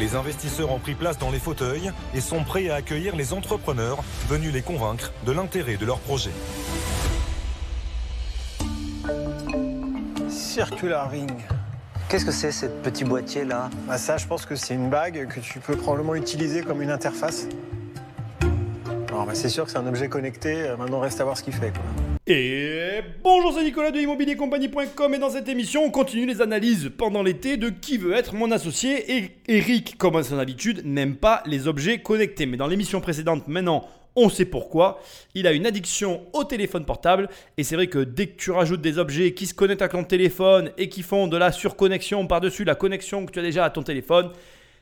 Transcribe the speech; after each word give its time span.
Les 0.00 0.14
investisseurs 0.14 0.70
ont 0.70 0.78
pris 0.78 0.94
place 0.94 1.18
dans 1.18 1.32
les 1.32 1.40
fauteuils 1.40 1.90
et 2.14 2.20
sont 2.20 2.44
prêts 2.44 2.70
à 2.70 2.76
accueillir 2.76 3.16
les 3.16 3.32
entrepreneurs 3.32 4.04
venus 4.28 4.52
les 4.52 4.62
convaincre 4.62 5.12
de 5.26 5.32
l'intérêt 5.32 5.76
de 5.76 5.84
leur 5.84 5.98
projet. 5.98 6.30
Circular 10.28 11.10
Ring. 11.10 11.30
Qu'est-ce 12.08 12.24
que 12.24 12.30
c'est, 12.30 12.52
ce 12.52 12.66
petit 12.66 13.04
boîtier 13.04 13.44
là 13.44 13.70
Bah 13.88 13.98
ça, 13.98 14.16
je 14.16 14.26
pense 14.26 14.46
que 14.46 14.54
c'est 14.54 14.74
une 14.74 14.88
bague 14.88 15.26
que 15.26 15.40
tu 15.40 15.58
peux 15.58 15.76
probablement 15.76 16.14
utiliser 16.14 16.62
comme 16.62 16.80
une 16.80 16.90
interface. 16.90 17.48
Alors, 19.08 19.26
bah, 19.26 19.34
c'est 19.34 19.48
sûr 19.48 19.64
que 19.64 19.70
c'est 19.72 19.78
un 19.78 19.86
objet 19.86 20.08
connecté. 20.08 20.74
Maintenant, 20.78 21.00
reste 21.00 21.20
à 21.20 21.24
voir 21.24 21.36
ce 21.36 21.42
qu'il 21.42 21.54
fait. 21.54 21.72
Quoi. 21.72 22.07
Et 22.30 23.00
bonjour, 23.24 23.54
c'est 23.54 23.64
Nicolas 23.64 23.90
de 23.90 24.00
immobiliercompagnie.com 24.00 25.14
et 25.14 25.18
dans 25.18 25.30
cette 25.30 25.48
émission, 25.48 25.84
on 25.84 25.90
continue 25.90 26.26
les 26.26 26.42
analyses 26.42 26.90
pendant 26.94 27.22
l'été 27.22 27.56
de 27.56 27.70
qui 27.70 27.96
veut 27.96 28.12
être 28.12 28.34
mon 28.34 28.50
associé. 28.50 29.16
Et 29.16 29.30
Eric, 29.48 29.96
comme 29.96 30.14
à 30.16 30.22
son 30.22 30.38
habitude, 30.38 30.82
n'aime 30.84 31.16
pas 31.16 31.42
les 31.46 31.68
objets 31.68 32.02
connectés. 32.02 32.44
Mais 32.44 32.58
dans 32.58 32.66
l'émission 32.66 33.00
précédente, 33.00 33.48
maintenant, 33.48 33.88
on 34.14 34.28
sait 34.28 34.44
pourquoi. 34.44 35.00
Il 35.34 35.46
a 35.46 35.52
une 35.52 35.64
addiction 35.64 36.20
au 36.34 36.44
téléphone 36.44 36.84
portable. 36.84 37.30
Et 37.56 37.64
c'est 37.64 37.76
vrai 37.76 37.86
que 37.86 38.00
dès 38.00 38.26
que 38.26 38.36
tu 38.36 38.50
rajoutes 38.50 38.82
des 38.82 38.98
objets 38.98 39.32
qui 39.32 39.46
se 39.46 39.54
connectent 39.54 39.80
à 39.80 39.88
ton 39.88 40.04
téléphone 40.04 40.70
et 40.76 40.90
qui 40.90 41.02
font 41.02 41.28
de 41.28 41.36
la 41.38 41.50
surconnexion 41.50 42.26
par-dessus 42.26 42.64
la 42.64 42.74
connexion 42.74 43.24
que 43.24 43.32
tu 43.32 43.38
as 43.38 43.42
déjà 43.42 43.64
à 43.64 43.70
ton 43.70 43.82
téléphone, 43.82 44.32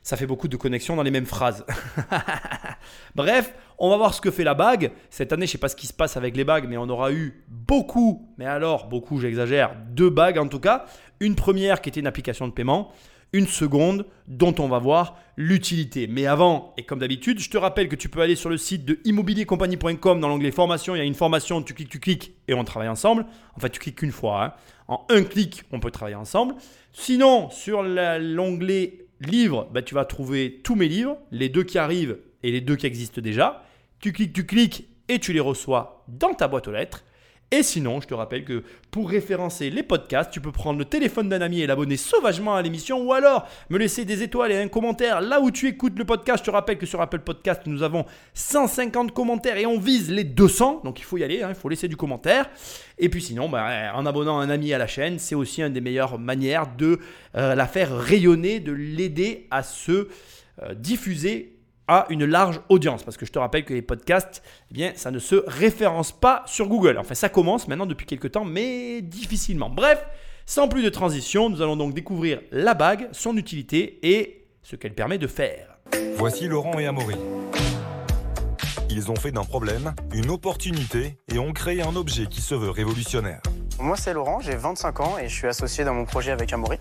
ça 0.03 0.15
fait 0.17 0.25
beaucoup 0.27 0.47
de 0.47 0.55
connexions 0.57 0.95
dans 0.95 1.03
les 1.03 1.11
mêmes 1.11 1.25
phrases. 1.25 1.65
Bref, 3.15 3.53
on 3.77 3.89
va 3.89 3.97
voir 3.97 4.13
ce 4.13 4.21
que 4.21 4.31
fait 4.31 4.43
la 4.43 4.53
bague. 4.53 4.91
Cette 5.09 5.33
année, 5.33 5.45
je 5.45 5.51
sais 5.53 5.57
pas 5.57 5.69
ce 5.69 5.75
qui 5.75 5.87
se 5.87 5.93
passe 5.93 6.17
avec 6.17 6.35
les 6.35 6.43
bagues, 6.43 6.67
mais 6.67 6.77
on 6.77 6.89
aura 6.89 7.11
eu 7.11 7.43
beaucoup, 7.47 8.27
mais 8.37 8.45
alors 8.45 8.87
beaucoup, 8.87 9.19
j'exagère, 9.19 9.75
deux 9.91 10.09
bagues 10.09 10.37
en 10.37 10.47
tout 10.47 10.59
cas. 10.59 10.85
Une 11.19 11.35
première 11.35 11.81
qui 11.81 11.89
était 11.89 11.99
une 11.99 12.07
application 12.07 12.47
de 12.47 12.53
paiement, 12.53 12.91
une 13.33 13.47
seconde 13.47 14.05
dont 14.27 14.55
on 14.59 14.67
va 14.67 14.79
voir 14.79 15.17
l'utilité. 15.35 16.07
Mais 16.07 16.25
avant, 16.27 16.73
et 16.77 16.83
comme 16.83 16.99
d'habitude, 16.99 17.39
je 17.39 17.49
te 17.49 17.57
rappelle 17.57 17.89
que 17.89 17.95
tu 17.95 18.07
peux 18.07 18.21
aller 18.21 18.35
sur 18.35 18.49
le 18.49 18.57
site 18.57 18.85
de 18.85 18.99
immobiliercompagnie.com 19.03 20.19
dans 20.19 20.29
l'onglet 20.29 20.51
formation. 20.51 20.95
Il 20.95 20.99
y 20.99 21.01
a 21.01 21.05
une 21.05 21.13
formation, 21.13 21.61
tu 21.61 21.73
cliques, 21.73 21.89
tu 21.89 21.99
cliques 21.99 22.33
et 22.47 22.53
on 22.53 22.63
travaille 22.63 22.87
ensemble. 22.89 23.25
En 23.55 23.59
fait, 23.59 23.69
tu 23.69 23.79
cliques 23.79 24.01
une 24.01 24.11
fois. 24.11 24.43
hein. 24.43 24.53
En 24.87 25.05
un 25.09 25.23
clic, 25.23 25.63
on 25.73 25.81
peut 25.81 25.91
travailler 25.91 26.15
ensemble. 26.15 26.55
Sinon, 26.93 27.49
sur 27.49 27.83
l'onglet 27.83 29.06
livres, 29.19 29.69
bah, 29.71 29.81
tu 29.81 29.95
vas 29.95 30.05
trouver 30.05 30.61
tous 30.63 30.75
mes 30.75 30.87
livres, 30.87 31.17
les 31.31 31.49
deux 31.49 31.63
qui 31.63 31.77
arrivent 31.77 32.17
et 32.43 32.51
les 32.51 32.61
deux 32.61 32.75
qui 32.75 32.85
existent 32.85 33.21
déjà. 33.21 33.63
Tu 33.99 34.13
cliques, 34.13 34.33
tu 34.33 34.45
cliques 34.45 34.87
et 35.09 35.19
tu 35.19 35.33
les 35.33 35.39
reçois 35.39 36.03
dans 36.07 36.33
ta 36.33 36.47
boîte 36.47 36.67
aux 36.67 36.71
lettres. 36.71 37.03
Et 37.49 37.63
sinon, 37.63 38.01
je 38.01 38.07
te 38.07 38.13
rappelle 38.13 38.43
que 38.43 38.61
pour 38.91 39.09
référencer 39.09 39.69
les 39.69 39.83
podcasts, 39.83 40.31
tu 40.31 40.41
peux 40.41 40.51
prendre 40.51 40.77
le 40.77 40.83
téléphone 40.83 41.29
d'un 41.29 41.39
ami 41.39 41.61
et 41.61 41.67
l'abonner 41.67 41.95
sauvagement 41.95 42.55
à 42.55 42.61
l'émission 42.61 43.01
ou 43.01 43.13
alors 43.13 43.47
me 43.69 43.77
laisser 43.77 44.03
des 44.03 44.21
étoiles 44.21 44.51
et 44.51 44.57
un 44.57 44.67
commentaire 44.67 45.21
là 45.21 45.39
où 45.39 45.49
tu 45.49 45.67
écoutes 45.67 45.97
le 45.97 46.03
podcast. 46.03 46.39
Je 46.39 46.43
te 46.43 46.51
rappelle 46.51 46.77
que 46.77 46.85
sur 46.85 47.01
Apple 47.01 47.19
Podcast, 47.19 47.61
nous 47.65 47.83
avons 47.83 48.05
150 48.33 49.13
commentaires 49.13 49.55
et 49.55 49.65
on 49.65 49.79
vise 49.79 50.11
les 50.11 50.25
200. 50.25 50.81
Donc 50.83 50.99
il 50.99 51.03
faut 51.03 51.15
y 51.15 51.23
aller, 51.23 51.41
hein, 51.41 51.47
il 51.49 51.55
faut 51.55 51.69
laisser 51.69 51.87
du 51.87 51.95
commentaire. 51.95 52.49
Et 52.97 53.07
puis 53.07 53.21
sinon, 53.21 53.47
bah, 53.47 53.93
en 53.95 54.05
abonnant 54.05 54.39
un 54.39 54.49
ami 54.49 54.73
à 54.73 54.77
la 54.77 54.87
chaîne, 54.87 55.17
c'est 55.17 55.35
aussi 55.35 55.61
une 55.61 55.71
des 55.71 55.81
meilleures 55.81 56.19
manières 56.19 56.67
de 56.77 56.99
euh, 57.35 57.55
la 57.55 57.65
faire 57.65 57.97
rayonner, 57.97 58.59
de 58.59 58.73
l'aider 58.73 59.47
à 59.51 59.63
se 59.63 60.09
euh, 60.63 60.73
diffuser 60.73 61.56
à 61.87 62.05
une 62.09 62.25
large 62.25 62.61
audience. 62.69 63.03
Parce 63.03 63.17
que 63.17 63.25
je 63.25 63.31
te 63.31 63.39
rappelle 63.39 63.65
que 63.65 63.73
les 63.73 63.81
podcasts, 63.81 64.43
eh 64.71 64.73
bien, 64.73 64.91
ça 64.95 65.11
ne 65.11 65.19
se 65.19 65.43
référence 65.47 66.11
pas 66.11 66.43
sur 66.45 66.67
Google. 66.67 66.97
Enfin, 66.97 67.15
ça 67.15 67.29
commence 67.29 67.67
maintenant 67.67 67.85
depuis 67.85 68.05
quelques 68.05 68.31
temps, 68.31 68.45
mais 68.45 69.01
difficilement. 69.01 69.69
Bref, 69.69 70.05
sans 70.45 70.67
plus 70.67 70.83
de 70.83 70.89
transition, 70.89 71.49
nous 71.49 71.61
allons 71.61 71.75
donc 71.75 71.93
découvrir 71.93 72.41
la 72.51 72.73
bague, 72.73 73.09
son 73.11 73.35
utilité 73.37 73.99
et 74.03 74.45
ce 74.63 74.75
qu'elle 74.75 74.93
permet 74.93 75.17
de 75.17 75.27
faire. 75.27 75.77
Voici 76.17 76.47
Laurent 76.47 76.77
et 76.79 76.85
Amaury. 76.85 77.15
Ils 78.89 79.11
ont 79.11 79.15
fait 79.15 79.31
d'un 79.31 79.43
problème 79.43 79.93
une 80.13 80.29
opportunité 80.29 81.17
et 81.27 81.39
ont 81.39 81.51
créé 81.51 81.81
un 81.81 81.95
objet 81.95 82.27
qui 82.27 82.41
se 82.41 82.55
veut 82.55 82.69
révolutionnaire. 82.69 83.41
Moi, 83.79 83.95
c'est 83.95 84.13
Laurent, 84.13 84.39
j'ai 84.39 84.55
25 84.55 84.99
ans 85.01 85.17
et 85.19 85.27
je 85.27 85.35
suis 85.35 85.47
associé 85.47 85.83
dans 85.83 85.93
mon 85.93 86.05
projet 86.05 86.31
avec 86.31 86.51
Amaury. 86.51 86.79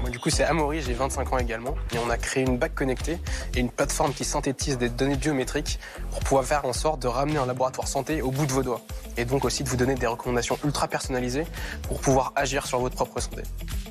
Moi, 0.00 0.10
du 0.10 0.18
coup, 0.18 0.30
c'est 0.30 0.44
Amaury, 0.44 0.82
j'ai 0.82 0.94
25 0.94 1.32
ans 1.32 1.38
également. 1.38 1.74
Et 1.94 1.98
on 1.98 2.10
a 2.10 2.16
créé 2.16 2.44
une 2.44 2.58
bague 2.58 2.74
connectée 2.74 3.18
et 3.54 3.60
une 3.60 3.70
plateforme 3.70 4.12
qui 4.12 4.24
synthétise 4.24 4.78
des 4.78 4.88
données 4.88 5.16
biométriques 5.16 5.78
pour 6.10 6.20
pouvoir 6.20 6.44
faire 6.44 6.64
en 6.64 6.72
sorte 6.72 7.00
de 7.00 7.08
ramener 7.08 7.38
un 7.38 7.46
laboratoire 7.46 7.88
santé 7.88 8.22
au 8.22 8.30
bout 8.30 8.46
de 8.46 8.52
vos 8.52 8.62
doigts. 8.62 8.80
Et 9.16 9.24
donc 9.24 9.44
aussi 9.44 9.64
de 9.64 9.68
vous 9.68 9.76
donner 9.76 9.94
des 9.94 10.06
recommandations 10.06 10.58
ultra 10.64 10.88
personnalisées 10.88 11.46
pour 11.82 12.00
pouvoir 12.00 12.32
agir 12.36 12.66
sur 12.66 12.78
votre 12.78 12.94
propre 12.94 13.20
santé. 13.20 13.42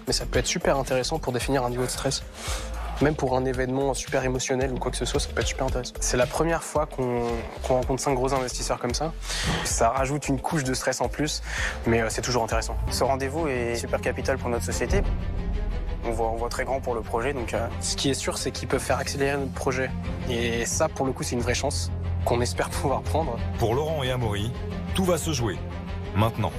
Mais 0.07 0.13
ça 0.13 0.25
peut 0.25 0.39
être 0.39 0.47
super 0.47 0.77
intéressant 0.77 1.19
pour 1.19 1.33
définir 1.33 1.63
un 1.63 1.69
niveau 1.69 1.83
de 1.83 1.89
stress. 1.89 2.23
Même 3.01 3.15
pour 3.15 3.35
un 3.35 3.43
événement 3.43 3.93
super 3.93 4.23
émotionnel 4.23 4.71
ou 4.71 4.77
quoi 4.77 4.89
que 4.89 4.95
ce 4.95 5.03
soit, 5.03 5.19
ça 5.19 5.27
peut 5.33 5.41
être 5.41 5.47
super 5.47 5.65
intéressant. 5.65 5.93
C'est 5.99 6.15
la 6.15 6.25
première 6.25 6.63
fois 6.63 6.85
qu'on 6.85 7.23
rencontre 7.67 8.01
cinq 8.01 8.13
gros 8.13 8.33
investisseurs 8.33 8.79
comme 8.79 8.93
ça. 8.93 9.11
Ça 9.65 9.89
rajoute 9.89 10.29
une 10.29 10.39
couche 10.39 10.63
de 10.63 10.73
stress 10.73 11.01
en 11.01 11.09
plus, 11.09 11.41
mais 11.87 12.01
euh, 12.01 12.07
c'est 12.09 12.21
toujours 12.21 12.43
intéressant. 12.43 12.77
Ce 12.91 13.03
rendez-vous 13.03 13.47
est 13.47 13.75
super 13.75 13.99
capital 13.99 14.37
pour 14.37 14.49
notre 14.49 14.63
société. 14.63 15.01
On 16.07 16.11
voit, 16.11 16.29
on 16.29 16.35
voit 16.35 16.49
très 16.49 16.65
grand 16.65 16.81
pour 16.81 16.93
le 16.93 17.01
projet, 17.01 17.33
donc 17.33 17.55
euh, 17.55 17.67
ce 17.81 17.95
qui 17.95 18.09
est 18.11 18.13
sûr, 18.13 18.37
c'est 18.37 18.51
qu'ils 18.51 18.67
peuvent 18.67 18.79
faire 18.79 18.99
accélérer 18.99 19.37
notre 19.37 19.53
projet. 19.53 19.89
Et 20.29 20.63
ça, 20.65 20.87
pour 20.87 21.07
le 21.07 21.11
coup, 21.11 21.23
c'est 21.23 21.35
une 21.35 21.41
vraie 21.41 21.55
chance 21.55 21.91
qu'on 22.25 22.41
espère 22.41 22.69
pouvoir 22.81 23.01
prendre. 23.01 23.39
Pour 23.57 23.73
Laurent 23.73 24.03
et 24.03 24.11
Amaury, 24.11 24.51
tout 24.93 25.03
va 25.03 25.17
se 25.17 25.31
jouer. 25.33 25.57
Maintenant. 26.15 26.51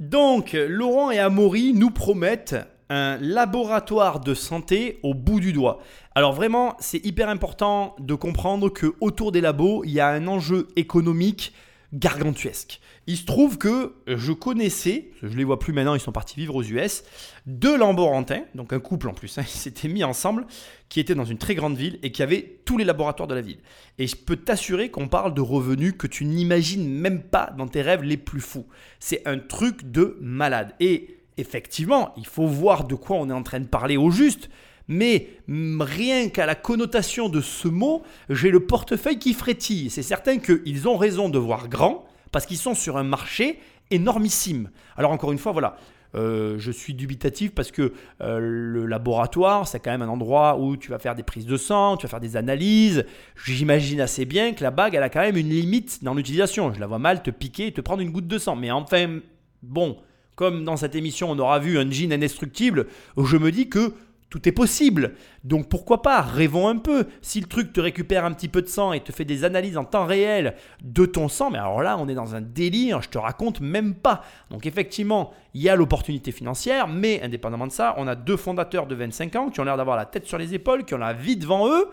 Donc, 0.00 0.52
Laurent 0.52 1.10
et 1.10 1.18
Amaury 1.18 1.72
nous 1.72 1.90
promettent 1.90 2.54
un 2.90 3.16
laboratoire 3.16 4.20
de 4.20 4.34
santé 4.34 5.00
au 5.02 5.14
bout 5.14 5.40
du 5.40 5.54
doigt. 5.54 5.80
Alors 6.14 6.34
vraiment, 6.34 6.76
c'est 6.78 7.04
hyper 7.04 7.30
important 7.30 7.96
de 7.98 8.14
comprendre 8.14 8.68
que 8.68 8.94
autour 9.00 9.32
des 9.32 9.40
labos, 9.40 9.82
il 9.84 9.92
y 9.92 10.00
a 10.00 10.08
un 10.08 10.28
enjeu 10.28 10.68
économique 10.76 11.54
gargantuesque. 11.94 12.80
Il 13.08 13.16
se 13.16 13.24
trouve 13.24 13.58
que 13.58 13.94
je 14.06 14.30
connaissais, 14.30 15.10
je 15.22 15.36
les 15.36 15.42
vois 15.42 15.58
plus 15.58 15.72
maintenant, 15.72 15.96
ils 15.96 16.00
sont 16.00 16.12
partis 16.12 16.36
vivre 16.36 16.54
aux 16.54 16.62
US, 16.62 17.02
deux 17.46 17.76
laborantins, 17.76 18.42
donc 18.54 18.72
un 18.72 18.78
couple 18.78 19.08
en 19.08 19.12
plus, 19.12 19.38
hein, 19.38 19.42
ils 19.46 19.58
s'étaient 19.58 19.88
mis 19.88 20.04
ensemble, 20.04 20.46
qui 20.88 21.00
étaient 21.00 21.16
dans 21.16 21.24
une 21.24 21.38
très 21.38 21.56
grande 21.56 21.76
ville 21.76 21.98
et 22.04 22.12
qui 22.12 22.22
avaient 22.22 22.60
tous 22.64 22.78
les 22.78 22.84
laboratoires 22.84 23.26
de 23.26 23.34
la 23.34 23.40
ville. 23.40 23.58
Et 23.98 24.06
je 24.06 24.14
peux 24.14 24.36
t'assurer 24.36 24.90
qu'on 24.90 25.08
parle 25.08 25.34
de 25.34 25.40
revenus 25.40 25.94
que 25.98 26.06
tu 26.06 26.24
n'imagines 26.24 26.88
même 26.88 27.22
pas 27.22 27.52
dans 27.58 27.66
tes 27.66 27.82
rêves 27.82 28.04
les 28.04 28.16
plus 28.16 28.40
fous. 28.40 28.66
C'est 29.00 29.26
un 29.26 29.38
truc 29.38 29.90
de 29.90 30.16
malade. 30.20 30.74
Et 30.78 31.18
effectivement, 31.38 32.12
il 32.16 32.26
faut 32.26 32.46
voir 32.46 32.84
de 32.84 32.94
quoi 32.94 33.16
on 33.16 33.28
est 33.30 33.34
en 33.34 33.42
train 33.42 33.60
de 33.60 33.66
parler 33.66 33.96
au 33.96 34.10
juste. 34.10 34.48
Mais 34.88 35.28
rien 35.48 36.28
qu'à 36.28 36.46
la 36.46 36.54
connotation 36.54 37.28
de 37.28 37.40
ce 37.40 37.68
mot, 37.68 38.02
j'ai 38.28 38.50
le 38.50 38.60
portefeuille 38.60 39.18
qui 39.18 39.32
frétille. 39.32 39.90
C'est 39.90 40.02
certain 40.02 40.38
qu'ils 40.38 40.88
ont 40.88 40.96
raison 40.96 41.28
de 41.28 41.38
voir 41.38 41.68
grand, 41.68 42.06
parce 42.32 42.46
qu'ils 42.46 42.56
sont 42.56 42.74
sur 42.74 42.96
un 42.96 43.04
marché 43.04 43.60
énormissime. 43.90 44.70
Alors 44.96 45.12
encore 45.12 45.32
une 45.32 45.38
fois, 45.38 45.52
voilà, 45.52 45.76
euh, 46.14 46.56
je 46.58 46.70
suis 46.70 46.94
dubitatif 46.94 47.54
parce 47.54 47.70
que 47.70 47.92
euh, 48.20 48.38
le 48.40 48.86
laboratoire, 48.86 49.66
c'est 49.66 49.80
quand 49.80 49.90
même 49.90 50.02
un 50.02 50.08
endroit 50.08 50.58
où 50.58 50.76
tu 50.76 50.90
vas 50.90 50.98
faire 50.98 51.14
des 51.14 51.22
prises 51.22 51.46
de 51.46 51.56
sang, 51.56 51.96
tu 51.96 52.06
vas 52.06 52.10
faire 52.10 52.20
des 52.20 52.36
analyses. 52.36 53.04
J'imagine 53.44 54.00
assez 54.00 54.24
bien 54.24 54.52
que 54.52 54.62
la 54.62 54.70
bague, 54.70 54.94
elle 54.94 55.02
a 55.02 55.08
quand 55.08 55.20
même 55.20 55.36
une 55.36 55.48
limite 55.48 56.02
dans 56.02 56.14
l'utilisation. 56.14 56.72
Je 56.74 56.80
la 56.80 56.86
vois 56.86 56.98
mal 56.98 57.22
te 57.22 57.30
piquer 57.30 57.68
et 57.68 57.72
te 57.72 57.80
prendre 57.80 58.02
une 58.02 58.10
goutte 58.10 58.28
de 58.28 58.38
sang. 58.38 58.56
Mais 58.56 58.70
enfin, 58.70 59.20
bon, 59.62 59.98
comme 60.34 60.64
dans 60.64 60.76
cette 60.76 60.94
émission, 60.94 61.30
on 61.30 61.38
aura 61.38 61.58
vu 61.58 61.78
un 61.78 61.90
jean 61.90 62.12
indestructible, 62.12 62.86
je 63.16 63.36
me 63.36 63.50
dis 63.50 63.68
que 63.68 63.94
tout 64.32 64.48
est 64.48 64.52
possible. 64.52 65.12
Donc 65.44 65.68
pourquoi 65.68 66.00
pas, 66.00 66.22
rêvons 66.22 66.66
un 66.66 66.78
peu. 66.78 67.04
Si 67.20 67.38
le 67.38 67.46
truc 67.46 67.74
te 67.74 67.82
récupère 67.82 68.24
un 68.24 68.32
petit 68.32 68.48
peu 68.48 68.62
de 68.62 68.66
sang 68.66 68.94
et 68.94 69.00
te 69.00 69.12
fait 69.12 69.26
des 69.26 69.44
analyses 69.44 69.76
en 69.76 69.84
temps 69.84 70.06
réel 70.06 70.54
de 70.82 71.04
ton 71.04 71.28
sang, 71.28 71.50
mais 71.50 71.58
alors 71.58 71.82
là, 71.82 71.98
on 71.98 72.08
est 72.08 72.14
dans 72.14 72.34
un 72.34 72.40
délire, 72.40 73.02
je 73.02 73.10
te 73.10 73.18
raconte 73.18 73.60
même 73.60 73.94
pas. 73.94 74.22
Donc 74.50 74.64
effectivement, 74.64 75.34
il 75.52 75.60
y 75.60 75.68
a 75.68 75.76
l'opportunité 75.76 76.32
financière, 76.32 76.88
mais 76.88 77.20
indépendamment 77.22 77.66
de 77.66 77.72
ça, 77.72 77.94
on 77.98 78.08
a 78.08 78.14
deux 78.14 78.38
fondateurs 78.38 78.86
de 78.86 78.94
25 78.94 79.36
ans 79.36 79.50
qui 79.50 79.60
ont 79.60 79.64
l'air 79.64 79.76
d'avoir 79.76 79.98
la 79.98 80.06
tête 80.06 80.24
sur 80.24 80.38
les 80.38 80.54
épaules, 80.54 80.86
qui 80.86 80.94
ont 80.94 80.98
la 80.98 81.12
vie 81.12 81.36
devant 81.36 81.68
eux. 81.68 81.90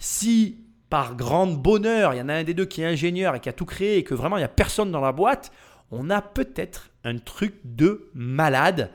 Si 0.00 0.58
par 0.90 1.14
grand 1.14 1.46
bonheur, 1.46 2.12
il 2.12 2.18
y 2.18 2.20
en 2.20 2.28
a 2.28 2.34
un 2.34 2.44
des 2.44 2.54
deux 2.54 2.66
qui 2.66 2.82
est 2.82 2.86
ingénieur 2.86 3.36
et 3.36 3.40
qui 3.40 3.48
a 3.48 3.52
tout 3.52 3.66
créé 3.66 3.98
et 3.98 4.02
que 4.02 4.14
vraiment 4.14 4.36
il 4.36 4.40
n'y 4.40 4.44
a 4.44 4.48
personne 4.48 4.90
dans 4.90 5.00
la 5.00 5.12
boîte, 5.12 5.52
on 5.92 6.10
a 6.10 6.22
peut-être 6.22 6.90
un 7.04 7.18
truc 7.18 7.54
de 7.62 8.10
malade. 8.14 8.90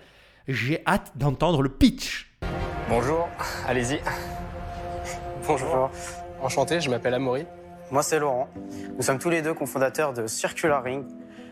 J'ai 0.50 0.86
hâte 0.86 1.14
d'entendre 1.16 1.62
le 1.62 1.70
pitch. 1.70 2.33
Bonjour, 2.96 3.28
allez-y. 3.68 4.00
Bonjour. 5.48 5.90
Enchanté, 6.44 6.80
je 6.80 6.92
m'appelle 6.92 7.16
Amaury. 7.16 7.48
Moi, 7.90 8.04
c'est 8.04 8.20
Laurent. 8.20 8.48
Nous 8.96 9.02
sommes 9.02 9.18
tous 9.18 9.32
les 9.32 9.42
deux 9.42 9.56
cofondateurs 9.56 10.14
de 10.14 10.28
Circular 10.28 10.84
Ring. 10.84 11.04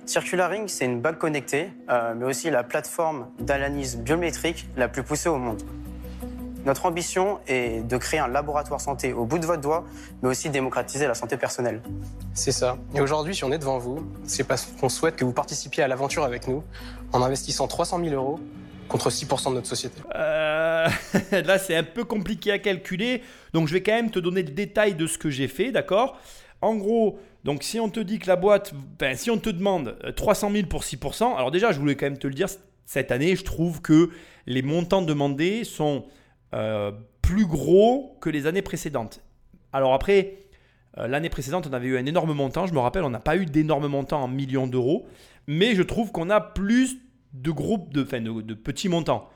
Circular 0.05 0.51
Ring, 0.51 0.67
c'est 0.67 0.85
une 0.85 1.01
bague 1.01 1.17
connectée, 1.17 1.71
euh, 1.89 2.13
mais 2.15 2.25
aussi 2.25 2.51
la 2.51 2.63
plateforme 2.63 3.25
d'analyse 3.39 3.97
biométrique 3.97 4.67
la 4.77 4.87
plus 4.87 5.01
poussée 5.01 5.29
au 5.29 5.37
monde. 5.37 5.63
Notre 6.63 6.85
ambition 6.85 7.39
est 7.47 7.87
de 7.87 7.97
créer 7.97 8.19
un 8.19 8.27
laboratoire 8.27 8.79
santé 8.79 9.11
au 9.11 9.25
bout 9.25 9.39
de 9.39 9.47
votre 9.47 9.61
doigt, 9.61 9.83
mais 10.21 10.29
aussi 10.29 10.51
démocratiser 10.51 11.07
la 11.07 11.15
santé 11.15 11.37
personnelle. 11.37 11.81
C'est 12.35 12.51
ça. 12.51 12.77
Et 12.93 13.01
aujourd'hui, 13.01 13.33
si 13.33 13.43
on 13.43 13.51
est 13.51 13.57
devant 13.57 13.79
vous, 13.79 14.05
c'est 14.25 14.43
parce 14.43 14.67
qu'on 14.79 14.89
souhaite 14.89 15.15
que 15.15 15.25
vous 15.25 15.33
participiez 15.33 15.81
à 15.81 15.87
l'aventure 15.87 16.23
avec 16.23 16.47
nous 16.47 16.63
en 17.13 17.23
investissant 17.23 17.67
300 17.67 17.99
000 18.03 18.13
euros 18.13 18.39
contre 18.91 19.09
6% 19.09 19.49
de 19.49 19.55
notre 19.55 19.67
société. 19.67 20.01
Euh, 20.15 20.87
là, 21.31 21.57
c'est 21.57 21.75
un 21.75 21.83
peu 21.83 22.03
compliqué 22.03 22.51
à 22.51 22.59
calculer. 22.59 23.23
Donc, 23.53 23.67
je 23.67 23.73
vais 23.73 23.81
quand 23.81 23.93
même 23.93 24.11
te 24.11 24.19
donner 24.19 24.43
le 24.43 24.51
détail 24.51 24.95
de 24.95 25.07
ce 25.07 25.17
que 25.17 25.29
j'ai 25.29 25.47
fait, 25.47 25.71
d'accord? 25.71 26.19
En 26.61 26.75
gros, 26.75 27.19
donc 27.43 27.63
si 27.63 27.79
on 27.79 27.89
te 27.89 27.99
dit 27.99 28.19
que 28.19 28.27
la 28.27 28.35
boîte, 28.35 28.73
ben, 28.99 29.15
si 29.15 29.31
on 29.31 29.37
te 29.37 29.49
demande 29.49 29.97
300 30.15 30.51
000 30.51 30.67
pour 30.67 30.83
6%, 30.83 31.35
alors 31.35 31.49
déjà, 31.49 31.71
je 31.71 31.79
voulais 31.79 31.95
quand 31.95 32.05
même 32.05 32.19
te 32.19 32.27
le 32.27 32.33
dire, 32.33 32.47
cette 32.85 33.11
année, 33.11 33.35
je 33.35 33.43
trouve 33.43 33.81
que 33.81 34.09
les 34.45 34.61
montants 34.61 35.01
demandés 35.01 35.63
sont 35.63 36.05
euh, 36.53 36.91
plus 37.21 37.45
gros 37.45 38.17
que 38.21 38.29
les 38.29 38.45
années 38.45 38.61
précédentes. 38.61 39.21
Alors 39.73 39.93
après, 39.93 40.37
euh, 40.97 41.07
l'année 41.07 41.29
précédente, 41.29 41.65
on 41.67 41.73
avait 41.73 41.87
eu 41.87 41.97
un 41.97 42.05
énorme 42.05 42.33
montant. 42.33 42.67
Je 42.67 42.73
me 42.73 42.79
rappelle, 42.79 43.03
on 43.03 43.09
n'a 43.09 43.19
pas 43.19 43.37
eu 43.37 43.45
d'énorme 43.45 43.87
montant 43.87 44.21
en 44.21 44.27
millions 44.27 44.67
d'euros. 44.67 45.07
Mais 45.47 45.73
je 45.73 45.81
trouve 45.81 46.11
qu'on 46.11 46.29
a 46.29 46.41
plus 46.41 46.99
de 47.33 47.51
groupes, 47.51 47.93
de, 47.93 48.03
de, 48.03 48.53
petits 48.53 48.89
montants. 48.89 49.29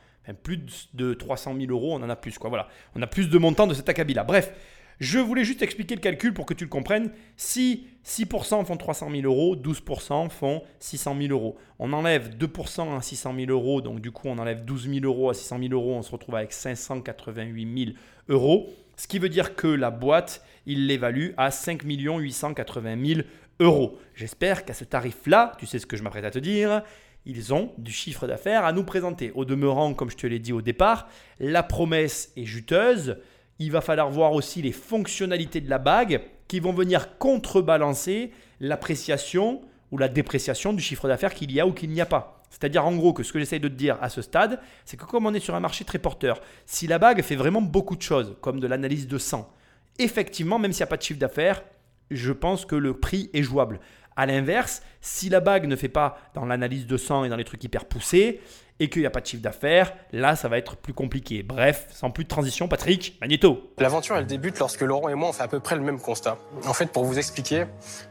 plus 0.44 0.90
de 0.94 1.14
300 1.14 1.56
000 1.60 1.72
euros, 1.72 1.94
on 1.94 2.04
en 2.04 2.10
a 2.10 2.16
plus. 2.16 2.38
Quoi. 2.38 2.50
Voilà. 2.50 2.68
On 2.96 3.02
a 3.02 3.08
plus 3.08 3.30
de 3.30 3.38
montants 3.38 3.68
de 3.68 3.74
cet 3.74 3.90
acabit-là. 3.90 4.24
Bref, 4.24 4.54
je 5.00 5.20
voulais 5.20 5.44
juste 5.44 5.62
expliquer 5.62 5.96
le 5.96 6.02
calcul 6.02 6.34
pour 6.34 6.46
que 6.46 6.54
tu 6.54 6.64
le 6.64 6.70
comprennes. 6.70 7.12
Si 7.36 7.88
6% 8.06 8.66
font 8.66 8.78
300 8.78 9.10
000 9.12 9.24
euros, 9.24 9.56
12% 9.56 10.30
font 10.30 10.64
600 10.80 11.16
000 11.20 11.32
euros. 11.32 11.58
On 11.80 11.92
enlève 11.92 12.36
2% 12.38 12.98
à 12.98 13.02
600 13.02 13.36
000 13.38 13.52
euros, 13.52 13.82
donc 13.82 14.00
du 14.00 14.12
coup 14.12 14.28
on 14.28 14.38
enlève 14.38 14.64
12 14.64 14.90
000 14.90 15.06
euros 15.06 15.30
à 15.30 15.34
600 15.34 15.60
000 15.60 15.74
euros, 15.74 15.96
on 15.96 16.02
se 16.02 16.12
retrouve 16.12 16.36
avec 16.36 16.54
588 16.54 17.86
000 17.86 17.98
euros. 18.30 18.70
Ce 18.96 19.08
qui 19.08 19.20
veut 19.20 19.28
dire 19.28 19.56
que 19.56 19.68
la 19.68 19.92
boîte, 19.92 20.42
il 20.66 20.88
l'évalue 20.88 21.32
à 21.36 21.52
5 21.52 21.84
880 21.84 23.06
000 23.06 23.22
euros. 23.60 23.98
J'espère 24.16 24.64
qu'à 24.64 24.74
ce 24.74 24.86
tarif-là, 24.86 25.54
tu 25.58 25.66
sais 25.66 25.80
ce 25.80 25.86
que 25.86 25.98
je 25.98 26.04
m'apprête 26.04 26.26
à 26.26 26.32
te 26.32 26.40
dire, 26.40 26.84
ils 27.26 27.54
ont 27.54 27.72
du 27.78 27.92
chiffre 27.92 28.28
d'affaires 28.28 28.66
à 28.66 28.72
nous 28.72 28.84
présenter. 28.84 29.32
Au 29.36 29.46
demeurant, 29.46 29.94
comme 29.94 30.10
je 30.10 30.18
te 30.18 30.28
l'ai 30.28 30.40
dit 30.40 30.54
au 30.54 30.62
départ, 30.62 31.08
la 31.40 31.64
promesse 31.64 32.32
est 32.38 32.46
juteuse. 32.46 33.18
Il 33.60 33.72
va 33.72 33.82
falloir 33.82 34.10
voir 34.10 34.34
aussi 34.34 34.62
les 34.62 34.72
fonctionnalités 34.72 35.62
de 35.62 35.70
la 35.70 35.80
bague 35.80 36.22
qui 36.48 36.60
vont 36.60 36.74
venir 36.74 37.18
contrebalancer 37.18 38.32
l'appréciation 38.60 39.62
ou 39.92 39.98
la 39.98 40.08
dépréciation 40.08 40.74
du 40.74 40.82
chiffre 40.82 41.08
d'affaires 41.08 41.34
qu'il 41.34 41.52
y 41.52 41.60
a 41.60 41.68
ou 41.68 41.72
qu'il 41.72 41.90
n'y 41.90 42.02
a 42.02 42.06
pas. 42.06 42.44
C'est-à-dire 42.50 42.86
en 42.86 42.96
gros 42.96 43.14
que 43.14 43.24
ce 43.24 43.34
que 43.34 43.40
j'essaie 43.40 43.60
de 43.60 43.68
te 43.68 43.74
dire 43.74 43.98
à 44.02 44.10
ce 44.10 44.22
stade, 44.22 44.60
c'est 44.86 44.98
que 44.98 45.06
comme 45.06 45.26
on 45.26 45.34
est 45.34 45.40
sur 45.40 45.56
un 45.56 45.60
marché 45.60 45.84
très 45.84 46.00
porteur, 46.00 46.40
si 46.66 46.88
la 46.88 47.00
bague 47.00 47.22
fait 47.22 47.36
vraiment 47.36 47.62
beaucoup 47.62 47.96
de 47.96 48.02
choses, 48.02 48.36
comme 48.42 48.60
de 48.60 48.68
l'analyse 48.68 49.08
de 49.08 49.18
sang, 49.18 49.52
effectivement, 50.00 50.60
même 50.60 50.72
s'il 50.72 50.82
n'y 50.82 50.88
a 50.88 50.88
pas 50.88 50.98
de 50.98 51.02
chiffre 51.02 51.20
d'affaires, 51.20 51.64
je 52.12 52.32
pense 52.32 52.66
que 52.66 52.76
le 52.76 52.94
prix 52.94 53.30
est 53.34 53.44
jouable. 53.44 53.80
A 54.16 54.26
l'inverse, 54.26 54.82
si 55.02 55.30
la 55.30 55.40
bague 55.42 55.66
ne 55.66 55.76
fait 55.76 55.90
pas 55.90 56.18
dans 56.34 56.46
l'analyse 56.46 56.88
de 56.88 56.98
sang 56.98 57.26
et 57.26 57.30
dans 57.30 57.36
les 57.36 57.44
trucs 57.44 57.64
hyper 57.64 57.86
poussés, 57.86 58.40
et 58.80 58.90
qu'il 58.90 59.02
n'y 59.02 59.06
a 59.06 59.10
pas 59.10 59.22
de 59.22 59.26
chiffre 59.26 59.42
d'affaires, 59.42 59.94
là, 60.12 60.36
ça 60.36 60.50
va 60.50 60.58
être 60.58 60.76
plus 60.76 60.94
compliqué. 60.94 61.44
Bref, 61.44 61.88
sans 61.92 62.12
plus 62.12 62.26
de 62.26 62.30
transition, 62.30 62.68
Patrick, 62.68 63.18
Magneto. 63.22 63.72
L'aventure, 63.78 64.18
elle 64.18 64.26
débute 64.26 64.60
lorsque 64.60 64.82
Laurent 64.82 65.08
et 65.10 65.16
moi, 65.16 65.30
on 65.30 65.34
fait 65.34 65.44
à 65.44 65.48
peu 65.48 65.60
près 65.60 65.76
le 65.76 65.82
même 65.82 66.00
constat. 66.00 66.38
En 66.68 66.74
fait, 66.74 66.88
pour 66.88 67.06
vous 67.06 67.18
expliquer, 67.18 67.66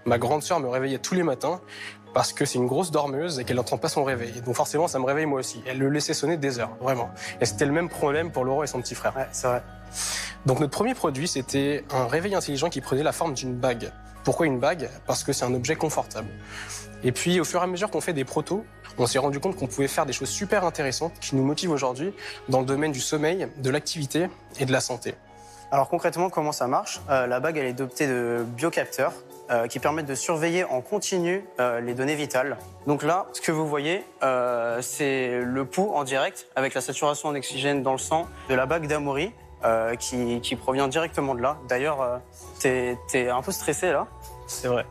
ma 0.07 0.19
grande 0.19 0.43
sœur 0.43 0.61
me 0.61 0.69
réveillait 0.69 0.99
tous 0.99 1.15
les 1.15 1.23
matins 1.23 1.61
parce 2.15 2.33
que 2.33 2.45
c'est 2.45 2.59
une 2.59 2.67
grosse 2.67 2.91
dormeuse 2.91 3.41
et 3.41 3.45
qu'elle 3.45 3.57
n'entend 3.57 3.77
pas 3.77 3.89
son 3.89 4.05
réveil. 4.05 4.41
Donc 4.43 4.55
forcément, 4.55 4.89
ça 4.89 4.99
me 4.99 5.05
réveille 5.05 5.27
moi 5.27 5.41
aussi. 5.41 5.63
Elle 5.67 5.79
le 5.79 5.91
laissait 5.91 6.15
sonner 6.15 6.37
des 6.37 6.61
heures, 6.61 6.77
vraiment. 6.81 7.11
Et 7.41 7.45
c'était 7.45 7.67
le 7.67 7.73
même 7.73 7.89
problème 7.89 8.31
pour 8.31 8.45
Laurent 8.45 8.63
et 8.63 8.67
son 8.67 8.81
petit 8.81 8.95
frère. 8.95 9.15
Ouais, 9.17 9.27
c'est 9.33 9.49
vrai. 9.49 9.63
Donc 10.47 10.61
notre 10.61 10.73
premier 10.73 10.95
produit, 10.95 11.27
c'était 11.27 11.85
un 11.91 12.07
réveil 12.07 12.35
intelligent 12.35 12.71
qui 12.71 12.81
prenait 12.81 13.03
la 13.03 13.13
forme 13.13 13.35
d'une 13.35 13.55
bague. 13.55 13.91
Pourquoi 14.23 14.47
une 14.47 14.59
bague? 14.59 14.89
Parce 15.07 15.25
que 15.25 15.33
c'est 15.33 15.45
un 15.45 15.53
objet 15.53 15.77
confortable. 15.77 16.29
Et 17.03 17.13
puis, 17.13 17.41
au 17.41 17.45
fur 17.45 17.61
et 17.61 17.65
à 17.65 17.67
mesure 17.67 17.91
qu'on 17.91 18.01
fait 18.01 18.15
des 18.15 18.25
protos, 18.25 18.65
on 18.97 19.07
s'est 19.07 19.19
rendu 19.19 19.41
compte 19.41 19.57
qu'on 19.57 19.67
pouvait 19.67 19.89
faire 19.89 20.07
des 20.07 20.15
choses 20.15 20.31
super 20.31 20.65
intéressantes 20.65 21.13
qui 21.21 21.37
nous 21.37 21.45
motivent 21.45 21.73
aujourd'hui 21.73 22.15
dans 22.49 22.61
le 22.61 22.67
domaine 22.67 22.93
du 22.93 23.01
sommeil, 23.01 23.49
de 23.59 23.71
l'activité 23.71 24.29
et 24.59 24.65
de 24.65 24.73
la 24.73 24.81
santé. 24.81 25.15
Alors 25.71 25.89
concrètement, 25.89 26.31
comment 26.31 26.53
ça 26.53 26.67
marche? 26.67 27.01
Euh, 27.11 27.27
La 27.27 27.41
bague, 27.41 27.57
elle 27.57 27.67
est 27.67 27.73
dotée 27.73 28.07
de 28.07 28.45
biocapteurs 28.47 29.13
euh, 29.51 29.67
qui 29.67 29.79
permettent 29.79 30.07
de 30.07 30.15
surveiller 30.15 30.65
en 30.65 30.81
continu 30.81 31.45
euh, 31.59 31.81
les 31.81 31.95
données 31.95 32.15
vitales. 32.15 32.59
Donc 32.87 33.03
là, 33.03 33.27
ce 33.33 33.41
que 33.41 33.53
vous 33.53 33.67
voyez, 33.67 34.05
c'est 34.81 35.41
le 35.41 35.65
pouls 35.65 35.93
en 35.95 36.05
direct 36.05 36.47
avec 36.57 36.75
la 36.75 36.81
saturation 36.81 37.31
en 37.31 37.35
oxygène 37.35 37.83
dans 37.83 37.93
le 37.93 37.99
sang 37.99 38.27
de 38.49 38.55
la 38.55 38.67
bague 38.67 38.87
d'Amaury 38.87 39.33
qui, 39.99 40.57
provient 40.57 40.89
directement 40.89 41.35
de 41.35 41.41
là. 41.41 41.57
D'ailleurs, 41.69 42.21
t'es 42.61 42.99
es 43.15 43.29
un 43.29 43.43
peu 43.43 43.53
stressé 43.53 43.93
là? 43.93 44.07
C'est 44.47 44.69
vrai. 44.69 44.85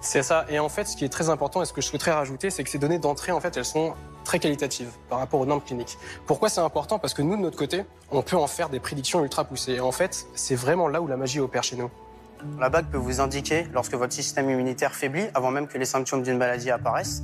C'est 0.00 0.22
ça. 0.22 0.46
Et 0.48 0.58
en 0.58 0.68
fait, 0.68 0.84
ce 0.84 0.96
qui 0.96 1.04
est 1.04 1.10
très 1.10 1.28
important 1.28 1.62
et 1.62 1.64
ce 1.66 1.72
que 1.72 1.80
je 1.80 1.86
souhaiterais 1.86 2.12
rajouter, 2.12 2.50
c'est 2.50 2.64
que 2.64 2.70
ces 2.70 2.78
données 2.78 2.98
d'entrée, 2.98 3.32
en 3.32 3.40
fait, 3.40 3.56
elles 3.56 3.64
sont 3.64 3.94
très 4.24 4.38
qualitatives 4.38 4.90
par 5.08 5.18
rapport 5.18 5.40
aux 5.40 5.46
normes 5.46 5.60
cliniques. 5.60 5.98
Pourquoi 6.26 6.48
c'est 6.48 6.60
important? 6.60 6.98
Parce 6.98 7.14
que 7.14 7.22
nous, 7.22 7.36
de 7.36 7.42
notre 7.42 7.56
côté, 7.56 7.84
on 8.10 8.22
peut 8.22 8.36
en 8.36 8.46
faire 8.46 8.68
des 8.68 8.80
prédictions 8.80 9.22
ultra 9.22 9.44
poussées. 9.44 9.72
Et 9.72 9.80
en 9.80 9.92
fait, 9.92 10.26
c'est 10.34 10.54
vraiment 10.54 10.88
là 10.88 11.00
où 11.00 11.06
la 11.06 11.16
magie 11.16 11.40
opère 11.40 11.62
chez 11.62 11.76
nous. 11.76 11.90
La 12.58 12.70
bague 12.70 12.86
peut 12.86 12.98
vous 12.98 13.20
indiquer 13.20 13.66
lorsque 13.72 13.94
votre 13.94 14.12
système 14.12 14.48
immunitaire 14.48 14.94
faiblit, 14.94 15.26
avant 15.34 15.50
même 15.50 15.66
que 15.66 15.76
les 15.76 15.84
symptômes 15.84 16.22
d'une 16.22 16.38
maladie 16.38 16.70
apparaissent. 16.70 17.22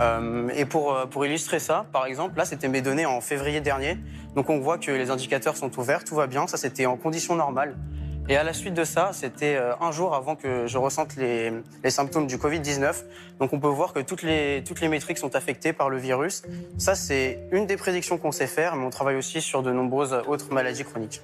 Euh, 0.00 0.48
et 0.54 0.64
pour, 0.64 0.94
euh, 0.94 1.06
pour 1.06 1.26
illustrer 1.26 1.58
ça, 1.58 1.86
par 1.92 2.06
exemple, 2.06 2.38
là, 2.38 2.44
c'était 2.44 2.68
mes 2.68 2.80
données 2.80 3.06
en 3.06 3.20
février 3.20 3.60
dernier. 3.60 3.98
Donc 4.34 4.48
on 4.48 4.60
voit 4.60 4.78
que 4.78 4.90
les 4.90 5.10
indicateurs 5.10 5.56
sont 5.56 5.78
ouverts, 5.78 6.04
tout 6.04 6.14
va 6.14 6.26
bien. 6.26 6.46
Ça, 6.46 6.56
c'était 6.56 6.86
en 6.86 6.96
conditions 6.96 7.34
normales. 7.34 7.76
Et 8.28 8.36
à 8.36 8.44
la 8.44 8.52
suite 8.52 8.74
de 8.74 8.84
ça, 8.84 9.10
c'était 9.12 9.56
euh, 9.56 9.74
un 9.80 9.90
jour 9.90 10.14
avant 10.14 10.36
que 10.36 10.66
je 10.66 10.78
ressente 10.78 11.16
les, 11.16 11.52
symptômes 11.90 12.26
du 12.26 12.36
Covid-19. 12.36 12.94
Donc 13.40 13.52
on 13.52 13.58
peut 13.58 13.68
voir 13.68 13.92
que 13.92 13.98
toutes 13.98 14.22
les, 14.22 14.62
toutes 14.64 14.80
les 14.80 14.88
métriques 14.88 15.18
sont 15.18 15.34
affectées 15.34 15.72
par 15.72 15.90
le 15.90 15.98
virus. 15.98 16.42
Ça, 16.78 16.94
c'est 16.94 17.40
une 17.50 17.66
des 17.66 17.76
prédictions 17.76 18.18
qu'on 18.18 18.32
sait 18.32 18.46
faire, 18.46 18.76
mais 18.76 18.86
on 18.86 18.90
travaille 18.90 19.16
aussi 19.16 19.40
sur 19.40 19.62
de 19.62 19.72
nombreuses 19.72 20.16
autres 20.28 20.52
maladies 20.52 20.84
chroniques. 20.84 21.20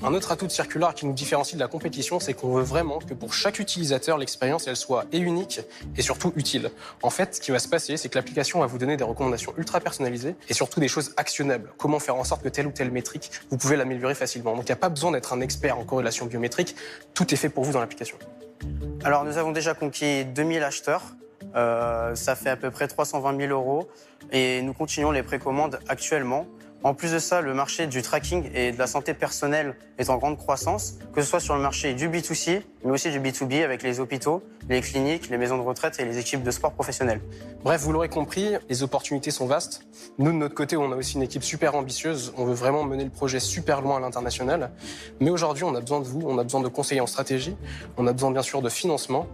Un 0.00 0.14
autre 0.14 0.30
atout 0.30 0.46
de 0.46 0.52
Circular 0.52 0.94
qui 0.94 1.06
nous 1.06 1.12
différencie 1.12 1.56
de 1.56 1.60
la 1.60 1.66
compétition, 1.66 2.20
c'est 2.20 2.32
qu'on 2.32 2.54
veut 2.54 2.62
vraiment 2.62 3.00
que 3.00 3.14
pour 3.14 3.34
chaque 3.34 3.58
utilisateur, 3.58 4.16
l'expérience 4.16 4.68
elle 4.68 4.76
soit 4.76 5.06
et 5.10 5.18
unique 5.18 5.60
et 5.96 6.02
surtout 6.02 6.32
utile. 6.36 6.70
En 7.02 7.10
fait, 7.10 7.34
ce 7.34 7.40
qui 7.40 7.50
va 7.50 7.58
se 7.58 7.66
passer, 7.66 7.96
c'est 7.96 8.08
que 8.08 8.14
l'application 8.14 8.60
va 8.60 8.66
vous 8.66 8.78
donner 8.78 8.96
des 8.96 9.02
recommandations 9.02 9.52
ultra 9.58 9.80
personnalisées 9.80 10.36
et 10.48 10.54
surtout 10.54 10.78
des 10.78 10.86
choses 10.86 11.14
actionnables. 11.16 11.72
Comment 11.78 11.98
faire 11.98 12.14
en 12.14 12.22
sorte 12.22 12.42
que 12.42 12.48
telle 12.48 12.68
ou 12.68 12.70
telle 12.70 12.92
métrique, 12.92 13.32
vous 13.50 13.56
pouvez 13.56 13.76
l'améliorer 13.76 14.14
facilement. 14.14 14.54
Donc 14.54 14.64
il 14.64 14.70
n'y 14.70 14.72
a 14.72 14.76
pas 14.76 14.88
besoin 14.88 15.10
d'être 15.10 15.32
un 15.32 15.40
expert 15.40 15.76
en 15.76 15.84
corrélation 15.84 16.26
biométrique, 16.26 16.76
tout 17.12 17.34
est 17.34 17.36
fait 17.36 17.48
pour 17.48 17.64
vous 17.64 17.72
dans 17.72 17.80
l'application. 17.80 18.18
Alors 19.02 19.24
nous 19.24 19.36
avons 19.36 19.50
déjà 19.50 19.74
conquis 19.74 20.24
2000 20.24 20.62
acheteurs. 20.62 21.02
Euh, 21.56 22.14
ça 22.14 22.36
fait 22.36 22.50
à 22.50 22.56
peu 22.56 22.70
près 22.70 22.86
320 22.86 23.36
000 23.36 23.52
euros 23.52 23.88
et 24.30 24.62
nous 24.62 24.74
continuons 24.74 25.10
les 25.10 25.22
précommandes 25.22 25.80
actuellement. 25.88 26.46
En 26.84 26.94
plus 26.94 27.12
de 27.12 27.18
ça, 27.18 27.40
le 27.40 27.54
marché 27.54 27.88
du 27.88 28.02
tracking 28.02 28.50
et 28.54 28.70
de 28.70 28.78
la 28.78 28.86
santé 28.86 29.12
personnelle 29.12 29.74
est 29.98 30.10
en 30.10 30.16
grande 30.16 30.38
croissance, 30.38 30.94
que 31.12 31.20
ce 31.20 31.28
soit 31.28 31.40
sur 31.40 31.56
le 31.56 31.60
marché 31.60 31.92
du 31.94 32.08
B2C, 32.08 32.62
mais 32.84 32.92
aussi 32.92 33.10
du 33.10 33.18
B2B 33.18 33.64
avec 33.64 33.82
les 33.82 33.98
hôpitaux, 33.98 34.44
les 34.68 34.80
cliniques, 34.80 35.28
les 35.28 35.38
maisons 35.38 35.58
de 35.58 35.62
retraite 35.62 35.98
et 35.98 36.04
les 36.04 36.18
équipes 36.18 36.44
de 36.44 36.50
sport 36.52 36.72
professionnels. 36.72 37.20
Bref, 37.64 37.80
vous 37.80 37.92
l'aurez 37.92 38.08
compris, 38.08 38.52
les 38.68 38.84
opportunités 38.84 39.32
sont 39.32 39.46
vastes. 39.46 39.82
Nous, 40.18 40.30
de 40.30 40.36
notre 40.36 40.54
côté, 40.54 40.76
on 40.76 40.92
a 40.92 40.96
aussi 40.96 41.16
une 41.16 41.22
équipe 41.22 41.42
super 41.42 41.74
ambitieuse. 41.74 42.32
On 42.36 42.44
veut 42.44 42.54
vraiment 42.54 42.84
mener 42.84 43.02
le 43.02 43.10
projet 43.10 43.40
super 43.40 43.80
loin 43.80 43.96
à 43.96 44.00
l'international. 44.00 44.70
Mais 45.18 45.30
aujourd'hui, 45.30 45.64
on 45.64 45.74
a 45.74 45.80
besoin 45.80 45.98
de 45.98 46.06
vous, 46.06 46.22
on 46.24 46.38
a 46.38 46.44
besoin 46.44 46.60
de 46.60 46.68
conseillers 46.68 47.00
en 47.00 47.08
stratégie, 47.08 47.56
on 47.96 48.06
a 48.06 48.12
besoin 48.12 48.30
bien 48.30 48.42
sûr 48.42 48.62
de 48.62 48.68
financement. 48.68 49.26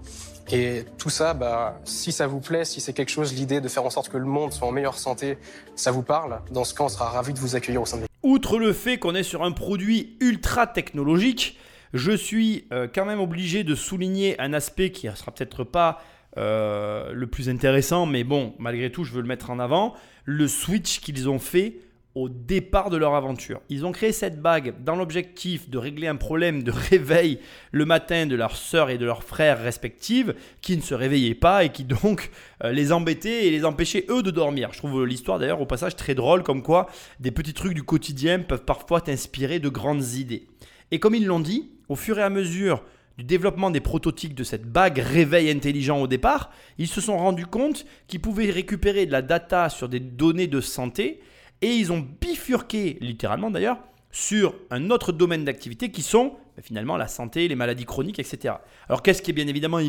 Et 0.53 0.85
tout 0.99 1.11
ça, 1.11 1.33
bah, 1.33 1.81
si 1.85 2.13
ça 2.13 2.27
vous 2.27 2.41
plaît, 2.41 2.65
si 2.65 2.81
c'est 2.81 2.93
quelque 2.93 3.11
chose, 3.11 3.33
l'idée 3.35 3.61
de 3.61 3.69
faire 3.69 3.85
en 3.85 3.91
sorte 3.91 4.11
que 4.11 4.19
le 4.19 4.27
monde 4.27 4.53
soit 4.53 4.69
en 4.69 4.73
meilleure 4.73 4.99
santé, 4.99 5.39
ça 5.75 5.91
vous 5.91 6.03
parle, 6.03 6.41
dans 6.51 6.65
ce 6.65 6.75
cas, 6.75 6.85
on 6.85 6.89
sera 6.89 7.09
ravis 7.09 7.33
de 7.33 7.39
vous 7.39 7.57
accueillir 7.57 7.83
au 7.83 7.87
sein 7.87 7.99
de 7.99 8.05
Outre 8.23 8.59
le 8.59 8.73
fait 8.73 8.99
qu'on 8.99 9.15
est 9.15 9.23
sur 9.23 9.43
un 9.43 9.53
produit 9.53 10.17
ultra 10.21 10.67
technologique, 10.67 11.59
je 11.95 12.13
suis 12.13 12.67
euh, 12.73 12.89
quand 12.93 13.05
même 13.05 13.21
obligé 13.21 13.65
de 13.65 13.75
souligner 13.75 14.39
un 14.41 14.53
aspect 14.53 14.91
qui 14.91 15.09
ne 15.09 15.15
sera 15.15 15.31
peut-être 15.31 15.65
pas 15.65 16.03
euh, 16.37 17.13
le 17.13 17.27
plus 17.27 17.49
intéressant, 17.49 18.07
mais 18.07 18.25
bon, 18.25 18.55
malgré 18.59 18.91
tout, 18.91 19.05
je 19.05 19.13
veux 19.13 19.23
le 19.23 19.29
mettre 19.29 19.51
en 19.51 19.59
avant, 19.59 19.95
le 20.25 20.49
switch 20.49 21.01
qu'ils 21.01 21.29
ont 21.29 21.39
fait 21.39 21.77
au 22.15 22.29
départ 22.29 22.91
de 22.91 22.97
leur 22.97 23.15
aventure. 23.15 23.61
Ils 23.69 23.85
ont 23.85 23.91
créé 23.91 24.13
cette 24.13 24.41
bague 24.41 24.75
dans 24.85 24.95
l'objectif 24.95 25.69
de 25.69 25.79
régler 25.79 26.07
un 26.07 26.15
problème 26.17 26.63
de 26.63 26.71
réveil 26.71 27.41
le 27.73 27.85
matin 27.85 28.27
de 28.27 28.37
leurs 28.37 28.57
sœurs 28.57 28.91
et 28.91 28.99
de 28.99 29.05
leurs 29.05 29.25
frères 29.25 29.61
respectives 29.61 30.35
qui 30.61 30.77
ne 30.77 30.83
se 30.83 30.95
réveillaient 30.95 31.35
pas 31.35 31.65
et 31.65 31.71
qui 31.71 31.85
donc 31.85 32.31
euh, 32.63 32.71
les 32.71 32.93
embêtaient 32.93 33.47
et 33.47 33.51
les 33.51 33.65
empêchaient 33.65 34.07
eux 34.11 34.23
de 34.23 34.31
dormir. 34.31 34.71
Je 34.73 34.79
trouve 34.79 35.05
l'histoire 35.05 35.41
d'ailleurs 35.41 35.61
au 35.61 35.67
passage 35.67 35.97
très 35.97 36.15
drôle 36.15 36.45
comme 36.45 36.63
quoi 36.63 36.87
des 37.19 37.33
petits 37.33 37.55
trucs 37.55 37.75
du 37.75 37.83
quotidien 37.83 38.39
peuvent 38.39 38.65
parfois 38.65 39.01
t'inspirer 39.01 39.59
de 39.59 39.69
grandes 39.69 40.15
idées. 40.15 40.47
Et 40.93 41.01
comme 41.01 41.17
ils 41.17 41.27
l'ont 41.27 41.41
dit, 41.41 41.73
au 41.89 41.97
fur 41.97 42.19
et 42.19 42.23
à 42.23 42.31
mesure 42.31 42.85
du 43.19 43.25
développement 43.25 43.71
des 43.71 43.81
prototypes 43.81 44.35
de 44.35 44.45
cette 44.45 44.67
bague 44.67 44.99
réveil 44.99 45.51
intelligent 45.51 46.01
au 46.01 46.07
départ, 46.07 46.51
ils 46.79 46.89
se 46.89 47.01
sont 47.01 47.17
rendus 47.17 47.47
compte 47.47 47.87
qu'ils 48.07 48.21
pouvaient 48.21 48.51
récupérer 48.51 49.07
de 49.07 49.13
la 49.13 49.23
data 49.23 49.69
sur 49.69 49.89
des 49.89 50.01
données 50.01 50.47
de 50.47 50.61
santé 50.61 51.21
et 51.65 51.77
ils 51.77 51.93
ont 51.93 52.07
bifurqué, 52.21 52.99
littéralement 53.01 53.51
d'ailleurs, 53.51 53.79
sur 54.11 54.55
un 54.71 54.91
autre 54.91 55.13
domaine 55.13 55.45
d'activité 55.45 55.91
qui 55.91 56.03
sont 56.03 56.37
bah, 56.57 56.63
finalement 56.63 56.99
la 56.99 57.09
santé, 57.09 57.49
les 57.49 57.57
maladies 57.57 57.87
chroniques, 57.87 58.19
etc. 58.19 58.55
Alors 58.87 59.03
qu'est-ce 59.03 59.23
qui 59.23 59.31
est 59.31 59.35
bien 59.35 59.47
évidemment 59.47 59.81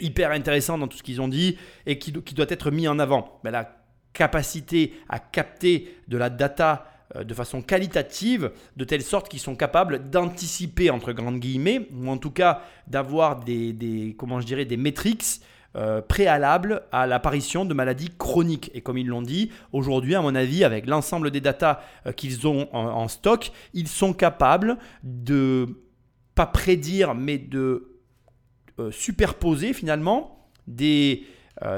hyper 0.00 0.32
intéressant 0.32 0.78
dans 0.78 0.88
tout 0.88 0.98
ce 0.98 1.02
qu'ils 1.04 1.20
ont 1.20 1.28
dit 1.28 1.56
et 1.86 1.98
qui, 1.98 2.10
doit 2.12 2.46
être 2.48 2.72
mis 2.72 2.88
en 2.88 2.98
avant? 2.98 3.40
Ben, 3.44 3.52
La 3.52 3.76
capacité 4.12 4.94
à 5.08 5.20
capter 5.20 5.94
de 6.08 6.18
la 6.18 6.28
data 6.28 6.86
euh, 7.14 7.22
de 7.22 7.34
façon 7.34 7.62
qualitative, 7.62 8.50
de 8.76 8.84
telle 8.84 9.02
sorte 9.02 9.28
qu'ils 9.28 9.38
sont 9.38 9.54
capables 9.54 10.10
d'anticiper, 10.10 10.90
entre 10.90 11.12
grandes 11.12 11.38
guillemets, 11.38 11.86
ou 11.94 12.08
en 12.10 12.18
tout 12.18 12.32
cas 12.32 12.62
d'avoir 12.88 13.44
des, 13.44 13.72
des, 13.72 14.16
comment 14.18 14.40
je 14.40 14.46
dirais, 14.46 14.64
des 14.64 14.76
métriques 14.76 15.40
euh, 15.76 16.02
préalables 16.02 16.82
à 16.90 17.06
l'apparition 17.06 17.64
de 17.64 17.74
maladies 17.74 18.10
chroniques. 18.18 18.70
Et 18.74 18.80
comme 18.80 18.98
ils 18.98 19.06
l'ont 19.06 19.22
dit, 19.22 19.50
aujourd'hui, 19.72 20.14
à 20.14 20.22
mon 20.22 20.34
avis, 20.34 20.64
avec 20.64 20.86
l'ensemble 20.86 21.30
des 21.30 21.40
datas 21.40 21.80
euh, 22.06 22.12
qu'ils 22.12 22.46
ont 22.46 22.68
en, 22.74 23.06
stock, 23.08 23.52
ils 23.74 23.88
sont 23.88 24.12
capables 24.12 24.78
de, 25.02 25.68
pas 26.34 26.46
prédire, 26.46 27.14
mais 27.14 27.38
de 27.38 27.86
superposer 28.90 29.74
finalement 29.74 30.48
des, 30.66 31.26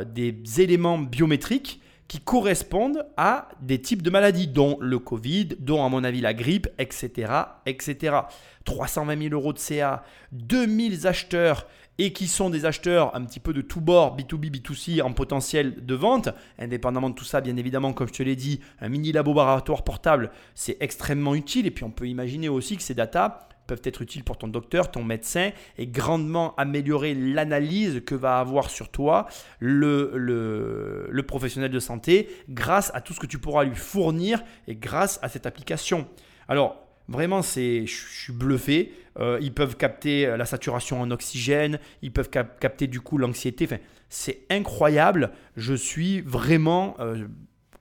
des 0.06 0.61
éléments 0.61 0.99
biométriques 0.99 1.82
qui 2.12 2.20
correspondent 2.20 3.06
à 3.16 3.49
des 3.62 3.80
types 3.80 4.02
de 4.02 4.11
maladies, 4.11 4.46
dont 4.46 4.76
le 4.82 4.99
Covid, 4.99 5.56
dont 5.58 5.82
à 5.82 5.88
mon 5.88 6.04
avis 6.04 6.20
la 6.20 6.34
grippe, 6.34 6.68
etc. 6.78 7.32
etc. 7.64 8.16
320 8.64 9.23
000 9.23 9.35
euros 9.35 9.52
de 9.52 9.59
CA, 9.59 10.04
2000 10.33 11.07
acheteurs 11.07 11.66
et 11.99 12.12
qui 12.12 12.26
sont 12.26 12.50
des 12.50 12.64
acheteurs 12.64 13.14
un 13.14 13.25
petit 13.25 13.40
peu 13.40 13.52
de 13.52 13.61
tous 13.61 13.81
bords, 13.81 14.16
B2B, 14.16 14.50
B2C 14.50 15.02
en 15.02 15.12
potentiel 15.12 15.85
de 15.85 15.95
vente. 15.95 16.31
Indépendamment 16.59 17.11
de 17.11 17.14
tout 17.14 17.25
ça, 17.25 17.40
bien 17.40 17.57
évidemment, 17.57 17.92
comme 17.92 18.09
je 18.09 18.14
te 18.14 18.23
l'ai 18.23 18.37
dit, 18.37 18.61
un 18.81 18.88
mini 18.88 19.12
laboratoire 19.12 19.85
portable, 19.85 20.31
c'est 20.54 20.76
extrêmement 20.81 21.35
utile. 21.35 21.66
Et 21.66 21.71
puis 21.71 21.85
on 21.85 21.90
peut 21.90 22.09
imaginer 22.09 22.49
aussi 22.49 22.76
que 22.76 22.83
ces 22.83 22.95
datas 22.95 23.49
peuvent 23.66 23.83
être 23.85 24.02
utiles 24.02 24.25
pour 24.25 24.37
ton 24.38 24.49
docteur, 24.49 24.90
ton 24.90 25.04
médecin, 25.04 25.50
et 25.78 25.87
grandement 25.87 26.54
améliorer 26.57 27.14
l'analyse 27.14 28.02
que 28.04 28.14
va 28.14 28.38
avoir 28.38 28.71
sur 28.71 28.88
toi 28.88 29.28
le, 29.61 30.12
le, 30.16 31.23
professionnel 31.23 31.71
de 31.71 31.78
santé 31.78 32.28
grâce 32.49 32.90
à 32.95 33.00
tout 33.00 33.12
ce 33.12 33.21
que 33.21 33.26
tu 33.26 33.38
pourras 33.38 33.64
lui 33.64 33.76
fournir 33.76 34.42
et 34.66 34.75
grâce 34.75 35.21
à 35.23 35.28
cette 35.28 35.47
application. 35.47 36.07
Alors, 36.49 36.81
Vraiment, 37.09 37.42
c'est, 37.42 37.87
je 37.87 37.94
suis 37.94 38.32
bluffé. 38.32 38.92
Euh, 39.18 39.38
ils 39.42 39.52
peuvent 39.52 39.76
capter 39.76 40.37
la 40.37 40.47
saturation 40.47 41.00
en 41.00 41.11
oxygène, 41.11 41.78
ils 42.00 42.12
peuvent 42.12 42.30
capter 42.30 42.87
du 42.87 43.00
coup 43.00 43.18
l'anxiété. 43.18 43.66
Enfin, 43.66 43.78
c'est 44.09 44.47
incroyable. 44.50 45.32
Je 45.56 45.75
suis 45.75 46.21
vraiment 46.21 46.97
euh, 47.00 47.26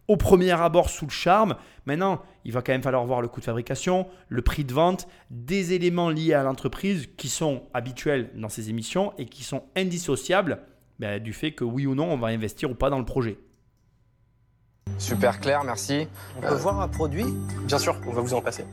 au 0.08 0.18
premier 0.18 0.52
abord 0.52 0.90
sous 0.90 1.06
le 1.06 1.12
charme. 1.12 1.56
Maintenant, 1.86 2.22
il 2.46 2.52
va 2.52 2.62
quand 2.62 2.72
même 2.72 2.82
falloir 2.82 3.06
voir 3.06 3.22
le 3.22 3.28
coût 3.28 3.40
de 3.40 3.46
fabrication, 3.46 4.08
le 4.30 4.42
prix 4.42 4.64
de 4.64 4.74
vente, 4.74 5.08
des 5.30 5.74
éléments 5.74 6.10
liés 6.10 6.34
à 6.34 6.44
l'entreprise 6.44 7.08
qui 7.18 7.30
sont 7.30 7.64
habituels 7.74 8.30
dans 8.36 8.50
ces 8.50 8.70
émissions 8.70 9.14
et 9.18 9.26
qui 9.26 9.44
sont 9.44 9.64
indissociables 9.76 10.60
ben, 11.00 11.22
du 11.22 11.34
fait 11.34 11.52
que 11.52 11.64
oui 11.64 11.86
ou 11.86 11.96
non 11.96 12.12
on 12.12 12.18
va 12.18 12.28
investir 12.28 12.70
ou 12.70 12.76
pas 12.76 12.90
dans 12.90 13.00
le 13.00 13.06
projet. 13.06 13.38
Super 14.98 15.40
clair, 15.40 15.64
merci. 15.64 16.08
On 16.38 16.42
peut 16.42 16.54
voir 16.56 16.80
un 16.80 16.88
produit 16.88 17.26
Bien 17.64 17.80
sûr, 17.80 17.96
on 18.08 18.12
va 18.12 18.22
vous 18.22 18.34
en 18.34 18.42
passer. 18.42 18.66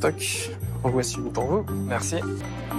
Toc, 0.00 0.50
en 0.84 0.90
voici 0.90 1.16
une 1.16 1.32
pour 1.32 1.44
vous. 1.44 1.66
Merci. 1.86 2.16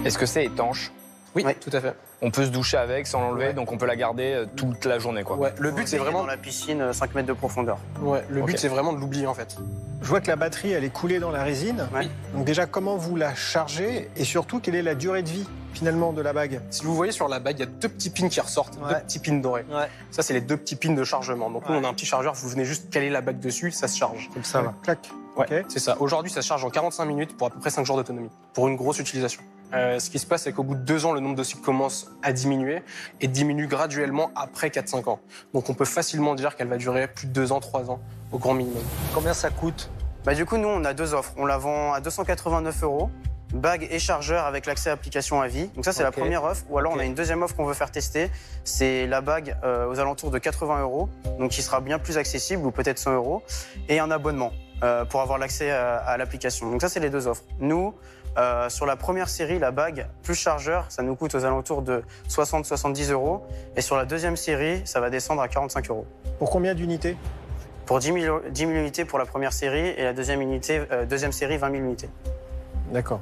Est-ce 0.06 0.18
que 0.18 0.26
c'est 0.26 0.46
étanche? 0.46 0.92
Oui, 1.36 1.46
tout 1.60 1.70
à 1.74 1.82
fait. 1.82 1.96
On 2.22 2.32
peut 2.32 2.46
se 2.46 2.50
doucher 2.50 2.78
avec 2.78 3.08
sans 3.08 3.22
l'enlever, 3.22 3.54
donc 3.54 3.72
on 3.72 3.78
peut 3.78 3.86
la 3.86 3.96
garder 3.96 4.34
euh, 4.34 4.46
toute 4.56 4.86
la 4.86 5.00
journée. 5.00 5.24
Quoi. 5.24 5.38
Ouais, 5.38 5.54
le 5.58 5.72
but 5.72 5.88
c'est 5.88 5.98
vraiment. 5.98 6.22
Dans 6.22 6.26
la 6.26 6.38
piscine, 6.38 6.92
5 6.92 7.10
euh, 7.10 7.14
mètres 7.16 7.28
de 7.28 7.34
profondeur. 7.34 7.78
Ouais, 8.02 8.24
le 8.30 8.42
but 8.42 8.58
c'est 8.58 8.68
vraiment 8.68 8.94
de 8.94 9.00
l'oublier 9.00 9.28
en 9.28 9.34
fait. 9.34 9.58
Je 10.02 10.08
vois 10.08 10.22
que 10.22 10.28
la 10.28 10.36
batterie 10.36 10.72
elle 10.72 10.84
est 10.84 10.94
coulée 10.94 11.20
dans 11.20 11.32
la 11.32 11.44
résine. 11.44 11.88
Oui. 11.96 12.10
Donc 12.34 12.46
déjà, 12.46 12.66
comment 12.66 12.98
vous 12.98 13.16
la 13.16 13.36
chargez 13.36 14.10
et 14.16 14.24
surtout, 14.24 14.60
quelle 14.60 14.76
est 14.76 14.82
la 14.82 14.96
durée 14.96 15.24
de 15.24 15.30
vie 15.30 15.48
finalement 15.74 16.14
de 16.14 16.22
la 16.22 16.34
bague? 16.34 16.62
Si 16.70 16.84
vous 16.84 16.96
voyez 16.96 17.12
sur 17.12 17.28
la 17.28 17.40
bague, 17.40 17.58
il 17.58 17.62
y 17.62 17.64
a 17.64 17.68
deux 17.68 17.90
petits 17.90 18.10
pins 18.10 18.30
qui 18.30 18.40
ressortent, 18.40 18.78
deux 18.78 18.96
petits 18.96 19.20
pins 19.20 19.34
dorés. 19.34 19.66
Ça, 20.12 20.24
c'est 20.24 20.34
les 20.34 20.42
deux 20.42 20.58
petits 20.58 20.76
pins 20.76 20.94
de 20.94 21.04
chargement. 21.04 21.50
Donc 21.50 21.70
nous, 21.70 21.76
on 21.76 21.84
a 21.84 21.88
un 21.88 21.94
petit 21.94 22.06
chargeur, 22.06 22.34
vous 22.34 22.50
venez 22.50 22.66
juste 22.66 22.90
caler 22.90 23.10
la 23.10 23.22
bague 23.22 23.40
dessus, 23.40 23.72
ça 23.72 23.88
se 23.88 23.98
charge. 23.98 24.30
Comme 24.34 24.44
ça, 24.44 24.62
va. 24.62 24.74
Clac. 24.84 25.10
Ouais, 25.38 25.64
c'est 25.70 25.80
ça. 25.80 25.96
Aujourd'hui, 26.02 26.32
ça 26.32 26.42
se 26.42 26.48
charge 26.48 26.66
en 26.66 26.70
45 26.70 27.06
minutes 27.06 27.38
pour 27.38 27.48
à 27.48 27.50
peu 27.50 27.60
près 27.60 27.70
5 27.70 27.86
jours 27.86 27.96
d'autonomie, 27.96 28.30
pour 28.54 28.68
une 28.68 28.76
grosse 28.76 29.00
utilisation. 29.00 29.42
Euh, 29.74 30.00
ce 30.00 30.10
qui 30.10 30.20
se 30.20 30.26
passe, 30.26 30.44
c'est 30.44 30.52
qu'au 30.52 30.64
bout 30.64 30.76
de 30.76 30.82
deux 30.82 31.06
ans, 31.06 31.14
le 31.14 31.20
nombre 31.20 31.36
de 31.36 31.44
cycles 31.44 31.62
commence 31.62 32.10
à 32.24 32.34
diminuer 32.34 32.82
et 33.22 33.28
diminue 33.28 33.68
graduellement 33.68 34.32
après 34.36 34.70
4-5 34.70 35.10
ans. 35.10 35.20
Donc 35.54 35.70
on 35.70 35.74
peut 35.74 35.86
facilement 35.86 36.36
dire 36.36 36.56
qu'elle 36.56 36.68
va 36.68 36.78
durer 36.78 37.08
plus 37.08 37.28
de 37.28 37.34
deux 37.34 37.52
ans, 37.52 37.60
trois 37.60 37.90
ans 37.92 38.00
au 38.32 38.38
grand 38.38 38.54
minimum. 38.54 38.84
Combien 39.14 39.34
ça 39.34 39.50
coûte? 39.50 39.90
Bah, 40.26 40.34
Du 40.34 40.46
coup, 40.46 40.58
nous, 40.58 40.68
on 40.68 40.84
a 40.86 40.94
deux 40.94 41.14
offres. 41.14 41.34
On 41.38 41.46
la 41.46 41.58
vend 41.58 41.94
à 41.94 42.02
289 42.02 42.84
euros 42.84 43.10
bague 43.54 43.88
et 43.90 44.00
chargeur 44.00 44.46
avec 44.46 44.66
l'accès 44.66 44.90
à 44.90 44.94
application 44.94 45.42
à 45.42 45.48
vie. 45.48 45.68
Donc 45.76 45.86
ça, 45.86 45.94
c'est 45.94 46.04
la 46.04 46.12
première 46.12 46.44
offre. 46.44 46.64
Ou 46.70 46.78
alors, 46.78 46.94
on 46.94 47.00
a 47.00 47.06
une 47.06 47.16
deuxième 47.16 47.42
offre 47.42 47.56
qu'on 47.56 47.66
veut 47.66 47.74
faire 47.74 47.92
tester. 47.92 48.30
C'est 48.64 49.08
la 49.08 49.22
bague 49.22 49.56
euh, 49.64 49.88
aux 49.88 50.00
alentours 50.00 50.32
de 50.32 50.38
80 50.38 50.82
euros, 50.82 51.10
donc 51.40 51.52
qui 51.52 51.62
sera 51.62 51.82
bien 51.82 52.00
plus 52.00 52.18
accessible, 52.18 52.66
ou 52.66 52.72
peut-être 52.72 53.00
100 53.00 53.16
euros, 53.16 53.44
et 53.88 54.00
un 54.00 54.12
abonnement 54.12 54.52
euh, 54.84 55.06
pour 55.06 55.22
avoir 55.22 55.38
l'accès 55.38 55.72
à 55.72 56.16
l'application. 56.18 56.70
Donc 56.70 56.82
ça, 56.82 56.90
c'est 56.90 57.00
les 57.00 57.10
deux 57.10 57.28
offres. 57.28 57.44
Nous, 57.60 57.94
euh, 58.40 58.70
sur 58.70 58.86
la 58.86 58.96
première 58.96 59.28
série, 59.28 59.60
la 59.60 59.72
bague 59.72 60.08
plus 60.24 60.36
chargeur, 60.36 60.86
ça 60.90 61.04
nous 61.04 61.16
coûte 61.16 61.36
aux 61.36 61.44
alentours 61.44 61.82
de 61.82 62.04
60-70 62.30 63.12
euros. 63.12 63.46
Et 63.76 63.82
sur 63.82 63.98
la 63.98 64.06
deuxième 64.06 64.38
série, 64.38 64.82
ça 64.86 65.02
va 65.02 65.10
descendre 65.10 65.42
à 65.42 65.48
45 65.50 65.90
euros. 65.90 66.06
Pour 66.38 66.50
combien 66.50 66.74
d'unités? 66.74 67.18
Pour 67.86 68.00
10 68.00 68.14
000, 68.14 68.42
unités 68.70 69.04
pour 69.04 69.20
la 69.20 69.26
première 69.26 69.52
série 69.52 69.90
et 69.98 70.04
la 70.04 70.14
deuxième, 70.14 70.42
unité, 70.42 70.82
euh, 70.92 71.06
deuxième 71.06 71.32
série, 71.32 71.58
20 71.58 71.72
000 71.72 71.84
unités. 71.84 72.10
D'accord. 72.94 73.22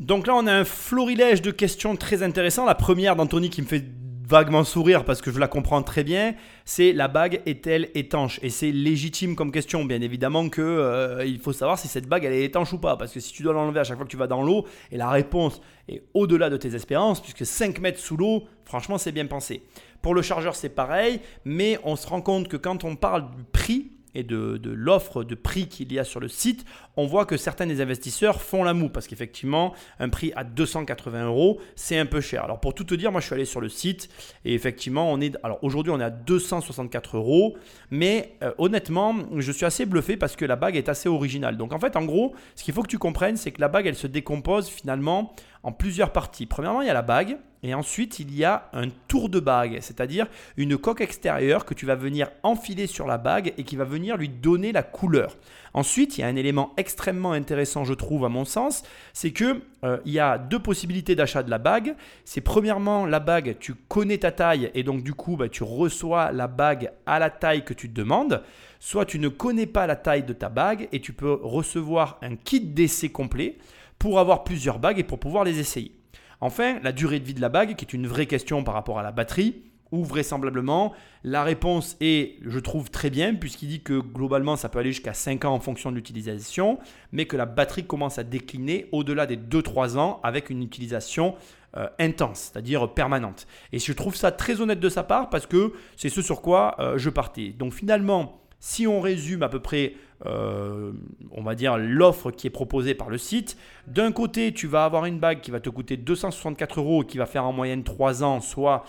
Donc 0.00 0.26
là, 0.26 0.34
on 0.34 0.46
a 0.46 0.52
un 0.52 0.64
florilège 0.64 1.42
de 1.42 1.50
questions 1.50 1.96
très 1.96 2.22
intéressants. 2.22 2.64
La 2.64 2.74
première 2.74 3.16
d'Anthony 3.16 3.50
qui 3.50 3.60
me 3.60 3.66
fait 3.66 3.84
vaguement 4.26 4.64
sourire 4.64 5.04
parce 5.04 5.20
que 5.20 5.30
je 5.30 5.38
la 5.38 5.48
comprends 5.48 5.82
très 5.82 6.04
bien, 6.04 6.34
c'est 6.64 6.92
la 6.92 7.08
bague 7.08 7.42
est-elle 7.46 7.90
étanche? 7.94 8.40
Et 8.42 8.50
c'est 8.50 8.70
légitime 8.70 9.36
comme 9.36 9.52
question, 9.52 9.84
bien 9.84 10.00
évidemment 10.00 10.48
que 10.48 10.62
euh, 10.62 11.24
il 11.26 11.38
faut 11.38 11.52
savoir 11.52 11.78
si 11.78 11.88
cette 11.88 12.08
bague 12.08 12.24
elle 12.24 12.32
est 12.32 12.44
étanche 12.44 12.72
ou 12.72 12.78
pas, 12.78 12.96
parce 12.96 13.12
que 13.12 13.20
si 13.20 13.32
tu 13.32 13.42
dois 13.42 13.52
l'enlever 13.52 13.80
à 13.80 13.84
chaque 13.84 13.96
fois 13.96 14.06
que 14.06 14.10
tu 14.10 14.16
vas 14.16 14.26
dans 14.26 14.42
l'eau, 14.42 14.66
et 14.90 14.96
la 14.96 15.10
réponse 15.10 15.60
est 15.88 16.02
au-delà 16.14 16.48
de 16.50 16.56
tes 16.56 16.74
espérances, 16.74 17.20
puisque 17.20 17.44
5 17.44 17.80
mètres 17.80 18.00
sous 18.00 18.16
l'eau, 18.16 18.44
franchement 18.64 18.98
c'est 18.98 19.12
bien 19.12 19.26
pensé. 19.26 19.62
Pour 20.00 20.14
le 20.14 20.22
chargeur 20.22 20.54
c'est 20.54 20.70
pareil, 20.70 21.20
mais 21.44 21.78
on 21.84 21.96
se 21.96 22.06
rend 22.06 22.22
compte 22.22 22.48
que 22.48 22.56
quand 22.56 22.84
on 22.84 22.96
parle 22.96 23.30
du 23.36 23.44
prix, 23.44 23.90
et 24.14 24.22
de, 24.22 24.60
l'offre 24.64 25.24
de 25.24 25.34
prix 25.34 25.66
qu'il 25.66 25.92
y 25.92 25.98
a 25.98 26.04
sur 26.04 26.20
le 26.20 26.28
site, 26.28 26.64
on 26.96 27.06
voit 27.06 27.26
que 27.26 27.36
certains 27.36 27.66
des 27.66 27.80
investisseurs 27.80 28.40
font 28.40 28.64
la 28.64 28.74
moue 28.74 28.88
parce 28.88 29.06
qu'effectivement, 29.06 29.74
un 29.98 30.08
prix 30.08 30.32
à 30.36 30.44
280 30.44 31.26
euros, 31.26 31.60
c'est 31.76 31.98
un 31.98 32.06
peu 32.06 32.20
cher. 32.20 32.44
Alors 32.44 32.60
pour 32.60 32.74
tout 32.74 32.84
te 32.84 32.94
dire, 32.94 33.12
moi 33.12 33.20
je 33.20 33.26
suis 33.26 33.34
allé 33.34 33.44
sur 33.44 33.60
le 33.60 33.68
site 33.68 34.08
et 34.44 34.54
effectivement, 34.54 35.10
on 35.10 35.20
est, 35.20 35.36
alors 35.42 35.58
aujourd'hui 35.62 35.92
on 35.92 36.00
est 36.00 36.04
à 36.04 36.10
264 36.10 37.16
euros, 37.16 37.56
mais 37.90 38.34
euh, 38.42 38.52
honnêtement, 38.58 39.14
je 39.36 39.52
suis 39.52 39.66
assez 39.66 39.86
bluffé 39.86 40.16
parce 40.16 40.36
que 40.36 40.44
la 40.44 40.56
bague 40.56 40.76
est 40.76 40.88
assez 40.88 41.08
originale. 41.08 41.56
Donc 41.56 41.72
en 41.72 41.78
fait, 41.78 41.96
en 41.96 42.04
gros, 42.04 42.34
ce 42.54 42.64
qu'il 42.64 42.74
faut 42.74 42.82
que 42.82 42.88
tu 42.88 42.98
comprennes, 42.98 43.36
c'est 43.36 43.50
que 43.50 43.60
la 43.60 43.68
bague, 43.68 43.86
elle 43.86 43.96
se 43.96 44.06
décompose 44.06 44.68
finalement 44.68 45.34
en 45.64 45.72
plusieurs 45.72 46.12
parties. 46.12 46.46
Premièrement, 46.46 46.82
il 46.82 46.86
y 46.86 46.90
a 46.90 46.94
la 46.94 47.02
bague. 47.02 47.38
Et 47.66 47.72
ensuite, 47.72 48.18
il 48.18 48.36
y 48.36 48.44
a 48.44 48.68
un 48.74 48.90
tour 49.08 49.30
de 49.30 49.40
bague, 49.40 49.78
c'est-à-dire 49.80 50.26
une 50.58 50.76
coque 50.76 51.00
extérieure 51.00 51.64
que 51.64 51.72
tu 51.72 51.86
vas 51.86 51.94
venir 51.94 52.28
enfiler 52.42 52.86
sur 52.86 53.06
la 53.06 53.16
bague 53.16 53.54
et 53.56 53.64
qui 53.64 53.74
va 53.76 53.84
venir 53.84 54.18
lui 54.18 54.28
donner 54.28 54.70
la 54.70 54.82
couleur. 54.82 55.34
Ensuite, 55.74 56.16
il 56.16 56.20
y 56.20 56.24
a 56.24 56.28
un 56.28 56.36
élément 56.36 56.72
extrêmement 56.76 57.32
intéressant, 57.32 57.82
je 57.84 57.94
trouve, 57.94 58.24
à 58.24 58.28
mon 58.28 58.44
sens, 58.44 58.84
c'est 59.12 59.32
que 59.32 59.60
euh, 59.84 59.98
il 60.04 60.12
y 60.12 60.20
a 60.20 60.38
deux 60.38 60.60
possibilités 60.60 61.16
d'achat 61.16 61.42
de 61.42 61.50
la 61.50 61.58
bague. 61.58 61.96
C'est 62.24 62.40
premièrement 62.40 63.06
la 63.06 63.18
bague, 63.18 63.56
tu 63.58 63.74
connais 63.74 64.18
ta 64.18 64.30
taille 64.30 64.70
et 64.74 64.84
donc 64.84 65.02
du 65.02 65.14
coup, 65.14 65.36
bah, 65.36 65.48
tu 65.48 65.64
reçois 65.64 66.30
la 66.30 66.46
bague 66.46 66.92
à 67.06 67.18
la 67.18 67.28
taille 67.28 67.64
que 67.64 67.74
tu 67.74 67.88
te 67.88 67.94
demandes. 67.94 68.42
Soit 68.78 69.04
tu 69.04 69.18
ne 69.18 69.28
connais 69.28 69.66
pas 69.66 69.88
la 69.88 69.96
taille 69.96 70.22
de 70.22 70.32
ta 70.32 70.48
bague 70.48 70.88
et 70.92 71.00
tu 71.00 71.12
peux 71.12 71.40
recevoir 71.42 72.18
un 72.22 72.36
kit 72.36 72.60
d'essai 72.60 73.08
complet 73.08 73.58
pour 73.98 74.20
avoir 74.20 74.44
plusieurs 74.44 74.78
bagues 74.78 75.00
et 75.00 75.04
pour 75.04 75.18
pouvoir 75.18 75.42
les 75.42 75.58
essayer. 75.58 75.92
Enfin, 76.40 76.78
la 76.82 76.92
durée 76.92 77.18
de 77.18 77.24
vie 77.24 77.34
de 77.34 77.40
la 77.40 77.48
bague, 77.48 77.74
qui 77.74 77.84
est 77.84 77.94
une 77.94 78.06
vraie 78.06 78.26
question 78.26 78.62
par 78.62 78.74
rapport 78.74 78.98
à 78.98 79.02
la 79.02 79.12
batterie, 79.12 79.62
ou 79.92 80.04
vraisemblablement, 80.04 80.92
la 81.22 81.44
réponse 81.44 81.96
est, 82.00 82.38
je 82.44 82.58
trouve, 82.58 82.90
très 82.90 83.10
bien, 83.10 83.34
puisqu'il 83.34 83.68
dit 83.68 83.82
que 83.82 83.98
globalement, 84.00 84.56
ça 84.56 84.68
peut 84.68 84.78
aller 84.78 84.92
jusqu'à 84.92 85.14
5 85.14 85.44
ans 85.44 85.54
en 85.54 85.60
fonction 85.60 85.90
de 85.90 85.96
l'utilisation, 85.96 86.78
mais 87.12 87.26
que 87.26 87.36
la 87.36 87.46
batterie 87.46 87.86
commence 87.86 88.18
à 88.18 88.24
décliner 88.24 88.88
au-delà 88.92 89.26
des 89.26 89.36
2-3 89.36 89.96
ans 89.98 90.20
avec 90.22 90.50
une 90.50 90.62
utilisation 90.62 91.34
euh, 91.76 91.88
intense, 91.98 92.50
c'est-à-dire 92.52 92.92
permanente. 92.92 93.46
Et 93.72 93.78
je 93.78 93.92
trouve 93.92 94.14
ça 94.14 94.32
très 94.32 94.60
honnête 94.60 94.80
de 94.80 94.88
sa 94.88 95.02
part, 95.02 95.30
parce 95.30 95.46
que 95.46 95.72
c'est 95.96 96.08
ce 96.08 96.22
sur 96.22 96.42
quoi 96.42 96.76
euh, 96.78 96.98
je 96.98 97.10
partais. 97.10 97.48
Donc 97.50 97.72
finalement, 97.72 98.43
si 98.64 98.86
on 98.86 99.02
résume 99.02 99.42
à 99.42 99.50
peu 99.50 99.60
près, 99.60 99.92
euh, 100.24 100.90
on 101.32 101.42
va 101.42 101.54
dire, 101.54 101.76
l'offre 101.76 102.30
qui 102.30 102.46
est 102.46 102.50
proposée 102.50 102.94
par 102.94 103.10
le 103.10 103.18
site, 103.18 103.58
d'un 103.86 104.10
côté, 104.10 104.54
tu 104.54 104.66
vas 104.66 104.86
avoir 104.86 105.04
une 105.04 105.18
bague 105.18 105.42
qui 105.42 105.50
va 105.50 105.60
te 105.60 105.68
coûter 105.68 105.98
264 105.98 106.78
euros 106.78 107.02
et 107.02 107.06
qui 107.06 107.18
va 107.18 107.26
faire 107.26 107.44
en 107.44 107.52
moyenne 107.52 107.84
3 107.84 108.24
ans, 108.24 108.40
soit 108.40 108.86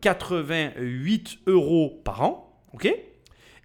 88 0.00 1.40
euh, 1.46 1.52
euros 1.52 2.00
par 2.04 2.22
an. 2.22 2.58
ok? 2.72 2.90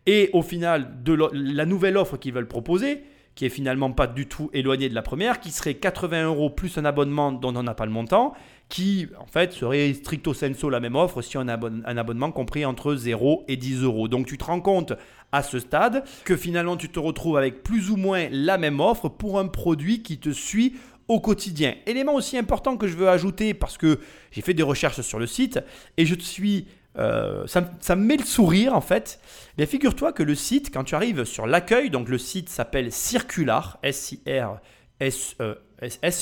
Et 0.05 0.29
au 0.33 0.41
final, 0.41 0.97
la 1.31 1.65
nouvelle 1.65 1.95
offre 1.95 2.17
qu'ils 2.17 2.33
veulent 2.33 2.45
proposer, 2.45 3.01
qui 3.35 3.45
est 3.45 3.49
finalement 3.49 3.91
pas 3.91 4.07
du 4.07 4.27
tout 4.27 4.49
éloigné 4.53 4.89
de 4.89 4.95
la 4.95 5.01
première, 5.01 5.39
qui 5.39 5.51
serait 5.51 5.73
80 5.73 6.25
euros 6.25 6.49
plus 6.49 6.77
un 6.77 6.85
abonnement 6.85 7.31
dont 7.31 7.55
on 7.55 7.63
n'a 7.63 7.73
pas 7.73 7.85
le 7.85 7.91
montant, 7.91 8.33
qui 8.69 9.07
en 9.19 9.25
fait 9.25 9.53
serait 9.53 9.93
stricto 9.93 10.33
sensu 10.33 10.69
la 10.69 10.79
même 10.79 10.95
offre 10.95 11.21
si 11.21 11.37
on 11.37 11.47
a 11.47 11.57
un 11.57 11.97
abonnement 11.97 12.31
compris 12.31 12.65
entre 12.65 12.95
0 12.95 13.45
et 13.47 13.57
10 13.57 13.83
euros. 13.83 14.07
Donc 14.07 14.27
tu 14.27 14.37
te 14.37 14.45
rends 14.45 14.61
compte 14.61 14.93
à 15.31 15.43
ce 15.43 15.59
stade 15.59 16.03
que 16.25 16.35
finalement 16.35 16.77
tu 16.77 16.89
te 16.89 16.99
retrouves 16.99 17.37
avec 17.37 17.63
plus 17.63 17.89
ou 17.89 17.97
moins 17.97 18.27
la 18.31 18.57
même 18.57 18.79
offre 18.79 19.09
pour 19.09 19.39
un 19.39 19.47
produit 19.47 20.03
qui 20.03 20.17
te 20.17 20.29
suit 20.29 20.75
au 21.07 21.19
quotidien. 21.19 21.75
Élément 21.85 22.15
aussi 22.15 22.37
important 22.37 22.77
que 22.77 22.87
je 22.87 22.95
veux 22.95 23.09
ajouter 23.09 23.53
parce 23.53 23.77
que 23.77 23.99
j'ai 24.31 24.41
fait 24.41 24.53
des 24.53 24.63
recherches 24.63 25.01
sur 25.01 25.19
le 25.19 25.27
site 25.27 25.59
et 25.97 26.05
je 26.05 26.15
suis 26.15 26.67
euh, 26.97 27.47
ça, 27.47 27.95
me 27.95 28.03
met 28.03 28.17
le 28.17 28.25
sourire 28.25 28.75
en 28.75 28.81
fait. 28.81 29.19
Mais 29.57 29.65
figure-toi 29.65 30.13
que 30.13 30.23
le 30.23 30.35
site, 30.35 30.73
quand 30.73 30.83
tu 30.83 30.95
arrives 30.95 31.23
sur 31.25 31.47
l'accueil, 31.47 31.89
donc 31.89 32.09
le 32.09 32.17
site 32.17 32.49
s'appelle 32.49 32.91
Circular, 32.91 33.79
S-I-R-S-E-S, 33.83 34.59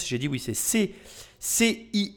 j'ai 0.07 0.17
dit 0.17 0.27
oui, 0.27 0.39
c'est 0.39 0.53
C. 0.53 0.95
C-I-R-C-U-L-A-R, 1.43 2.11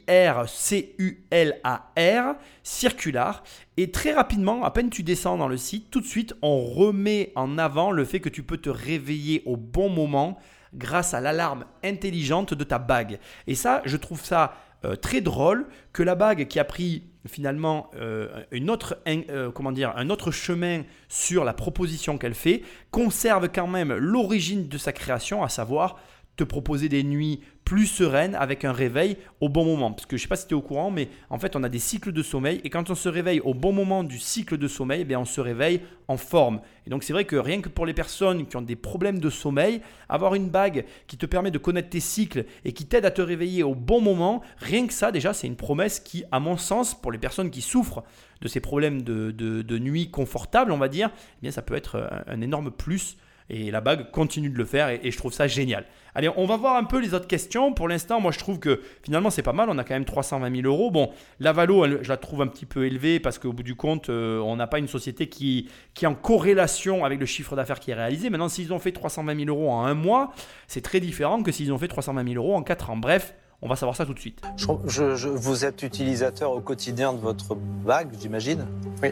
Circular. 2.63 3.43
Et 3.79 3.91
très 3.91 4.13
rapidement, 4.13 4.65
à 4.65 4.71
peine 4.71 4.91
tu 4.91 5.03
descends 5.03 5.39
dans 5.39 5.49
le 5.49 5.57
site, 5.57 5.91
tout 5.91 6.03
de 6.03 6.07
suite, 6.07 6.35
on 6.43 6.63
remet 6.63 7.33
en 7.35 7.57
avant 7.57 7.91
le 7.91 8.05
fait 8.05 8.21
que 8.21 8.29
tu 8.29 8.43
peux 8.43 8.59
te 8.59 8.69
réveiller 8.69 9.43
au 9.47 9.57
bon 9.57 9.89
moment 9.89 10.39
grâce 10.75 11.15
à 11.15 11.23
l'alarme 11.23 11.65
intelligente 11.83 12.53
de 12.53 12.65
ta 12.65 12.79
bague. 12.79 13.19
Et 13.47 13.55
ça, 13.55 13.81
je 13.87 13.97
trouve 13.97 14.23
ça 14.23 14.57
euh, 14.85 14.95
très 14.95 15.23
drôle 15.23 15.69
que 15.95 16.03
la 16.03 16.17
bague 16.17 16.47
qui 16.47 16.59
a 16.59 16.65
pris 16.65 17.05
finalement 17.27 17.91
euh, 17.97 18.45
euh, 18.53 19.51
un 19.97 20.11
autre 20.11 20.31
chemin 20.31 20.83
sur 21.09 21.45
la 21.45 21.53
proposition 21.53 22.19
qu'elle 22.19 22.35
fait 22.35 22.63
conserve 22.91 23.49
quand 23.49 23.67
même 23.67 23.93
l'origine 23.95 24.69
de 24.69 24.79
sa 24.79 24.93
création, 24.93 25.43
à 25.43 25.49
savoir 25.49 25.99
te 26.37 26.45
proposer 26.45 26.89
des 26.89 27.05
nuits 27.05 27.41
plus 27.65 27.87
sereines 27.87 28.35
avec 28.35 28.65
un 28.65 28.73
réveil 28.73 29.17
au 29.41 29.49
bon 29.49 29.65
moment. 29.65 29.93
Parce 29.93 30.07
que 30.07 30.17
je 30.17 30.23
ne 30.23 30.25
sais 30.25 30.29
pas 30.29 30.37
si 30.37 30.47
tu 30.47 30.55
es 30.55 30.57
au 30.57 30.63
courant, 30.63 30.91
mais 30.91 31.09
en 31.31 31.39
fait, 31.39 31.57
on 31.57 31.63
a 31.63 31.69
des 31.69 31.79
cycles 31.79 32.13
de 32.13 32.23
sommeil. 32.23 32.61
Et 32.65 32.71
quand 32.71 32.91
on 32.91 32.95
se 32.95 33.09
réveille 33.09 33.41
au 33.41 33.55
bon 33.55 33.73
moment 33.73 34.05
du 34.05 34.19
cycle 34.19 34.59
de 34.59 34.69
sommeil, 34.69 35.07
eh 35.09 35.17
on 35.17 35.25
se 35.25 35.41
réveille 35.41 35.81
en 36.09 36.19
forme. 36.19 36.61
Et 36.87 36.91
donc, 36.91 37.03
c'est 37.03 37.15
vrai 37.15 37.25
que 37.25 37.37
rien 37.37 37.63
que 37.63 37.71
pour 37.71 37.87
les 37.87 37.95
personnes 37.95 38.47
qui 38.47 38.57
ont 38.57 38.63
des 38.63 38.77
problèmes 38.77 39.19
de 39.19 39.31
sommeil, 39.31 39.81
avoir 40.09 40.35
une 40.35 40.51
bague 40.51 40.85
qui 41.07 41.17
te 41.17 41.25
permet 41.25 41.51
de 41.51 41.59
connaître 41.59 41.89
tes 41.89 42.01
cycles 42.01 42.45
et 42.65 42.73
qui 42.73 42.87
t'aide 42.87 43.07
à 43.07 43.11
te 43.11 43.23
réveiller 43.23 43.63
au 43.63 43.75
bon 43.75 44.03
moment, 44.03 44.43
rien 44.59 44.87
que 44.87 44.93
ça, 44.93 45.11
déjà, 45.11 45.33
c'est 45.33 45.47
une 45.47 45.57
promesse 45.57 46.01
qui, 46.01 46.25
à 46.31 46.41
mon 46.41 46.59
sens, 46.59 46.95
pour 46.95 47.13
les 47.13 47.19
personnes 47.19 47.51
qui 47.51 47.63
souffrent 47.63 48.03
de 48.43 48.49
ces 48.49 48.61
problèmes 48.61 49.03
de, 49.03 49.79
nuit 49.79 50.11
confortable, 50.11 50.71
on 50.71 50.79
va 50.79 50.89
dire, 50.89 51.11
eh 51.15 51.43
bien, 51.43 51.51
ça 51.51 51.63
peut 51.63 51.75
être 51.75 52.11
un 52.27 52.41
énorme 52.43 52.71
plus 52.71 53.17
et 53.51 53.71
la 53.71 53.81
bague 53.81 54.11
continue 54.11 54.49
de 54.49 54.57
le 54.57 54.65
faire 54.65 54.89
et, 54.89 55.11
je 55.11 55.17
trouve 55.17 55.33
ça 55.33 55.47
génial. 55.47 55.85
Allez, 56.15 56.31
on 56.37 56.47
va 56.47 56.57
voir 56.57 56.77
un 56.77 56.85
peu 56.85 57.01
les 57.01 57.13
autres 57.13 57.27
questions. 57.27 57.73
Pour 57.73 57.89
l'instant, 57.89 58.21
moi 58.21 58.31
je 58.31 58.39
trouve 58.39 58.59
que 58.59 58.81
finalement 59.03 59.31
c'est 59.31 59.43
pas 59.43 59.53
mal. 59.53 59.69
On 59.69 59.79
a 59.79 59.85
quand 59.85 59.95
même 59.95 60.05
320 60.05 60.63
000 60.63 60.67
euros. 60.67 60.91
Bon, 60.91 61.11
la 61.41 61.53
Valo, 61.53 62.03
je 62.03 62.09
la 62.09 62.17
trouve 62.17 62.43
un 62.43 62.47
petit 62.47 62.67
peu 62.67 62.87
élevée 62.87 63.21
parce 63.21 63.39
qu'au 63.39 63.53
bout 63.53 63.63
du 63.63 63.75
compte, 63.75 64.09
euh, 64.09 64.39
on 64.41 64.57
n'a 64.57 64.67
pas 64.67 64.79
une 64.79 64.89
société 64.89 65.29
qui, 65.29 65.69
qui 65.93 66.05
est 66.05 66.09
en 66.09 66.15
corrélation 66.15 67.05
avec 67.05 67.19
le 67.19 67.27
chiffre 67.27 67.57
d'affaires 67.57 67.81
qui 67.81 67.91
est 67.91 67.95
réalisé. 67.95 68.31
Maintenant, 68.31 68.49
s'ils 68.49 68.73
ont 68.73 68.79
fait 68.79 68.93
320 68.93 69.45
000 69.45 69.49
euros 69.49 69.71
en 69.71 69.85
un 69.85 69.95
mois, 69.95 70.33
c'est 70.69 70.83
très 70.83 71.01
différent 71.01 71.43
que 71.43 71.53
s'ils 71.53 71.73
ont 71.73 71.79
fait 71.79 71.89
320 71.89 72.33
000 72.33 72.37
euros 72.37 72.55
en 72.55 72.63
4 72.63 72.91
ans. 72.91 72.97
Bref, 72.97 73.35
on 73.65 73.69
va 73.69 73.77
savoir 73.77 73.97
ça 73.97 74.05
tout 74.05 74.15
de 74.15 74.21
suite. 74.21 74.43
Je, 74.87 75.29
vous 75.29 75.65
êtes 75.65 75.83
utilisateur 75.83 76.53
au 76.53 76.61
quotidien 76.61 77.13
de 77.13 77.19
votre 77.19 77.55
bague, 77.55 78.11
j'imagine? 78.21 78.67
Oui. 79.03 79.09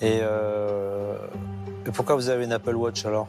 Et 0.00 0.20
euh, 0.22 1.16
et 1.86 1.90
pourquoi 1.90 2.14
vous 2.16 2.28
avez 2.30 2.44
une 2.44 2.52
Apple 2.52 2.74
Watch 2.74 3.04
alors? 3.04 3.26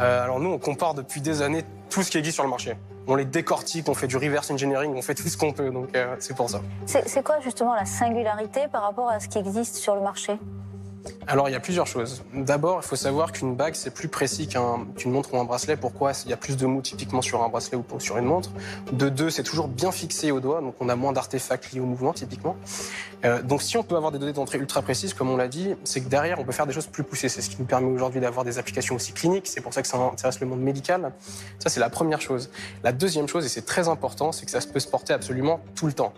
Euh, 0.00 0.24
Alors 0.24 0.40
nous, 0.40 0.50
on 0.50 0.58
compare 0.58 0.94
depuis 0.94 1.20
des 1.20 1.42
années 1.42 1.64
tout 1.88 2.02
ce 2.02 2.10
qui 2.10 2.18
existe 2.18 2.34
sur 2.34 2.44
le 2.44 2.50
marché. 2.50 2.76
On 3.06 3.14
les 3.14 3.24
décortique, 3.24 3.88
on 3.88 3.94
fait 3.94 4.08
du 4.08 4.16
reverse 4.16 4.50
engineering, 4.50 4.92
on 4.96 5.02
fait 5.02 5.14
tout 5.14 5.28
ce 5.28 5.36
qu'on 5.36 5.52
peut, 5.52 5.70
donc 5.70 5.94
euh, 5.94 6.16
c'est 6.18 6.34
pour 6.34 6.50
ça. 6.50 6.60
C'est 6.86 7.22
quoi 7.22 7.38
justement 7.40 7.74
la 7.74 7.84
singularité 7.84 8.66
par 8.70 8.82
rapport 8.82 9.08
à 9.08 9.20
ce 9.20 9.28
qui 9.28 9.38
existe 9.38 9.76
sur 9.76 9.94
le 9.94 10.00
marché? 10.00 10.36
Alors, 11.28 11.48
il 11.48 11.52
y 11.52 11.56
a 11.56 11.60
plusieurs 11.60 11.88
choses. 11.88 12.22
D'abord, 12.34 12.80
il 12.84 12.86
faut 12.86 12.94
savoir 12.94 13.32
qu'une 13.32 13.56
bague, 13.56 13.74
c'est 13.74 13.90
plus 13.90 14.06
précis 14.06 14.46
qu'une 14.46 15.10
montre 15.10 15.34
ou 15.34 15.38
un 15.38 15.44
bracelet. 15.44 15.76
Pourquoi? 15.76 16.12
Il 16.24 16.30
y 16.30 16.32
a 16.32 16.36
plus 16.36 16.56
de 16.56 16.66
mou 16.66 16.80
typiquement 16.82 17.20
sur 17.20 17.42
un 17.42 17.48
bracelet 17.48 17.76
ou 17.76 18.00
sur 18.00 18.16
une 18.16 18.26
montre. 18.26 18.50
De 18.92 19.08
deux, 19.08 19.28
c'est 19.30 19.42
toujours 19.42 19.66
bien 19.66 19.90
fixé 19.90 20.30
au 20.30 20.38
doigt, 20.38 20.60
donc 20.60 20.76
on 20.78 20.88
a 20.88 20.94
moins 20.94 21.12
d'artefacts 21.12 21.72
liés 21.72 21.80
au 21.80 21.84
mouvement 21.84 22.12
typiquement. 22.12 22.56
Euh, 23.24 23.42
donc, 23.42 23.62
si 23.62 23.76
on 23.76 23.82
peut 23.82 23.96
avoir 23.96 24.12
des 24.12 24.20
données 24.20 24.34
d'entrée 24.34 24.58
ultra 24.58 24.82
précises, 24.82 25.14
comme 25.14 25.28
on 25.28 25.36
l'a 25.36 25.48
dit, 25.48 25.74
c'est 25.82 26.00
que 26.00 26.08
derrière, 26.08 26.38
on 26.38 26.44
peut 26.44 26.52
faire 26.52 26.66
des 26.66 26.72
choses 26.72 26.86
plus 26.86 27.02
poussées. 27.02 27.28
C'est 27.28 27.42
ce 27.42 27.50
qui 27.50 27.56
nous 27.58 27.66
permet 27.66 27.90
aujourd'hui 27.90 28.20
d'avoir 28.20 28.44
des 28.44 28.58
applications 28.58 28.94
aussi 28.94 29.12
cliniques. 29.12 29.48
C'est 29.48 29.60
pour 29.60 29.74
ça 29.74 29.82
que 29.82 29.88
ça 29.88 29.98
intéresse 29.98 30.38
le 30.38 30.46
monde 30.46 30.60
médical. 30.60 31.12
Ça, 31.58 31.70
c'est 31.70 31.80
la 31.80 31.90
première 31.90 32.20
chose. 32.20 32.50
La 32.84 32.92
deuxième 32.92 33.26
chose, 33.26 33.44
et 33.44 33.48
c'est 33.48 33.66
très 33.66 33.88
important, 33.88 34.30
c'est 34.30 34.46
que 34.46 34.52
ça 34.52 34.60
peut 34.60 34.78
se 34.78 34.88
porter 34.88 35.12
absolument 35.12 35.60
tout 35.74 35.88
le 35.88 35.92
temps. 35.92 36.14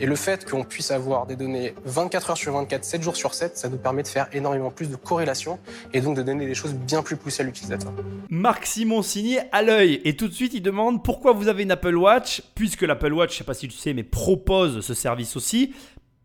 Et 0.00 0.06
le 0.06 0.16
fait 0.16 0.50
qu'on 0.50 0.64
puisse 0.64 0.90
avoir 0.90 1.26
des 1.26 1.36
données 1.36 1.76
24 1.84 2.30
heures 2.30 2.36
sur 2.36 2.52
24, 2.52 2.84
7 2.84 3.02
jours 3.02 3.14
sur 3.14 3.34
7, 3.34 3.56
ça 3.56 3.68
nous 3.68 3.76
permet 3.76 4.02
de 4.02 4.08
faire 4.08 4.26
énormément 4.32 4.47
plus 4.74 4.90
de 4.90 4.96
corrélation 4.96 5.58
et 5.92 6.00
donc 6.00 6.16
de 6.16 6.22
donner 6.22 6.46
des 6.46 6.54
choses 6.54 6.74
bien 6.74 7.02
plus 7.02 7.16
poussées 7.16 7.42
à 7.42 7.46
l'utilisateur. 7.46 7.92
Marc 8.30 8.66
Simon 8.66 9.02
signé 9.02 9.40
à 9.52 9.62
l'œil 9.62 10.00
et 10.04 10.16
tout 10.16 10.28
de 10.28 10.32
suite 10.32 10.54
il 10.54 10.62
demande 10.62 11.02
pourquoi 11.04 11.32
vous 11.32 11.48
avez 11.48 11.62
une 11.62 11.70
Apple 11.70 11.96
Watch 11.96 12.42
puisque 12.54 12.82
l'Apple 12.82 13.12
Watch, 13.12 13.32
je 13.32 13.38
sais 13.38 13.44
pas 13.44 13.54
si 13.54 13.68
tu 13.68 13.76
sais, 13.76 13.94
mais 13.94 14.02
propose 14.02 14.80
ce 14.80 14.94
service 14.94 15.36
aussi. 15.36 15.74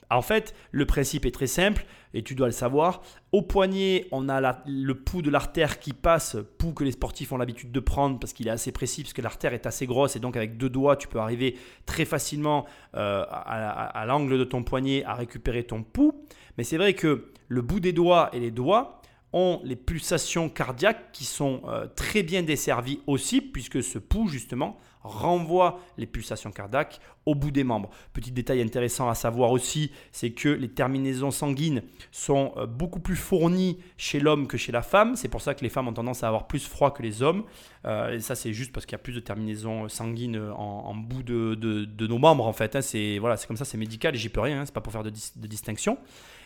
En 0.10 0.22
fait, 0.22 0.54
le 0.72 0.86
principe 0.86 1.26
est 1.26 1.32
très 1.32 1.48
simple 1.48 1.86
et 2.14 2.22
tu 2.22 2.36
dois 2.36 2.48
le 2.48 2.54
savoir. 2.54 3.02
Au 3.32 3.42
poignet, 3.42 4.06
on 4.12 4.30
a 4.30 4.62
le 4.68 4.94
pouls 4.94 5.24
de 5.24 5.32
l'artère 5.32 5.80
qui 5.80 5.94
passe, 5.94 6.38
pouls 6.60 6.74
que 6.74 6.84
les 6.84 6.92
sportifs 6.92 7.32
ont 7.32 7.38
l'habitude 7.38 7.72
de 7.72 7.80
prendre 7.80 8.20
parce 8.20 8.34
qu'il 8.34 8.48
est 8.48 8.52
assez 8.52 8.72
précis, 8.72 9.02
parce 9.02 9.14
que 9.14 9.22
l'artère 9.22 9.54
est 9.54 9.66
assez 9.66 9.88
grosse 9.88 10.16
et 10.16 10.20
donc 10.20 10.38
avec 10.38 10.58
deux 10.58 10.70
doigts, 10.70 10.96
tu 10.96 11.08
peux 11.08 11.20
arriver 11.20 11.58
très 11.86 12.06
facilement 12.06 12.66
euh, 12.96 13.26
à, 13.28 14.06
l'angle 14.06 14.38
de 14.38 14.44
ton 14.44 14.64
poignet 14.64 15.04
à 15.06 15.16
récupérer 15.16 15.64
ton 15.64 15.82
pouls. 15.82 16.14
Mais 16.58 16.64
c'est 16.64 16.78
vrai 16.78 16.94
que 16.94 17.32
le 17.48 17.62
bout 17.62 17.80
des 17.80 17.94
doigts 17.94 18.30
et 18.34 18.40
les 18.40 18.52
doigts 18.52 19.02
ont 19.34 19.60
les 19.64 19.76
pulsations 19.76 20.48
cardiaques 20.48 21.12
qui 21.12 21.26
sont 21.26 21.64
euh, 21.68 21.88
très 21.96 22.24
bien 22.24 22.44
desservies 22.44 23.02
aussi, 23.08 23.42
puisque 23.42 23.84
ce 23.84 23.98
pouls, 23.98 24.28
justement, 24.28 24.78
renvoie 25.02 25.80
les 25.98 26.06
pulsations 26.06 26.52
cardiaques 26.52 27.02
au 27.26 27.36
bout 27.36 27.52
des 27.52 27.64
membres. 27.64 27.90
Petit 28.14 28.32
détail 28.32 28.62
intéressant 28.62 29.10
à 29.10 29.16
savoir 29.16 29.52
aussi, 29.52 29.92
c'est 30.12 30.32
que 30.32 30.50
les 30.50 30.70
terminaisons 30.70 31.32
sanguines 31.32 31.82
sont 32.12 32.54
euh, 32.58 32.68
beaucoup 32.68 33.00
plus 33.00 33.16
fournies 33.16 33.80
chez 33.98 34.20
l'homme 34.20 34.48
que 34.48 34.56
chez 34.56 34.72
la 34.72 34.84
femme. 34.84 35.16
C'est 35.16 35.30
pour 35.30 35.42
ça 35.42 35.56
que 35.56 35.62
les 35.62 35.70
femmes 35.70 35.88
ont 35.88 35.94
tendance 35.94 36.24
à 36.24 36.28
avoir 36.28 36.48
plus 36.48 36.66
froid 36.66 36.94
que 36.94 37.02
les 37.02 37.24
hommes. 37.24 37.44
Euh, 37.86 38.14
et 38.14 38.20
ça, 38.20 38.36
c'est 38.36 38.54
juste 38.54 38.72
parce 38.72 38.86
qu'il 38.86 38.94
y 38.94 38.96
a 38.96 39.04
plus 39.04 39.14
de 39.14 39.20
terminaisons 39.20 39.90
sanguines 39.90 40.38
en, 40.56 40.94
bout 40.96 41.24
de, 41.24 42.08
nos 42.08 42.20
membres, 42.20 42.46
en 42.46 42.54
fait. 42.54 42.76
Hein. 42.76 42.82
C'est 42.82 43.18
voilà, 43.18 43.36
comme 43.48 43.58
ça, 43.58 43.66
c'est 43.66 43.78
médical 43.78 44.14
et 44.14 44.18
j'y 44.18 44.30
peux 44.30 44.42
rien. 44.42 44.62
Hein. 44.62 44.66
C'est 44.66 44.76
pas 44.76 44.82
pour 44.82 44.94
faire 44.94 45.04
de, 45.04 45.10
de 45.10 45.48
distinction. 45.48 45.98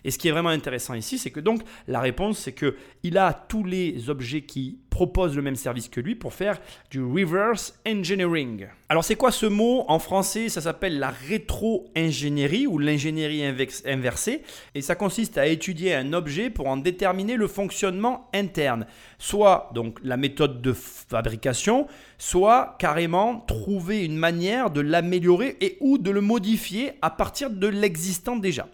Et 0.03 0.11
ce 0.11 0.17
qui 0.17 0.27
est 0.27 0.31
vraiment 0.31 0.49
intéressant 0.49 0.93
ici, 0.93 1.17
c'est 1.17 1.31
que 1.31 1.39
donc 1.39 1.61
la 1.87 1.99
réponse, 1.99 2.39
c'est 2.39 2.53
que 2.53 2.75
il 3.03 3.17
a 3.17 3.33
tous 3.33 3.63
les 3.63 4.09
objets 4.09 4.41
qui 4.41 4.79
proposent 4.97 5.35
le 5.35 5.43
même 5.43 5.55
service 5.55 5.89
que 5.89 5.99
lui 5.99 6.15
pour 6.15 6.33
faire 6.33 6.59
du 6.89 7.03
reverse 7.03 7.79
engineering. 7.87 8.65
Alors 8.89 9.03
c'est 9.03 9.15
quoi 9.15 9.31
ce 9.31 9.45
mot 9.45 9.85
En 9.89 9.99
français, 9.99 10.49
ça 10.49 10.59
s'appelle 10.59 10.97
la 10.97 11.11
rétro-ingénierie 11.11 12.65
ou 12.65 12.79
l'ingénierie 12.79 13.43
inversée. 13.85 14.41
Et 14.73 14.81
ça 14.81 14.95
consiste 14.95 15.37
à 15.37 15.45
étudier 15.45 15.93
un 15.93 16.13
objet 16.13 16.49
pour 16.49 16.67
en 16.67 16.77
déterminer 16.77 17.35
le 17.35 17.47
fonctionnement 17.47 18.27
interne. 18.33 18.87
Soit 19.19 19.69
donc 19.75 19.99
la 20.03 20.17
méthode 20.17 20.63
de 20.63 20.73
fabrication, 20.73 21.87
soit 22.17 22.75
carrément 22.79 23.41
trouver 23.41 24.03
une 24.03 24.17
manière 24.17 24.71
de 24.71 24.81
l'améliorer 24.81 25.57
et 25.61 25.77
ou 25.79 25.99
de 25.99 26.09
le 26.09 26.21
modifier 26.21 26.93
à 27.03 27.11
partir 27.11 27.51
de 27.51 27.67
l'existant 27.67 28.35
déjà. 28.35 28.67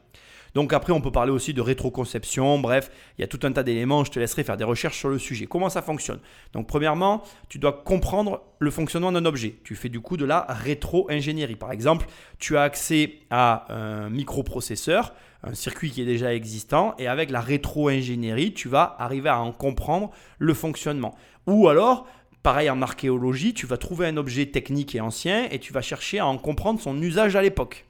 Donc 0.54 0.74
après, 0.74 0.94
on 0.94 1.02
peut 1.02 1.12
parler 1.12 1.32
aussi 1.32 1.54
de 1.54 1.62
rétroconception. 1.62 2.60
Bref, 2.60 2.92
il 3.18 3.22
y 3.22 3.24
a 3.24 3.28
tout 3.28 3.40
un 3.44 3.52
tas 3.52 3.64
d'éléments. 3.64 4.04
Je 4.04 4.12
te 4.12 4.20
laisserai 4.20 4.44
faire 4.44 4.58
des 4.58 4.64
recherches 4.64 4.98
sur 5.00 5.10
le 5.10 5.18
sujet. 5.18 5.46
Comment 5.48 5.70
ça 5.70 5.82
fonctionne? 5.82 6.20
Donc 6.54 6.68
premièrement, 6.68 7.24
tu 7.50 7.60
dois 7.60 7.74
comprendre 7.74 8.42
le 8.60 8.72
fonctionnement 8.72 9.12
d'un 9.12 9.26
objet. 9.26 9.56
Tu 9.64 9.76
fais 9.76 9.90
du 9.90 10.00
coup 10.00 10.18
de 10.18 10.26
la 10.26 10.46
rétro-ingénierie. 10.50 11.56
Par 11.56 11.72
exemple, 11.72 12.08
tu 12.40 12.58
as 12.58 12.62
accès 12.64 13.20
à 13.30 13.66
un 13.74 14.10
microprocesseur, 14.10 15.14
un 15.44 15.54
circuit 15.54 15.92
qui 15.92 16.02
est 16.02 16.06
déjà 16.06 16.34
existant, 16.34 16.96
et 16.98 17.08
avec 17.08 17.30
la 17.32 17.42
rétro-ingénierie, 17.42 18.54
tu 18.54 18.70
vas 18.70 18.96
arriver 19.00 19.30
à 19.30 19.40
en 19.40 19.52
comprendre 19.52 20.12
le 20.38 20.54
fonctionnement. 20.54 21.16
Ou 21.48 21.68
alors, 21.68 22.08
Pareil 22.44 22.70
en 22.70 22.82
archéologie, 22.82 23.54
tu 23.54 23.66
vas 23.66 23.78
trouver 23.78 24.06
un 24.06 24.18
objet 24.18 24.48
technique 24.48 24.96
et 24.96 25.00
ancien 25.00 25.48
et 25.50 25.60
tu 25.60 25.72
vas 25.72 25.82
chercher 25.82 26.20
à 26.20 26.28
en 26.28 26.38
comprendre 26.38 26.82
son 26.82 27.02
usage 27.02 27.38
à 27.38 27.42
l'époque. 27.42 27.86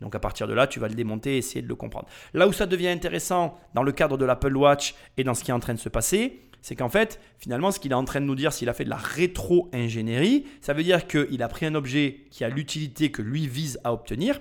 Donc 0.00 0.14
à 0.14 0.18
partir 0.18 0.46
de 0.46 0.54
là, 0.54 0.66
tu 0.66 0.80
vas 0.80 0.88
le 0.88 0.94
démonter 0.94 1.34
et 1.34 1.38
essayer 1.38 1.62
de 1.62 1.68
le 1.68 1.74
comprendre. 1.74 2.06
Là 2.34 2.46
où 2.46 2.52
ça 2.52 2.66
devient 2.66 2.88
intéressant 2.88 3.58
dans 3.74 3.82
le 3.82 3.92
cadre 3.92 4.16
de 4.16 4.24
l'Apple 4.24 4.56
Watch 4.56 4.94
et 5.16 5.24
dans 5.24 5.34
ce 5.34 5.44
qui 5.44 5.50
est 5.50 5.54
en 5.54 5.60
train 5.60 5.74
de 5.74 5.78
se 5.78 5.88
passer, 5.88 6.42
c'est 6.60 6.76
qu'en 6.76 6.88
fait, 6.88 7.20
finalement, 7.38 7.70
ce 7.70 7.78
qu'il 7.78 7.92
est 7.92 7.96
en 7.96 8.04
train 8.04 8.20
de 8.20 8.26
nous 8.26 8.34
dire, 8.34 8.52
s'il 8.52 8.68
a 8.68 8.74
fait 8.74 8.84
de 8.84 8.90
la 8.90 8.96
rétro-ingénierie, 8.96 10.44
ça 10.60 10.72
veut 10.72 10.82
dire 10.82 11.06
qu'il 11.06 11.42
a 11.42 11.48
pris 11.48 11.66
un 11.66 11.74
objet 11.74 12.24
qui 12.30 12.44
a 12.44 12.48
l'utilité 12.48 13.10
que 13.10 13.22
lui 13.22 13.46
vise 13.46 13.78
à 13.84 13.92
obtenir. 13.92 14.40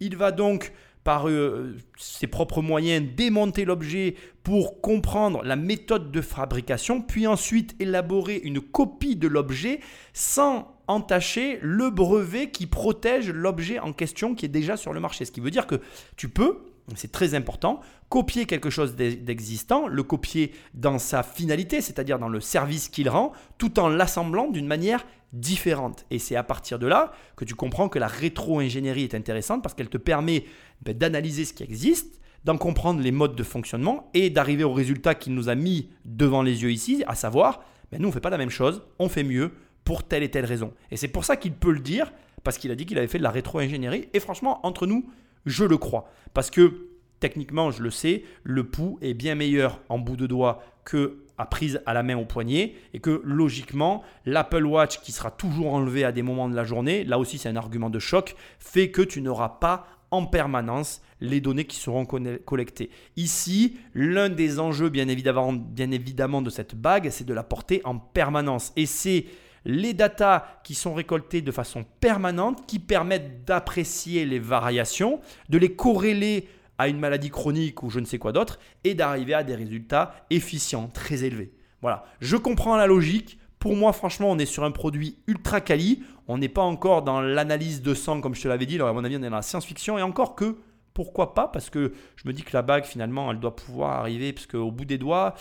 Il 0.00 0.16
va 0.16 0.30
donc 0.30 0.72
par 1.06 1.28
euh, 1.28 1.76
ses 1.96 2.26
propres 2.26 2.62
moyens, 2.62 3.06
démonter 3.14 3.64
l'objet 3.64 4.16
pour 4.42 4.80
comprendre 4.80 5.44
la 5.44 5.54
méthode 5.54 6.10
de 6.10 6.20
fabrication, 6.20 7.00
puis 7.00 7.28
ensuite 7.28 7.76
élaborer 7.80 8.40
une 8.42 8.60
copie 8.60 9.14
de 9.14 9.28
l'objet 9.28 9.78
sans 10.12 10.75
entacher 10.88 11.58
le 11.62 11.90
brevet 11.90 12.50
qui 12.50 12.66
protège 12.66 13.30
l'objet 13.30 13.78
en 13.78 13.92
question 13.92 14.34
qui 14.34 14.46
est 14.46 14.50
déjà 14.50 14.76
sur 14.76 14.92
le 14.92 15.00
marché. 15.00 15.24
Ce 15.24 15.32
qui 15.32 15.40
veut 15.40 15.50
dire 15.50 15.66
que 15.66 15.80
tu 16.16 16.28
peux, 16.28 16.58
c'est 16.94 17.10
très 17.10 17.34
important, 17.34 17.80
copier 18.08 18.46
quelque 18.46 18.70
chose 18.70 18.94
d'existant, 18.94 19.88
le 19.88 20.02
copier 20.02 20.52
dans 20.74 20.98
sa 20.98 21.22
finalité, 21.22 21.80
c'est-à-dire 21.80 22.18
dans 22.18 22.28
le 22.28 22.40
service 22.40 22.88
qu'il 22.88 23.08
rend, 23.08 23.32
tout 23.58 23.80
en 23.80 23.88
l'assemblant 23.88 24.48
d'une 24.48 24.66
manière 24.66 25.04
différente. 25.32 26.06
Et 26.10 26.18
c'est 26.18 26.36
à 26.36 26.44
partir 26.44 26.78
de 26.78 26.86
là 26.86 27.12
que 27.34 27.44
tu 27.44 27.54
comprends 27.54 27.88
que 27.88 27.98
la 27.98 28.06
rétro-ingénierie 28.06 29.02
est 29.02 29.14
intéressante 29.14 29.62
parce 29.62 29.74
qu'elle 29.74 29.88
te 29.88 29.98
permet 29.98 30.44
ben, 30.82 30.96
d'analyser 30.96 31.44
ce 31.44 31.52
qui 31.52 31.64
existe, 31.64 32.20
d'en 32.44 32.56
comprendre 32.56 33.00
les 33.00 33.10
modes 33.10 33.34
de 33.34 33.42
fonctionnement 33.42 34.08
et 34.14 34.30
d'arriver 34.30 34.62
au 34.62 34.72
résultat 34.72 35.16
qu'il 35.16 35.34
nous 35.34 35.48
a 35.48 35.56
mis 35.56 35.90
devant 36.04 36.42
les 36.42 36.62
yeux 36.62 36.70
ici, 36.70 37.02
à 37.08 37.16
savoir, 37.16 37.64
ben, 37.90 38.00
nous 38.00 38.06
on 38.06 38.10
ne 38.10 38.14
fait 38.14 38.20
pas 38.20 38.30
la 38.30 38.38
même 38.38 38.50
chose, 38.50 38.82
on 39.00 39.08
fait 39.08 39.24
mieux, 39.24 39.50
pour 39.86 40.02
telle 40.02 40.24
et 40.24 40.30
telle 40.30 40.44
raison. 40.44 40.74
Et 40.90 40.98
c'est 40.98 41.08
pour 41.08 41.24
ça 41.24 41.36
qu'il 41.36 41.52
peut 41.52 41.70
le 41.70 41.78
dire, 41.78 42.12
parce 42.42 42.58
qu'il 42.58 42.70
a 42.70 42.74
dit 42.74 42.84
qu'il 42.84 42.98
avait 42.98 43.06
fait 43.06 43.18
de 43.18 43.22
la 43.22 43.30
rétro-ingénierie. 43.30 44.08
Et 44.12 44.20
franchement, 44.20 44.60
entre 44.66 44.86
nous, 44.86 45.08
je 45.46 45.64
le 45.64 45.78
crois. 45.78 46.10
Parce 46.34 46.50
que 46.50 46.88
techniquement, 47.20 47.70
je 47.70 47.82
le 47.82 47.90
sais, 47.90 48.24
le 48.42 48.64
pouls 48.64 48.98
est 49.00 49.14
bien 49.14 49.36
meilleur 49.36 49.80
en 49.88 49.98
bout 49.98 50.16
de 50.16 50.26
doigt 50.26 50.62
que 50.84 51.22
à 51.38 51.46
prise 51.46 51.80
à 51.86 51.94
la 51.94 52.02
main 52.02 52.16
au 52.16 52.24
poignet 52.24 52.74
et 52.94 52.98
que 52.98 53.20
logiquement 53.22 54.02
l'Apple 54.24 54.64
Watch 54.64 55.00
qui 55.00 55.12
sera 55.12 55.30
toujours 55.30 55.74
enlevé 55.74 56.02
à 56.02 56.10
des 56.10 56.22
moments 56.22 56.48
de 56.48 56.56
la 56.56 56.64
journée, 56.64 57.04
là 57.04 57.18
aussi 57.18 57.38
c'est 57.38 57.48
un 57.48 57.56
argument 57.56 57.90
de 57.90 57.98
choc, 57.98 58.34
fait 58.58 58.90
que 58.90 59.02
tu 59.02 59.20
n'auras 59.20 59.50
pas 59.60 59.86
en 60.10 60.24
permanence 60.24 61.02
les 61.20 61.40
données 61.40 61.64
qui 61.64 61.76
seront 61.76 62.06
collectées. 62.06 62.90
Ici, 63.16 63.76
l'un 63.94 64.28
des 64.30 64.60
enjeux 64.60 64.88
bien 64.88 65.08
évidemment, 65.08 65.52
bien 65.52 65.90
évidemment 65.90 66.42
de 66.42 66.50
cette 66.50 66.74
bague, 66.74 67.08
c'est 67.10 67.24
de 67.24 67.34
la 67.34 67.42
porter 67.42 67.82
en 67.84 67.98
permanence 67.98 68.72
et 68.76 68.86
c'est 68.86 69.26
les 69.66 69.94
datas 69.94 70.44
qui 70.62 70.74
sont 70.74 70.94
récoltées 70.94 71.42
de 71.42 71.50
façon 71.50 71.84
permanente, 72.00 72.66
qui 72.66 72.78
permettent 72.78 73.44
d'apprécier 73.44 74.24
les 74.24 74.38
variations, 74.38 75.20
de 75.48 75.58
les 75.58 75.74
corréler 75.74 76.48
à 76.78 76.88
une 76.88 77.00
maladie 77.00 77.30
chronique 77.30 77.82
ou 77.82 77.90
je 77.90 77.98
ne 77.98 78.04
sais 78.04 78.18
quoi 78.18 78.32
d'autre, 78.32 78.60
et 78.84 78.94
d'arriver 78.94 79.34
à 79.34 79.42
des 79.42 79.56
résultats 79.56 80.14
efficients, 80.30 80.88
très 80.88 81.24
élevés. 81.24 81.52
Voilà, 81.82 82.04
je 82.20 82.36
comprends 82.36 82.76
la 82.76 82.86
logique. 82.86 83.38
Pour 83.58 83.74
moi, 83.74 83.92
franchement, 83.92 84.30
on 84.30 84.38
est 84.38 84.46
sur 84.46 84.62
un 84.62 84.70
produit 84.70 85.18
ultra 85.26 85.60
quali. 85.60 86.02
On 86.28 86.38
n'est 86.38 86.48
pas 86.48 86.62
encore 86.62 87.02
dans 87.02 87.20
l'analyse 87.20 87.82
de 87.82 87.94
sang, 87.94 88.20
comme 88.20 88.34
je 88.34 88.42
te 88.42 88.48
l'avais 88.48 88.66
dit. 88.66 88.76
Alors, 88.76 88.88
à 88.88 88.92
mon 88.92 89.04
avis, 89.04 89.16
on 89.16 89.22
est 89.22 89.30
dans 89.30 89.36
la 89.36 89.42
science-fiction. 89.42 89.98
Et 89.98 90.02
encore 90.02 90.36
que, 90.36 90.58
pourquoi 90.96 91.34
pas 91.34 91.46
Parce 91.46 91.68
que 91.68 91.92
je 92.16 92.26
me 92.26 92.32
dis 92.32 92.42
que 92.42 92.52
la 92.54 92.62
bague, 92.62 92.86
finalement, 92.86 93.30
elle 93.30 93.38
doit 93.38 93.54
pouvoir 93.54 93.98
arriver, 94.00 94.32
parce 94.32 94.46
qu'au 94.46 94.70
bout 94.70 94.86
des 94.86 94.96
doigts, 94.96 95.34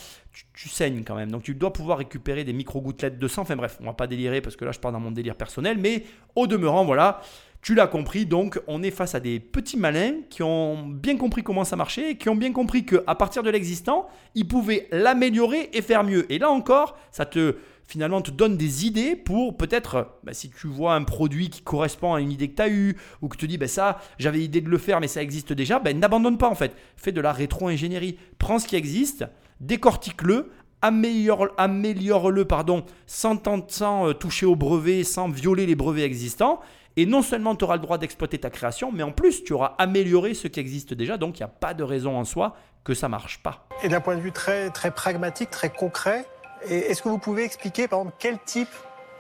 tu, 0.54 0.68
saignes 0.68 1.06
quand 1.06 1.16
même. 1.16 1.32
Donc 1.32 1.44
tu 1.44 1.56
dois 1.56 1.72
pouvoir 1.72 2.00
récupérer 2.00 2.44
des 2.44 2.52
micro-gouttelettes 2.52 3.18
de 3.18 3.28
sang. 3.30 3.44
Enfin 3.44 3.56
bref, 3.56 3.78
on 3.80 3.86
va 3.86 3.94
pas 3.94 4.06
délirer, 4.06 4.42
parce 4.42 4.58
que 4.58 4.66
là, 4.66 4.74
je 4.74 4.80
pars 4.80 4.92
dans 4.92 5.00
mon 5.00 5.12
délire 5.12 5.38
personnel. 5.38 5.78
Mais 5.78 6.04
au 6.36 6.46
demeurant, 6.46 6.84
voilà, 6.84 7.22
tu 7.62 7.74
l'as 7.74 7.88
compris. 7.88 8.26
Donc 8.26 8.62
on 8.68 8.84
est 8.84 8.92
face 8.92 9.16
à 9.16 9.22
des 9.22 9.40
petits 9.40 9.78
malins 9.78 10.16
qui 10.30 10.44
ont 10.44 10.90
bien 10.90 11.16
compris 11.16 11.42
comment 11.42 11.64
ça 11.64 11.78
marchait, 11.78 12.12
et 12.12 12.18
qui 12.18 12.28
ont 12.28 12.36
bien 12.36 12.52
compris 12.52 12.86
qu'à 12.86 13.16
partir 13.16 13.42
de 13.42 13.50
l'existant, 13.50 14.10
ils 14.36 14.46
pouvaient 14.46 14.90
l'améliorer 14.92 15.70
et 15.72 15.82
faire 15.82 16.04
mieux. 16.04 16.30
Et 16.30 16.38
là 16.38 16.52
encore, 16.52 16.98
ça 17.12 17.26
te 17.26 17.56
finalement 17.88 18.22
te 18.22 18.32
donne 18.32 18.58
des 18.58 18.86
idées 18.86 19.16
pour 19.16 19.58
peut-être, 19.58 20.20
bah, 20.24 20.34
si 20.34 20.50
tu 20.50 20.68
vois 20.68 20.96
un 20.96 21.04
produit 21.04 21.50
qui 21.50 21.62
correspond 21.62 22.14
à 22.14 22.22
une 22.22 22.32
idée 22.32 22.50
que 22.50 22.56
tu 22.56 22.62
as 22.62 22.70
eue, 22.70 22.98
ou 23.22 23.28
que 23.28 23.38
tu 23.38 23.46
te 23.46 23.50
dis, 23.50 23.58
bah, 23.58 23.68
ça, 23.68 24.00
j'avais 24.18 24.40
l'idée 24.40 24.62
de 24.62 24.70
le 24.70 24.78
faire, 24.78 25.00
mais 25.00 25.08
ça 25.08 25.22
existe 25.22 25.54
déjà, 25.54 25.80
bah, 25.80 25.94
n'abandonne 25.94 26.38
pas 26.38 26.50
en 26.50 26.56
fait. 26.56 26.76
Fais 26.96 27.12
de 27.12 27.22
la 27.22 27.32
rétro-ingénierie. 27.32 28.18
Prends 28.38 28.60
ce 28.60 28.68
qui 28.68 28.76
existe, 28.76 29.26
décortique-le, 29.60 30.52
améliore-le 30.82 32.46
pardon, 32.46 32.86
sans, 33.08 33.42
euh, 33.82 34.14
toucher 34.14 34.46
au 34.46 34.56
brevet, 34.56 35.04
sans 35.04 35.30
violer 35.30 35.66
les 35.66 35.76
brevets 35.76 36.06
existants. 36.06 36.60
Et 36.98 37.06
non 37.06 37.22
seulement 37.22 37.56
tu 37.56 37.66
auras 37.66 37.76
le 37.76 37.82
droit 37.82 37.98
d'exploiter 37.98 38.38
ta 38.38 38.50
création, 38.50 38.92
mais 38.92 39.04
en 39.04 39.12
plus 39.12 39.44
tu 39.44 39.52
auras 39.52 39.76
amélioré 39.78 40.34
ce 40.34 40.48
qui 40.48 40.60
existe 40.62 40.94
déjà. 40.94 41.18
Donc 41.18 41.40
il 41.40 41.42
n'y 41.42 41.46
a 41.46 41.50
pas 41.50 41.74
de 41.74 41.84
raison 41.84 42.18
en 42.18 42.24
soi 42.24 42.56
que 42.86 42.94
ça 42.94 43.10
marche 43.10 43.40
pas. 43.44 43.68
Et 43.84 43.90
d'un 43.90 44.00
point 44.00 44.16
de 44.16 44.22
vue 44.22 44.32
très, 44.32 44.70
très 44.70 44.92
pragmatique, 44.92 45.50
très 45.50 45.70
concret, 45.70 46.26
est-ce 46.70 47.02
que 47.02 47.10
vous 47.10 47.18
pouvez 47.18 47.44
expliquer, 47.44 47.88
par 47.88 48.00
exemple, 48.00 48.16
quel 48.20 48.40
type 48.40 48.70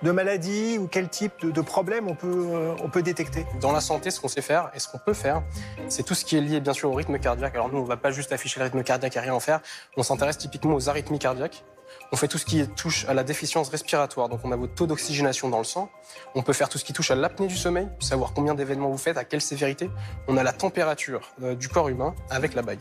de 0.03 0.12
maladie 0.12 0.77
ou 0.77 0.88
quel 0.88 1.10
type 1.10 1.45
de, 1.45 1.62
problème 1.62 2.08
on 2.08 2.15
peut, 2.15 2.47
euh, 2.53 3.01
détecter? 3.01 3.45
Dans 3.62 3.71
la 3.71 3.81
santé, 3.81 4.12
ce 4.12 4.19
qu'on 4.19 4.27
sait 4.27 4.41
faire 4.41 4.71
et 4.73 4.79
ce 4.79 4.88
qu'on 4.88 4.99
peut 4.99 5.13
faire, 5.13 5.41
c'est 5.89 6.03
tout 6.03 6.15
ce 6.15 6.25
qui 6.25 6.38
est 6.38 6.41
lié 6.41 6.60
bien 6.60 6.73
sûr 6.73 6.91
au 6.91 6.93
rythme 6.93 7.17
cardiaque. 7.19 7.55
Alors 7.55 7.71
nous, 7.71 7.79
on 7.79 7.84
ne 7.84 7.88
va 7.88 7.97
pas 7.97 8.12
juste 8.12 8.31
afficher 8.31 8.60
le 8.60 8.65
rythme 8.65 8.84
cardiaque 8.84 9.15
et 9.15 9.19
rien 9.19 9.34
en 9.34 9.39
faire. 9.39 9.62
On 9.97 10.03
s'intéresse 10.03 10.38
typiquement 10.38 10.75
aux 10.75 10.89
arythmies 10.89 11.19
cardiaques. 11.19 11.63
On 12.12 12.15
fait 12.15 12.27
tout 12.27 12.38
ce 12.38 12.45
qui 12.45 12.67
touche 12.67 13.05
à 13.08 13.13
la 13.13 13.23
déficience 13.23 13.69
respiratoire, 13.69 14.29
donc 14.29 14.41
on 14.43 14.51
a 14.51 14.55
votre 14.55 14.73
taux 14.73 14.88
d'oxygénation 14.88 15.49
dans 15.49 15.58
le 15.58 15.63
sang. 15.63 15.89
On 16.34 16.41
peut 16.41 16.53
faire 16.53 16.69
tout 16.69 16.77
ce 16.77 16.86
qui 16.86 16.93
touche 16.93 17.12
à 17.12 17.15
l'apnée 17.15 17.47
du 17.47 17.55
sommeil, 17.55 17.88
savoir 17.99 18.34
combien 18.34 18.53
d'événements 18.53 18.89
vous 18.89 18.97
faites, 18.97 19.17
à 19.17 19.23
quelle 19.23 19.41
sévérité. 19.41 19.89
On 20.27 20.38
a 20.38 20.43
la 20.43 20.53
température 20.53 21.31
euh, 21.41 21.55
du 21.55 21.69
corps 21.69 21.89
humain 21.89 22.15
avec 22.29 22.53
la 22.53 22.62
bague. 22.62 22.79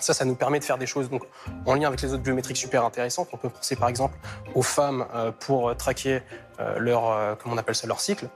Ça, 0.00 0.14
ça 0.14 0.24
nous 0.24 0.34
permet 0.34 0.58
de 0.58 0.64
faire 0.64 0.78
des 0.78 0.86
choses 0.86 1.10
donc, 1.10 1.22
en 1.66 1.74
lien 1.74 1.88
avec 1.88 2.00
les 2.02 2.12
autres 2.12 2.22
biométriques 2.22 2.56
super 2.56 2.84
intéressantes. 2.84 3.28
On 3.32 3.36
peut 3.36 3.48
penser 3.48 3.76
par 3.76 3.88
exemple 3.88 4.16
aux 4.54 4.62
femmes 4.62 5.06
euh, 5.14 5.32
pour 5.32 5.76
traquer 5.76 6.22
euh, 6.60 6.78
leur, 6.78 7.10
euh, 7.10 7.34
comment 7.40 7.54
on 7.54 7.58
appelle 7.58 7.74
ça, 7.74 7.86
leur 7.86 8.00
cycle. 8.00 8.28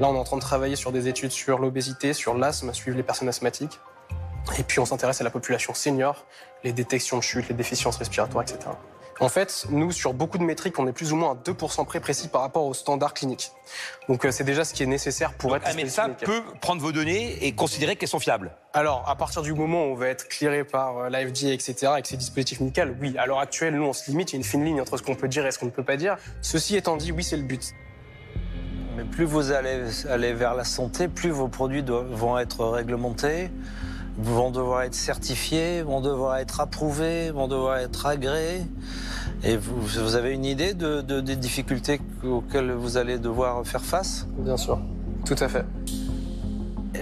Là, 0.00 0.08
on 0.08 0.14
est 0.14 0.18
en 0.18 0.24
train 0.24 0.36
de 0.36 0.42
travailler 0.42 0.76
sur 0.76 0.92
des 0.92 1.08
études 1.08 1.32
sur 1.32 1.58
l'obésité, 1.58 2.12
sur 2.12 2.34
l'asthme, 2.34 2.72
suivre 2.72 2.96
les 2.96 3.02
personnes 3.02 3.28
asthmatiques. 3.28 3.80
Et 4.58 4.62
puis, 4.62 4.80
on 4.80 4.84
s'intéresse 4.84 5.20
à 5.20 5.24
la 5.24 5.30
population 5.30 5.74
senior, 5.74 6.24
les 6.64 6.72
détections 6.72 7.18
de 7.18 7.22
chute, 7.22 7.48
les 7.48 7.54
déficiences 7.54 7.96
respiratoires, 7.96 8.42
etc. 8.42 8.70
En 9.20 9.28
fait, 9.28 9.66
nous, 9.70 9.90
sur 9.90 10.14
beaucoup 10.14 10.38
de 10.38 10.44
métriques, 10.44 10.78
on 10.78 10.86
est 10.86 10.92
plus 10.92 11.12
ou 11.12 11.16
moins 11.16 11.32
à 11.32 11.34
2% 11.34 11.84
près 11.86 11.98
précis 11.98 12.28
par 12.28 12.40
rapport 12.42 12.64
aux 12.64 12.74
standards 12.74 13.14
cliniques. 13.14 13.50
Donc 14.08 14.24
euh, 14.24 14.30
c'est 14.30 14.44
déjà 14.44 14.64
ce 14.64 14.72
qui 14.72 14.84
est 14.84 14.86
nécessaire 14.86 15.32
pour 15.34 15.56
être... 15.56 15.66
Un 15.66 15.74
médecin 15.74 16.10
peut 16.10 16.42
prendre 16.60 16.80
vos 16.80 16.92
données 16.92 17.44
et 17.44 17.52
considérer 17.52 17.96
qu'elles 17.96 18.08
sont 18.08 18.20
fiables 18.20 18.52
Alors, 18.74 19.08
à 19.08 19.16
partir 19.16 19.42
du 19.42 19.52
moment 19.54 19.86
où 19.86 19.88
on 19.88 19.94
va 19.94 20.08
être 20.08 20.28
clearé 20.28 20.62
par 20.62 20.98
euh, 20.98 21.08
l'AFD, 21.08 21.46
etc., 21.46 21.74
avec 21.86 22.06
ces 22.06 22.16
dispositifs 22.16 22.60
médicaux, 22.60 22.82
oui. 23.00 23.16
À 23.18 23.26
l'heure 23.26 23.40
actuelle, 23.40 23.74
nous, 23.74 23.84
on 23.84 23.92
se 23.92 24.08
limite, 24.10 24.30
il 24.30 24.34
y 24.34 24.36
a 24.36 24.38
une 24.38 24.44
fine 24.44 24.64
ligne 24.64 24.80
entre 24.80 24.96
ce 24.96 25.02
qu'on 25.02 25.16
peut 25.16 25.28
dire 25.28 25.44
et 25.46 25.50
ce 25.50 25.58
qu'on 25.58 25.66
ne 25.66 25.72
peut 25.72 25.84
pas 25.84 25.96
dire. 25.96 26.16
Ceci 26.40 26.76
étant 26.76 26.96
dit, 26.96 27.10
oui, 27.10 27.24
c'est 27.24 27.36
le 27.36 27.42
but. 27.42 27.72
Mais 28.96 29.04
plus 29.04 29.24
vous 29.24 29.50
allez 29.50 29.84
aller 30.08 30.32
vers 30.32 30.54
la 30.54 30.64
santé, 30.64 31.08
plus 31.08 31.30
vos 31.30 31.48
produits 31.48 31.84
vont 31.86 32.38
être 32.38 32.64
réglementés 32.66 33.50
vont 34.18 34.50
devoir 34.50 34.82
être 34.82 34.94
certifiés, 34.94 35.82
vont 35.82 36.00
devoir 36.00 36.36
être 36.38 36.60
approuvés, 36.60 37.30
vont 37.30 37.48
devoir 37.48 37.78
être 37.78 38.06
agréés. 38.06 38.62
Et 39.44 39.56
vous, 39.56 40.16
avez 40.16 40.32
une 40.32 40.44
idée 40.44 40.74
de, 40.74 41.00
des 41.00 41.36
difficultés 41.36 42.00
auxquelles 42.24 42.72
vous 42.72 42.96
allez 42.96 43.18
devoir 43.18 43.64
faire 43.64 43.84
face? 43.84 44.26
Bien 44.38 44.56
sûr, 44.56 44.80
tout 45.24 45.36
à 45.38 45.48
fait. 45.48 45.64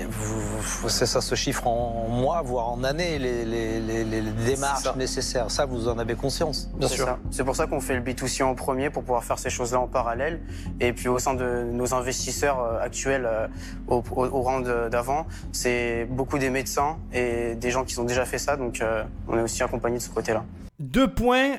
Vous, 0.09 0.89
ça 0.89 1.21
se 1.21 1.35
chiffre 1.35 1.67
en 1.67 2.09
mois, 2.09 2.43
voire 2.43 2.71
en 2.71 2.85
années, 2.85 3.19
les, 3.19 3.45
les, 3.45 4.23
démarches 4.47 4.95
nécessaires. 4.97 5.51
Ça, 5.51 5.67
vous 5.67 5.89
en 5.89 5.99
avez 5.99 6.15
conscience 6.15 6.69
Bien 6.75 6.89
sûr. 6.89 7.19
C'est 7.31 7.45
pour 7.45 7.57
ça 7.57 7.67
qu'on 7.67 7.81
fait 7.81 7.95
le 7.95 8.03
B2C 8.03 8.43
en 8.43 8.55
premier, 8.55 8.91
pour 8.91 9.03
pouvoir 9.03 9.25
faire 9.25 9.39
ces 9.39 9.51
choses-là 9.51 9.81
en 9.81 9.87
parallèle. 9.87 10.41
Et 10.81 10.93
puis 10.93 11.09
au 11.09 11.19
sein 11.19 11.35
de 11.35 11.65
nos 11.73 11.95
investisseurs 11.95 12.61
euh, 12.61 12.81
actuels 12.81 13.27
euh, 13.27 13.49
au, 13.89 14.03
au, 14.17 14.43
round 14.43 14.67
d'avant, 14.91 15.27
c'est 15.53 16.07
beaucoup 16.11 16.39
des 16.39 16.51
médecins 16.51 16.99
et 17.13 17.55
des 17.55 17.71
gens 17.71 17.85
qui 17.85 17.99
ont 17.99 18.05
déjà 18.05 18.25
fait 18.25 18.39
ça. 18.39 18.57
Donc 18.57 18.81
euh, 18.81 19.05
on 19.29 19.39
est 19.39 19.43
aussi 19.43 19.63
accompagné 19.63 19.99
de 19.99 20.03
ce 20.03 20.11
côté-là. 20.11 20.45
Deux 20.79 21.09
points 21.09 21.57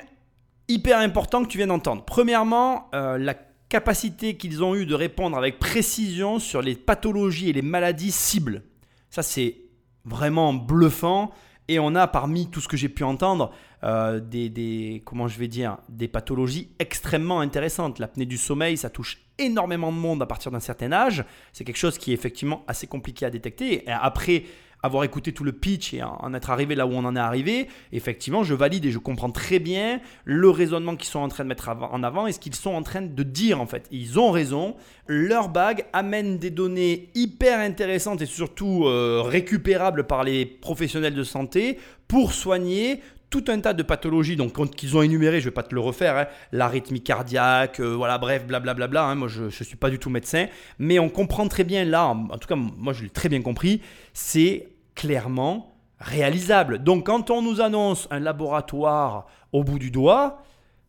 hyper 0.67 0.99
importants 0.99 1.43
que 1.43 1.49
tu 1.49 1.57
viens 1.57 1.67
d'entendre. 1.67 2.03
Premièrement, 2.05 2.89
la 2.91 3.33
capacité 3.69 4.37
qu'ils 4.37 4.63
ont 4.63 4.75
eu 4.75 4.85
de 4.85 4.95
répondre 4.95 5.37
avec 5.37 5.59
précision 5.59 6.39
sur 6.39 6.61
les 6.61 6.75
pathologies 6.75 7.49
et 7.49 7.53
les 7.53 7.61
maladies 7.61 8.11
cibles. 8.11 8.63
Ça, 9.09 9.23
c'est 9.23 9.57
vraiment 10.05 10.53
bluffant. 10.53 11.31
Et 11.69 11.79
on 11.79 11.95
a 11.95 12.07
parmi 12.07 12.49
tout 12.49 12.61
ce 12.61 12.67
que 12.69 12.77
j'ai 12.77 12.87
pu 12.87 13.03
entendre 13.03 13.51
euh, 13.83 14.21
des, 14.21 15.01
comment 15.05 15.27
je 15.27 15.37
vais 15.37 15.49
dire, 15.49 15.77
des 15.89 16.07
pathologies 16.07 16.69
extrêmement 16.79 17.41
intéressantes. 17.41 17.99
L'apnée 17.99 18.25
du 18.25 18.37
sommeil, 18.37 18.77
ça 18.77 18.89
touche 18.89 19.19
énormément 19.37 19.91
de 19.91 19.97
monde 19.97 20.21
à 20.21 20.25
partir 20.25 20.49
d'un 20.49 20.61
certain 20.61 20.93
âge. 20.93 21.25
C'est 21.51 21.65
quelque 21.65 21.77
chose 21.77 21.97
qui 21.97 22.11
est 22.11 22.13
effectivement 22.13 22.63
assez 22.67 22.87
compliqué 22.87 23.25
à 23.25 23.29
détecter. 23.29 23.83
Après, 23.87 24.45
avoir 24.83 25.03
écouté 25.03 25.33
tout 25.33 25.43
le 25.43 25.51
pitch 25.51 25.93
et 25.93 26.03
en 26.03 26.33
être 26.33 26.49
arrivé 26.49 26.75
là 26.75 26.85
où 26.85 26.91
on 26.91 27.05
en 27.05 27.15
est 27.15 27.19
arrivé, 27.19 27.67
effectivement, 27.91 28.43
je 28.43 28.53
valide 28.53 28.85
et 28.85 28.91
je 28.91 28.99
comprends 28.99 29.31
très 29.31 29.59
bien 29.59 29.99
le 30.25 30.49
raisonnement 30.49 30.95
qu'ils 30.95 31.09
sont 31.09 31.19
en 31.19 31.27
train 31.27 31.43
de 31.43 31.49
mettre 31.49 31.69
en 31.69 32.03
avant 32.03 32.27
et 32.27 32.31
ce 32.31 32.39
qu'ils 32.39 32.55
sont 32.55 32.73
en 32.73 32.83
train 32.83 33.01
de 33.01 33.23
dire 33.23 33.59
en 33.59 33.65
fait. 33.65 33.87
Ils 33.91 34.19
ont 34.19 34.31
raison. 34.31 34.75
Leur 35.07 35.49
bague 35.49 35.85
amène 35.93 36.37
des 36.37 36.49
données 36.49 37.09
hyper 37.15 37.59
intéressantes 37.59 38.21
et 38.21 38.25
surtout 38.25 38.85
euh, 38.85 39.21
récupérables 39.25 40.05
par 40.05 40.23
les 40.23 40.45
professionnels 40.45 41.15
de 41.15 41.23
santé 41.23 41.79
pour 42.07 42.31
soigner 42.31 43.01
tout 43.29 43.43
un 43.47 43.59
tas 43.59 43.73
de 43.73 43.83
pathologies 43.83 44.35
donc 44.35 44.75
qu'ils 44.75 44.95
ont 44.95 45.01
énumérées, 45.01 45.39
je 45.39 45.45
ne 45.45 45.49
vais 45.49 45.53
pas 45.53 45.63
te 45.63 45.75
le 45.75 45.81
refaire, 45.81 46.17
hein. 46.17 46.27
l'arythmie 46.51 47.01
cardiaque, 47.01 47.79
euh, 47.79 47.95
voilà, 47.95 48.17
bref, 48.17 48.45
blablabla. 48.45 48.73
Bla, 48.73 48.87
bla, 48.87 49.03
hein. 49.05 49.15
moi, 49.15 49.27
je 49.27 49.45
ne 49.45 49.49
suis 49.49 49.75
pas 49.75 49.89
du 49.89 49.99
tout 49.99 50.09
médecin, 50.09 50.47
mais 50.79 50.99
on 50.99 51.09
comprend 51.09 51.47
très 51.47 51.63
bien 51.63 51.83
là, 51.83 52.07
en, 52.07 52.37
tout 52.37 52.47
cas, 52.47 52.55
moi, 52.55 52.93
je 52.93 53.03
l'ai 53.03 53.09
très 53.09 53.29
bien 53.29 53.41
compris, 53.41 53.81
c'est 54.13 54.69
clairement 54.95 55.75
réalisable. 55.99 56.83
Donc 56.83 57.07
quand 57.07 57.31
on 57.31 57.41
nous 57.41 57.61
annonce 57.61 58.07
un 58.11 58.19
laboratoire 58.19 59.27
au 59.51 59.63
bout 59.63 59.79
du 59.79 59.91
doigt, 59.91 60.43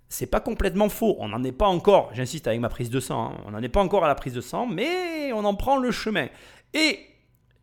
c'est 0.09 0.27
pas 0.27 0.41
complètement 0.41 0.89
faux. 0.89 1.17
On 1.19 1.29
n'en 1.29 1.43
est 1.45 1.53
pas 1.53 1.67
encore, 1.67 2.11
j'insiste 2.15 2.47
avec 2.47 2.61
ma 2.61 2.69
prise 2.69 2.91
de 2.91 3.01
sang, 3.01 3.33
hein, 3.33 3.43
on 3.47 3.51
n'en 3.51 3.63
est 3.63 3.69
pas 3.69 3.83
encore 3.83 4.05
à 4.05 4.09
la 4.09 4.15
prise 4.15 4.35
de 4.35 4.41
sang, 4.41 4.67
mais 4.67 5.33
on 5.33 5.45
en 5.45 5.55
prend 5.55 5.77
le 5.77 5.91
chemin. 5.91 6.29
Et 6.75 7.01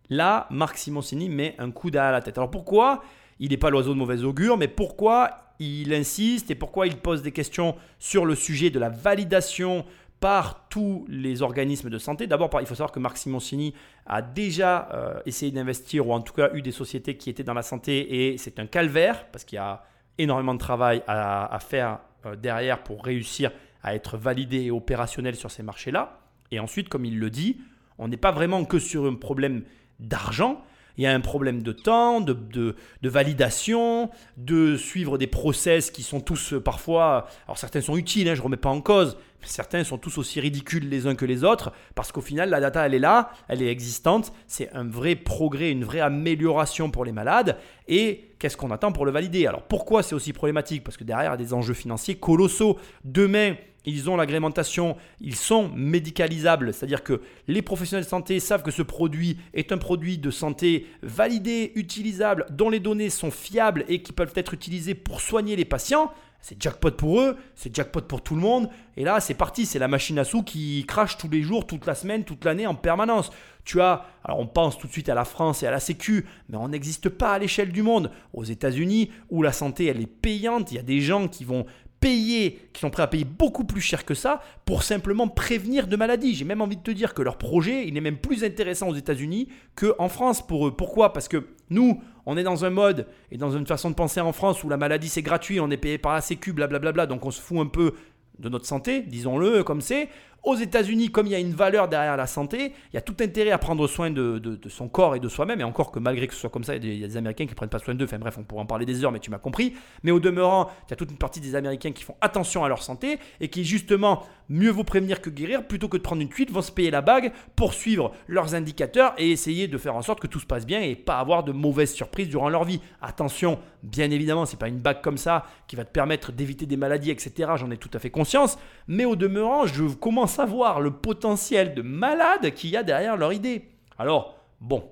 là, 0.09 0.47
Marc 0.49 0.77
Simoncini 0.77 1.29
met 1.29 1.55
un 1.59 1.71
coup 1.71 1.91
derrière 1.91 2.11
la 2.11 2.21
tête. 2.21 2.37
Alors 2.37 2.51
pourquoi 2.51 3.03
il 3.39 3.49
n'est 3.49 3.57
pas 3.57 3.69
l'oiseau 3.69 3.93
de 3.93 3.99
mauvais 3.99 4.23
augure, 4.23 4.57
mais 4.57 4.67
pourquoi 4.67 5.31
il 5.59 5.93
insiste 5.93 6.51
et 6.51 6.55
pourquoi 6.55 6.87
il 6.87 6.97
pose 6.97 7.21
des 7.21 7.31
questions 7.31 7.75
sur 7.99 8.25
le 8.25 8.35
sujet 8.35 8.69
de 8.69 8.79
la 8.79 8.89
validation 8.89 9.85
par 10.19 10.67
tous 10.69 11.05
les 11.09 11.41
organismes 11.41 11.89
de 11.89 11.97
santé? 11.97 12.27
D'abord, 12.27 12.49
il 12.59 12.65
faut 12.65 12.75
savoir 12.75 12.91
que 12.91 12.99
Marc 12.99 13.17
Simoncini 13.17 13.73
a 14.05 14.21
déjà 14.21 14.89
euh, 14.93 15.19
essayé 15.25 15.51
d'investir, 15.51 16.07
ou 16.07 16.13
en 16.13 16.21
tout 16.21 16.33
cas 16.33 16.49
eu 16.53 16.61
des 16.61 16.71
sociétés 16.71 17.17
qui 17.17 17.29
étaient 17.29 17.43
dans 17.43 17.53
la 17.53 17.61
santé, 17.61 18.31
et 18.31 18.37
c'est 18.37 18.59
un 18.59 18.67
calvaire, 18.67 19.27
parce 19.31 19.43
qu'il 19.43 19.57
y 19.57 19.59
a 19.59 19.83
énormément 20.17 20.53
de 20.53 20.59
travail 20.59 21.03
à, 21.07 21.57
faire 21.59 21.99
euh, 22.25 22.35
derrière 22.35 22.83
pour 22.83 23.03
réussir 23.03 23.51
à 23.83 23.95
être 23.95 24.17
validé 24.17 24.63
et 24.63 24.71
opérationnel 24.71 25.35
sur 25.35 25.51
ces 25.51 25.61
marchés-là. 25.61 26.19
Et 26.51 26.59
ensuite, 26.59 26.89
comme 26.89 27.05
il 27.05 27.19
le 27.19 27.29
dit, 27.29 27.57
on 27.97 28.07
n'est 28.07 28.17
pas 28.17 28.31
vraiment 28.31 28.63
que 28.65 28.79
sur 28.79 29.05
un 29.05 29.15
problème 29.15 29.63
d'argent, 29.99 30.63
il 30.97 31.03
y 31.03 31.07
a 31.07 31.13
un 31.13 31.19
problème 31.19 31.61
de 31.61 31.71
temps, 31.71 32.21
de, 32.21 32.33
de, 32.33 32.75
validation, 33.09 34.09
de 34.37 34.77
suivre 34.77 35.17
des 35.17 35.27
process 35.27 35.91
qui 35.91 36.03
sont 36.03 36.19
tous 36.19 36.53
euh, 36.53 36.59
parfois, 36.61 37.27
alors 37.47 37.57
certains 37.57 37.81
sont 37.81 37.97
utiles, 37.97 38.29
hein, 38.29 38.35
je 38.35 38.39
ne 38.39 38.45
remets 38.45 38.57
pas 38.57 38.69
en 38.69 38.81
cause, 38.81 39.17
mais 39.41 39.47
certains 39.47 39.83
sont 39.83 39.97
tous 39.97 40.17
aussi 40.17 40.39
ridicules 40.39 40.89
les 40.89 41.07
uns 41.07 41.15
que 41.15 41.25
les 41.25 41.43
autres, 41.43 41.71
parce 41.95 42.11
qu'au 42.11 42.21
final, 42.21 42.49
la 42.49 42.59
data, 42.59 42.85
elle 42.85 42.93
est 42.93 42.99
là, 42.99 43.31
elle 43.47 43.61
est 43.61 43.69
existante, 43.69 44.33
c'est 44.47 44.71
un 44.73 44.87
vrai 44.87 45.15
progrès, 45.15 45.71
une 45.71 45.83
vraie 45.83 45.99
amélioration 45.99 46.89
pour 46.91 47.05
les 47.05 47.11
malades, 47.11 47.57
et 47.87 48.29
qu'est-ce 48.45 48.57
qu'on 48.57 48.69
attend 48.69 48.91
pour 48.91 49.07
le 49.07 49.11
valider 49.11 49.47
Alors 49.47 49.63
pourquoi 49.63 50.03
c'est 50.03 50.13
aussi 50.13 50.31
problématique? 50.31 50.83
Parce 50.83 50.97
que 50.97 51.03
derrière, 51.03 51.35
des 51.35 51.51
enjeux 51.51 51.73
financiers 51.73 52.13
colossaux. 52.13 52.77
Demain, 53.03 53.55
ils 53.85 54.07
ont 54.07 54.17
l'agrémentation, 54.17 54.97
ils 55.19 55.35
sont 55.35 55.69
médicalisables, 55.69 56.71
c'est-à-dire 56.71 57.03
que 57.03 57.21
les 57.47 57.63
professionnels 57.63 58.03
de 58.03 58.09
santé 58.09 58.39
savent 58.39 58.61
que 58.61 58.69
ce 58.69 58.83
produit 58.83 59.39
est 59.55 59.71
un 59.71 59.79
produit 59.79 60.19
de 60.19 60.29
santé 60.29 60.85
validé, 61.01 61.71
utilisable, 61.73 62.45
dont 62.51 62.69
les 62.69 62.79
données 62.79 63.09
sont 63.09 63.31
fiables 63.31 63.83
et 63.87 64.03
qui 64.03 64.13
peuvent 64.13 64.33
être 64.35 64.53
utilisées 64.53 64.93
pour 64.93 65.21
soigner 65.21 65.55
les 65.55 65.65
patients. 65.65 66.11
C'est 66.41 66.61
jackpot 66.61 66.91
pour 66.91 67.19
eux, 67.21 67.37
c'est 67.55 67.75
jackpot 67.75 68.01
pour 68.01 68.21
tout 68.21 68.35
le 68.35 68.41
monde. 68.41 68.69
Et 68.97 69.03
là, 69.03 69.19
c'est 69.19 69.33
parti, 69.33 69.65
c'est 69.65 69.79
la 69.79 69.87
machine 69.87 70.19
à 70.19 70.23
sous 70.23 70.43
qui 70.43 70.85
crache 70.87 71.17
tous 71.17 71.29
les 71.29 71.41
jours, 71.41 71.65
toute 71.65 71.87
la 71.87 71.95
semaine, 71.95 72.23
toute 72.23 72.45
l'année, 72.45 72.67
en 72.67 72.75
permanence. 72.75 73.31
Tu 73.63 73.81
as, 73.81 74.05
alors 74.23 74.39
on 74.39 74.45
pense 74.45 74.77
tout 74.77 74.85
de 74.85 74.91
suite 74.91 75.09
à 75.09 75.15
la 75.15 75.25
France 75.25 75.63
et 75.63 75.67
à 75.67 75.71
la 75.71 75.79
Sécu, 75.79 76.27
mais 76.49 76.57
on 76.57 76.67
n'existe 76.67 77.09
pas 77.09 77.31
à 77.31 77.39
l'échelle 77.39 77.71
du 77.71 77.81
monde. 77.81 78.11
Aux 78.33 78.43
États-Unis, 78.43 79.09
où 79.31 79.41
la 79.41 79.51
santé, 79.51 79.85
elle 79.85 80.01
est 80.01 80.05
payante, 80.05 80.71
il 80.71 80.75
y 80.75 80.79
a 80.79 80.83
des 80.83 81.01
gens 81.01 81.27
qui 81.27 81.45
vont 81.45 81.65
payer, 81.99 82.69
qui 82.71 82.81
sont 82.81 82.91
prêts 82.91 83.01
à 83.01 83.07
payer 83.07 83.25
beaucoup 83.25 83.63
plus 83.63 83.81
cher 83.81 84.05
que 84.05 84.13
ça 84.13 84.39
pour 84.65 84.83
simplement 84.83 85.27
prévenir 85.27 85.87
de 85.87 85.95
maladies. 85.95 86.35
J'ai 86.35 86.45
même 86.45 86.61
envie 86.61 86.77
de 86.77 86.83
te 86.83 86.91
dire 86.91 87.15
que 87.15 87.23
leur 87.23 87.39
projet, 87.39 87.87
il 87.87 87.97
est 87.97 88.01
même 88.01 88.17
plus 88.17 88.43
intéressant 88.43 88.89
aux 88.89 88.95
États-Unis 88.95 89.47
qu'en 89.75 90.09
France 90.09 90.45
pour 90.45 90.67
eux. 90.67 90.75
Pourquoi? 90.75 91.13
Parce 91.13 91.27
que 91.27 91.47
nous, 91.71 92.03
on 92.25 92.37
est 92.37 92.43
dans 92.43 92.65
un 92.65 92.69
mode 92.69 93.07
et 93.31 93.37
dans 93.37 93.51
une 93.51 93.67
façon 93.67 93.89
de 93.89 93.95
penser 93.95 94.19
en 94.21 94.33
France 94.33 94.63
où 94.63 94.69
la 94.69 94.77
maladie 94.77 95.09
c'est 95.09 95.21
gratuit, 95.21 95.59
on 95.59 95.69
est 95.69 95.77
payé 95.77 95.97
par 95.97 96.13
la 96.13 96.21
Sécu, 96.21 96.53
blablabla, 96.53 97.05
donc 97.05 97.25
on 97.25 97.31
se 97.31 97.41
fout 97.41 97.59
un 97.59 97.67
peu 97.67 97.93
de 98.39 98.49
notre 98.49 98.65
santé, 98.65 99.01
disons-le 99.01 99.63
comme 99.63 99.81
c'est. 99.81 100.09
Aux 100.45 100.55
États-Unis, 100.55 101.09
comme 101.09 101.25
il 101.25 101.31
y 101.31 101.35
a 101.35 101.39
une 101.39 101.55
valeur 101.55 101.87
derrière 101.87 102.15
la 102.15 102.27
santé, 102.27 102.71
il 102.93 102.95
y 102.95 102.97
a 102.97 103.01
tout 103.01 103.15
intérêt 103.19 103.49
à 103.49 103.57
prendre 103.57 103.87
soin 103.87 104.11
de, 104.11 104.59
son 104.69 104.87
corps 104.87 105.15
et 105.15 105.19
de 105.19 105.27
soi-même. 105.27 105.59
Et 105.59 105.63
encore 105.63 105.91
que 105.91 105.97
malgré 105.97 106.27
que 106.27 106.35
ce 106.35 106.39
soit 106.39 106.51
comme 106.51 106.63
ça, 106.63 106.75
il 106.75 106.99
y 106.99 107.03
a 107.03 107.07
des, 107.07 107.17
Américains 107.17 107.45
qui 107.45 107.51
ne 107.51 107.55
prennent 107.55 107.67
pas 107.67 107.79
soin 107.79 107.95
d'eux. 107.95 108.05
Enfin 108.05 108.19
bref, 108.19 108.35
on 108.37 108.43
pourrait 108.43 108.61
en 108.61 108.67
parler 108.67 108.85
des 108.85 109.03
heures, 109.03 109.11
mais 109.11 109.19
tu 109.19 109.31
m'as 109.31 109.39
compris. 109.39 109.73
Mais 110.03 110.11
au 110.11 110.19
demeurant, 110.19 110.69
il 110.87 110.91
y 110.91 110.93
a 110.93 110.97
toute 110.97 111.09
une 111.09 111.17
partie 111.17 111.39
des 111.39 111.55
Américains 111.55 111.91
qui 111.91 112.03
font 112.03 112.15
attention 112.21 112.63
à 112.63 112.69
leur 112.69 112.83
santé 112.83 113.17
et 113.41 113.47
qui 113.47 113.65
justement, 113.65 114.21
mieux 114.47 114.69
vaut 114.69 114.83
prévenir 114.83 115.19
que 115.19 115.31
guérir, 115.31 115.65
plutôt 115.65 115.87
que 115.87 115.97
de 115.97 116.03
prendre 116.03 116.21
une 116.21 116.29
cuite, 116.29 116.51
vont 116.51 116.61
se 116.61 116.71
payer 116.71 116.91
la 116.91 117.01
bague 117.01 117.31
pour 117.55 117.73
suivre 117.73 118.11
leurs 118.27 118.53
indicateurs 118.53 119.15
et 119.17 119.31
essayer 119.31 119.67
de 119.67 119.79
faire 119.79 119.95
en 119.95 120.03
sorte 120.03 120.19
que 120.19 120.27
tout 120.27 120.39
se 120.39 120.45
passe 120.45 120.67
bien 120.67 120.79
et 120.79 120.95
pas 120.95 121.17
avoir 121.17 121.43
de 121.43 121.53
mauvaises 121.53 121.93
surprises 121.93 122.29
durant 122.29 122.49
leur 122.49 122.65
vie. 122.65 122.81
Attention, 123.01 123.57
bien 123.81 124.11
évidemment, 124.11 124.45
c'est 124.45 124.59
pas 124.59 124.67
une 124.67 124.77
bague 124.77 125.01
comme 125.01 125.17
ça 125.17 125.47
qui 125.65 125.75
va 125.75 125.85
te 125.85 125.91
permettre 125.91 126.31
d'éviter 126.31 126.67
des 126.67 126.77
maladies, 126.77 127.09
etc. 127.09 127.53
J'en 127.55 127.71
ai 127.71 127.77
tout 127.77 127.89
à 127.95 127.99
fait 127.99 128.11
conscience. 128.11 128.59
Mais 128.87 129.05
au 129.05 129.15
demeurant, 129.15 129.65
je 129.65 129.85
commence 129.85 130.34
à 130.39 130.45
voir 130.45 130.81
le 130.81 130.91
potentiel 130.91 131.73
de 131.73 131.81
malades 131.81 132.53
qu'il 132.53 132.69
y 132.69 132.77
a 132.77 132.83
derrière 132.83 133.17
leur 133.17 133.33
idée. 133.33 133.69
Alors, 133.97 134.37
bon, 134.61 134.83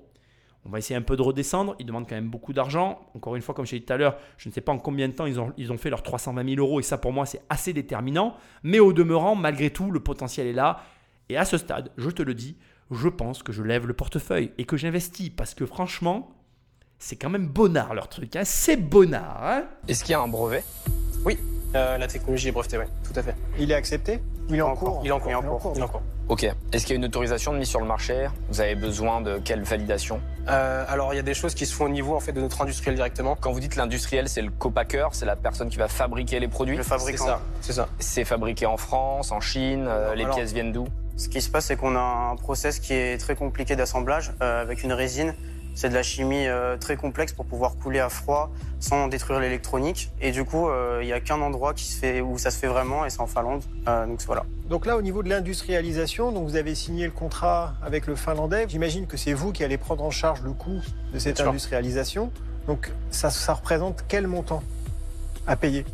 on 0.66 0.70
va 0.70 0.78
essayer 0.78 0.96
un 0.96 1.02
peu 1.02 1.16
de 1.16 1.22
redescendre. 1.22 1.76
Ils 1.78 1.86
demandent 1.86 2.08
quand 2.08 2.14
même 2.14 2.30
beaucoup 2.30 2.52
d'argent. 2.52 3.06
Encore 3.14 3.36
une 3.36 3.42
fois, 3.42 3.54
comme 3.54 3.66
je 3.66 3.72
l'ai 3.72 3.80
dit 3.80 3.86
tout 3.86 3.92
à 3.92 3.96
l'heure, 3.96 4.16
je 4.38 4.48
ne 4.48 4.54
sais 4.54 4.60
pas 4.60 4.72
en 4.72 4.78
combien 4.78 5.08
de 5.08 5.12
temps 5.12 5.26
ils 5.26 5.38
ont, 5.38 5.52
ils 5.56 5.72
ont 5.72 5.78
fait 5.78 5.90
leurs 5.90 6.02
320 6.02 6.48
000 6.54 6.60
euros. 6.60 6.80
Et 6.80 6.82
ça, 6.82 6.96
pour 6.96 7.12
moi, 7.12 7.26
c'est 7.26 7.42
assez 7.48 7.72
déterminant. 7.72 8.36
Mais 8.62 8.80
au 8.80 8.92
demeurant, 8.92 9.34
malgré 9.34 9.70
tout, 9.70 9.90
le 9.90 10.00
potentiel 10.00 10.46
est 10.46 10.52
là. 10.52 10.80
Et 11.28 11.36
à 11.36 11.44
ce 11.44 11.58
stade, 11.58 11.90
je 11.96 12.10
te 12.10 12.22
le 12.22 12.34
dis, 12.34 12.56
je 12.90 13.08
pense 13.08 13.42
que 13.42 13.52
je 13.52 13.62
lève 13.62 13.86
le 13.86 13.94
portefeuille 13.94 14.52
et 14.56 14.64
que 14.64 14.76
j'investis. 14.76 15.30
Parce 15.30 15.54
que 15.54 15.66
franchement, 15.66 16.30
c'est 16.98 17.16
quand 17.16 17.30
même 17.30 17.48
bonnard 17.48 17.94
leur 17.94 18.08
truc. 18.08 18.34
Hein. 18.36 18.44
C'est 18.44 18.76
bonnard. 18.76 19.42
Hein. 19.44 19.64
Est-ce 19.86 20.02
qu'il 20.02 20.12
y 20.12 20.14
a 20.14 20.20
un 20.20 20.28
brevet? 20.28 20.64
Oui, 21.26 21.38
euh, 21.74 21.98
la 21.98 22.06
technologie 22.06 22.48
est 22.48 22.52
brevetée, 22.52 22.78
oui, 22.78 22.84
tout 23.04 23.18
à 23.18 23.22
fait. 23.22 23.34
Il 23.58 23.70
est 23.70 23.74
accepté? 23.74 24.20
Il 24.48 24.56
est 24.56 24.62
en, 24.62 24.74
cours. 24.76 25.00
Il 25.02 25.08
est 25.08 25.12
en 25.12 25.20
cours. 25.20 25.30
Il 25.30 25.32
est 25.32 25.36
en 25.36 25.58
cours. 25.58 25.72
Il 25.74 25.80
est 25.80 25.84
en 25.84 25.88
cours. 25.88 26.02
Ok. 26.28 26.44
Est-ce 26.72 26.86
qu'il 26.86 26.94
y 26.94 26.96
a 26.96 26.98
une 26.98 27.04
autorisation 27.04 27.52
de 27.52 27.58
mise 27.58 27.68
sur 27.68 27.80
le 27.80 27.86
marché? 27.86 28.28
Vous 28.48 28.60
avez 28.60 28.74
besoin 28.74 29.20
de 29.20 29.38
quelle 29.38 29.62
validation? 29.62 30.20
Euh, 30.48 30.84
Alors, 30.88 31.12
il 31.12 31.16
y 31.16 31.20
a 31.20 31.22
des 31.22 31.34
choses 31.34 31.54
qui 31.54 31.66
se 31.66 31.74
font 31.74 31.84
au 31.84 31.90
niveau 31.90 32.14
en 32.14 32.20
fait 32.20 32.32
de 32.32 32.40
notre 32.40 32.62
industriel 32.62 32.94
directement. 32.94 33.36
Quand 33.40 33.52
vous 33.52 33.60
dites 33.60 33.76
l'industriel, 33.76 34.28
c'est 34.28 34.42
le 34.42 34.50
copacker, 34.50 35.08
c'est 35.12 35.26
la 35.26 35.36
personne 35.36 35.68
qui 35.68 35.76
va 35.76 35.88
fabriquer 35.88 36.40
les 36.40 36.48
produits? 36.48 36.76
Le 36.76 36.82
fabricant. 36.82 37.38
C'est 37.60 37.72
ça. 37.74 37.88
C'est 37.98 38.24
fabriqué 38.24 38.66
en 38.66 38.76
France, 38.76 39.32
en 39.32 39.40
Chine. 39.40 39.86
Euh, 39.88 40.14
les 40.14 40.26
pièces 40.26 40.52
viennent 40.52 40.72
d'où? 40.72 40.86
Ce 41.16 41.28
qui 41.28 41.40
se 41.40 41.50
passe, 41.50 41.66
c'est 41.66 41.76
qu'on 41.76 41.94
a 41.94 42.30
un 42.32 42.36
process 42.36 42.80
qui 42.80 42.92
est 42.92 43.18
très 43.18 43.36
compliqué 43.36 43.76
d'assemblage 43.76 44.32
euh, 44.42 44.62
avec 44.62 44.82
une 44.82 44.92
résine 44.92 45.34
c'est 45.74 45.88
de 45.88 45.94
la 45.94 46.02
chimie 46.02 46.46
euh, 46.46 46.76
très 46.76 46.96
complexe 46.96 47.32
pour 47.32 47.44
pouvoir 47.44 47.76
couler 47.76 48.00
à 48.00 48.08
froid 48.08 48.50
sans 48.78 49.08
détruire 49.08 49.40
l'électronique. 49.40 50.12
Et 50.20 50.30
du 50.30 50.44
coup, 50.44 50.68
euh, 50.68 51.00
il 51.02 51.06
n'y 51.06 51.12
a 51.12 51.20
qu'un 51.20 51.40
endroit 51.40 51.74
qui 51.74 51.84
se 51.84 51.98
fait, 51.98 52.20
où 52.20 52.38
ça 52.38 52.50
se 52.50 52.58
fait 52.58 52.68
vraiment, 52.68 53.04
et 53.04 53.10
c'est 53.10 53.20
en 53.20 53.26
Finlande. 53.26 53.62
Euh, 53.88 54.06
donc 54.06 54.22
voilà. 54.26 54.44
Donc 54.68 54.86
là, 54.86 54.96
au 54.96 55.02
niveau 55.02 55.22
de 55.22 55.28
l'industrialisation, 55.28 56.32
donc 56.32 56.44
vous 56.44 56.56
avez 56.56 56.74
signé 56.74 57.04
le 57.04 57.10
contrat 57.10 57.74
avec 57.82 58.06
le 58.06 58.14
Finlandais. 58.14 58.66
J'imagine 58.68 59.06
que 59.06 59.16
c'est 59.16 59.32
vous 59.32 59.52
qui 59.52 59.64
allez 59.64 59.78
prendre 59.78 60.04
en 60.04 60.10
charge 60.10 60.42
le 60.42 60.52
coût 60.52 60.80
de 61.12 61.18
cette 61.18 61.40
industrialisation. 61.40 62.30
Donc 62.66 62.92
ça, 63.10 63.30
ça 63.30 63.54
représente 63.54 64.04
quel 64.08 64.26
montant 64.26 64.62
à 65.46 65.56
payer? 65.56 65.84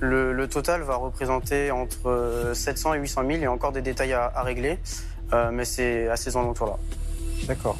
Le, 0.00 0.46
total 0.46 0.80
va 0.80 0.96
représenter 0.96 1.70
entre 1.70 2.52
700 2.54 2.94
et 2.94 2.98
800 2.98 3.20
000. 3.20 3.32
Il 3.32 3.42
y 3.42 3.44
a 3.44 3.52
encore 3.52 3.72
des 3.72 3.82
détails 3.82 4.14
à, 4.14 4.42
régler, 4.42 4.78
mais 5.52 5.66
c'est 5.66 6.08
à 6.08 6.16
ces 6.16 6.36
alentours-là. 6.36 6.78
D'accord. 7.46 7.76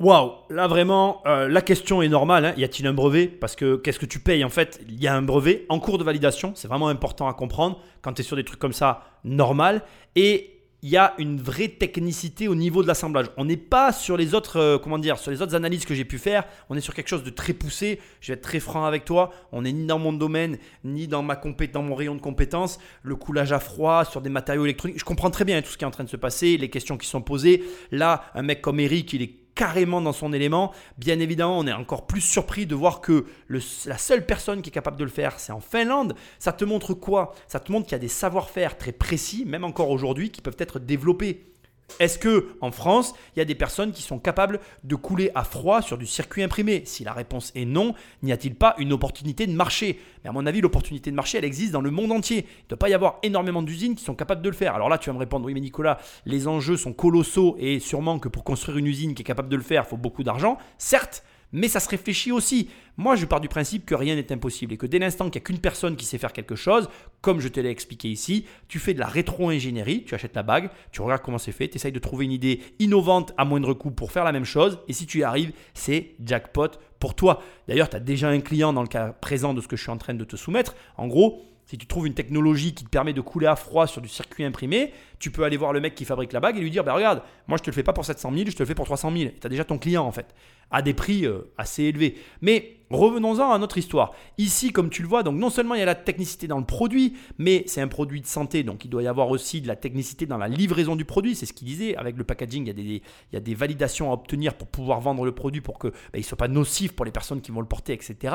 Waouh, 0.00 0.32
là 0.48 0.66
vraiment, 0.66 1.20
euh, 1.26 1.46
la 1.46 1.60
question 1.60 2.00
est 2.00 2.08
normale. 2.08 2.46
Hein. 2.46 2.54
Y 2.56 2.64
a-t-il 2.64 2.86
un 2.86 2.94
brevet? 2.94 3.26
Parce 3.26 3.54
que 3.54 3.76
qu'est-ce 3.76 3.98
que 3.98 4.06
tu 4.06 4.18
payes 4.18 4.42
En 4.44 4.48
fait, 4.48 4.80
il 4.88 4.98
y 4.98 5.06
a 5.06 5.14
un 5.14 5.20
brevet 5.20 5.66
en 5.68 5.78
cours 5.78 5.98
de 5.98 6.04
validation. 6.04 6.52
C'est 6.54 6.68
vraiment 6.68 6.88
important 6.88 7.28
à 7.28 7.34
comprendre 7.34 7.78
quand 8.00 8.14
tu 8.14 8.22
es 8.22 8.24
sur 8.24 8.34
des 8.34 8.44
trucs 8.44 8.58
comme 8.58 8.72
ça, 8.72 9.04
normal. 9.24 9.82
Et 10.16 10.56
il 10.82 10.88
y 10.88 10.96
a 10.96 11.12
une 11.18 11.38
vraie 11.38 11.68
technicité 11.68 12.48
au 12.48 12.54
niveau 12.54 12.82
de 12.82 12.88
l'assemblage. 12.88 13.26
On 13.36 13.44
n'est 13.44 13.58
pas 13.58 13.92
sur 13.92 14.16
les 14.16 14.32
autres, 14.34 14.58
euh, 14.58 14.78
comment 14.78 14.96
dire, 14.96 15.18
sur 15.18 15.30
les 15.30 15.42
autres 15.42 15.54
analyses 15.54 15.84
que 15.84 15.94
j'ai 15.94 16.06
pu 16.06 16.16
faire. 16.16 16.44
On 16.70 16.76
est 16.78 16.80
sur 16.80 16.94
quelque 16.94 17.08
chose 17.08 17.22
de 17.22 17.28
très 17.28 17.52
poussé. 17.52 18.00
Je 18.22 18.28
vais 18.28 18.38
être 18.38 18.42
très 18.42 18.60
franc 18.60 18.86
avec 18.86 19.04
toi. 19.04 19.30
On 19.52 19.60
n'est 19.60 19.72
ni 19.72 19.84
dans 19.84 19.98
mon 19.98 20.14
domaine, 20.14 20.56
ni 20.82 21.08
dans 21.08 21.22
ma 21.22 21.38
dans 21.74 21.82
mon 21.82 21.94
rayon 21.94 22.14
de 22.14 22.22
compétences. 22.22 22.78
Le 23.02 23.16
coulage 23.16 23.52
à 23.52 23.60
froid 23.60 24.06
sur 24.06 24.22
des 24.22 24.30
matériaux 24.30 24.64
électroniques. 24.64 24.98
Je 24.98 25.04
comprends 25.04 25.30
très 25.30 25.44
bien 25.44 25.60
tout 25.60 25.70
ce 25.70 25.76
qui 25.76 25.84
est 25.84 25.86
en 25.86 25.90
train 25.90 26.04
de 26.04 26.08
se 26.08 26.16
passer, 26.16 26.56
les 26.56 26.70
questions 26.70 26.96
qui 26.96 27.06
sont 27.06 27.20
posées. 27.20 27.62
Là, 27.90 28.24
un 28.34 28.40
mec 28.40 28.62
comme 28.62 28.80
Eric, 28.80 29.12
il 29.12 29.20
est 29.20 29.39
carrément 29.54 30.00
dans 30.00 30.12
son 30.12 30.32
élément. 30.32 30.72
Bien 30.98 31.18
évidemment, 31.20 31.58
on 31.58 31.66
est 31.66 31.72
encore 31.72 32.06
plus 32.06 32.20
surpris 32.20 32.66
de 32.66 32.74
voir 32.74 33.00
que 33.00 33.26
la 33.48 33.98
seule 33.98 34.24
personne 34.24 34.62
qui 34.62 34.70
est 34.70 34.72
capable 34.72 34.96
de 34.96 35.04
le 35.04 35.10
faire, 35.10 35.38
c'est 35.38 35.52
en 35.52 35.60
Finlande. 35.60 36.14
Ça 36.38 36.52
te 36.52 36.64
montre 36.64 36.94
quoi? 36.94 37.34
Ça 37.46 37.60
te 37.60 37.70
montre 37.70 37.86
qu'il 37.86 37.94
y 37.94 37.96
a 37.96 37.98
des 38.00 38.08
savoir-faire 38.08 38.78
très 38.78 38.92
précis, 38.92 39.44
même 39.44 39.64
encore 39.64 39.90
aujourd'hui, 39.90 40.30
qui 40.30 40.40
peuvent 40.40 40.56
être 40.58 40.78
développés. 40.78 41.49
Est-ce 41.98 42.18
que 42.18 42.48
en 42.60 42.70
France, 42.70 43.14
il 43.34 43.38
y 43.38 43.42
a 43.42 43.44
des 43.44 43.54
personnes 43.54 43.92
qui 43.92 44.02
sont 44.02 44.18
capables 44.18 44.60
de 44.84 44.94
couler 44.94 45.30
à 45.34 45.44
froid 45.44 45.82
sur 45.82 45.98
du 45.98 46.06
circuit 46.06 46.42
imprimé? 46.42 46.82
Si 46.84 47.04
la 47.04 47.12
réponse 47.12 47.52
est 47.54 47.64
non, 47.64 47.94
n'y 48.22 48.32
a-t-il 48.32 48.54
pas 48.54 48.74
une 48.78 48.92
opportunité 48.92 49.46
de 49.46 49.52
marché 49.52 50.00
Mais 50.22 50.30
à 50.30 50.32
mon 50.32 50.46
avis, 50.46 50.60
l'opportunité 50.60 51.10
de 51.10 51.16
marché, 51.16 51.38
elle 51.38 51.44
existe 51.44 51.72
dans 51.72 51.80
le 51.80 51.90
monde 51.90 52.12
entier. 52.12 52.46
Il 52.46 52.64
ne 52.64 52.68
doit 52.68 52.78
pas 52.78 52.88
y 52.88 52.94
avoir 52.94 53.18
énormément 53.22 53.62
d'usines 53.62 53.94
qui 53.94 54.04
sont 54.04 54.14
capables 54.14 54.42
de 54.42 54.48
le 54.48 54.56
faire. 54.56 54.74
Alors 54.74 54.88
là, 54.88 54.98
tu 54.98 55.10
vas 55.10 55.14
me 55.14 55.18
répondre, 55.18 55.46
oui 55.46 55.54
mais 55.54 55.60
Nicolas, 55.60 55.98
les 56.26 56.48
enjeux 56.48 56.76
sont 56.76 56.92
colossaux 56.92 57.56
et 57.58 57.78
sûrement 57.80 58.18
que 58.18 58.28
pour 58.28 58.44
construire 58.44 58.78
une 58.78 58.86
usine 58.86 59.14
qui 59.14 59.22
est 59.22 59.24
capable 59.24 59.48
de 59.48 59.56
le 59.56 59.62
faire, 59.62 59.84
il 59.86 59.90
faut 59.90 59.96
beaucoup 59.96 60.22
d'argent. 60.22 60.58
Certes, 60.78 61.24
Mais 61.52 61.68
ça 61.68 61.80
se 61.80 61.88
réfléchit 61.88 62.32
aussi. 62.32 62.68
Moi, 62.96 63.16
je 63.16 63.26
pars 63.26 63.40
du 63.40 63.48
principe 63.48 63.86
que 63.86 63.94
rien 63.94 64.14
n'est 64.14 64.30
impossible 64.30 64.74
et 64.74 64.76
que 64.76 64.86
dès 64.86 64.98
l'instant 64.98 65.30
qu'il 65.30 65.40
n'y 65.40 65.44
a 65.44 65.46
qu'une 65.46 65.58
personne 65.58 65.96
qui 65.96 66.04
sait 66.04 66.18
faire 66.18 66.32
quelque 66.32 66.54
chose, 66.54 66.88
comme 67.20 67.40
je 67.40 67.48
te 67.48 67.58
l'ai 67.58 67.70
expliqué 67.70 68.08
ici, 68.08 68.44
tu 68.68 68.78
fais 68.78 68.94
de 68.94 69.00
la 69.00 69.06
rétro-ingénierie, 69.06 70.04
tu 70.04 70.14
achètes 70.14 70.36
la 70.36 70.42
bague, 70.42 70.70
tu 70.92 71.00
regardes 71.00 71.22
comment 71.22 71.38
c'est 71.38 71.52
fait, 71.52 71.68
tu 71.68 71.76
essayes 71.76 71.92
de 71.92 71.98
trouver 71.98 72.26
une 72.26 72.32
idée 72.32 72.60
innovante 72.78 73.32
à 73.36 73.44
moindre 73.44 73.74
coût 73.74 73.90
pour 73.90 74.12
faire 74.12 74.24
la 74.24 74.32
même 74.32 74.44
chose, 74.44 74.78
et 74.86 74.92
si 74.92 75.06
tu 75.06 75.20
y 75.20 75.22
arrives, 75.22 75.52
c'est 75.74 76.14
jackpot 76.24 76.68
pour 76.98 77.14
toi. 77.14 77.42
D'ailleurs, 77.66 77.88
tu 77.88 77.96
as 77.96 78.00
déjà 78.00 78.28
un 78.28 78.40
client 78.40 78.72
dans 78.72 78.82
le 78.82 78.88
cas 78.88 79.08
présent 79.08 79.54
de 79.54 79.60
ce 79.60 79.68
que 79.68 79.76
je 79.76 79.82
suis 79.82 79.90
en 79.90 79.96
train 79.98 80.14
de 80.14 80.24
te 80.24 80.36
soumettre. 80.36 80.74
En 80.96 81.08
gros, 81.08 81.49
si 81.70 81.78
tu 81.78 81.86
trouves 81.86 82.08
une 82.08 82.14
technologie 82.14 82.74
qui 82.74 82.82
te 82.82 82.88
permet 82.88 83.12
de 83.12 83.20
couler 83.20 83.46
à 83.46 83.54
froid 83.54 83.86
sur 83.86 84.00
du 84.02 84.08
circuit 84.08 84.42
imprimé, 84.42 84.92
tu 85.20 85.30
peux 85.30 85.44
aller 85.44 85.56
voir 85.56 85.72
le 85.72 85.78
mec 85.78 85.94
qui 85.94 86.04
fabrique 86.04 86.32
la 86.32 86.40
bague 86.40 86.58
et 86.58 86.60
lui 86.60 86.70
dire 86.70 86.82
bah, 86.82 86.94
Regarde, 86.94 87.22
moi 87.46 87.58
je 87.58 87.62
te 87.62 87.70
le 87.70 87.74
fais 87.74 87.84
pas 87.84 87.92
pour 87.92 88.04
700 88.04 88.32
000, 88.34 88.50
je 88.50 88.56
te 88.56 88.62
le 88.64 88.66
fais 88.66 88.74
pour 88.74 88.86
300 88.86 89.12
000. 89.16 89.30
Tu 89.40 89.46
as 89.46 89.48
déjà 89.48 89.64
ton 89.64 89.78
client 89.78 90.04
en 90.04 90.10
fait, 90.10 90.34
à 90.72 90.82
des 90.82 90.94
prix 90.94 91.26
euh, 91.26 91.52
assez 91.58 91.84
élevés. 91.84 92.16
Mais 92.40 92.78
revenons-en 92.90 93.52
à 93.52 93.58
notre 93.58 93.78
histoire. 93.78 94.10
Ici, 94.36 94.72
comme 94.72 94.90
tu 94.90 95.00
le 95.02 95.06
vois, 95.06 95.22
donc 95.22 95.36
non 95.36 95.48
seulement 95.48 95.76
il 95.76 95.78
y 95.78 95.82
a 95.82 95.86
la 95.86 95.94
technicité 95.94 96.48
dans 96.48 96.58
le 96.58 96.64
produit, 96.64 97.16
mais 97.38 97.62
c'est 97.68 97.80
un 97.80 97.86
produit 97.86 98.20
de 98.20 98.26
santé, 98.26 98.64
donc 98.64 98.84
il 98.84 98.88
doit 98.88 99.04
y 99.04 99.06
avoir 99.06 99.30
aussi 99.30 99.60
de 99.60 99.68
la 99.68 99.76
technicité 99.76 100.26
dans 100.26 100.38
la 100.38 100.48
livraison 100.48 100.96
du 100.96 101.04
produit. 101.04 101.36
C'est 101.36 101.46
ce 101.46 101.52
qu'il 101.52 101.68
disait. 101.68 101.94
Avec 101.94 102.16
le 102.16 102.24
packaging, 102.24 102.66
il 102.66 103.00
y, 103.32 103.36
a 103.36 103.40
des, 103.40 103.54
validations 103.54 104.10
à 104.10 104.14
obtenir 104.14 104.54
pour 104.54 104.66
pouvoir 104.66 105.00
vendre 105.00 105.24
le 105.24 105.32
produit 105.32 105.60
pour 105.60 105.78
qu'il 105.78 105.90
bah, 105.90 106.18
ne 106.18 106.22
soit 106.22 106.36
pas 106.36 106.48
nocif 106.48 106.96
pour 106.96 107.04
les 107.04 107.12
personnes 107.12 107.40
qui 107.40 107.52
vont 107.52 107.60
le 107.60 107.68
porter, 107.68 107.92
etc. 107.92 108.34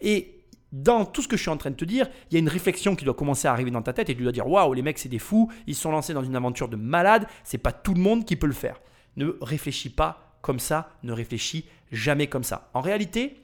Et 0.00 0.36
dans 0.72 1.04
tout 1.04 1.22
ce 1.22 1.28
que 1.28 1.36
je 1.36 1.42
suis 1.42 1.50
en 1.50 1.56
train 1.56 1.70
de 1.70 1.76
te 1.76 1.84
dire, 1.84 2.08
il 2.30 2.34
y 2.34 2.36
a 2.36 2.40
une 2.40 2.48
réflexion 2.48 2.96
qui 2.96 3.04
doit 3.04 3.14
commencer 3.14 3.48
à 3.48 3.52
arriver 3.52 3.70
dans 3.70 3.82
ta 3.82 3.92
tête 3.92 4.10
et 4.10 4.16
tu 4.16 4.22
dois 4.22 4.32
dire 4.32 4.48
waouh, 4.48 4.72
les 4.74 4.82
mecs, 4.82 4.98
c'est 4.98 5.08
des 5.08 5.18
fous, 5.18 5.50
ils 5.66 5.74
sont 5.74 5.90
lancés 5.90 6.12
dans 6.12 6.24
une 6.24 6.36
aventure 6.36 6.68
de 6.68 6.76
malade, 6.76 7.26
c'est 7.44 7.58
pas 7.58 7.72
tout 7.72 7.94
le 7.94 8.00
monde 8.00 8.24
qui 8.24 8.36
peut 8.36 8.46
le 8.46 8.52
faire. 8.52 8.80
Ne 9.16 9.36
réfléchis 9.40 9.90
pas 9.90 10.38
comme 10.42 10.58
ça, 10.58 10.90
ne 11.02 11.12
réfléchis 11.12 11.66
jamais 11.92 12.26
comme 12.26 12.44
ça. 12.44 12.70
En 12.74 12.80
réalité, 12.80 13.42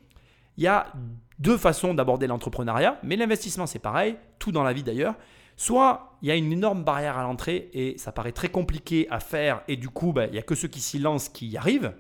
il 0.57 0.65
y 0.65 0.67
a 0.67 0.93
deux 1.39 1.57
façons 1.57 1.95
d'aborder 1.95 2.27
l'entrepreneuriat, 2.27 2.99
mais 3.03 3.17
l'investissement 3.17 3.67
c'est 3.67 3.79
pareil, 3.79 4.17
tout 4.39 4.53
dans 4.53 4.63
la 4.63 4.73
vie 4.73 4.83
d'ailleurs. 4.83 5.15
Soit 5.57 6.17
il 6.23 6.29
y 6.29 6.31
a 6.31 6.37
une 6.37 6.53
énorme 6.53 6.83
barrière 6.83 7.19
à 7.19 7.23
l'entrée 7.23 7.71
et 7.73 7.97
ça 7.99 8.11
paraît 8.11 8.33
très 8.33 8.49
compliqué 8.49 9.07
à 9.11 9.21
faire 9.21 9.63
et 9.69 9.77
du 9.77 9.89
coup, 9.89 10.13
ben, 10.13 10.27
il 10.27 10.33
n'y 10.33 10.39
a 10.39 10.43
que 10.43 10.55
ceux 10.55 10.69
qui 10.69 10.81
s'y 10.81 10.99
lancent 10.99 11.29
qui 11.29 11.47
y 11.47 11.57
arrivent. 11.57 11.95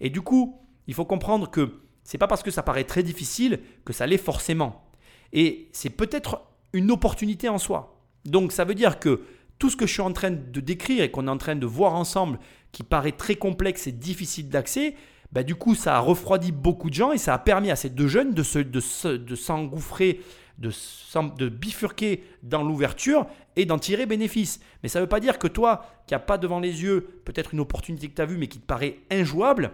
Et 0.00 0.10
du 0.10 0.20
coup, 0.20 0.60
il 0.86 0.94
faut 0.94 1.04
comprendre 1.04 1.50
que 1.50 1.80
c'est 2.08 2.16
pas 2.16 2.26
parce 2.26 2.42
que 2.42 2.50
ça 2.50 2.62
paraît 2.62 2.84
très 2.84 3.02
difficile 3.02 3.60
que 3.84 3.92
ça 3.92 4.06
l'est 4.06 4.16
forcément. 4.16 4.90
Et 5.34 5.68
c'est 5.72 5.90
peut-être 5.90 6.40
une 6.72 6.90
opportunité 6.90 7.50
en 7.50 7.58
soi. 7.58 8.00
Donc 8.24 8.50
ça 8.50 8.64
veut 8.64 8.74
dire 8.74 8.98
que 8.98 9.24
tout 9.58 9.68
ce 9.68 9.76
que 9.76 9.86
je 9.86 9.92
suis 9.92 10.00
en 10.00 10.14
train 10.14 10.30
de 10.30 10.60
décrire 10.60 11.04
et 11.04 11.10
qu'on 11.10 11.26
est 11.26 11.30
en 11.30 11.36
train 11.36 11.54
de 11.54 11.66
voir 11.66 11.94
ensemble, 11.94 12.38
qui 12.72 12.82
paraît 12.82 13.12
très 13.12 13.34
complexe 13.34 13.88
et 13.88 13.92
difficile 13.92 14.48
d'accès, 14.48 14.94
bah 15.32 15.42
du 15.42 15.54
coup 15.54 15.74
ça 15.74 15.96
a 15.96 15.98
refroidi 15.98 16.50
beaucoup 16.50 16.88
de 16.88 16.94
gens 16.94 17.12
et 17.12 17.18
ça 17.18 17.34
a 17.34 17.38
permis 17.38 17.70
à 17.70 17.76
ces 17.76 17.90
deux 17.90 18.08
jeunes 18.08 18.32
de, 18.32 18.42
se, 18.42 18.58
de, 18.58 19.34
s'engouffrer, 19.34 20.22
de, 20.56 20.70
de 21.36 21.48
bifurquer 21.50 22.24
dans 22.42 22.62
l'ouverture 22.62 23.26
et 23.54 23.66
d'en 23.66 23.78
tirer 23.78 24.06
bénéfice. 24.06 24.60
Mais 24.82 24.88
ça 24.88 24.98
ne 24.98 25.04
veut 25.04 25.10
pas 25.10 25.20
dire 25.20 25.38
que 25.38 25.46
toi, 25.46 25.84
qui 26.06 26.14
n'as 26.14 26.20
pas 26.20 26.38
devant 26.38 26.58
les 26.58 26.82
yeux 26.82 27.20
peut-être 27.26 27.52
une 27.52 27.60
opportunité 27.60 28.08
que 28.08 28.14
tu 28.14 28.22
as 28.22 28.26
vue 28.26 28.38
mais 28.38 28.48
qui 28.48 28.60
te 28.60 28.66
paraît 28.66 29.00
injouable, 29.10 29.72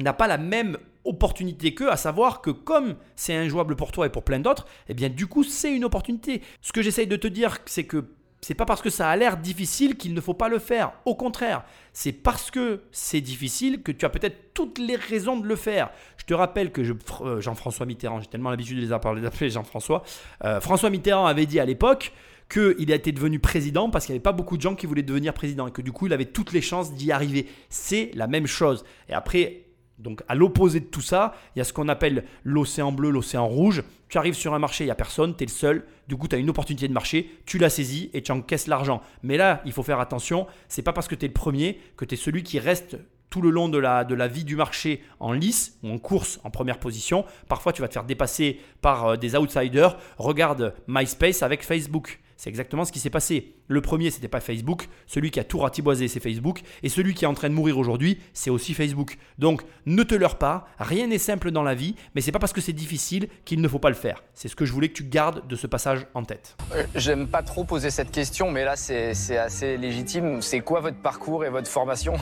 n'a 0.00 0.12
pas 0.12 0.26
la 0.26 0.38
même 0.38 0.76
opportunité 1.04 1.74
qu'eux, 1.74 1.90
à 1.90 1.96
savoir 1.96 2.40
que 2.42 2.50
comme 2.50 2.96
c'est 3.16 3.34
injouable 3.34 3.76
pour 3.76 3.92
toi 3.92 4.06
et 4.06 4.10
pour 4.10 4.24
plein 4.24 4.40
d'autres, 4.40 4.66
eh 4.88 4.94
bien 4.94 5.08
du 5.08 5.26
coup 5.26 5.44
c'est 5.44 5.74
une 5.74 5.84
opportunité. 5.84 6.42
Ce 6.60 6.72
que 6.72 6.82
j'essaye 6.82 7.06
de 7.06 7.16
te 7.16 7.26
dire, 7.26 7.58
c'est 7.66 7.84
que 7.84 8.04
c'est 8.42 8.54
pas 8.54 8.64
parce 8.64 8.80
que 8.80 8.90
ça 8.90 9.08
a 9.08 9.16
l'air 9.16 9.36
difficile 9.36 9.96
qu'il 9.96 10.14
ne 10.14 10.20
faut 10.20 10.34
pas 10.34 10.48
le 10.48 10.58
faire. 10.58 10.92
Au 11.04 11.14
contraire, 11.14 11.62
c'est 11.92 12.12
parce 12.12 12.50
que 12.50 12.80
c'est 12.90 13.20
difficile 13.20 13.82
que 13.82 13.92
tu 13.92 14.06
as 14.06 14.08
peut-être 14.08 14.54
toutes 14.54 14.78
les 14.78 14.96
raisons 14.96 15.38
de 15.38 15.46
le 15.46 15.56
faire. 15.56 15.90
Je 16.16 16.24
te 16.24 16.32
rappelle 16.32 16.72
que 16.72 16.80
euh, 16.80 17.40
Jean-François 17.40 17.86
Mitterrand, 17.86 18.20
j'ai 18.20 18.28
tellement 18.28 18.50
l'habitude 18.50 18.78
de 18.78 18.82
les 18.82 18.92
appeler 18.92 19.50
Jean-François, 19.50 20.02
euh, 20.44 20.60
François 20.60 20.90
Mitterrand 20.90 21.26
avait 21.26 21.46
dit 21.46 21.60
à 21.60 21.66
l'époque 21.66 22.12
qu'il 22.50 22.90
a 22.90 22.94
été 22.96 23.12
devenu 23.12 23.38
président 23.38 23.90
parce 23.90 24.06
qu'il 24.06 24.14
n'y 24.14 24.16
avait 24.16 24.22
pas 24.22 24.32
beaucoup 24.32 24.56
de 24.56 24.62
gens 24.62 24.74
qui 24.74 24.86
voulaient 24.86 25.02
devenir 25.02 25.32
président 25.34 25.68
et 25.68 25.70
que 25.70 25.82
du 25.82 25.92
coup 25.92 26.06
il 26.06 26.12
avait 26.12 26.24
toutes 26.24 26.52
les 26.52 26.62
chances 26.62 26.94
d'y 26.94 27.12
arriver. 27.12 27.46
C'est 27.68 28.10
la 28.14 28.26
même 28.26 28.46
chose. 28.46 28.84
Et 29.08 29.12
après, 29.12 29.66
donc 30.00 30.22
à 30.28 30.34
l'opposé 30.34 30.80
de 30.80 30.86
tout 30.86 31.00
ça, 31.00 31.34
il 31.54 31.58
y 31.58 31.62
a 31.62 31.64
ce 31.64 31.72
qu'on 31.72 31.88
appelle 31.88 32.24
l'océan 32.42 32.92
bleu, 32.92 33.10
l'océan 33.10 33.46
rouge. 33.46 33.84
Tu 34.08 34.18
arrives 34.18 34.34
sur 34.34 34.54
un 34.54 34.58
marché, 34.58 34.84
il 34.84 34.88
n'y 34.88 34.92
a 34.92 34.96
personne, 34.96 35.36
tu 35.36 35.44
es 35.44 35.46
le 35.46 35.52
seul. 35.52 35.84
Du 36.08 36.16
coup, 36.16 36.26
tu 36.26 36.34
as 36.34 36.38
une 36.38 36.50
opportunité 36.50 36.88
de 36.88 36.92
marché, 36.92 37.30
tu 37.46 37.58
la 37.58 37.70
saisis 37.70 38.10
et 38.12 38.22
tu 38.22 38.32
encaisses 38.32 38.66
l'argent. 38.66 39.02
Mais 39.22 39.36
là, 39.36 39.62
il 39.64 39.72
faut 39.72 39.82
faire 39.82 40.00
attention, 40.00 40.46
c'est 40.68 40.82
pas 40.82 40.92
parce 40.92 41.06
que 41.06 41.14
tu 41.14 41.24
es 41.26 41.28
le 41.28 41.34
premier 41.34 41.78
que 41.96 42.04
tu 42.04 42.14
es 42.14 42.18
celui 42.18 42.42
qui 42.42 42.58
reste 42.58 42.96
tout 43.30 43.40
le 43.40 43.50
long 43.50 43.68
de 43.68 43.78
la, 43.78 44.04
de 44.04 44.14
la 44.14 44.26
vie 44.26 44.44
du 44.44 44.56
marché 44.56 45.02
en 45.20 45.32
lice 45.32 45.78
ou 45.84 45.90
en 45.90 45.98
course 45.98 46.40
en 46.42 46.50
première 46.50 46.80
position. 46.80 47.24
Parfois, 47.48 47.72
tu 47.72 47.80
vas 47.80 47.88
te 47.88 47.92
faire 47.94 48.04
dépasser 48.04 48.58
par 48.80 49.06
euh, 49.06 49.16
des 49.16 49.36
outsiders. 49.36 49.96
Regarde 50.18 50.74
MySpace 50.88 51.42
avec 51.42 51.62
Facebook. 51.62 52.18
C'est 52.36 52.50
exactement 52.50 52.84
ce 52.84 52.90
qui 52.90 52.98
s'est 52.98 53.10
passé. 53.10 53.54
Le 53.70 53.80
premier, 53.80 54.10
c'était 54.10 54.26
pas 54.26 54.40
Facebook. 54.40 54.88
Celui 55.06 55.30
qui 55.30 55.38
a 55.38 55.44
tout 55.44 55.58
ratiboisé, 55.58 56.08
c'est 56.08 56.18
Facebook. 56.18 56.62
Et 56.82 56.88
celui 56.88 57.14
qui 57.14 57.24
est 57.24 57.28
en 57.28 57.34
train 57.34 57.48
de 57.48 57.54
mourir 57.54 57.78
aujourd'hui, 57.78 58.18
c'est 58.32 58.50
aussi 58.50 58.74
Facebook. 58.74 59.16
Donc, 59.38 59.62
ne 59.86 60.02
te 60.02 60.16
leurre 60.16 60.38
pas. 60.38 60.66
Rien 60.80 61.06
n'est 61.06 61.18
simple 61.18 61.52
dans 61.52 61.62
la 61.62 61.76
vie, 61.76 61.94
mais 62.16 62.20
c'est 62.20 62.32
pas 62.32 62.40
parce 62.40 62.52
que 62.52 62.60
c'est 62.60 62.72
difficile 62.72 63.28
qu'il 63.44 63.60
ne 63.60 63.68
faut 63.68 63.78
pas 63.78 63.88
le 63.88 63.94
faire. 63.94 64.24
C'est 64.34 64.48
ce 64.48 64.56
que 64.56 64.64
je 64.64 64.72
voulais 64.72 64.88
que 64.88 64.94
tu 64.94 65.04
gardes 65.04 65.46
de 65.46 65.54
ce 65.54 65.68
passage 65.68 66.08
en 66.14 66.24
tête. 66.24 66.56
Euh, 66.74 66.82
j'aime 66.96 67.28
pas 67.28 67.44
trop 67.44 67.62
poser 67.62 67.90
cette 67.90 68.10
question, 68.10 68.50
mais 68.50 68.64
là, 68.64 68.74
c'est 68.74 69.36
assez 69.36 69.76
légitime. 69.76 70.42
C'est 70.42 70.62
quoi 70.62 70.80
votre 70.80 71.00
parcours 71.00 71.44
et 71.44 71.50
votre 71.50 71.68
formation? 71.68 72.14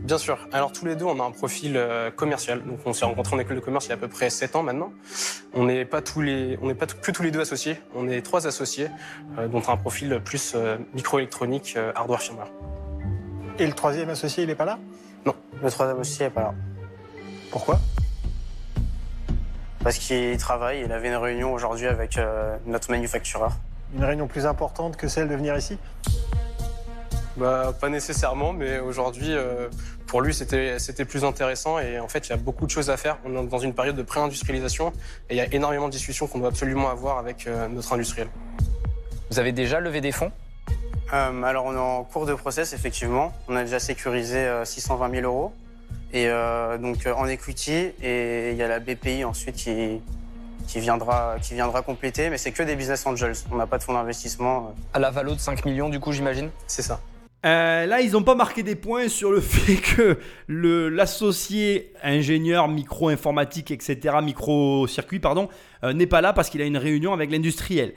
Bien 0.00 0.18
sûr. 0.18 0.48
Alors, 0.50 0.72
tous 0.72 0.84
les 0.84 0.96
deux, 0.96 1.04
on 1.04 1.20
a 1.20 1.24
un 1.24 1.30
profil 1.30 1.76
euh, 1.76 2.10
commercial. 2.10 2.64
Donc, 2.64 2.80
on 2.86 2.92
s'est 2.92 3.04
rencontrés 3.04 3.36
en 3.36 3.38
école 3.38 3.54
de 3.54 3.60
commerce 3.60 3.86
il 3.86 3.90
y 3.90 3.92
a 3.92 3.94
à 3.94 3.98
peu 3.98 4.08
près 4.08 4.30
7 4.30 4.56
ans 4.56 4.64
maintenant. 4.64 4.92
On 5.54 5.64
n'est 5.64 5.84
pas 5.84 6.02
tous 6.02 6.22
les, 6.22 6.58
on 6.60 6.66
n'est 6.66 6.74
pas 6.74 6.86
que 6.86 7.12
tous 7.12 7.22
les 7.22 7.30
deux 7.30 7.40
associés. 7.40 7.76
On 7.94 8.08
est 8.08 8.20
trois 8.22 8.48
associés. 8.48 8.88
Euh, 9.38 9.46
un 9.68 9.76
profil 9.76 10.20
plus 10.24 10.52
euh, 10.54 10.78
microélectronique, 10.94 11.74
euh, 11.76 11.92
hardware 11.94 12.20
firmware. 12.20 12.48
Et 13.58 13.66
le 13.66 13.72
troisième 13.72 14.10
associé, 14.10 14.44
il 14.44 14.46
n'est 14.46 14.54
pas 14.54 14.64
là? 14.64 14.78
Non, 15.26 15.34
le 15.62 15.70
troisième 15.70 16.00
associé 16.00 16.26
n'est 16.26 16.30
pas 16.30 16.42
là. 16.42 16.54
Pourquoi? 17.50 17.78
Parce 19.82 19.98
qu'il 19.98 20.36
travaille, 20.38 20.82
il 20.84 20.92
avait 20.92 21.08
une 21.08 21.16
réunion 21.16 21.52
aujourd'hui 21.52 21.86
avec 21.86 22.18
euh, 22.18 22.56
notre 22.66 22.90
manufactureur. 22.90 23.52
Une 23.96 24.04
réunion 24.04 24.26
plus 24.26 24.46
importante 24.46 24.96
que 24.96 25.08
celle 25.08 25.28
de 25.28 25.34
venir 25.34 25.56
ici? 25.56 25.78
Bah, 27.36 27.72
pas 27.80 27.88
nécessairement, 27.88 28.52
mais 28.52 28.80
aujourd'hui, 28.80 29.34
pour 30.08 30.20
lui, 30.20 30.34
c'était 30.34 31.04
plus 31.04 31.24
intéressant. 31.24 31.78
Et 31.78 32.00
en 32.00 32.08
fait, 32.08 32.26
il 32.26 32.30
y 32.30 32.32
a 32.32 32.36
beaucoup 32.36 32.66
de 32.66 32.70
choses 32.70 32.90
à 32.90 32.96
faire. 32.96 33.16
On 33.24 33.44
est 33.44 33.46
dans 33.46 33.60
une 33.60 33.74
période 33.74 33.94
de 33.94 34.02
pré-industrialisation 34.02 34.92
et 35.30 35.34
il 35.34 35.36
y 35.36 35.40
a 35.40 35.54
énormément 35.54 35.86
de 35.86 35.92
discussions 35.92 36.26
qu'on 36.26 36.40
doit 36.40 36.48
absolument 36.48 36.90
avoir 36.90 37.18
avec 37.18 37.48
notre 37.70 37.92
industriel. 37.92 38.28
Vous 39.30 39.38
avez 39.38 39.52
déjà 39.52 39.78
levé 39.78 40.00
des 40.00 40.10
fonds? 40.10 40.32
Euh, 41.12 41.42
Alors, 41.42 41.64
on 41.66 41.74
est 41.74 41.78
en 41.78 42.04
cours 42.04 42.26
de 42.26 42.34
process, 42.34 42.72
effectivement. 42.72 43.32
On 43.48 43.56
a 43.56 43.64
déjà 43.64 43.78
sécurisé 43.78 44.48
620 44.64 45.06
euh, 45.06 45.20
000 45.20 45.26
euros. 45.26 45.52
Et 46.12 46.26
euh, 46.28 46.78
donc, 46.78 47.06
en 47.06 47.26
equity, 47.26 47.92
et 48.02 48.50
il 48.52 48.56
y 48.56 48.62
a 48.62 48.68
la 48.68 48.80
BPI 48.80 49.24
ensuite 49.24 49.56
qui, 49.56 50.00
qui, 50.66 50.80
viendra, 50.80 51.36
qui 51.40 51.54
viendra 51.54 51.82
compléter. 51.82 52.30
Mais 52.30 52.38
c'est 52.38 52.52
que 52.52 52.62
des 52.62 52.76
business 52.76 53.06
angels. 53.06 53.36
On 53.50 53.56
n'a 53.56 53.66
pas 53.66 53.78
de 53.78 53.82
fonds 53.82 53.94
d'investissement. 53.94 54.74
À 54.94 54.98
la 54.98 55.10
valo 55.10 55.34
de 55.34 55.40
5 55.40 55.64
millions, 55.64 55.88
du 55.88 56.00
coup, 56.00 56.12
j'imagine? 56.12 56.50
C'est 56.66 56.82
ça. 56.82 57.00
là, 57.42 58.00
ils 58.00 58.12
n'ont 58.12 58.22
pas 58.22 58.34
marqué 58.34 58.62
des 58.62 58.76
points 58.76 59.08
sur 59.08 59.30
le 59.30 59.40
fait 59.42 59.76
que 59.76 60.18
l'associé 60.48 61.92
ingénieur 62.02 62.68
micro-informatique, 62.68 63.70
etc., 63.70 64.16
micro-circuit, 64.22 65.20
pardon, 65.20 65.48
n'est 65.82 66.06
pas 66.06 66.20
là 66.20 66.32
parce 66.32 66.50
qu'il 66.50 66.60
a 66.62 66.64
une 66.64 66.78
réunion 66.78 67.12
avec 67.12 67.30
l'industriel. 67.30 67.94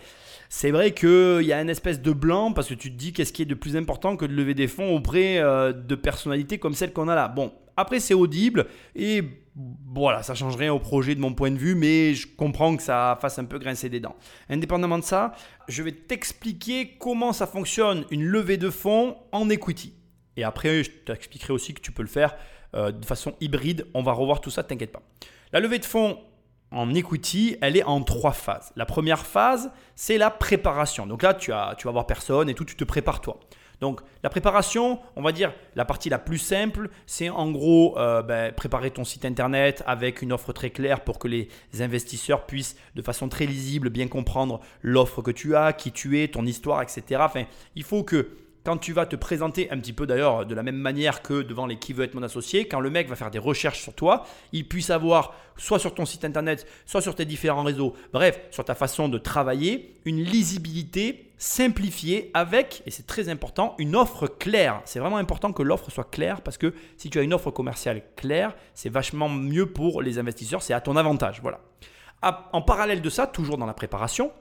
C'est 0.53 0.71
vrai 0.71 0.93
qu'il 0.93 1.43
y 1.43 1.53
a 1.53 1.61
une 1.61 1.69
espèce 1.69 2.01
de 2.01 2.11
blanc 2.11 2.51
parce 2.51 2.67
que 2.67 2.73
tu 2.73 2.91
te 2.91 2.97
dis 2.97 3.13
qu'est-ce 3.13 3.31
qui 3.31 3.41
est 3.41 3.45
de 3.45 3.55
plus 3.55 3.77
important 3.77 4.17
que 4.17 4.25
de 4.25 4.33
lever 4.33 4.53
des 4.53 4.67
fonds 4.67 4.93
auprès 4.93 5.37
euh, 5.37 5.71
de 5.71 5.95
personnalités 5.95 6.57
comme 6.57 6.73
celle 6.73 6.91
qu'on 6.91 7.07
a 7.07 7.15
là. 7.15 7.29
Bon, 7.29 7.53
après 7.77 8.01
c'est 8.01 8.13
audible 8.13 8.67
et 8.93 9.23
voilà, 9.55 10.23
ça 10.23 10.35
change 10.35 10.57
rien 10.57 10.73
au 10.73 10.79
projet 10.79 11.15
de 11.15 11.21
mon 11.21 11.33
point 11.33 11.51
de 11.51 11.57
vue, 11.57 11.73
mais 11.73 12.15
je 12.15 12.27
comprends 12.27 12.75
que 12.75 12.83
ça 12.83 13.17
fasse 13.21 13.39
un 13.39 13.45
peu 13.45 13.59
grincer 13.59 13.87
des 13.87 14.01
dents. 14.01 14.17
Indépendamment 14.49 14.99
de 14.99 15.05
ça, 15.05 15.35
je 15.69 15.83
vais 15.83 15.93
t'expliquer 15.93 16.97
comment 16.99 17.31
ça 17.31 17.47
fonctionne 17.47 18.03
une 18.11 18.25
levée 18.25 18.57
de 18.57 18.69
fonds 18.69 19.15
en 19.31 19.49
equity. 19.49 19.93
Et 20.35 20.43
après, 20.43 20.83
je 20.83 20.91
t'expliquerai 20.91 21.53
aussi 21.53 21.73
que 21.73 21.81
tu 21.81 21.93
peux 21.93 22.03
le 22.03 22.09
faire 22.09 22.35
euh, 22.75 22.91
de 22.91 23.05
façon 23.05 23.35
hybride. 23.39 23.87
On 23.93 24.03
va 24.03 24.11
revoir 24.11 24.41
tout 24.41 24.51
ça, 24.51 24.63
t'inquiète 24.63 24.91
pas. 24.91 25.01
La 25.53 25.61
levée 25.61 25.79
de 25.79 25.85
fonds 25.85 26.19
en 26.71 26.93
equity, 26.93 27.57
elle 27.61 27.77
est 27.77 27.83
en 27.83 28.01
trois 28.01 28.31
phases. 28.31 28.71
La 28.75 28.85
première 28.85 29.25
phase, 29.25 29.71
c'est 29.95 30.17
la 30.17 30.29
préparation. 30.29 31.05
Donc 31.05 31.21
là, 31.21 31.33
tu, 31.33 31.51
as, 31.51 31.75
tu 31.77 31.87
vas 31.87 31.91
voir 31.91 32.07
personne 32.07 32.49
et 32.49 32.53
tout, 32.53 32.65
tu 32.65 32.75
te 32.75 32.83
prépares 32.83 33.21
toi. 33.21 33.39
Donc 33.81 34.01
la 34.23 34.29
préparation, 34.29 34.99
on 35.15 35.23
va 35.23 35.31
dire 35.31 35.51
la 35.75 35.85
partie 35.85 36.09
la 36.09 36.19
plus 36.19 36.37
simple, 36.37 36.89
c'est 37.07 37.29
en 37.29 37.49
gros 37.49 37.97
euh, 37.97 38.21
ben, 38.21 38.53
préparer 38.53 38.91
ton 38.91 39.03
site 39.03 39.25
internet 39.25 39.83
avec 39.87 40.21
une 40.21 40.31
offre 40.31 40.53
très 40.53 40.69
claire 40.69 41.03
pour 41.03 41.17
que 41.17 41.27
les 41.27 41.49
investisseurs 41.79 42.45
puissent 42.45 42.77
de 42.95 43.01
façon 43.01 43.27
très 43.27 43.47
lisible 43.47 43.89
bien 43.89 44.07
comprendre 44.07 44.61
l'offre 44.83 45.23
que 45.23 45.31
tu 45.31 45.55
as, 45.55 45.73
qui 45.73 45.91
tu 45.91 46.21
es, 46.21 46.27
ton 46.27 46.45
histoire, 46.45 46.83
etc. 46.83 47.21
Enfin, 47.23 47.45
il 47.75 47.83
faut 47.83 48.03
que 48.03 48.29
quand 48.63 48.77
tu 48.77 48.93
vas 48.93 49.05
te 49.05 49.15
présenter 49.15 49.71
un 49.71 49.79
petit 49.79 49.93
peu 49.93 50.05
d'ailleurs 50.05 50.45
de 50.45 50.53
la 50.53 50.63
même 50.63 50.75
manière 50.75 51.21
que 51.21 51.41
devant 51.41 51.65
les 51.65 51.77
qui 51.77 51.93
veut 51.93 52.03
être 52.03 52.13
mon 52.13 52.23
associé, 52.23 52.67
quand 52.67 52.79
le 52.79 52.89
mec 52.89 53.09
va 53.09 53.15
faire 53.15 53.31
des 53.31 53.39
recherches 53.39 53.81
sur 53.81 53.93
toi, 53.93 54.25
il 54.51 54.67
puisse 54.67 54.89
avoir 54.89 55.33
soit 55.57 55.79
sur 55.79 55.93
ton 55.93 56.05
site 56.05 56.25
internet, 56.25 56.67
soit 56.85 57.01
sur 57.01 57.15
tes 57.15 57.25
différents 57.25 57.63
réseaux, 57.63 57.95
bref, 58.13 58.39
sur 58.51 58.63
ta 58.63 58.75
façon 58.75 59.09
de 59.09 59.17
travailler, 59.17 59.95
une 60.05 60.21
lisibilité 60.23 61.31
simplifiée 61.37 62.29
avec, 62.35 62.83
et 62.85 62.91
c'est 62.91 63.07
très 63.07 63.29
important, 63.29 63.73
une 63.79 63.95
offre 63.95 64.27
claire. 64.27 64.81
C'est 64.85 64.99
vraiment 64.99 65.17
important 65.17 65.53
que 65.53 65.63
l'offre 65.63 65.89
soit 65.89 66.09
claire 66.09 66.41
parce 66.41 66.59
que 66.59 66.73
si 66.97 67.09
tu 67.09 67.17
as 67.17 67.23
une 67.23 67.33
offre 67.33 67.49
commerciale 67.49 68.03
claire, 68.15 68.55
c'est 68.75 68.89
vachement 68.89 69.27
mieux 69.27 69.65
pour 69.65 70.03
les 70.03 70.19
investisseurs, 70.19 70.61
c'est 70.61 70.73
à 70.73 70.81
ton 70.81 70.95
avantage. 70.95 71.41
Voilà. 71.41 71.61
En 72.21 72.61
parallèle 72.61 73.01
de 73.01 73.09
ça, 73.09 73.25
toujours 73.25 73.57
dans 73.57 73.65
la 73.65 73.73
préparation, 73.73 74.31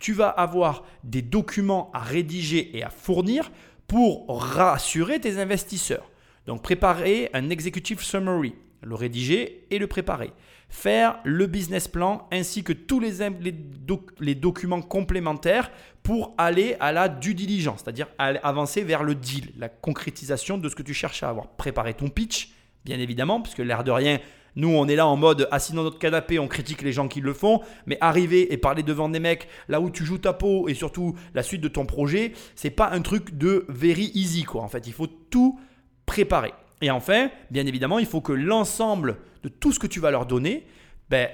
tu 0.00 0.12
vas 0.12 0.28
avoir 0.28 0.84
des 1.04 1.22
documents 1.22 1.90
à 1.92 2.00
rédiger 2.00 2.76
et 2.76 2.82
à 2.82 2.90
fournir 2.90 3.52
pour 3.86 4.26
rassurer 4.28 5.20
tes 5.20 5.38
investisseurs. 5.38 6.10
Donc 6.46 6.62
préparer 6.62 7.30
un 7.34 7.50
executive 7.50 8.02
summary, 8.02 8.54
le 8.82 8.94
rédiger 8.94 9.66
et 9.70 9.78
le 9.78 9.86
préparer. 9.86 10.32
Faire 10.68 11.18
le 11.24 11.46
business 11.46 11.88
plan 11.88 12.28
ainsi 12.32 12.62
que 12.62 12.72
tous 12.72 13.00
les, 13.00 14.34
documents 14.36 14.82
complémentaires 14.82 15.70
pour 16.02 16.34
aller 16.38 16.76
à 16.78 16.92
la 16.92 17.08
due 17.08 17.34
diligence, 17.34 17.80
c'est-à-dire 17.82 18.06
avancer 18.18 18.82
vers 18.82 19.02
le 19.02 19.16
deal, 19.16 19.52
la 19.58 19.68
concrétisation 19.68 20.58
de 20.58 20.68
ce 20.68 20.76
que 20.76 20.82
tu 20.82 20.94
cherches 20.94 21.24
à 21.24 21.28
avoir. 21.28 21.48
Préparer 21.48 21.94
ton 21.94 22.08
pitch, 22.08 22.52
bien 22.84 23.00
évidemment, 23.00 23.42
puisque 23.42 23.58
l'air 23.58 23.82
de 23.82 23.90
rien, 23.90 24.20
nous, 24.56 24.68
on 24.68 24.88
est 24.88 24.96
là 24.96 25.06
en 25.06 25.16
mode 25.16 25.48
assis 25.50 25.72
dans 25.72 25.82
notre 25.82 25.98
canapé, 25.98 26.38
on 26.38 26.48
critique 26.48 26.82
les 26.82 26.92
gens 26.92 27.08
qui 27.08 27.20
le 27.20 27.32
font, 27.32 27.60
mais 27.86 27.98
arriver 28.00 28.52
et 28.52 28.56
parler 28.56 28.82
devant 28.82 29.08
des 29.08 29.20
mecs 29.20 29.48
là 29.68 29.80
où 29.80 29.90
tu 29.90 30.04
joues 30.04 30.18
ta 30.18 30.32
peau 30.32 30.68
et 30.68 30.74
surtout 30.74 31.14
la 31.34 31.42
suite 31.42 31.60
de 31.60 31.68
ton 31.68 31.86
projet, 31.86 32.32
c'est 32.54 32.70
pas 32.70 32.90
un 32.90 33.00
truc 33.00 33.36
de 33.36 33.64
very 33.68 34.10
easy 34.14 34.44
quoi. 34.44 34.62
En 34.62 34.68
fait, 34.68 34.86
il 34.86 34.92
faut 34.92 35.06
tout 35.06 35.58
préparer. 36.06 36.52
Et 36.82 36.90
enfin, 36.90 37.30
bien 37.50 37.66
évidemment, 37.66 37.98
il 37.98 38.06
faut 38.06 38.20
que 38.20 38.32
l'ensemble 38.32 39.18
de 39.42 39.48
tout 39.48 39.72
ce 39.72 39.78
que 39.78 39.86
tu 39.86 40.00
vas 40.00 40.10
leur 40.10 40.26
donner 40.26 40.66
ben, 41.08 41.28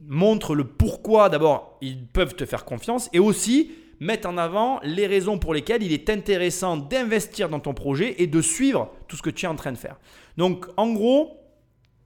montre 0.00 0.54
le 0.54 0.64
pourquoi 0.64 1.28
d'abord 1.28 1.78
ils 1.80 2.06
peuvent 2.06 2.34
te 2.34 2.44
faire 2.44 2.64
confiance 2.64 3.08
et 3.12 3.18
aussi 3.18 3.72
mettre 4.00 4.28
en 4.28 4.36
avant 4.36 4.80
les 4.82 5.06
raisons 5.06 5.38
pour 5.38 5.54
lesquelles 5.54 5.82
il 5.82 5.92
est 5.92 6.10
intéressant 6.10 6.76
d'investir 6.76 7.48
dans 7.48 7.60
ton 7.60 7.74
projet 7.74 8.16
et 8.18 8.26
de 8.26 8.40
suivre 8.40 8.92
tout 9.08 9.16
ce 9.16 9.22
que 9.22 9.30
tu 9.30 9.46
es 9.46 9.48
en 9.48 9.56
train 9.56 9.72
de 9.72 9.78
faire. 9.78 9.98
Donc 10.36 10.66
en 10.76 10.92
gros, 10.92 11.43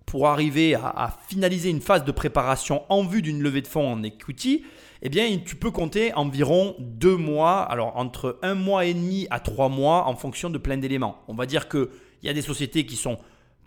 pour 0.09 0.26
arriver 0.26 0.74
à, 0.74 1.14
finaliser 1.28 1.68
une 1.68 1.82
phase 1.82 2.02
de 2.02 2.12
préparation 2.12 2.82
en 2.88 3.04
vue 3.04 3.20
d'une 3.20 3.42
levée 3.42 3.61
de 3.61 3.66
fonds 3.66 3.92
en 3.92 4.02
equity, 4.02 4.64
eh 5.02 5.11
bien, 5.11 5.38
tu 5.44 5.54
peux 5.54 5.70
compter 5.70 6.14
environ 6.14 6.74
deux 6.78 7.16
mois, 7.16 7.61
alors 7.61 7.94
entre 7.98 8.38
un 8.40 8.54
mois 8.54 8.86
et 8.86 8.94
demi 8.94 9.26
à 9.28 9.38
trois 9.38 9.68
mois 9.68 10.06
en 10.06 10.16
fonction 10.16 10.48
de 10.48 10.56
plein 10.56 10.78
d'éléments. 10.78 11.18
On 11.28 11.34
va 11.34 11.44
dire 11.44 11.68
qu'il 11.68 11.88
y 12.22 12.28
a 12.30 12.32
des 12.32 12.40
sociétés 12.40 12.86
qui 12.86 12.96
sont 12.96 13.18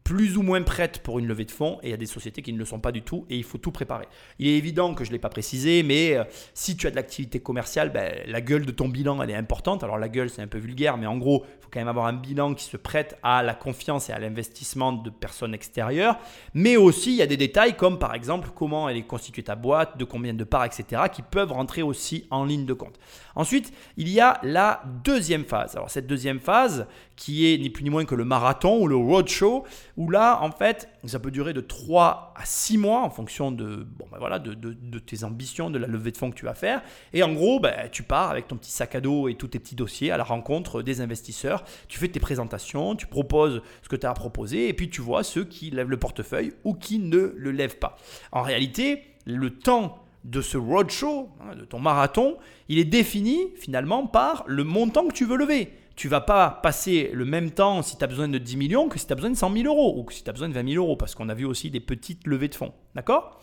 plus 0.04 0.38
ou 0.38 0.42
moins 0.42 0.62
prêtes 0.62 1.00
pour 1.00 1.20
une 1.20 1.28
levée 1.28 1.46
de 1.46 1.52
fonds 1.52 1.80
et 1.84 1.88
il 1.88 1.92
y 1.92 1.94
a 1.94 1.98
des 1.98 2.06
sociétés 2.06 2.42
qui 2.42 2.54
ne 2.54 2.58
le 2.58 2.66
sont 2.66 2.80
pas 2.80 2.92
du 2.92 3.02
tout 3.02 3.26
et 3.30 3.38
il 3.38 3.44
faut 3.44 3.58
tout 3.58 3.72
préparer. 3.72 4.08
Il 4.40 4.48
est 4.48 4.58
évident 4.58 4.94
que 4.94 5.04
je 5.04 5.10
ne 5.10 5.14
l'ai 5.14 5.20
pas 5.20 5.30
précisé, 5.30 5.84
mais 5.84 6.18
euh, 6.18 6.24
si 6.54 6.76
tu 6.76 6.88
as 6.88 6.92
de 6.92 6.96
l'activité 6.96 7.40
commerciale, 7.40 7.92
ben, 7.92 8.14
la 8.26 8.42
gueule 8.42 8.66
de 8.66 8.72
ton 8.72 8.90
bilan, 8.90 9.22
elle 9.22 9.30
est 9.30 9.36
importante. 9.36 9.84
Alors 9.84 9.98
la 9.98 10.10
gueule, 10.10 10.30
c'est 10.30 10.42
un 10.42 10.48
peu 10.48 10.58
vulgaire, 10.58 10.98
mais 10.98 11.06
en 11.08 11.18
gros, 11.18 11.46
il 11.46 11.64
faut 11.64 11.70
quand 11.72 11.80
même 11.80 11.88
avoir 11.88 12.08
un 12.08 12.14
bilan 12.14 12.54
qui 12.54 12.66
se 12.66 12.78
prête 12.78 13.18
à 13.24 13.44
la 13.44 13.54
confiance 13.54 14.10
et 14.10 14.14
à 14.14 14.20
l'investissement 14.20 14.92
de 14.94 15.10
personnes 15.10 15.54
extérieures. 15.54 16.18
Mais 16.54 16.78
aussi, 16.78 17.12
il 17.12 17.18
y 17.18 17.22
a 17.22 17.28
des 17.28 17.38
détails 17.38 17.78
comme 17.78 18.00
par 18.00 18.14
exemple 18.16 18.50
comment 18.56 18.90
elle 18.90 18.98
est 18.98 19.04
constituée 19.04 19.44
ta 19.44 19.56
boîte, 19.56 19.98
de 19.98 20.06
combien 20.06 20.34
de 20.34 20.44
parts, 20.44 20.66
etc., 20.66 21.04
qui 21.12 21.22
peuvent 21.22 21.52
rentrer 21.52 21.82
aussi 21.82 22.28
en 22.32 22.46
ligne 22.46 22.66
de 22.66 22.74
compte. 22.74 23.00
Ensuite, 23.36 23.72
il 23.98 24.10
y 24.10 24.20
a 24.20 24.40
la 24.44 24.84
deuxième 25.04 25.46
phase. 25.46 25.76
Alors 25.76 25.90
cette 25.90 26.08
deuxième 26.08 26.40
phase, 26.40 26.88
qui 27.16 27.54
est 27.54 27.58
ni 27.58 27.70
plus 27.70 27.84
ni 27.84 27.90
moins 27.90 28.06
que 28.06 28.16
le 28.16 28.26
marathon 28.26 28.82
ou 28.82 28.88
le 28.88 28.96
roadshow, 28.96 29.64
où 30.02 30.10
là, 30.10 30.42
en 30.42 30.52
fait, 30.52 30.90
ça 31.06 31.20
peut 31.20 31.30
durer 31.30 31.54
de 31.54 31.62
3 31.62 32.34
à 32.36 32.44
6 32.44 32.80
mois 32.80 33.02
en 33.02 33.12
fonction 33.12 33.52
de, 33.52 33.86
bon, 33.98 34.08
ben 34.12 34.18
voilà, 34.18 34.40
de, 34.40 35.00
tes 35.00 35.24
ambitions, 35.24 35.70
de 35.70 35.78
la 35.78 35.86
levée 35.86 36.12
de 36.12 36.18
fonds 36.18 36.32
que 36.32 36.36
tu 36.36 36.46
vas 36.46 36.56
faire. 36.56 36.82
Et 37.14 37.22
en 37.22 37.32
gros, 37.34 37.60
ben, 37.60 37.88
tu 37.92 38.02
pars 38.02 38.32
avec 38.32 38.48
ton 38.48 38.58
petit 38.58 38.72
sac 38.72 38.96
à 38.96 39.02
dos 39.02 39.28
et 39.28 39.36
tous 39.36 39.50
tes 39.50 39.60
petits 39.60 39.76
dossiers 39.76 40.10
à 40.10 40.18
la 40.18 40.24
rencontre 40.24 40.82
des 40.82 41.02
investisseurs. 41.02 41.64
Tu 41.88 42.00
fais 42.00 42.08
tes 42.08 42.20
présentations, 42.20 42.96
tu 42.96 43.06
proposes 43.06 43.62
ce 43.84 43.90
que 43.90 43.96
tu 43.96 44.08
as 44.08 44.10
à 44.10 44.14
proposer, 44.16 44.70
et 44.70 44.74
puis 44.74 44.90
tu 44.90 45.02
vois 45.02 45.24
ceux 45.24 45.44
qui 45.44 45.70
lèvent 45.70 45.92
le 45.92 45.98
portefeuille 45.98 46.54
ou 46.64 46.74
qui 46.74 46.98
ne 46.98 47.36
le 47.38 47.52
lèvent 47.52 47.78
pas. 47.78 47.96
En 48.32 48.42
réalité, 48.42 49.04
le 49.26 49.52
temps 49.52 50.00
de 50.24 50.42
ce 50.42 50.58
roadshow, 50.58 51.30
hein, 51.42 51.56
de 51.56 51.66
ton 51.66 51.78
marathon, 51.78 52.38
il 52.70 52.80
est 52.80 52.86
défini 52.86 53.50
finalement 53.56 54.08
par 54.08 54.46
le 54.48 54.64
montant 54.64 55.08
que 55.08 55.14
tu 55.14 55.26
veux 55.26 55.38
lever. 55.38 55.72
Tu 56.02 56.08
vas 56.08 56.20
pas 56.20 56.50
passer 56.50 57.12
le 57.14 57.26
même 57.26 57.52
temps 57.52 57.84
si 57.84 57.96
tu 57.96 58.04
as 58.04 58.08
besoin 58.08 58.28
de 58.28 58.40
10 58.40 58.58
millions 58.58 58.90
que 58.90 58.98
si 58.98 59.06
tu 59.06 59.14
as 59.14 59.16
besoin 59.16 59.30
de 59.30 59.36
100 59.36 59.54
000 59.54 59.68
euros 59.68 60.00
ou 60.00 60.04
que 60.04 60.16
si 60.16 60.24
tu 60.24 60.30
as 60.32 60.34
besoin 60.34 60.50
de 60.50 60.54
20 60.56 60.68
000 60.68 60.84
euros, 60.84 60.96
parce 60.96 61.14
qu'on 61.14 61.30
a 61.30 61.36
vu 61.36 61.46
aussi 61.46 61.70
des 61.70 61.80
petites 61.80 62.26
levées 62.26 62.48
de 62.48 62.56
fonds. 62.56 62.74
D'accord? 62.96 63.40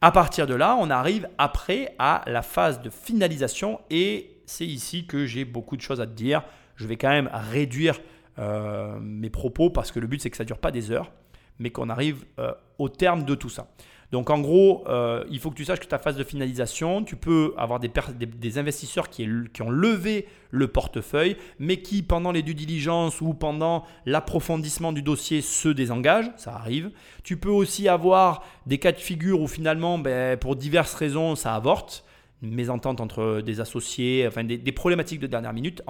À 0.00 0.12
partir 0.12 0.46
de 0.46 0.54
là, 0.54 0.78
on 0.78 0.88
arrive 0.88 1.28
après 1.36 1.96
à 1.98 2.22
la 2.28 2.42
phase 2.42 2.80
de 2.80 2.90
finalisation 2.90 3.80
et 3.90 4.40
c'est 4.46 4.64
ici 4.64 5.08
que 5.08 5.26
j'ai 5.26 5.44
beaucoup 5.44 5.76
de 5.76 5.82
choses 5.82 6.00
à 6.00 6.06
te 6.06 6.12
dire. 6.12 6.44
Je 6.76 6.86
vais 6.86 6.96
quand 6.96 7.08
même 7.08 7.28
réduire 7.32 7.98
euh, 8.38 9.00
mes 9.00 9.28
propos 9.28 9.70
parce 9.70 9.90
que 9.90 9.98
le 9.98 10.06
but 10.06 10.22
c'est 10.22 10.30
que 10.30 10.36
ça 10.36 10.44
ne 10.44 10.46
dure 10.46 10.58
pas 10.58 10.70
des 10.70 10.92
heures, 10.92 11.10
mais 11.58 11.70
qu'on 11.70 11.88
arrive 11.88 12.24
euh, 12.38 12.52
au 12.78 12.88
terme 12.88 13.24
de 13.24 13.34
tout 13.34 13.50
ça. 13.50 13.66
Donc 14.12 14.30
en 14.30 14.40
gros, 14.40 14.84
euh, 14.88 15.24
il 15.30 15.40
faut 15.40 15.50
que 15.50 15.56
tu 15.56 15.64
saches 15.64 15.80
que 15.80 15.86
ta 15.86 15.98
phase 15.98 16.16
de 16.16 16.24
finalisation, 16.24 17.02
tu 17.02 17.16
peux 17.16 17.54
avoir 17.56 17.80
des, 17.80 18.58
investisseurs 18.58 19.10
qui, 19.10 19.28
ont 19.60 19.70
levé 19.70 20.26
le 20.50 20.68
portefeuille, 20.68 21.36
mais 21.58 21.78
qui 21.82 22.02
pendant 22.02 22.30
les 22.30 22.42
due 22.42 22.54
diligence 22.54 23.20
ou 23.20 23.34
pendant 23.34 23.84
l'approfondissement 24.04 24.92
du 24.92 25.02
dossier 25.02 25.40
se 25.42 25.68
désengagent, 25.68 26.30
ça 26.36 26.54
arrive. 26.54 26.90
Tu 27.24 27.36
peux 27.36 27.50
aussi 27.50 27.88
avoir 27.88 28.44
des 28.66 28.78
cas 28.78 28.92
de 28.92 28.98
figure 28.98 29.40
où 29.40 29.48
finalement, 29.48 29.98
ben, 29.98 30.38
pour 30.38 30.54
diverses 30.54 30.94
raisons, 30.94 31.34
ça 31.34 31.54
avorte, 31.54 32.04
mésentente 32.42 33.00
entre 33.00 33.40
des 33.40 33.60
associés, 33.60 34.28
des, 34.44 34.72
problématiques 34.72 35.20
de 35.20 35.26
dernière 35.26 35.52
minute. 35.52 35.82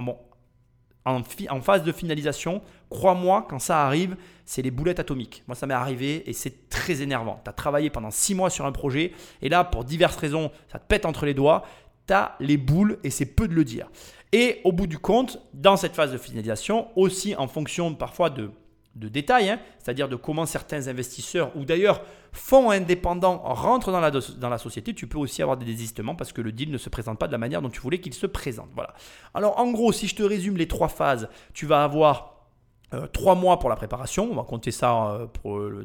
En, 1.05 1.23
phase 1.61 1.85
de 1.85 1.93
finalisation, 1.93 2.63
crois-moi, 2.91 3.47
quand 3.49 3.59
ça 3.59 3.85
arrive, 3.85 4.17
c'est 4.45 4.63
les 4.63 4.71
boulettes 4.71 5.01
atomiques. 5.01 5.43
Moi, 5.47 5.55
ça 5.55 5.67
m'est 5.67 5.75
arrivé 5.75 6.29
et 6.29 6.33
c'est 6.33 6.69
très 6.69 7.03
énervant. 7.03 7.41
Tu 7.45 7.51
as 7.51 7.53
travaillé 7.53 7.91
pendant 7.91 8.11
six 8.11 8.35
mois 8.35 8.51
sur 8.51 8.67
un 8.67 8.73
projet 8.73 9.13
et 9.43 9.49
là, 9.49 9.65
pour 9.65 9.85
diverses 9.85 10.17
raisons, 10.17 10.51
ça 10.71 10.79
te 10.79 10.87
pète 10.87 11.07
entre 11.07 11.27
les 11.27 11.35
doigts. 11.35 11.65
Tu 12.07 12.15
as 12.15 12.37
les 12.41 12.57
boules 12.57 12.99
et 13.05 13.11
c'est 13.11 13.27
peu 13.27 13.49
de 13.49 13.55
le 13.55 13.65
dire. 13.65 13.89
Et 14.33 14.61
au 14.65 14.73
bout 14.73 14.87
du 14.87 14.99
compte, 14.99 15.41
dans 15.55 15.77
cette 15.77 15.95
phase 15.95 16.13
de 16.13 16.19
finalisation, 16.19 16.89
aussi 16.97 17.35
en 17.37 17.49
fonction 17.49 17.95
parfois 17.95 18.31
de 18.31 18.51
de 18.97 19.09
détails, 19.09 19.51
hein, 19.51 19.61
c'est-à-dire 19.79 20.09
de 20.09 20.17
comment 20.17 20.47
certains 20.47 20.89
investisseurs 20.89 21.55
ou 21.55 21.65
d'ailleurs 21.65 22.03
fonds 22.33 22.71
indépendants 22.71 23.39
rentrent 23.45 23.93
dans 23.93 24.01
la, 24.01 24.11
dans 24.11 24.49
la 24.49 24.59
société, 24.59 24.95
tu 24.95 25.07
peux 25.07 25.19
aussi 25.19 25.43
avoir 25.43 25.59
des 25.59 25.67
désistements 25.67 26.15
parce 26.15 26.33
que 26.33 26.41
le 26.41 26.51
deal 26.51 26.71
ne 26.71 26.79
se 26.79 26.89
présente 26.89 27.19
pas 27.19 27.27
de 27.27 27.33
la 27.33 27.39
manière 27.39 27.61
dont 27.61 27.69
tu 27.69 27.81
voulais 27.81 28.01
qu'il 28.01 28.15
se 28.15 28.27
présente. 28.27 28.71
Voilà. 28.75 28.95
Alors 29.35 29.59
en 29.59 29.71
gros, 29.71 29.93
si 29.93 30.09
je 30.09 30.17
te 30.17 30.23
résume 30.23 30.57
les 30.57 30.67
trois 30.67 30.89
phases, 30.89 31.29
tu 31.53 31.67
vas 31.67 31.85
avoir 31.85 32.36
euh, 32.95 33.09
trois 33.09 33.35
mois 33.35 33.59
pour 33.59 33.69
la 33.69 33.75
préparation, 33.75 34.29
on 34.31 34.37
va 34.37 34.45
compter 34.45 34.71
ça 34.71 35.09
euh, 35.09 35.27
pour 35.27 35.59
le, 35.59 35.85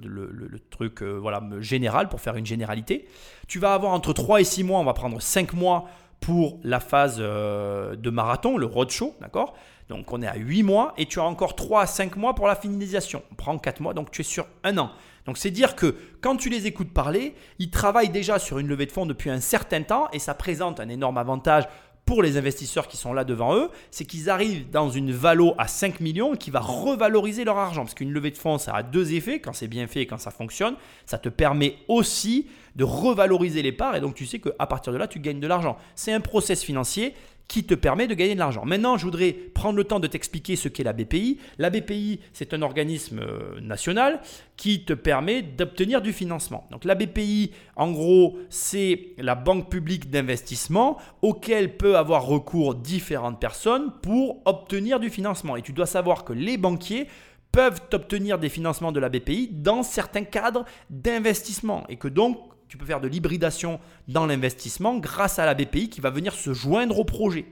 truc 0.69 1.01
euh, 1.01 1.17
voilà, 1.17 1.41
général, 1.59 2.09
pour 2.09 2.21
faire 2.21 2.35
une 2.35 2.45
généralité. 2.45 3.07
Tu 3.47 3.57
vas 3.57 3.73
avoir 3.73 3.93
entre 3.93 4.13
3 4.13 4.41
et 4.41 4.43
6 4.43 4.63
mois, 4.63 4.79
on 4.79 4.83
va 4.83 4.93
prendre 4.93 5.19
5 5.19 5.53
mois 5.53 5.85
pour 6.19 6.59
la 6.63 6.79
phase 6.79 7.17
de 7.17 8.09
marathon, 8.11 8.55
le 8.55 8.67
roadshow, 8.67 9.15
d'accord? 9.21 9.55
Donc 9.89 10.13
on 10.13 10.21
est 10.21 10.27
à 10.27 10.35
8 10.35 10.61
mois 10.61 10.93
et 10.97 11.07
tu 11.07 11.19
as 11.19 11.23
encore 11.23 11.55
3 11.55 11.81
à 11.81 11.85
5 11.87 12.15
mois 12.17 12.35
pour 12.35 12.45
la 12.45 12.55
finalisation. 12.55 13.23
On 13.31 13.35
prend 13.35 13.57
4 13.57 13.79
mois, 13.79 13.95
donc 13.95 14.11
tu 14.11 14.21
es 14.21 14.23
sur 14.23 14.45
un 14.63 14.77
an. 14.77 14.91
Donc 15.25 15.39
c'est 15.39 15.49
dire 15.49 15.75
que 15.75 15.95
quand 16.21 16.37
tu 16.37 16.49
les 16.49 16.67
écoutes 16.67 16.93
parler, 16.93 17.33
ils 17.57 17.71
travaillent 17.71 18.09
déjà 18.09 18.37
sur 18.37 18.59
une 18.59 18.67
levée 18.67 18.85
de 18.85 18.91
fonds 18.91 19.07
depuis 19.07 19.31
un 19.31 19.39
certain 19.39 19.81
temps 19.81 20.07
et 20.13 20.19
ça 20.19 20.35
présente 20.35 20.79
un 20.79 20.89
énorme 20.89 21.17
avantage 21.17 21.67
pour 22.05 22.23
les 22.23 22.37
investisseurs 22.37 22.87
qui 22.87 22.97
sont 22.97 23.13
là 23.13 23.23
devant 23.23 23.55
eux, 23.55 23.69
c'est 23.89 24.05
qu'ils 24.05 24.29
arrivent 24.29 24.69
dans 24.69 24.89
une 24.89 25.11
valo 25.11 25.53
à 25.57 25.67
5 25.67 25.99
millions 25.99 26.35
qui 26.35 26.51
va 26.51 26.59
revaloriser 26.59 27.43
leur 27.43 27.57
argent. 27.57 27.83
Parce 27.83 27.93
qu'une 27.93 28.11
levée 28.11 28.31
de 28.31 28.37
fonds, 28.37 28.57
ça 28.57 28.73
a 28.73 28.83
deux 28.83 29.13
effets, 29.13 29.39
quand 29.39 29.53
c'est 29.53 29.67
bien 29.67 29.87
fait 29.87 30.01
et 30.01 30.07
quand 30.07 30.17
ça 30.17 30.31
fonctionne. 30.31 30.75
Ça 31.05 31.17
te 31.17 31.29
permet 31.29 31.77
aussi 31.87 32.47
de 32.75 32.83
revaloriser 32.83 33.61
les 33.61 33.71
parts 33.71 33.95
et 33.95 34.01
donc 34.01 34.15
tu 34.15 34.25
sais 34.25 34.39
qu'à 34.39 34.65
partir 34.65 34.93
de 34.93 34.97
là, 34.97 35.07
tu 35.07 35.19
gagnes 35.19 35.39
de 35.39 35.47
l'argent. 35.47 35.77
C'est 35.95 36.13
un 36.13 36.21
process 36.21 36.63
financier 36.63 37.13
qui 37.51 37.65
te 37.65 37.73
permet 37.73 38.07
de 38.07 38.13
gagner 38.13 38.33
de 38.33 38.39
l'argent. 38.39 38.63
Maintenant, 38.63 38.95
je 38.95 39.03
voudrais 39.03 39.33
prendre 39.33 39.75
le 39.75 39.83
temps 39.83 39.99
de 39.99 40.07
t'expliquer 40.07 40.55
ce 40.55 40.69
qu'est 40.69 40.85
la 40.85 40.93
BPI. 40.93 41.37
La 41.57 41.69
BPI, 41.69 42.21
c'est 42.31 42.53
un 42.53 42.61
organisme 42.61 43.19
euh, 43.19 43.59
national 43.59 44.21
qui 44.55 44.85
te 44.85 44.93
permet 44.93 45.41
d'obtenir 45.41 46.01
du 46.01 46.13
financement. 46.13 46.65
Donc 46.71 46.85
la 46.85 46.95
BPI, 46.95 47.51
en 47.75 47.91
gros, 47.91 48.37
c'est 48.49 49.09
la 49.17 49.35
banque 49.35 49.69
publique 49.69 50.09
d'investissement 50.09 50.95
auquel 51.21 51.75
peut 51.75 51.97
avoir 51.97 52.25
recours 52.25 52.73
différentes 52.73 53.41
personnes 53.41 53.91
pour 54.01 54.41
obtenir 54.45 55.01
du 55.01 55.09
financement. 55.09 55.57
Et 55.57 55.61
tu 55.61 55.73
dois 55.73 55.87
savoir 55.87 56.23
que 56.23 56.31
les 56.31 56.55
banquiers 56.55 57.09
peuvent 57.51 57.81
obtenir 57.91 58.39
des 58.39 58.47
financements 58.47 58.93
de 58.93 59.01
la 59.01 59.09
BPI 59.09 59.49
dans 59.51 59.83
certains 59.83 60.23
cadres 60.23 60.63
d'investissement 60.89 61.83
et 61.89 61.97
que 61.97 62.07
donc 62.07 62.37
tu 62.71 62.77
peux 62.77 62.85
faire 62.85 63.01
de 63.01 63.09
l'hybridation 63.09 63.81
dans 64.07 64.25
l'investissement 64.25 64.97
grâce 64.97 65.39
à 65.39 65.45
la 65.45 65.55
BPI 65.55 65.89
qui 65.89 65.99
va 65.99 66.09
venir 66.09 66.33
se 66.33 66.53
joindre 66.53 66.99
au 66.99 67.03
projet. 67.03 67.45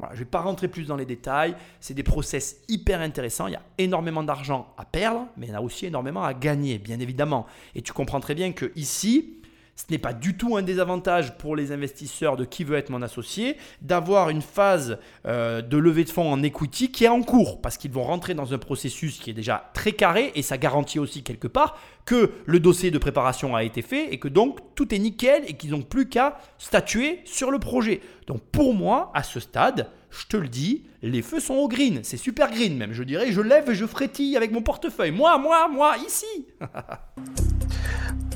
Voilà, 0.00 0.16
je 0.16 0.18
ne 0.18 0.24
vais 0.24 0.30
pas 0.30 0.40
rentrer 0.40 0.66
plus 0.66 0.88
dans 0.88 0.96
les 0.96 1.06
détails. 1.06 1.54
C'est 1.78 1.94
des 1.94 2.02
process 2.02 2.56
hyper 2.68 3.00
intéressants. 3.00 3.46
Il 3.46 3.52
y 3.52 3.56
a 3.56 3.62
énormément 3.78 4.24
d'argent 4.24 4.74
à 4.76 4.84
perdre, 4.84 5.28
mais 5.36 5.46
il 5.46 5.50
y 5.50 5.52
en 5.52 5.58
a 5.58 5.62
aussi 5.62 5.86
énormément 5.86 6.24
à 6.24 6.34
gagner, 6.34 6.78
bien 6.78 6.98
évidemment. 6.98 7.46
Et 7.76 7.82
tu 7.82 7.92
comprends 7.92 8.18
très 8.18 8.34
bien 8.34 8.50
que 8.50 8.72
ici, 8.74 9.37
ce 9.78 9.84
n'est 9.90 9.98
pas 9.98 10.12
du 10.12 10.36
tout 10.36 10.56
un 10.56 10.62
désavantage 10.62 11.38
pour 11.38 11.54
les 11.54 11.70
investisseurs 11.70 12.36
de 12.36 12.44
qui 12.44 12.64
veut 12.64 12.76
être 12.76 12.90
mon 12.90 13.00
associé 13.00 13.56
d'avoir 13.80 14.28
une 14.28 14.42
phase 14.42 14.98
euh, 15.24 15.62
de 15.62 15.76
levée 15.76 16.02
de 16.02 16.10
fonds 16.10 16.32
en 16.32 16.42
equity 16.42 16.90
qui 16.90 17.04
est 17.04 17.08
en 17.08 17.22
cours 17.22 17.60
parce 17.62 17.78
qu'ils 17.78 17.92
vont 17.92 18.02
rentrer 18.02 18.34
dans 18.34 18.52
un 18.52 18.58
processus 18.58 19.18
qui 19.20 19.30
est 19.30 19.34
déjà 19.34 19.70
très 19.74 19.92
carré 19.92 20.32
et 20.34 20.42
ça 20.42 20.58
garantit 20.58 20.98
aussi 20.98 21.22
quelque 21.22 21.46
part 21.46 21.78
que 22.04 22.32
le 22.44 22.58
dossier 22.58 22.90
de 22.90 22.98
préparation 22.98 23.54
a 23.54 23.62
été 23.62 23.82
fait 23.82 24.12
et 24.12 24.18
que 24.18 24.26
donc 24.26 24.58
tout 24.74 24.92
est 24.92 24.98
nickel 24.98 25.44
et 25.46 25.54
qu'ils 25.54 25.70
n'ont 25.70 25.82
plus 25.82 26.08
qu'à 26.08 26.38
statuer 26.58 27.20
sur 27.24 27.52
le 27.52 27.60
projet. 27.60 28.00
Donc 28.26 28.40
pour 28.50 28.74
moi, 28.74 29.12
à 29.14 29.22
ce 29.22 29.38
stade, 29.38 29.88
je 30.10 30.26
te 30.26 30.36
le 30.36 30.48
dis, 30.48 30.84
les 31.02 31.22
feux 31.22 31.40
sont 31.40 31.54
au 31.54 31.68
green. 31.68 32.00
C'est 32.02 32.16
super 32.16 32.50
green 32.50 32.76
même, 32.76 32.92
je 32.92 33.02
dirais. 33.02 33.30
Je 33.32 33.40
lève 33.40 33.70
et 33.70 33.74
je 33.74 33.86
frétille 33.86 34.36
avec 34.36 34.52
mon 34.52 34.62
portefeuille. 34.62 35.10
Moi, 35.10 35.38
moi, 35.38 35.68
moi, 35.68 35.96
ici. 36.06 36.46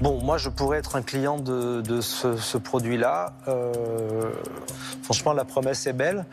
Bon, 0.02 0.20
moi, 0.20 0.36
je 0.36 0.48
pourrais 0.48 0.78
être 0.78 0.96
un 0.96 1.02
client 1.02 1.38
de, 1.38 2.00
ce, 2.00 2.56
produit-là. 2.58 3.34
Euh, 3.46 4.32
franchement, 5.04 5.32
la 5.32 5.44
promesse 5.44 5.86
est 5.86 5.92
belle. 5.92 6.26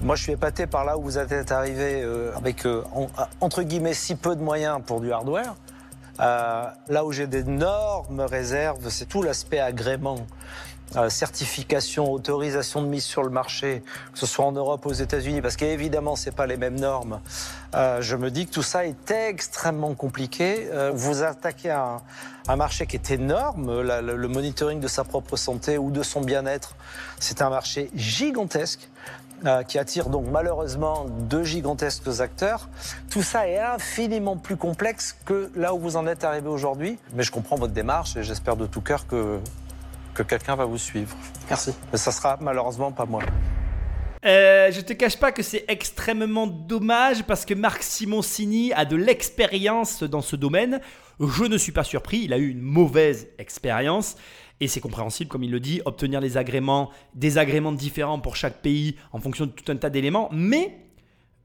moi, 0.00 0.16
je 0.16 0.24
suis 0.24 0.32
épaté 0.32 0.66
par 0.66 0.84
là 0.84 0.98
où 0.98 1.02
vous 1.02 1.18
êtes 1.18 1.52
arrivé 1.52 2.02
euh, 2.02 2.34
avec, 2.34 2.66
euh, 2.66 2.82
entre 3.40 3.62
guillemets, 3.62 3.94
si 3.94 4.16
peu 4.16 4.34
de 4.34 4.42
moyens 4.42 4.80
pour 4.84 5.00
du 5.00 5.12
hardware. 5.12 5.54
là 6.18 7.04
où 7.04 7.12
j'ai 7.12 7.28
d'énormes 7.28 8.22
réserves, 8.22 8.88
c'est 8.88 9.06
tout 9.06 9.22
l'aspect 9.22 9.60
agrément. 9.60 10.26
Euh, 10.96 11.08
certification, 11.08 12.12
autorisation 12.12 12.82
de 12.82 12.86
mise 12.86 13.04
sur 13.04 13.22
le 13.22 13.30
marché, 13.30 13.82
que 14.12 14.18
ce 14.18 14.26
soit 14.26 14.44
en 14.44 14.52
Europe 14.52 14.84
ou 14.84 14.90
aux 14.90 14.92
États-Unis, 14.92 15.40
parce 15.40 15.56
qu'évidemment, 15.56 16.16
ce 16.16 16.28
pas 16.28 16.46
les 16.46 16.58
mêmes 16.58 16.78
normes. 16.78 17.20
Euh, 17.74 18.02
je 18.02 18.14
me 18.14 18.30
dis 18.30 18.46
que 18.46 18.52
tout 18.52 18.62
ça 18.62 18.84
est 18.84 19.10
extrêmement 19.10 19.94
compliqué. 19.94 20.68
Euh, 20.70 20.90
vous 20.94 21.22
attaquez 21.22 21.70
un, 21.70 22.02
un, 22.46 22.56
marché 22.56 22.86
qui 22.86 22.96
est 22.96 23.10
énorme, 23.10 23.80
le 23.80 24.28
monitoring 24.28 24.80
de 24.80 24.88
sa 24.88 25.04
propre 25.04 25.36
santé 25.36 25.78
ou 25.78 25.90
de 25.90 26.02
son 26.02 26.20
bien-être, 26.20 26.76
c'est 27.18 27.40
un 27.40 27.48
marché 27.48 27.90
gigantesque. 27.94 28.88
qui 29.66 29.76
attire 29.76 30.08
donc 30.08 30.26
malheureusement 30.30 31.06
deux 31.28 31.42
gigantesques 31.42 32.20
acteurs. 32.20 32.68
Tout 33.10 33.24
ça 33.24 33.48
est 33.48 33.58
infiniment 33.58 34.36
plus 34.36 34.56
complexe 34.56 35.16
que 35.24 35.50
là 35.56 35.74
où 35.74 35.80
vous 35.80 35.96
en 35.96 36.06
êtes 36.06 36.22
arrivé 36.22 36.48
aujourd'hui. 36.48 36.96
Mais 37.14 37.24
je 37.24 37.32
comprends 37.32 37.56
votre 37.56 37.72
démarche 37.72 38.16
et 38.16 38.22
j'espère 38.22 38.56
de 38.56 38.66
tout 38.66 38.82
cœur 38.82 39.04
que 39.08 39.40
que 40.14 40.22
quelqu'un 40.22 40.56
va 40.56 40.64
vous 40.64 40.78
suivre. 40.78 41.16
Merci. 41.48 41.72
Mais 41.90 41.98
ça 41.98 42.12
sera 42.12 42.38
malheureusement 42.40 42.92
pas 42.92 43.06
moi. 43.06 43.22
Euh, 44.24 44.70
je 44.70 44.80
te 44.80 44.92
cache 44.92 45.18
pas 45.18 45.32
que 45.32 45.42
c'est 45.42 45.64
extrêmement 45.66 46.46
dommage 46.46 47.24
parce 47.24 47.44
que 47.44 47.54
Marc 47.54 47.82
Simoncini 47.82 48.72
a 48.72 48.84
de 48.84 48.94
l'expérience 48.94 50.04
dans 50.04 50.20
ce 50.20 50.36
domaine. 50.36 50.80
Je 51.18 51.44
ne 51.44 51.58
suis 51.58 51.72
pas 51.72 51.84
surpris, 51.84 52.20
il 52.24 52.32
a 52.32 52.38
eu 52.38 52.48
une 52.48 52.60
mauvaise 52.60 53.28
expérience 53.38 54.16
et 54.60 54.68
c'est 54.68 54.80
compréhensible, 54.80 55.28
comme 55.28 55.42
il 55.42 55.50
le 55.50 55.58
dit, 55.58 55.82
obtenir 55.86 56.20
les 56.20 56.36
agréments, 56.36 56.90
des 57.14 57.36
agréments 57.36 57.72
différents 57.72 58.20
pour 58.20 58.36
chaque 58.36 58.62
pays 58.62 58.94
en 59.10 59.18
fonction 59.18 59.46
de 59.46 59.50
tout 59.50 59.70
un 59.72 59.76
tas 59.76 59.90
d'éléments. 59.90 60.28
Mais 60.30 60.78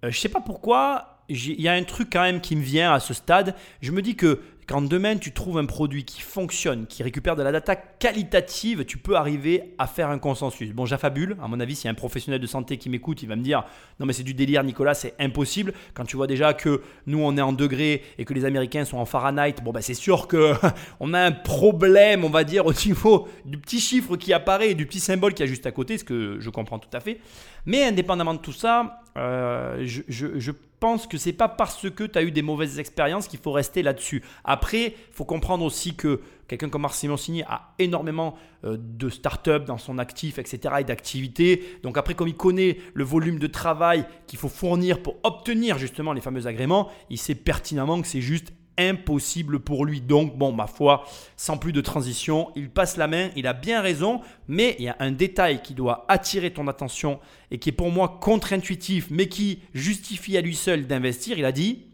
je 0.03 0.07
euh, 0.07 0.11
je 0.11 0.19
sais 0.19 0.29
pas 0.29 0.41
pourquoi, 0.41 1.23
il 1.29 1.59
y 1.59 1.67
a 1.67 1.73
un 1.73 1.83
truc 1.83 2.09
quand 2.11 2.21
même 2.21 2.41
qui 2.41 2.55
me 2.55 2.61
vient 2.61 2.93
à 2.93 2.99
ce 2.99 3.15
stade. 3.15 3.55
Je 3.81 3.91
me 3.91 4.03
dis 4.03 4.15
que 4.15 4.41
quand 4.67 4.81
demain 4.81 5.15
tu 5.15 5.31
trouves 5.31 5.57
un 5.57 5.65
produit 5.65 6.03
qui 6.03 6.21
fonctionne, 6.21 6.87
qui 6.87 7.01
récupère 7.01 7.37
de 7.37 7.41
la 7.41 7.53
data 7.53 7.77
qualitative, 7.77 8.83
tu 8.83 8.97
peux 8.97 9.15
arriver 9.15 9.73
à 9.77 9.87
faire 9.87 10.09
un 10.09 10.19
consensus. 10.19 10.73
Bon, 10.73 10.85
j'affabule, 10.85 11.37
à 11.41 11.47
mon 11.47 11.61
avis, 11.61 11.75
s'il 11.75 11.85
y 11.85 11.87
a 11.87 11.91
un 11.91 11.95
professionnel 11.95 12.41
de 12.41 12.47
santé 12.47 12.77
qui 12.77 12.89
m'écoute, 12.89 13.23
il 13.23 13.29
va 13.29 13.37
me 13.37 13.43
dire 13.43 13.63
Non, 14.01 14.05
mais 14.05 14.11
c'est 14.11 14.23
du 14.23 14.33
délire, 14.33 14.65
Nicolas, 14.65 14.93
c'est 14.93 15.13
impossible. 15.19 15.73
Quand 15.93 16.03
tu 16.03 16.17
vois 16.17 16.27
déjà 16.27 16.53
que 16.53 16.81
nous, 17.05 17.19
on 17.19 17.37
est 17.37 17.41
en 17.41 17.53
degrés 17.53 18.03
et 18.17 18.25
que 18.25 18.33
les 18.33 18.43
Américains 18.43 18.83
sont 18.83 18.97
en 18.97 19.05
Fahrenheit, 19.05 19.55
bon, 19.63 19.71
ben, 19.71 19.81
c'est 19.81 19.93
sûr 19.93 20.27
qu'on 20.27 21.13
a 21.13 21.19
un 21.19 21.31
problème, 21.31 22.25
on 22.25 22.29
va 22.29 22.43
dire, 22.43 22.65
au 22.65 22.73
niveau 22.73 23.29
du 23.45 23.57
petit 23.57 23.79
chiffre 23.79 24.17
qui 24.17 24.33
apparaît 24.33 24.71
et 24.71 24.75
du 24.75 24.85
petit 24.85 24.99
symbole 24.99 25.33
qui 25.33 25.43
est 25.43 25.47
juste 25.47 25.65
à 25.65 25.71
côté, 25.71 25.97
ce 25.97 26.03
que 26.03 26.39
je 26.41 26.49
comprends 26.49 26.79
tout 26.79 26.89
à 26.91 26.99
fait. 26.99 27.21
Mais 27.65 27.85
indépendamment 27.85 28.33
de 28.33 28.39
tout 28.39 28.53
ça, 28.53 29.01
euh, 29.17 29.83
je, 29.85 30.51
pense 30.79 31.07
que 31.07 31.17
c'est 31.17 31.33
pas 31.33 31.47
parce 31.47 31.89
que 31.89 32.03
tu 32.03 32.19
as 32.19 32.21
eu 32.21 32.29
des 32.29 32.43
mauvaises 32.43 32.77
expériences 32.77 33.27
qu'il 33.27 33.39
faut 33.39 33.51
rester 33.51 33.81
là-dessus. 33.81 34.23
Après, 34.43 34.93
il 35.09 35.13
faut 35.13 35.25
comprendre 35.25 35.65
aussi 35.65 35.95
que 35.95 36.21
quelqu'un 36.47 36.69
comme 36.69 36.83
Marc 36.83 36.93
Simoncini 36.93 37.41
a 37.43 37.73
énormément 37.79 38.37
euh, 38.63 38.77
de 38.79 39.09
start-up 39.09 39.65
dans 39.65 39.79
son 39.79 39.97
actif, 39.97 40.37
etc. 40.37 40.75
et 40.79 40.83
d'activités. 40.83 41.79
Donc 41.81 41.97
après, 41.97 42.13
comme 42.13 42.27
il 42.27 42.35
connaît 42.35 42.77
le 42.93 43.03
volume 43.03 43.39
de 43.39 43.47
travail 43.47 44.05
qu'il 44.27 44.37
faut 44.37 44.49
fournir 44.49 45.01
pour 45.01 45.15
obtenir 45.23 45.79
justement 45.79 46.13
les 46.13 46.21
fameux 46.21 46.45
agréments, 46.45 46.89
il 47.09 47.17
sait 47.17 47.35
pertinemment 47.35 47.99
que 48.01 48.07
c'est 48.07 48.21
juste 48.21 48.53
impossible 48.77 49.59
pour 49.59 49.85
lui. 49.85 50.01
Donc, 50.01 50.37
bon, 50.37 50.51
ma 50.51 50.67
foi, 50.67 51.05
sans 51.35 51.57
plus 51.57 51.73
de 51.73 51.81
transition, 51.81 52.51
il 52.55 52.69
passe 52.69 52.97
la 52.97 53.07
main, 53.07 53.29
il 53.35 53.47
a 53.47 53.53
bien 53.53 53.81
raison, 53.81 54.21
mais 54.47 54.75
il 54.79 54.85
y 54.85 54.89
a 54.89 54.95
un 54.99 55.11
détail 55.11 55.61
qui 55.61 55.73
doit 55.73 56.05
attirer 56.07 56.51
ton 56.51 56.67
attention 56.67 57.19
et 57.51 57.59
qui 57.59 57.69
est 57.69 57.73
pour 57.73 57.91
moi 57.91 58.17
contre-intuitif, 58.21 59.07
mais 59.09 59.27
qui 59.27 59.61
justifie 59.73 60.37
à 60.37 60.41
lui 60.41 60.55
seul 60.55 60.87
d'investir. 60.87 61.37
Il 61.37 61.45
a 61.45 61.51
dit, 61.51 61.85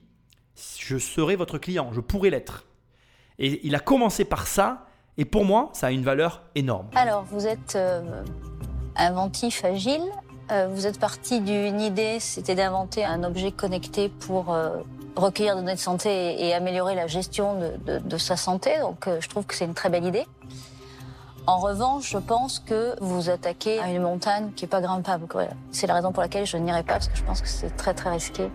je 0.79 0.97
serai 0.97 1.35
votre 1.35 1.57
client, 1.57 1.91
je 1.93 2.01
pourrai 2.01 2.29
l'être. 2.29 2.65
Et 3.39 3.65
il 3.65 3.75
a 3.75 3.79
commencé 3.79 4.25
par 4.25 4.47
ça, 4.47 4.85
et 5.17 5.25
pour 5.25 5.45
moi, 5.45 5.69
ça 5.73 5.87
a 5.87 5.91
une 5.91 6.03
valeur 6.03 6.43
énorme. 6.55 6.87
Alors, 6.95 7.23
vous 7.23 7.47
êtes 7.47 7.75
euh, 7.75 8.23
inventif, 8.95 9.63
agile. 9.63 10.03
Euh, 10.51 10.67
vous 10.67 10.87
êtes 10.87 10.99
parti 10.99 11.39
d'une 11.39 11.79
idée, 11.79 12.19
c'était 12.19 12.55
d'inventer 12.55 13.05
un 13.05 13.23
objet 13.23 13.51
connecté 13.51 14.09
pour 14.09 14.53
euh, 14.53 14.81
recueillir 15.15 15.55
des 15.55 15.61
données 15.61 15.75
de 15.75 15.79
santé 15.79 16.45
et, 16.45 16.53
améliorer 16.53 16.95
la 16.95 17.07
gestion 17.07 17.59
de, 17.85 18.17
sa 18.17 18.35
santé. 18.35 18.79
Donc 18.79 19.07
euh, 19.07 19.19
je 19.19 19.29
trouve 19.29 19.45
que 19.45 19.55
c'est 19.55 19.65
une 19.65 19.73
très 19.73 19.89
belle 19.89 20.05
idée. 20.05 20.25
En 21.45 21.59
revanche, 21.59 22.09
je 22.11 22.17
pense 22.17 22.59
que 22.59 22.95
vous 23.01 23.29
attaquez 23.29 23.79
à 23.79 23.89
une 23.89 24.01
montagne 24.01 24.51
qui 24.55 24.63
n'est 24.63 24.69
pas 24.69 24.79
grimpable. 24.79 25.27
C'est 25.71 25.87
la 25.87 25.95
raison 25.95 26.13
pour 26.13 26.21
laquelle 26.21 26.45
je 26.45 26.55
n'irai 26.55 26.83
pas, 26.83 26.93
parce 26.93 27.09
que 27.09 27.17
je 27.17 27.23
pense 27.23 27.41
que 27.41 27.49
c'est 27.49 27.75
très 27.75 27.93
très 27.93 28.11
risqué 28.11 28.49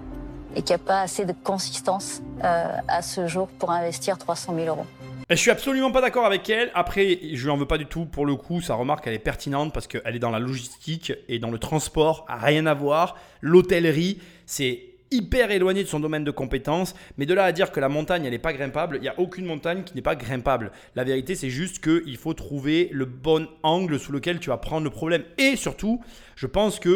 et 0.57 0.63
qu'il 0.63 0.75
n'y 0.75 0.81
a 0.81 0.85
pas 0.85 1.03
assez 1.03 1.27
de 1.27 1.35
consistance 1.35 2.23
euh, 2.43 2.65
à 2.89 3.03
ce 3.03 3.27
jour 3.27 3.49
pour 3.59 3.71
investir 3.71 4.17
300 4.17 4.55
000 4.55 4.69
euros. 4.69 4.87
Je 5.29 5.35
suis 5.35 5.51
absolument 5.51 5.91
pas 5.93 6.01
d'accord 6.01 6.25
avec 6.25 6.49
elle. 6.49 6.71
Après, 6.75 7.19
je 7.35 7.45
lui 7.45 7.51
en 7.51 7.59
veux 7.59 7.67
pas 7.67 7.77
du 7.77 7.85
tout. 7.85 8.07
Pour 8.07 8.25
le 8.25 8.35
coup, 8.35 8.63
sa 8.63 8.75
remarque, 8.75 9.07
elle 9.07 9.13
est 9.13 9.19
pertinente 9.19 9.75
parce 9.75 9.87
qu'elle 9.87 10.17
est 10.17 10.19
dans 10.19 10.31
la 10.31 10.39
logistique 10.39 11.13
et 11.29 11.39
dans 11.39 11.51
le 11.51 11.59
transport, 11.59 12.25
rien 12.29 12.65
à 12.65 12.73
voir. 12.73 13.17
L'hôtellerie, 13.43 14.23
c'est 14.47 14.81
hyper 15.11 15.51
éloigné 15.51 15.83
de 15.83 15.89
son 15.89 16.01
domaine 16.01 16.25
de 16.25 16.31
compétences, 16.31 16.95
mais 17.17 17.27
de 17.27 17.35
là 17.35 17.45
à 17.45 17.53
dire 17.53 17.73
que 17.73 17.81
la 17.81 17.89
montagne, 17.89 18.29
n'est 18.29 18.39
pas 18.39 18.53
grimpable, 18.53 18.97
il 18.97 19.03
n'y 19.03 19.09
a 19.09 19.19
aucune 19.19 19.47
montagne 19.47 19.85
qui 19.85 19.95
n'est 19.95 20.03
pas 20.03 20.17
grimpable. 20.17 20.73
La 20.95 21.05
vérité, 21.05 21.35
c'est 21.35 21.51
juste 21.51 21.83
qu'il 21.83 22.17
faut 22.17 22.35
trouver 22.35 22.89
le 22.93 23.05
bon 23.05 23.49
angle 23.63 23.99
sous 23.99 24.13
lequel 24.13 24.41
tu 24.41 24.51
vas 24.51 24.57
prendre 24.59 24.85
le 24.85 24.91
problème. 24.91 25.25
Et 25.39 25.57
surtout, 25.57 26.01
je 26.37 26.47
pense 26.47 26.79
que 26.79 26.89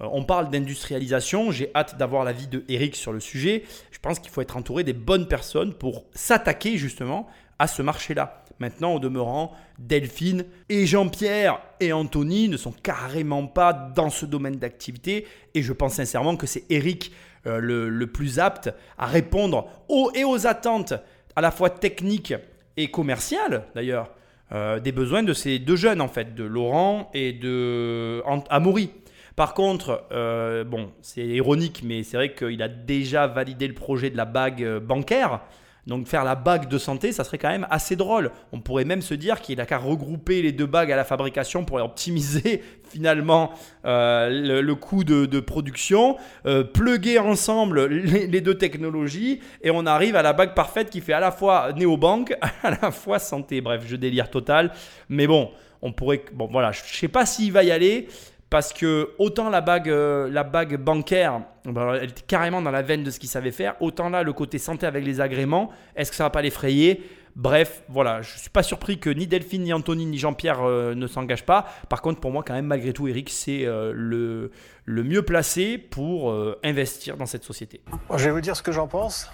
euh, 0.00 0.08
on 0.12 0.24
parle 0.24 0.50
d'industrialisation, 0.50 1.52
j'ai 1.52 1.70
hâte 1.74 1.96
d'avoir 1.98 2.24
l'avis 2.24 2.48
de 2.48 2.64
Eric 2.68 2.96
sur 2.96 3.12
le 3.12 3.20
sujet. 3.20 3.64
Je 3.90 3.98
pense 3.98 4.18
qu'il 4.18 4.30
faut 4.30 4.40
être 4.40 4.56
entouré 4.56 4.84
des 4.84 4.92
bonnes 4.92 5.28
personnes 5.28 5.74
pour 5.74 6.04
s'attaquer 6.14 6.76
justement 6.76 7.28
à 7.58 7.66
ce 7.66 7.82
marché-là. 7.82 8.44
Maintenant, 8.60 8.94
au 8.94 8.98
demeurant, 9.00 9.52
Delphine 9.78 10.44
et 10.68 10.86
Jean-Pierre 10.86 11.60
et 11.80 11.92
Anthony 11.92 12.48
ne 12.48 12.56
sont 12.56 12.72
carrément 12.72 13.46
pas 13.46 13.72
dans 13.72 14.10
ce 14.10 14.26
domaine 14.26 14.56
d'activité. 14.56 15.26
Et 15.54 15.62
je 15.62 15.72
pense 15.72 15.94
sincèrement 15.94 16.36
que 16.36 16.46
c'est 16.46 16.64
Eric 16.70 17.12
euh, 17.46 17.58
le, 17.60 18.06
plus 18.06 18.38
apte 18.38 18.72
à 18.98 19.06
répondre 19.06 19.68
aux 19.88 20.10
et 20.14 20.24
aux 20.24 20.46
attentes 20.46 20.94
à 21.36 21.40
la 21.40 21.50
fois 21.50 21.70
techniques 21.70 22.34
et 22.76 22.90
commerciales 22.90 23.64
d'ailleurs 23.74 24.10
euh, 24.52 24.80
des 24.80 24.92
besoins 24.92 25.22
de 25.22 25.32
ces 25.32 25.58
deux 25.58 25.76
jeunes 25.76 26.00
en 26.00 26.08
fait, 26.08 26.34
de 26.34 26.44
Laurent 26.44 27.10
et 27.12 27.32
de 27.32 28.22
Amaury. 28.50 28.90
Par 29.36 29.54
contre, 29.54 30.04
euh, 30.12 30.64
bon, 30.64 30.92
c'est 31.02 31.26
ironique, 31.26 31.82
mais 31.84 32.02
c'est 32.02 32.16
vrai 32.16 32.34
qu'il 32.34 32.62
a 32.62 32.68
déjà 32.68 33.26
validé 33.26 33.66
le 33.66 33.74
projet 33.74 34.10
de 34.10 34.16
la 34.16 34.26
bague 34.26 34.78
bancaire. 34.78 35.40
Donc 35.86 36.06
faire 36.06 36.24
la 36.24 36.34
bague 36.34 36.68
de 36.68 36.78
santé, 36.78 37.12
ça 37.12 37.24
serait 37.24 37.36
quand 37.38 37.50
même 37.50 37.66
assez 37.68 37.94
drôle. 37.94 38.30
On 38.52 38.60
pourrait 38.60 38.86
même 38.86 39.02
se 39.02 39.12
dire 39.12 39.40
qu'il 39.40 39.60
a 39.60 39.66
qu'à 39.66 39.76
regrouper 39.76 40.40
les 40.40 40.52
deux 40.52 40.66
bagues 40.66 40.90
à 40.90 40.96
la 40.96 41.04
fabrication 41.04 41.64
pour 41.64 41.76
optimiser 41.82 42.62
finalement 42.88 43.52
euh, 43.84 44.62
le, 44.62 44.74
coût 44.74 45.04
de, 45.04 45.40
production, 45.40 46.16
euh, 46.46 46.64
pluguer 46.64 47.18
ensemble 47.18 47.86
les, 47.86 48.40
deux 48.40 48.56
technologies 48.56 49.40
et 49.62 49.70
on 49.70 49.84
arrive 49.84 50.16
à 50.16 50.22
la 50.22 50.32
bague 50.32 50.54
parfaite 50.54 50.90
qui 50.90 51.00
fait 51.00 51.12
à 51.12 51.20
la 51.20 51.32
fois 51.32 51.72
néobanque, 51.74 52.34
à 52.62 52.70
la 52.70 52.90
fois 52.90 53.18
santé. 53.18 53.60
Bref, 53.60 53.82
je 53.86 53.96
délire 53.96 54.30
total. 54.30 54.72
Mais 55.08 55.26
bon, 55.26 55.50
on 55.82 55.92
pourrait... 55.92 56.24
Bon 56.32 56.48
voilà, 56.50 56.72
je 56.72 56.80
ne 56.80 56.86
sais 56.86 57.08
pas 57.08 57.26
s'il 57.26 57.52
va 57.52 57.62
y 57.62 57.70
aller 57.70 58.08
parce 58.54 58.72
que 58.72 59.10
autant 59.18 59.50
la 59.50 59.60
bague, 59.60 59.90
euh, 59.90 60.30
la 60.30 60.44
bague 60.44 60.76
bancaire, 60.76 61.40
ben, 61.64 61.94
elle 61.94 62.10
était 62.10 62.22
carrément 62.24 62.62
dans 62.62 62.70
la 62.70 62.82
veine 62.82 63.02
de 63.02 63.10
ce 63.10 63.18
qu'il 63.18 63.28
savait 63.28 63.50
faire, 63.50 63.74
autant 63.80 64.10
là, 64.10 64.22
le 64.22 64.32
côté 64.32 64.58
santé 64.58 64.86
avec 64.86 65.04
les 65.04 65.20
agréments, 65.20 65.72
est-ce 65.96 66.10
que 66.10 66.16
ça 66.16 66.22
va 66.22 66.30
pas 66.30 66.40
l'effrayer? 66.40 67.02
Bref, 67.34 67.82
voilà, 67.88 68.22
je 68.22 68.32
ne 68.32 68.38
suis 68.38 68.50
pas 68.50 68.62
surpris 68.62 69.00
que 69.00 69.10
ni 69.10 69.26
Delphine, 69.26 69.64
ni 69.64 69.72
Anthony, 69.72 70.06
ni 70.06 70.18
Jean-Pierre 70.18 70.62
euh, 70.62 70.94
ne 70.94 71.08
s'engagent 71.08 71.44
pas. 71.44 71.66
Par 71.88 72.00
contre, 72.00 72.20
pour 72.20 72.30
moi, 72.30 72.44
quand 72.46 72.54
même, 72.54 72.66
malgré 72.66 72.92
tout, 72.92 73.08
Eric, 73.08 73.28
c'est 73.28 73.66
euh, 73.66 73.92
le, 73.92 74.52
le 74.84 75.02
mieux 75.02 75.22
placé 75.22 75.76
pour 75.76 76.32
investir 76.62 77.16
dans 77.16 77.26
cette 77.26 77.42
société. 77.42 77.80
Je 78.16 78.24
vais 78.24 78.30
vous 78.30 78.40
dire 78.40 78.54
ce 78.54 78.62
que 78.62 78.70
j'en 78.70 78.86
pense. 78.86 79.28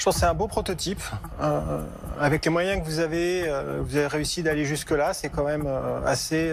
Je 0.00 0.06
pense 0.06 0.14
que 0.14 0.20
c'est 0.20 0.26
un 0.26 0.32
beau 0.32 0.48
prototype. 0.48 1.02
Euh, 1.42 1.84
avec 2.18 2.46
les 2.46 2.50
moyens 2.50 2.80
que 2.80 2.86
vous 2.86 3.00
avez, 3.00 3.46
euh, 3.46 3.82
vous 3.82 3.98
avez 3.98 4.06
réussi 4.06 4.42
d'aller 4.42 4.64
jusque-là. 4.64 5.12
C'est 5.12 5.28
quand 5.28 5.44
même 5.44 5.66
euh, 5.66 6.00
assez, 6.06 6.50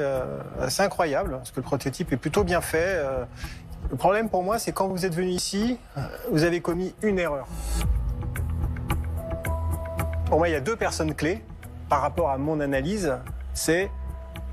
assez 0.61 0.83
incroyable, 0.83 1.37
parce 1.37 1.51
que 1.51 1.55
le 1.55 1.61
prototype 1.61 2.11
est 2.11 2.17
plutôt 2.17 2.43
bien 2.43 2.59
fait. 2.59 3.01
le 3.89 3.95
problème 3.95 4.29
pour 4.29 4.43
moi, 4.43 4.59
c'est 4.59 4.73
quand 4.73 4.89
vous 4.89 5.05
êtes 5.05 5.15
venu 5.15 5.29
ici, 5.29 5.79
vous 6.29 6.43
avez 6.43 6.59
commis 6.59 6.93
une 7.01 7.19
erreur. 7.19 7.47
Pour 10.25 10.39
moi, 10.39 10.49
il 10.49 10.51
y 10.51 10.55
a 10.55 10.59
deux 10.59 10.75
personnes 10.75 11.15
clés 11.15 11.41
par 11.87 12.01
rapport 12.01 12.29
à 12.29 12.37
mon 12.37 12.59
analyse. 12.59 13.13
C'est 13.53 13.89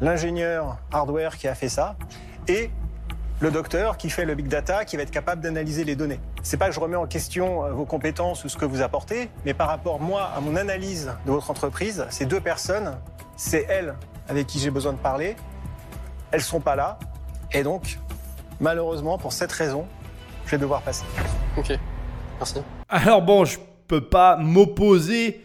l'ingénieur 0.00 0.78
hardware 0.92 1.36
qui 1.36 1.48
a 1.48 1.56
fait 1.56 1.68
ça 1.68 1.96
et 2.46 2.70
le 3.44 3.50
docteur 3.50 3.98
qui 3.98 4.08
fait 4.08 4.24
le 4.24 4.34
big 4.34 4.48
data, 4.48 4.86
qui 4.86 4.96
va 4.96 5.02
être 5.02 5.10
capable 5.10 5.42
d'analyser 5.42 5.84
les 5.84 5.96
données. 5.96 6.18
C'est 6.42 6.56
pas 6.56 6.68
que 6.68 6.74
je 6.74 6.80
remets 6.80 6.96
en 6.96 7.06
question 7.06 7.66
euh, 7.66 7.72
vos 7.72 7.84
compétences 7.84 8.42
ou 8.42 8.48
ce 8.48 8.56
que 8.56 8.64
vous 8.64 8.80
apportez, 8.80 9.28
mais 9.44 9.52
par 9.52 9.68
rapport, 9.68 10.00
moi, 10.00 10.30
à 10.34 10.40
mon 10.40 10.56
analyse 10.56 11.12
de 11.26 11.30
votre 11.30 11.50
entreprise, 11.50 12.06
ces 12.08 12.24
deux 12.24 12.40
personnes, 12.40 12.96
c'est 13.36 13.66
elles 13.68 13.96
avec 14.28 14.46
qui 14.46 14.58
j'ai 14.58 14.70
besoin 14.70 14.94
de 14.94 14.98
parler. 14.98 15.36
Elles 16.30 16.40
sont 16.40 16.60
pas 16.60 16.74
là. 16.74 16.98
Et 17.52 17.62
donc, 17.62 17.98
malheureusement, 18.60 19.18
pour 19.18 19.34
cette 19.34 19.52
raison, 19.52 19.86
je 20.46 20.52
vais 20.52 20.58
devoir 20.58 20.80
passer. 20.80 21.04
Ok, 21.58 21.78
merci. 22.38 22.62
Alors 22.88 23.20
bon, 23.20 23.44
je 23.44 23.58
peux 23.88 24.08
pas 24.08 24.38
m'opposer 24.38 25.44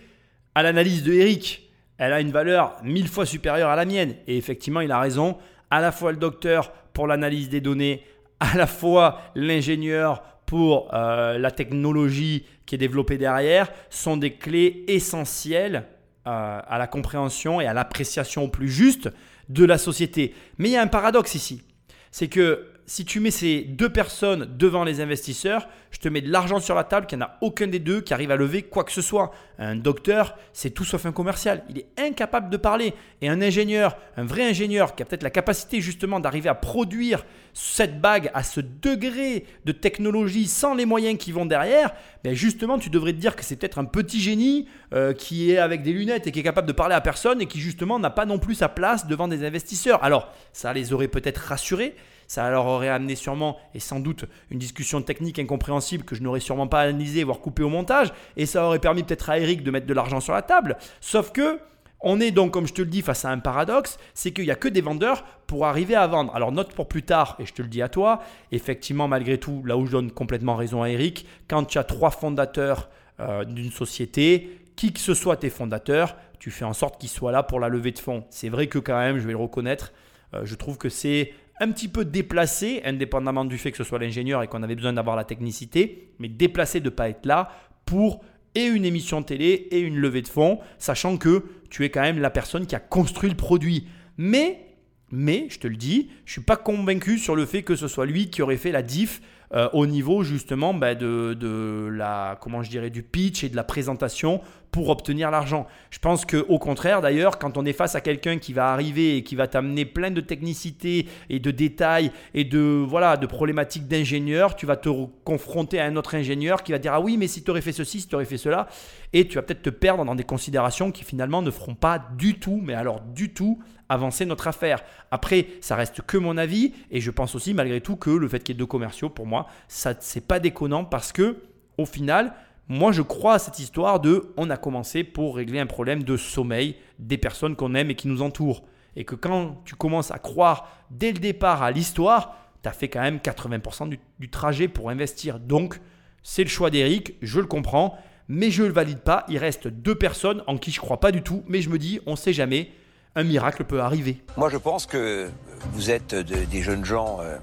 à 0.55 0.63
l'analyse 0.63 1.03
de 1.03 1.11
Eric. 1.11 1.69
Elle 1.97 2.13
a 2.13 2.21
une 2.21 2.31
valeur 2.31 2.77
mille 2.81 3.09
fois 3.09 3.25
supérieure 3.25 3.69
à 3.69 3.75
la 3.75 3.83
mienne. 3.83 4.15
Et 4.25 4.37
effectivement, 4.37 4.79
il 4.79 4.91
a 4.93 5.01
raison. 5.01 5.37
À 5.69 5.81
la 5.81 5.91
fois 5.91 6.11
le 6.11 6.17
docteur 6.17 6.71
pour 6.93 7.07
l'analyse 7.07 7.49
des 7.49 7.61
données, 7.61 8.03
à 8.39 8.57
la 8.57 8.67
fois 8.67 9.19
l'ingénieur 9.35 10.23
pour 10.45 10.93
euh, 10.93 11.37
la 11.37 11.51
technologie 11.51 12.45
qui 12.65 12.75
est 12.75 12.79
développée 12.79 13.17
derrière 13.17 13.71
sont 13.89 14.17
des 14.17 14.33
clés 14.33 14.83
essentielles 14.87 15.85
euh, 16.27 16.59
à 16.67 16.77
la 16.77 16.87
compréhension 16.87 17.61
et 17.61 17.67
à 17.67 17.73
l'appréciation 17.73 18.49
plus 18.49 18.69
juste 18.69 19.09
de 19.49 19.65
la 19.65 19.77
société. 19.77 20.33
Mais 20.57 20.69
il 20.69 20.71
y 20.71 20.77
a 20.77 20.81
un 20.81 20.87
paradoxe 20.87 21.35
ici. 21.35 21.63
C'est 22.11 22.27
que 22.27 22.67
si 22.89 23.05
tu 23.05 23.19
mets 23.19 23.29
ces 23.29 23.61
deux 23.61 23.89
personnes 23.89 24.49
devant 24.57 24.83
les 24.83 24.99
investisseurs, 24.99 25.69
je 25.91 25.99
te 25.99 26.09
mets 26.09 26.21
de 26.21 26.31
l'argent 26.31 26.59
sur 26.59 26.73
la 26.73 26.83
table 26.83 27.05
qu'il 27.05 27.19
n'y 27.19 27.23
en 27.23 27.27
a 27.27 27.37
aucun 27.41 27.67
des 27.67 27.77
deux 27.77 28.01
qui 28.01 28.15
arrive 28.15 28.31
à 28.31 28.35
lever 28.35 28.63
quoi 28.63 28.83
que 28.83 28.91
ce 28.91 29.03
soit. 29.03 29.31
Un 29.59 29.75
docteur, 29.75 30.35
c'est 30.53 30.71
tout 30.71 30.83
sauf 30.83 31.05
un 31.05 31.11
commercial. 31.11 31.63
Il 31.69 31.77
est 31.77 31.87
incapable 31.99 32.49
de 32.49 32.57
parler. 32.57 32.95
Et 33.21 33.29
un 33.29 33.43
ingénieur, 33.43 33.95
un 34.17 34.25
vrai 34.25 34.49
ingénieur 34.49 34.95
qui 34.95 35.03
a 35.03 35.05
peut-être 35.05 35.21
la 35.21 35.29
capacité 35.29 35.81
justement 35.81 36.19
d'arriver 36.19 36.49
à 36.49 36.55
produire 36.55 37.25
cette 37.53 38.01
bague 38.01 38.31
à 38.33 38.41
ce 38.41 38.59
degré 38.59 39.45
de 39.65 39.71
technologie 39.71 40.47
sans 40.47 40.73
les 40.73 40.87
moyens 40.87 41.19
qui 41.19 41.31
vont 41.31 41.45
derrière, 41.45 41.93
ben 42.23 42.33
justement 42.33 42.79
tu 42.79 42.89
devrais 42.89 43.13
te 43.13 43.19
dire 43.19 43.35
que 43.35 43.43
c'est 43.43 43.55
peut-être 43.55 43.77
un 43.77 43.85
petit 43.85 44.19
génie 44.19 44.67
euh, 44.93 45.13
qui 45.13 45.51
est 45.51 45.59
avec 45.59 45.83
des 45.83 45.93
lunettes 45.93 46.25
et 46.25 46.31
qui 46.31 46.39
est 46.39 46.43
capable 46.43 46.67
de 46.67 46.73
parler 46.73 46.95
à 46.95 47.01
personne 47.01 47.39
et 47.39 47.45
qui 47.45 47.59
justement 47.59 47.99
n'a 47.99 48.09
pas 48.09 48.25
non 48.25 48.39
plus 48.39 48.55
sa 48.55 48.67
place 48.67 49.05
devant 49.05 49.27
des 49.27 49.45
investisseurs. 49.45 50.03
Alors 50.03 50.33
ça 50.53 50.73
les 50.73 50.91
aurait 50.91 51.07
peut-être 51.07 51.37
rassurés, 51.37 51.95
ça 52.29 52.49
leur 52.51 52.67
aurait 52.67 52.89
amené 52.89 53.15
sûrement 53.15 53.57
et 53.73 53.79
sans 53.79 53.99
doute 53.99 54.25
une 54.51 54.59
discussion 54.59 55.01
technique 55.01 55.39
incompréhensible 55.39 56.05
que 56.05 56.15
je 56.15 56.21
n'aurais 56.21 56.39
sûrement 56.39 56.67
pas 56.67 56.81
analysée, 56.81 57.23
voire 57.23 57.39
coupée 57.39 57.63
au 57.63 57.69
montage, 57.69 58.13
et 58.37 58.45
ça 58.45 58.65
aurait 58.65 58.79
permis 58.79 59.03
peut-être 59.03 59.31
à 59.31 59.39
Eric 59.39 59.63
de 59.63 59.71
mettre 59.71 59.87
de 59.87 59.93
l'argent 59.93 60.21
sur 60.21 60.33
la 60.33 60.43
table. 60.43 60.77
Sauf 61.01 61.31
que 61.31 61.59
on 62.01 62.21
est 62.21 62.31
donc, 62.31 62.51
comme 62.51 62.67
je 62.67 62.73
te 62.73 62.81
le 62.81 62.87
dis, 62.87 63.01
face 63.01 63.25
à 63.25 63.29
un 63.29 63.39
paradoxe, 63.39 63.97
c'est 64.13 64.31
qu'il 64.31 64.45
n'y 64.45 64.51
a 64.51 64.55
que 64.55 64.69
des 64.69 64.79
vendeurs 64.79 65.25
pour 65.47 65.65
arriver 65.65 65.95
à 65.95 66.07
vendre. 66.07 66.33
Alors 66.33 66.51
note 66.51 66.73
pour 66.73 66.87
plus 66.87 67.03
tard, 67.03 67.35
et 67.39 67.45
je 67.45 67.53
te 67.53 67.61
le 67.61 67.67
dis 67.67 67.81
à 67.81 67.89
toi, 67.89 68.21
effectivement, 68.51 69.07
malgré 69.07 69.37
tout, 69.37 69.63
là 69.65 69.75
où 69.75 69.85
je 69.85 69.91
donne 69.91 70.11
complètement 70.11 70.55
raison 70.55 70.83
à 70.83 70.89
Eric, 70.89 71.25
quand 71.49 71.65
tu 71.65 71.77
as 71.77 71.83
trois 71.83 72.11
fondateurs 72.11 72.89
euh, 73.19 73.43
d'une 73.43 73.71
société, 73.71 74.61
qui 74.77 74.93
que 74.93 74.99
ce 74.99 75.13
soit 75.13 75.35
tes 75.35 75.49
fondateurs, 75.49 76.15
tu 76.39 76.51
fais 76.51 76.63
en 76.63 76.73
sorte 76.73 77.01
qu'ils 77.01 77.09
soient 77.09 77.33
là 77.33 77.43
pour 77.43 77.59
la 77.59 77.67
levée 77.67 77.91
de 77.91 77.99
fonds. 77.99 78.23
C'est 78.29 78.49
vrai 78.49 78.67
que 78.67 78.79
quand 78.79 78.97
même, 78.97 79.17
je 79.17 79.25
vais 79.25 79.33
le 79.33 79.37
reconnaître, 79.37 79.91
euh, 80.35 80.45
je 80.45 80.55
trouve 80.55 80.77
que 80.77 80.87
c'est 80.87 81.33
un 81.59 81.71
petit 81.71 81.87
peu 81.87 82.05
déplacé, 82.05 82.81
indépendamment 82.85 83.45
du 83.45 83.57
fait 83.57 83.71
que 83.71 83.77
ce 83.77 83.83
soit 83.83 83.99
l'ingénieur 83.99 84.43
et 84.43 84.47
qu'on 84.47 84.63
avait 84.63 84.75
besoin 84.75 84.93
d'avoir 84.93 85.15
la 85.15 85.23
technicité, 85.23 86.13
mais 86.19 86.29
déplacé 86.29 86.79
de 86.79 86.85
ne 86.85 86.89
pas 86.89 87.09
être 87.09 87.25
là 87.25 87.49
pour 87.85 88.21
et 88.55 88.65
une 88.65 88.85
émission 88.85 89.21
télé 89.23 89.67
et 89.71 89.79
une 89.79 89.97
levée 89.97 90.21
de 90.21 90.27
fonds, 90.27 90.59
sachant 90.77 91.17
que 91.17 91.43
tu 91.69 91.85
es 91.85 91.89
quand 91.89 92.01
même 92.01 92.19
la 92.19 92.29
personne 92.29 92.65
qui 92.65 92.75
a 92.75 92.79
construit 92.79 93.29
le 93.29 93.35
produit. 93.35 93.87
Mais, 94.17 94.65
mais, 95.11 95.47
je 95.49 95.59
te 95.59 95.67
le 95.67 95.75
dis, 95.75 96.09
je 96.25 96.31
ne 96.31 96.33
suis 96.33 96.41
pas 96.41 96.57
convaincu 96.57 97.17
sur 97.17 97.35
le 97.35 97.45
fait 97.45 97.63
que 97.63 97.75
ce 97.75 97.87
soit 97.87 98.05
lui 98.05 98.29
qui 98.29 98.41
aurait 98.41 98.57
fait 98.57 98.71
la 98.71 98.81
diff 98.81 99.21
euh, 99.53 99.67
au 99.73 99.87
niveau 99.87 100.23
justement 100.23 100.73
bah, 100.73 100.93
de, 100.93 101.89
la, 101.91 102.37
comment 102.41 102.61
je 102.61 102.69
dirais, 102.69 102.89
du 102.89 103.03
pitch 103.03 103.43
et 103.43 103.49
de 103.49 103.55
la 103.55 103.63
présentation 103.63 104.41
pour 104.71 104.89
obtenir 104.89 105.31
l'argent. 105.31 105.67
Je 105.89 105.99
pense 105.99 106.25
que 106.25 106.37
au 106.47 106.59
contraire, 106.59 107.01
d'ailleurs, 107.01 107.39
quand 107.39 107.57
on 107.57 107.65
est 107.65 107.73
face 107.73 107.95
à 107.95 108.01
quelqu'un 108.01 108.37
qui 108.37 108.53
va 108.53 108.71
arriver 108.71 109.17
et 109.17 109.23
qui 109.23 109.35
va 109.35 109.47
t'amener 109.47 109.85
plein 109.85 110.11
de 110.11 110.21
technicité 110.21 111.07
et 111.29 111.39
de 111.39 111.51
détails 111.51 112.11
et 112.33 112.43
de 112.43 112.83
voilà 112.87 113.17
de 113.17 113.25
problématiques 113.25 113.87
d'ingénieur, 113.87 114.55
tu 114.55 114.65
vas 114.65 114.77
te 114.77 114.89
confronter 115.23 115.79
à 115.79 115.85
un 115.85 115.95
autre 115.95 116.15
ingénieur 116.15 116.63
qui 116.63 116.71
va 116.71 116.79
dire 116.79 116.93
ah 116.93 117.01
oui 117.01 117.17
mais 117.17 117.27
si 117.27 117.43
tu 117.43 117.51
aurais 117.51 117.61
fait 117.61 117.71
ceci, 117.71 118.01
si 118.01 118.07
tu 118.07 118.15
aurais 118.15 118.25
fait 118.25 118.37
cela, 118.37 118.67
et 119.13 119.27
tu 119.27 119.35
vas 119.35 119.41
peut-être 119.41 119.63
te 119.63 119.69
perdre 119.69 120.05
dans 120.05 120.15
des 120.15 120.23
considérations 120.23 120.91
qui 120.91 121.03
finalement 121.03 121.41
ne 121.41 121.51
feront 121.51 121.75
pas 121.75 121.99
du 122.17 122.39
tout, 122.39 122.61
mais 122.63 122.73
alors 122.73 123.01
du 123.01 123.33
tout 123.33 123.59
avancer 123.89 124.25
notre 124.25 124.47
affaire. 124.47 124.83
Après, 125.09 125.47
ça 125.61 125.75
reste 125.75 126.01
que 126.03 126.17
mon 126.17 126.37
avis 126.37 126.73
et 126.91 127.01
je 127.01 127.09
pense 127.09 127.33
aussi 127.33 127.55
malgré 127.55 127.81
tout 127.81 127.95
que 127.95 128.11
le 128.11 128.27
fait 128.27 128.39
qu'il 128.39 128.53
y 128.53 128.57
ait 128.57 128.59
deux 128.59 128.67
commerciaux, 128.67 129.09
pour 129.09 129.25
moi, 129.25 129.47
ça 129.67 129.95
c'est 129.99 130.25
pas 130.25 130.39
déconnant 130.39 130.85
parce 130.85 131.11
que 131.11 131.37
au 131.79 131.85
final, 131.85 132.33
moi 132.69 132.91
je 132.91 133.01
crois 133.01 133.33
à 133.33 133.39
cette 133.39 133.57
histoire 133.57 133.99
de 133.99 134.31
on 134.37 134.51
a 134.51 134.57
commencé 134.57 135.03
pour 135.03 135.35
régler 135.35 135.59
un 135.59 135.65
problème 135.65 136.03
de 136.03 136.15
sommeil 136.15 136.75
des 136.99 137.17
personnes 137.17 137.55
qu'on 137.55 137.73
aime 137.73 137.89
et 137.89 137.95
qui 137.95 138.07
nous 138.07 138.21
entourent. 138.21 138.63
Et 138.95 139.05
que 139.05 139.15
quand 139.15 139.61
tu 139.65 139.75
commences 139.75 140.11
à 140.11 140.19
croire 140.19 140.69
dès 140.91 141.11
le 141.11 141.19
départ 141.19 141.63
à 141.63 141.71
l'histoire, 141.71 142.35
tu 142.61 142.69
as 142.69 142.71
fait 142.71 142.87
quand 142.87 143.01
même 143.01 143.17
80% 143.17 143.97
du, 144.19 144.29
trajet 144.29 144.67
pour 144.67 144.89
investir. 144.89 145.39
Donc, 145.39 145.79
c'est 146.21 146.43
le 146.43 146.49
choix 146.49 146.69
d'Eric, 146.69 147.15
je 147.21 147.39
le 147.39 147.45
comprends, 147.47 147.97
mais 148.27 148.51
je 148.51 148.63
ne 148.63 148.67
le 148.67 148.73
valide 148.73 148.99
pas. 148.99 149.25
Il 149.29 149.37
reste 149.37 149.67
deux 149.67 149.95
personnes 149.95 150.43
en 150.47 150.57
qui 150.57 150.71
je 150.71 150.79
crois 150.79 150.99
pas 150.99 151.11
du 151.11 151.21
tout, 151.21 151.43
mais 151.47 151.61
je 151.61 151.69
me 151.69 151.77
dis, 151.77 151.99
on 152.05 152.11
ne 152.11 152.17
sait 152.17 152.33
jamais 152.33 152.71
un 153.15 153.23
miracle 153.23 153.63
peut 153.63 153.81
arriver. 153.81 154.21
Moi, 154.37 154.49
je 154.49 154.57
pense 154.57 154.85
que 154.85 155.29
vous 155.73 155.89
êtes 155.89 156.13
des 156.13 156.61
jeunes 156.61 156.85
gens 156.85 157.19
euh, 157.21 157.37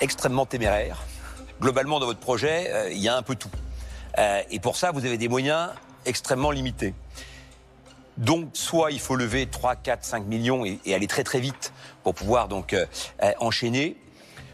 extrêmement 0.00 0.46
téméraires. 0.46 1.02
Globalement, 1.60 2.00
dans 2.00 2.06
votre 2.06 2.20
projet, 2.20 2.72
euh, 2.72 2.90
il 2.90 2.98
y 2.98 3.08
a 3.08 3.16
un 3.16 3.22
peu 3.22 3.36
tout. 3.36 3.50
Euh, 4.18 4.42
et 4.50 4.60
pour 4.60 4.76
ça, 4.76 4.90
vous 4.92 5.04
avez 5.04 5.18
des 5.18 5.28
moyens 5.28 5.70
extrêmement 6.06 6.50
limités. 6.50 6.94
Donc, 8.16 8.50
soit 8.54 8.90
il 8.90 9.00
faut 9.00 9.16
lever 9.16 9.46
3, 9.46 9.76
4, 9.76 10.04
5 10.04 10.26
millions 10.26 10.64
et, 10.64 10.78
aller 10.94 11.06
très 11.06 11.24
très 11.24 11.40
vite 11.40 11.72
pour 12.02 12.14
pouvoir 12.14 12.48
donc 12.48 12.76
enchaîner, 13.38 13.96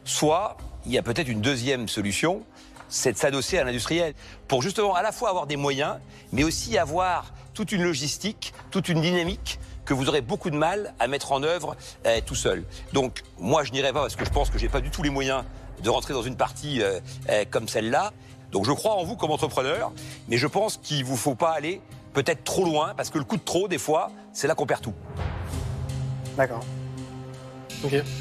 soit 0.04 0.57
il 0.84 0.92
y 0.92 0.98
a 0.98 1.02
peut-être 1.02 1.28
une 1.28 1.40
deuxième 1.40 1.88
solution, 1.88 2.44
c'est 2.88 3.12
de 3.12 3.18
s'adosser 3.18 3.59
à 3.59 3.64
l'industriel 3.64 4.14
pour 4.48 4.62
justement 4.62 4.94
à 4.94 5.02
la 5.02 5.12
fois 5.12 5.30
avoir 5.30 5.46
des 5.46 5.57
moyens, 5.57 5.96
mais 6.32 6.44
aussi 6.44 6.78
avoir 6.78 7.32
toute 7.54 7.72
une 7.72 7.82
logistique, 7.82 8.52
toute 8.70 8.88
une 8.88 9.00
dynamique 9.00 9.59
que 9.84 9.94
vous 9.94 10.09
aurez 10.09 10.20
beaucoup 10.20 10.50
de 10.50 10.57
mal 10.57 10.94
à 10.98 11.07
mettre 11.07 11.32
en 11.32 11.42
œuvre 11.42 11.76
euh, 12.07 12.20
tout 12.24 12.34
seul. 12.34 12.64
Donc 12.92 13.22
moi 13.38 13.64
je 13.64 13.72
n'irai 13.72 13.92
pas 13.92 14.00
parce 14.00 14.16
que 14.16 14.24
je 14.24 14.30
pense 14.30 14.50
que 14.50 14.59
j'ai 14.59 14.68
pas 14.68 14.80
du 14.80 14.90
tout 14.90 15.02
les 15.02 15.11
moyens 15.11 15.44
de 15.82 15.90
rentrer 15.90 16.12
dans 16.12 16.22
une 16.22 16.36
partie 16.36 16.82
euh, 16.82 17.00
euh, 17.30 17.44
comme 17.48 17.68
celle-là. 17.68 18.12
Donc 18.57 18.64
je 18.64 18.72
crois 18.72 18.94
en 18.94 19.04
vous 19.04 19.16
comme 19.16 19.32
entrepreneur, 19.32 19.92
mais 20.28 20.38
je 20.38 20.46
pense 20.46 20.78
qu'il 20.78 21.04
vous 21.04 21.18
faut 21.18 21.34
pas 21.34 21.50
aller 21.50 21.82
peut-être 22.14 22.42
trop 22.42 22.64
loin 22.64 22.94
parce 22.96 23.11
que 23.11 23.18
le 23.18 23.24
coup 23.24 23.36
de 23.36 23.42
trop 23.42 23.68
des 23.68 23.76
fois, 23.76 24.11
c'est 24.32 24.48
là 24.48 24.54
qu'on 24.54 24.64
perd 24.64 24.80
tout. 24.80 24.94
D'accord. 26.38 26.64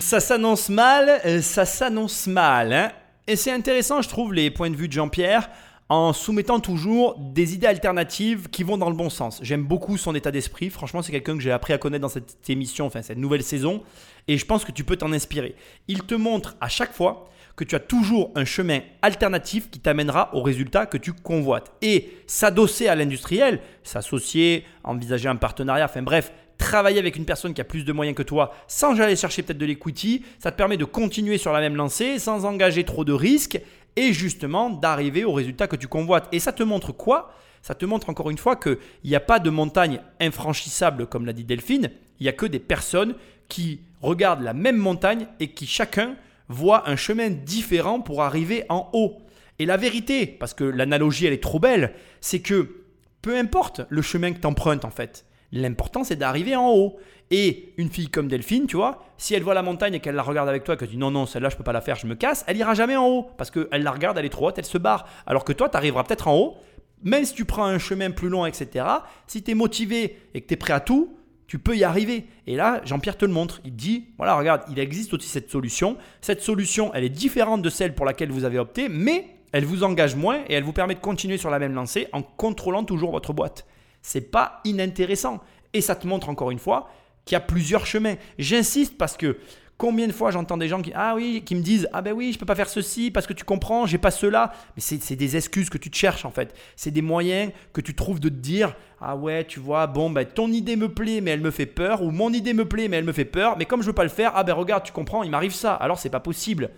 Ça 0.01 0.19
s'annonce 0.19 0.67
mal, 0.67 1.41
ça 1.41 1.65
s'annonce 1.65 2.27
mal. 2.27 2.73
Hein 2.73 2.91
Et 3.27 3.37
c'est 3.37 3.53
intéressant, 3.53 4.01
je 4.01 4.09
trouve, 4.09 4.33
les 4.33 4.51
points 4.51 4.69
de 4.69 4.75
vue 4.75 4.89
de 4.89 4.93
Jean-Pierre 4.93 5.49
en 5.87 6.11
soumettant 6.11 6.59
toujours 6.59 7.15
des 7.17 7.53
idées 7.53 7.67
alternatives 7.67 8.49
qui 8.49 8.63
vont 8.63 8.77
dans 8.77 8.89
le 8.89 8.95
bon 8.97 9.09
sens. 9.09 9.39
J'aime 9.41 9.63
beaucoup 9.63 9.95
son 9.95 10.15
état 10.15 10.31
d'esprit. 10.31 10.69
Franchement, 10.69 11.01
c'est 11.01 11.13
quelqu'un 11.13 11.35
que 11.35 11.41
j'ai 11.41 11.53
appris 11.53 11.71
à 11.71 11.77
connaître 11.77 12.01
dans 12.01 12.09
cette 12.09 12.49
émission, 12.49 12.87
enfin 12.87 13.01
cette 13.01 13.19
nouvelle 13.19 13.43
saison. 13.43 13.83
Et 14.27 14.37
je 14.37 14.45
pense 14.45 14.65
que 14.65 14.73
tu 14.73 14.83
peux 14.83 14.97
t'en 14.97 15.13
inspirer. 15.13 15.55
Il 15.87 16.03
te 16.03 16.15
montre 16.15 16.57
à 16.59 16.67
chaque 16.67 16.91
fois 16.91 17.29
que 17.55 17.63
tu 17.63 17.75
as 17.75 17.79
toujours 17.79 18.31
un 18.35 18.45
chemin 18.45 18.79
alternatif 19.01 19.69
qui 19.69 19.79
t'amènera 19.79 20.33
au 20.33 20.41
résultat 20.41 20.85
que 20.85 20.97
tu 20.97 21.13
convoites. 21.13 21.71
Et 21.81 22.11
s'adosser 22.27 22.87
à 22.87 22.95
l'industriel, 22.95 23.61
s'associer, 23.83 24.65
envisager 24.83 25.29
un 25.29 25.35
partenariat, 25.35 25.85
enfin 25.85 26.01
bref, 26.01 26.31
travailler 26.57 26.99
avec 26.99 27.15
une 27.15 27.25
personne 27.25 27.53
qui 27.53 27.61
a 27.61 27.65
plus 27.65 27.85
de 27.85 27.93
moyens 27.93 28.15
que 28.15 28.23
toi 28.23 28.53
sans 28.67 28.99
aller 28.99 29.15
chercher 29.15 29.43
peut-être 29.43 29.57
de 29.57 29.65
l'equity, 29.65 30.23
ça 30.39 30.51
te 30.51 30.57
permet 30.57 30.77
de 30.77 30.85
continuer 30.85 31.37
sur 31.37 31.51
la 31.51 31.59
même 31.59 31.75
lancée 31.75 32.19
sans 32.19 32.45
engager 32.45 32.83
trop 32.83 33.03
de 33.03 33.13
risques 33.13 33.59
et 33.95 34.13
justement 34.13 34.69
d'arriver 34.69 35.23
au 35.23 35.33
résultat 35.33 35.67
que 35.67 35.75
tu 35.75 35.87
convoites. 35.87 36.27
Et 36.31 36.39
ça 36.39 36.51
te 36.51 36.63
montre 36.63 36.91
quoi? 36.91 37.33
Ça 37.61 37.73
te 37.73 37.85
montre 37.85 38.09
encore 38.09 38.29
une 38.29 38.37
fois 38.37 38.55
qu'il 38.55 38.77
n'y 39.03 39.15
a 39.15 39.19
pas 39.19 39.39
de 39.39 39.49
montagne 39.49 39.99
infranchissable, 40.19 41.07
comme 41.07 41.25
l'a 41.25 41.33
dit 41.33 41.45
Delphine, 41.45 41.89
il 42.19 42.23
n'y 42.23 42.29
a 42.29 42.33
que 42.33 42.45
des 42.45 42.59
personnes 42.59 43.15
qui 43.47 43.79
regardent 44.01 44.43
la 44.43 44.53
même 44.53 44.77
montagne 44.77 45.27
et 45.39 45.47
qui 45.49 45.65
chacun 45.65 46.15
voit 46.49 46.89
un 46.89 46.95
chemin 46.95 47.29
différent 47.29 47.99
pour 47.99 48.21
arriver 48.23 48.63
en 48.69 48.89
haut. 48.93 49.17
Et 49.59 49.65
la 49.65 49.77
vérité, 49.77 50.25
parce 50.25 50.53
que 50.53 50.63
l'analogie 50.63 51.25
elle 51.25 51.33
est 51.33 51.43
trop 51.43 51.59
belle, 51.59 51.93
c'est 52.21 52.39
que 52.39 52.83
peu 53.21 53.37
importe 53.37 53.81
le 53.89 54.01
chemin 54.01 54.33
que 54.33 54.39
tu 54.39 54.47
empruntes 54.47 54.85
en 54.85 54.89
fait, 54.89 55.25
l'important 55.51 56.03
c'est 56.03 56.15
d'arriver 56.15 56.55
en 56.55 56.71
haut. 56.71 56.97
Et 57.31 57.73
une 57.77 57.89
fille 57.89 58.09
comme 58.09 58.27
Delphine, 58.27 58.67
tu 58.67 58.75
vois, 58.75 59.03
si 59.17 59.33
elle 59.33 59.41
voit 59.41 59.55
la 59.55 59.63
montagne 59.63 59.95
et 59.95 59.99
qu'elle 59.99 60.13
la 60.13 60.21
regarde 60.21 60.47
avec 60.47 60.63
toi, 60.63 60.75
que 60.75 60.85
tu 60.85 60.91
dis 60.91 60.97
non, 60.97 61.09
non, 61.09 61.25
celle-là 61.25 61.49
je 61.49 61.55
peux 61.55 61.63
pas 61.63 61.73
la 61.73 61.81
faire, 61.81 61.95
je 61.95 62.05
me 62.05 62.13
casse, 62.13 62.45
elle 62.47 62.57
ira 62.57 62.75
jamais 62.75 62.95
en 62.95 63.07
haut 63.07 63.31
parce 63.37 63.49
qu'elle 63.49 63.81
la 63.81 63.91
regarde, 63.91 64.17
elle 64.19 64.25
est 64.25 64.29
trop 64.29 64.47
haute, 64.47 64.59
elle 64.59 64.65
se 64.65 64.77
barre. 64.77 65.07
Alors 65.25 65.43
que 65.43 65.51
toi, 65.51 65.67
tu 65.67 65.75
arriveras 65.75 66.03
peut-être 66.03 66.27
en 66.27 66.37
haut, 66.37 66.57
même 67.01 67.25
si 67.25 67.33
tu 67.33 67.45
prends 67.45 67.65
un 67.65 67.79
chemin 67.79 68.11
plus 68.11 68.29
long, 68.29 68.45
etc. 68.45 68.85
Si 69.25 69.41
tu 69.41 69.51
es 69.51 69.53
motivé 69.55 70.19
et 70.35 70.41
que 70.41 70.47
tu 70.47 70.53
es 70.53 70.57
prêt 70.57 70.73
à 70.73 70.79
tout, 70.79 71.14
tu 71.47 71.59
peux 71.59 71.75
y 71.75 71.83
arriver. 71.83 72.25
Et 72.47 72.55
là, 72.55 72.81
Jean-Pierre 72.85 73.17
te 73.17 73.25
le 73.25 73.31
montre. 73.31 73.61
Il 73.65 73.75
dit, 73.75 74.07
voilà, 74.17 74.35
regarde, 74.35 74.63
il 74.69 74.79
existe 74.79 75.13
aussi 75.13 75.27
cette 75.27 75.49
solution. 75.49 75.97
Cette 76.21 76.41
solution, 76.41 76.93
elle 76.93 77.03
est 77.03 77.09
différente 77.09 77.61
de 77.61 77.69
celle 77.69 77.93
pour 77.93 78.05
laquelle 78.05 78.31
vous 78.31 78.45
avez 78.45 78.59
opté, 78.59 78.89
mais 78.89 79.27
elle 79.51 79.65
vous 79.65 79.83
engage 79.83 80.15
moins 80.15 80.41
et 80.47 80.53
elle 80.53 80.63
vous 80.63 80.73
permet 80.73 80.95
de 80.95 80.99
continuer 80.99 81.37
sur 81.37 81.49
la 81.49 81.59
même 81.59 81.73
lancée 81.73 82.07
en 82.13 82.21
contrôlant 82.21 82.83
toujours 82.83 83.11
votre 83.11 83.33
boîte. 83.33 83.65
C'est 84.01 84.31
pas 84.31 84.61
inintéressant. 84.65 85.41
Et 85.73 85.81
ça 85.81 85.95
te 85.95 86.07
montre 86.07 86.29
encore 86.29 86.51
une 86.51 86.59
fois 86.59 86.89
qu'il 87.25 87.35
y 87.35 87.37
a 87.37 87.41
plusieurs 87.41 87.85
chemins. 87.85 88.15
J'insiste 88.37 88.97
parce 88.97 89.17
que 89.17 89.37
Combien 89.77 90.07
de 90.07 90.13
fois 90.13 90.31
j'entends 90.31 90.55
des 90.55 90.69
gens 90.69 90.81
qui, 90.81 90.93
ah 90.95 91.15
oui, 91.15 91.43
qui 91.45 91.53
me 91.53 91.61
disent 91.61 91.89
Ah 91.91 92.01
ben 92.01 92.13
oui, 92.13 92.31
je 92.31 92.39
peux 92.39 92.45
pas 92.45 92.55
faire 92.55 92.69
ceci 92.69 93.11
parce 93.11 93.27
que 93.27 93.33
tu 93.33 93.43
comprends, 93.43 93.85
j'ai 93.85 93.97
pas 93.97 94.11
cela. 94.11 94.53
Mais 94.77 94.81
c'est 94.81 95.17
des 95.17 95.35
excuses 95.35 95.69
que 95.69 95.77
tu 95.77 95.91
te 95.91 95.97
cherches 95.97 96.23
en 96.23 96.31
fait. 96.31 96.55
C'est 96.77 96.91
des 96.91 97.01
moyens 97.01 97.51
que 97.73 97.81
tu 97.81 97.93
trouves 97.93 98.21
de 98.21 98.29
te 98.29 98.35
dire 98.35 98.73
Ah 99.01 99.17
ouais, 99.17 99.43
tu 99.43 99.59
vois, 99.59 99.87
bon, 99.87 100.09
ben 100.09 100.25
ton 100.25 100.49
idée 100.49 100.77
me 100.77 100.87
plaît, 100.87 101.19
mais 101.19 101.31
elle 101.31 101.41
me 101.41 101.51
fait 101.51 101.65
peur. 101.65 102.03
Ou 102.03 102.11
mon 102.11 102.31
idée 102.31 102.53
me 102.53 102.63
plaît, 102.63 102.87
mais 102.87 102.97
elle 102.97 103.03
me 103.03 103.11
fait 103.11 103.25
peur. 103.25 103.57
Mais 103.57 103.65
comme 103.65 103.81
je 103.81 103.87
veux 103.87 103.93
pas 103.93 104.03
le 104.03 104.09
faire, 104.09 104.31
ah 104.35 104.45
ben 104.45 104.53
regarde, 104.53 104.83
tu 104.83 104.93
comprends, 104.93 105.23
il 105.23 105.31
m'arrive 105.31 105.53
ça. 105.53 105.73
Alors 105.73 105.99
c'est 105.99 106.09
pas 106.09 106.21
possible. 106.21 106.69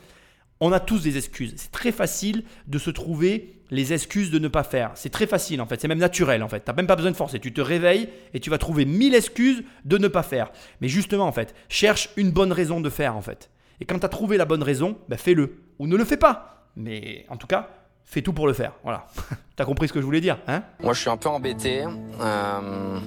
On 0.60 0.72
a 0.72 0.80
tous 0.80 1.03
des 1.03 1.18
excuses. 1.18 1.53
C'est 1.58 1.72
très 1.72 1.91
facile 1.91 2.43
de 2.68 2.80
se 2.80 2.89
trouver 2.89 3.58
les 3.70 3.93
excuses 3.93 4.32
de 4.32 4.39
ne 4.39 4.47
pas 4.47 4.64
faire. 4.64 4.91
C'est 4.95 5.10
très 5.10 5.28
facile 5.28 5.62
en 5.62 5.66
fait, 5.66 5.80
c'est 5.80 5.88
même 5.88 5.99
naturel 5.99 6.41
en 6.41 6.47
fait. 6.47 6.64
Tu 6.64 6.72
n'as 6.72 6.76
même 6.76 6.88
pas 6.88 6.95
besoin 6.95 7.12
de 7.12 7.16
forcer. 7.16 7.39
Tu 7.39 7.53
te 7.53 7.62
réveilles 7.62 8.10
et 8.34 8.39
tu 8.39 8.49
vas 8.49 8.58
trouver 8.58 8.86
mille 8.86 9.14
excuses 9.14 9.64
de 9.86 9.97
ne 9.97 10.08
pas 10.08 10.24
faire. 10.24 10.51
Mais 10.82 10.88
justement 10.88 11.28
en 11.28 11.32
fait, 11.32 11.53
cherche 11.70 12.10
une 12.18 12.32
bonne 12.32 12.51
raison 12.51 12.82
de 12.82 12.89
faire 12.89 13.16
en 13.16 13.22
fait. 13.22 13.49
Et 13.80 13.86
quand 13.86 13.99
tu 13.99 14.05
as 14.05 14.10
trouvé 14.10 14.38
la 14.38 14.45
bonne 14.45 14.64
raison, 14.64 14.97
bah, 15.08 15.18
fais-le. 15.18 15.58
Ou 15.80 15.86
ne 15.86 15.95
le 15.95 16.05
fais 16.05 16.18
pas. 16.18 16.66
Mais 16.76 17.26
en 17.30 17.38
tout 17.38 17.45
cas, 17.45 17.70
fais 18.05 18.22
tout 18.22 18.34
pour 18.34 18.47
le 18.47 18.53
faire. 18.53 18.74
Voilà. 18.84 19.05
tu 19.55 19.62
as 19.62 19.66
compris 19.66 19.88
ce 19.88 19.93
que 19.93 19.99
je 19.99 20.05
voulais 20.05 20.22
dire 20.22 20.39
hein? 20.47 20.64
Moi 20.82 20.93
je 20.93 21.01
suis 21.01 21.10
un 21.10 21.18
peu 21.18 21.30
embêté. 21.30 21.84
Euh, 21.84 22.99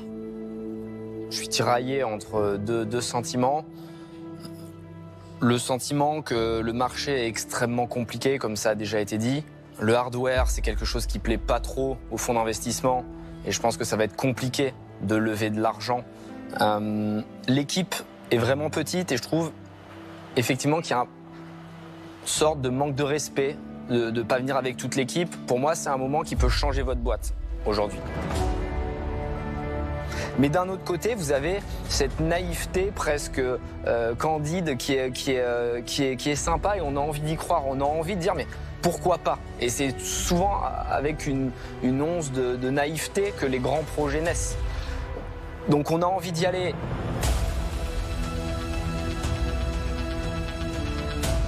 je 1.30 1.36
suis 1.36 1.48
tiraillé 1.48 2.05
entre 2.05 2.59
deux 2.59 3.01
sentiments 3.01 3.64
le 5.41 5.59
sentiment 5.59 6.22
que 6.22 6.61
le 6.61 6.72
marché 6.72 7.24
est 7.24 7.26
extrêmement 7.26 7.86
compliqué, 7.86 8.38
comme 8.38 8.57
ça 8.57 8.70
a 8.70 8.74
déjà 8.74 9.01
été 9.01 9.18
dit. 9.18 9.43
Le 9.80 9.95
hardware, 9.95 10.51
c'est 10.51 10.61
quelque 10.61 10.84
chose 10.84 11.07
qui 11.07 11.18
plaît 11.18 11.38
pas 11.38 11.61
trop 11.61 11.97
aux 12.11 12.18
fonds 12.18 12.34
d'investissement 12.34 13.05
et 13.47 13.53
je 13.53 13.61
pense 13.61 13.76
que 13.76 13.84
ça 13.84 13.97
va 13.97 14.05
être 14.05 14.16
compliqué 14.16 14.74
de 15.01 15.16
lever 15.16 15.49
de 15.49 15.61
l'argent. 15.61 16.05
Euh, 16.61 17.22
l'équipe 17.49 17.95
est 18.30 18.38
vraiment 18.38 18.68
petite 18.68 19.12
et 19.12 19.16
je 19.16 19.22
trouve 19.22 19.51
effectivement 20.36 20.80
qu'il 20.80 20.91
y 20.91 20.95
a 20.95 21.03
une 21.03 21.07
sorte 22.26 22.61
de 22.61 22.68
manque 22.68 22.95
de 22.95 23.03
respect 23.03 23.57
de 23.88 24.11
ne 24.11 24.22
pas 24.22 24.38
venir 24.38 24.57
avec 24.57 24.76
toute 24.76 24.95
l'équipe. 24.95 25.34
Pour 25.47 25.59
moi, 25.59 25.74
c'est 25.74 25.88
un 25.88 25.97
moment 25.97 26.22
qui 26.22 26.36
peut 26.36 26.51
changer 26.51 26.82
votre 26.82 27.01
boîte 27.01 27.34
aujourd'hui. 27.64 27.99
Mais 30.39 30.49
d'un 30.49 30.68
autre 30.68 30.85
côté, 30.85 31.14
vous 31.14 31.33
avez 31.33 31.61
cette 31.89 32.20
naïveté 32.20 32.93
presque 32.95 33.41
euh, 33.41 34.14
candide 34.14 34.76
qui 34.76 34.95
est, 34.95 35.11
euh, 35.28 35.81
qui, 35.83 36.05
est, 36.05 36.16
qui 36.16 36.31
est 36.31 36.37
sympa 36.37 36.76
et 36.76 36.81
on 36.81 36.97
a 36.97 37.01
envie 37.01 37.20
d'y 37.20 37.37
croire. 37.37 37.64
On 37.66 37.81
a 37.81 37.85
envie 37.85 38.16
de 38.16 38.20
dire, 38.20 38.35
mais 38.35 38.47
pourquoi 38.83 39.18
pas? 39.18 39.39
Et 39.61 39.68
c'est 39.68 39.99
souvent 40.01 40.62
avec 40.91 41.26
une, 41.26 41.51
once 41.85 42.33
de, 42.33 42.57
de 42.57 42.70
naïveté 42.70 43.35
que 43.39 43.47
les 43.47 43.59
grands 43.59 43.85
projets 43.95 44.22
naissent. 44.22 44.57
Donc 45.68 45.91
on 45.91 46.01
a 46.03 46.07
envie 46.07 46.33
d'y 46.33 46.47
aller. 46.47 46.74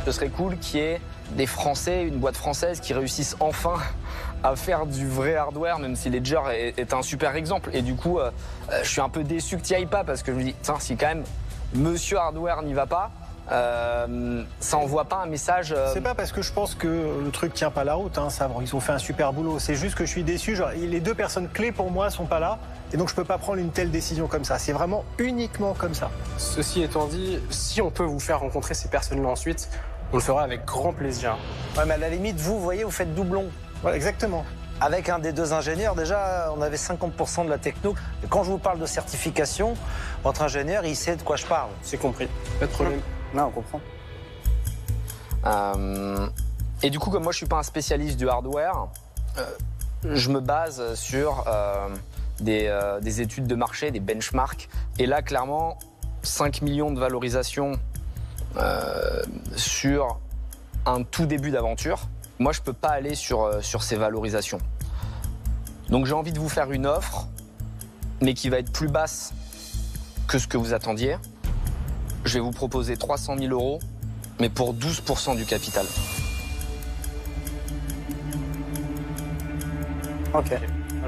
Ce 0.04 0.12
serait 0.12 0.28
cool 0.28 0.58
qu'il 0.58 0.80
y 0.80 0.82
ait 0.82 1.00
des 1.36 1.46
Français, 1.46 2.02
une 2.02 2.18
boîte 2.18 2.36
française 2.36 2.80
qui 2.80 2.92
réussisse 2.92 3.36
enfin 3.40 3.76
à 4.42 4.56
faire 4.56 4.86
du 4.86 5.06
vrai 5.06 5.36
hardware, 5.36 5.78
même 5.78 5.96
si 5.96 6.10
Ledger 6.10 6.40
est, 6.50 6.92
un 6.92 7.02
super 7.02 7.36
exemple. 7.36 7.70
Et 7.72 7.82
du 7.82 7.94
coup, 7.94 8.18
euh, 8.18 8.30
euh, 8.70 8.80
je 8.82 8.88
suis 8.88 9.00
un 9.00 9.08
peu 9.08 9.22
déçu 9.22 9.56
que 9.56 9.62
tu 9.62 9.72
n'y 9.72 9.80
ailles 9.80 9.86
pas 9.86 10.04
parce 10.04 10.22
que 10.22 10.32
je 10.32 10.38
me 10.38 10.44
dis, 10.44 10.54
tiens, 10.62 10.76
si 10.78 10.96
quand 10.96 11.08
même 11.08 11.24
Monsieur 11.74 12.18
Hardware 12.18 12.62
n'y 12.62 12.74
va 12.74 12.86
pas, 12.86 13.10
euh, 13.50 14.44
ça 14.60 14.76
envoie 14.76 15.04
pas 15.04 15.16
un 15.16 15.26
message. 15.26 15.74
C'est 15.92 16.00
pas 16.00 16.14
parce 16.14 16.32
que 16.32 16.42
je 16.42 16.52
pense 16.52 16.74
que 16.74 16.86
le 16.86 17.30
truc 17.30 17.54
tient 17.54 17.70
pas 17.70 17.84
la 17.84 17.94
route, 17.94 18.16
hein, 18.18 18.30
ça, 18.30 18.48
ils 18.60 18.76
ont 18.76 18.80
fait 18.80 18.92
un 18.92 18.98
super 18.98 19.32
boulot. 19.32 19.58
C'est 19.58 19.74
juste 19.74 19.94
que 19.94 20.04
je 20.04 20.10
suis 20.10 20.22
déçu. 20.22 20.54
Genre, 20.54 20.70
les 20.76 21.00
deux 21.00 21.14
personnes 21.14 21.48
clés 21.48 21.72
pour 21.72 21.90
moi 21.90 22.10
sont 22.10 22.26
pas 22.26 22.40
là, 22.40 22.58
et 22.92 22.96
donc 22.96 23.08
je 23.08 23.14
peux 23.14 23.24
pas 23.24 23.38
prendre 23.38 23.58
une 23.58 23.70
telle 23.70 23.90
décision 23.90 24.26
comme 24.26 24.44
ça. 24.44 24.58
C'est 24.58 24.72
vraiment 24.72 25.04
uniquement 25.18 25.74
comme 25.74 25.94
ça. 25.94 26.10
Ceci 26.36 26.82
étant 26.82 27.06
dit, 27.06 27.38
si 27.50 27.80
on 27.80 27.90
peut 27.90 28.04
vous 28.04 28.20
faire 28.20 28.40
rencontrer 28.40 28.74
ces 28.74 28.88
personnes-là 28.88 29.28
ensuite, 29.28 29.68
on 30.12 30.16
le 30.16 30.22
fera 30.22 30.42
avec 30.42 30.64
grand 30.66 30.92
plaisir. 30.92 31.38
Ouais, 31.76 31.84
mais 31.86 31.94
à 31.94 31.98
la 31.98 32.10
limite, 32.10 32.36
vous, 32.36 32.58
vous 32.58 32.62
voyez, 32.62 32.84
vous 32.84 32.90
faites 32.90 33.14
doublon. 33.14 33.46
Voilà, 33.82 33.96
exactement. 33.96 34.44
Avec 34.80 35.08
un 35.08 35.18
des 35.18 35.32
deux 35.32 35.52
ingénieurs, 35.52 35.94
déjà, 35.94 36.52
on 36.56 36.62
avait 36.62 36.76
50% 36.76 37.44
de 37.44 37.50
la 37.50 37.58
techno. 37.58 37.94
Et 38.24 38.26
quand 38.28 38.42
je 38.42 38.50
vous 38.50 38.58
parle 38.58 38.78
de 38.78 38.86
certification, 38.86 39.74
votre 40.24 40.42
ingénieur, 40.42 40.84
il 40.84 40.96
sait 40.96 41.16
de 41.16 41.22
quoi 41.22 41.36
je 41.36 41.46
parle. 41.46 41.70
C'est 41.82 41.98
compris. 41.98 42.28
Pas 42.58 42.66
de 42.66 42.72
problème. 42.72 43.00
Non, 43.34 43.44
on 43.44 43.50
comprend. 43.50 43.80
Euh, 45.44 46.26
et 46.82 46.90
du 46.90 46.98
coup, 46.98 47.10
comme 47.10 47.22
moi, 47.22 47.32
je 47.32 47.38
suis 47.38 47.46
pas 47.46 47.58
un 47.58 47.62
spécialiste 47.62 48.16
du 48.16 48.28
hardware, 48.28 48.88
euh, 49.38 49.44
je 50.14 50.30
me 50.30 50.40
base 50.40 50.94
sur 50.94 51.44
euh, 51.46 51.88
des, 52.40 52.76
des 53.02 53.20
études 53.20 53.46
de 53.46 53.54
marché, 53.54 53.90
des 53.90 54.00
benchmarks. 54.00 54.68
Et 54.98 55.06
là, 55.06 55.22
clairement, 55.22 55.78
5 56.22 56.62
millions 56.62 56.90
de 56.90 57.00
valorisation 57.00 57.78
euh, 58.56 59.22
sur 59.56 60.18
un 60.84 61.02
tout 61.02 61.26
début 61.26 61.50
d'aventure, 61.50 62.08
moi 62.42 62.52
je 62.52 62.60
peux 62.60 62.72
pas 62.72 62.88
aller 62.88 63.14
sur, 63.14 63.42
euh, 63.42 63.60
sur 63.62 63.82
ces 63.82 63.96
valorisations. 63.96 64.58
Donc 65.88 66.06
j'ai 66.06 66.12
envie 66.12 66.32
de 66.32 66.38
vous 66.38 66.48
faire 66.48 66.70
une 66.72 66.86
offre, 66.86 67.28
mais 68.20 68.34
qui 68.34 68.48
va 68.48 68.58
être 68.58 68.72
plus 68.72 68.88
basse 68.88 69.32
que 70.26 70.38
ce 70.38 70.48
que 70.48 70.56
vous 70.56 70.74
attendiez. 70.74 71.16
Je 72.24 72.34
vais 72.34 72.40
vous 72.40 72.50
proposer 72.50 72.96
300 72.96 73.38
000 73.38 73.52
euros, 73.52 73.78
mais 74.40 74.48
pour 74.48 74.74
12% 74.74 75.36
du 75.36 75.46
capital. 75.46 75.86
Ok. 80.34 80.52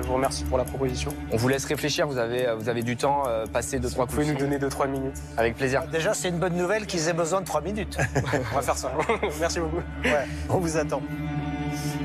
Je 0.05 0.09
vous 0.09 0.16
remercie 0.16 0.44
pour 0.44 0.59
la 0.59 0.64
proposition. 0.64 1.14
On 1.32 1.38
vous 1.38 1.48
laisse 1.48 1.64
réfléchir, 1.64 2.07
vous 2.07 2.18
avez, 2.18 2.46
vous 2.59 2.68
avez 2.68 2.82
du 2.82 2.94
temps, 2.94 3.22
euh, 3.26 3.46
passer 3.46 3.78
2-3 3.78 4.00
Vous 4.00 4.07
pouvez 4.07 4.26
nous 4.26 4.36
donner 4.36 4.59
2-3 4.59 4.86
minutes. 4.86 5.16
Avec 5.38 5.57
plaisir. 5.57 5.84
Déjà, 5.90 6.12
c'est 6.12 6.28
une 6.28 6.38
bonne 6.38 6.59
nouvelle 6.59 6.84
qu'ils 6.84 7.09
aient 7.09 7.14
besoin 7.14 7.40
de 7.40 7.46
3 7.46 7.62
minutes. 7.62 7.96
on 8.52 8.55
va 8.55 8.61
faire 8.61 8.76
ça. 8.76 8.92
Merci 9.40 9.61
beaucoup. 9.61 9.80
Ouais, 10.05 10.26
on 10.50 10.59
vous 10.59 10.76
attend. 10.76 11.00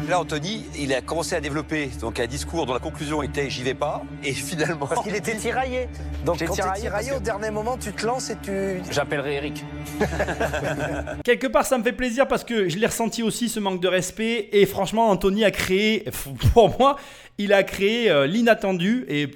Là, 0.10 0.20
Anthony, 0.20 0.66
il 0.76 0.92
a 0.92 1.02
commencé 1.02 1.36
à 1.36 1.40
développer 1.40 1.92
donc 2.02 2.20
un 2.20 2.26
discours 2.26 2.66
dont 2.66 2.74
la 2.74 2.80
conclusion 2.80 3.22
était 3.22 3.48
j'y 3.48 3.62
vais 3.62 3.76
pas, 3.76 4.02
et 4.24 4.34
finalement. 4.34 4.88
Parce 4.88 5.04
qu'il 5.04 5.16
était 5.16 5.36
tiraillé. 5.38 5.88
Donc 6.26 6.44
quand 6.44 6.52
tiraillé, 6.52 6.82
tiraillé 6.82 7.12
au 7.12 7.20
dernier 7.20 7.52
moment, 7.52 7.78
tu 7.78 7.94
te 7.94 8.08
lances 8.08 8.32
et 8.32 8.38
tu. 8.42 8.82
J'appellerai 8.92 9.36
Eric. 9.36 9.64
Quelque 11.24 11.46
part, 11.46 11.64
ça 11.64 11.78
me 11.78 11.84
fait 11.84 11.92
plaisir 11.92 12.28
parce 12.28 12.44
que 12.44 12.70
je 12.70 12.80
l'ai 12.80 12.88
ressenti 12.88 13.22
aussi 13.22 13.50
ce 13.50 13.60
manque 13.60 13.82
de 13.82 13.88
respect. 13.88 14.50
Et 14.52 14.66
franchement, 14.66 15.12
Anthony 15.12 15.46
a 15.46 15.52
créé, 15.52 16.06
pour 16.54 16.76
moi, 16.80 16.96
il 17.38 17.54
a 17.54 17.62
créé 17.62 18.10
euh, 18.10 18.26
l'inattendu. 18.26 19.06
Et 19.10 19.30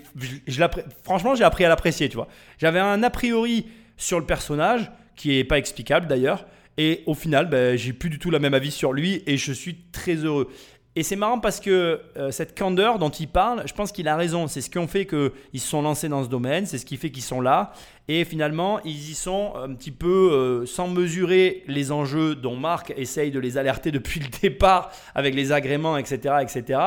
je, 0.47 0.63
franchement, 1.03 1.35
j'ai 1.35 1.43
appris 1.43 1.65
à 1.65 1.69
l'apprécier, 1.69 2.09
tu 2.09 2.15
vois. 2.15 2.27
J'avais 2.57 2.79
un 2.79 3.03
a 3.03 3.11
priori 3.11 3.67
sur 3.95 4.19
le 4.19 4.25
personnage 4.25 4.91
qui 5.15 5.37
est 5.37 5.43
pas 5.43 5.59
explicable 5.59 6.07
d'ailleurs. 6.07 6.47
Et 6.77 7.03
au 7.05 7.13
final, 7.13 7.49
ben, 7.49 7.77
j'ai 7.77 7.93
plus 7.93 8.09
du 8.09 8.19
tout 8.19 8.31
la 8.31 8.39
même 8.39 8.53
avis 8.53 8.71
sur 8.71 8.93
lui 8.93 9.21
et 9.27 9.37
je 9.37 9.53
suis 9.53 9.77
très 9.91 10.15
heureux. 10.15 10.49
Et 10.95 11.01
c'est 11.01 11.15
marrant 11.15 11.39
parce 11.39 11.59
que 11.59 12.01
euh, 12.17 12.29
cette 12.29 12.57
candeur 12.57 12.99
dont 12.99 13.09
il 13.09 13.27
parle, 13.27 13.63
je 13.65 13.73
pense 13.73 13.91
qu'il 13.91 14.07
a 14.07 14.15
raison. 14.15 14.47
C'est 14.47 14.61
ce 14.61 14.69
qui 14.69 14.77
ont 14.77 14.87
fait 14.87 15.07
qu'ils 15.07 15.31
se 15.59 15.67
sont 15.67 15.81
lancés 15.81 16.07
dans 16.07 16.23
ce 16.23 16.29
domaine, 16.29 16.67
c'est 16.67 16.77
ce 16.77 16.85
qui 16.85 16.97
fait 16.97 17.09
qu'ils 17.09 17.23
sont 17.23 17.41
là. 17.41 17.71
Et 18.07 18.25
finalement, 18.25 18.79
ils 18.83 19.09
y 19.09 19.15
sont 19.15 19.53
un 19.55 19.73
petit 19.73 19.89
peu 19.89 20.31
euh, 20.31 20.65
sans 20.67 20.87
mesurer 20.87 21.63
les 21.67 21.91
enjeux 21.91 22.35
dont 22.35 22.55
Marc 22.55 22.93
essaye 22.95 23.31
de 23.31 23.39
les 23.39 23.57
alerter 23.57 23.91
depuis 23.91 24.19
le 24.19 24.27
départ 24.41 24.91
avec 25.15 25.33
les 25.33 25.51
agréments, 25.51 25.97
etc. 25.97 26.35
etc. 26.41 26.79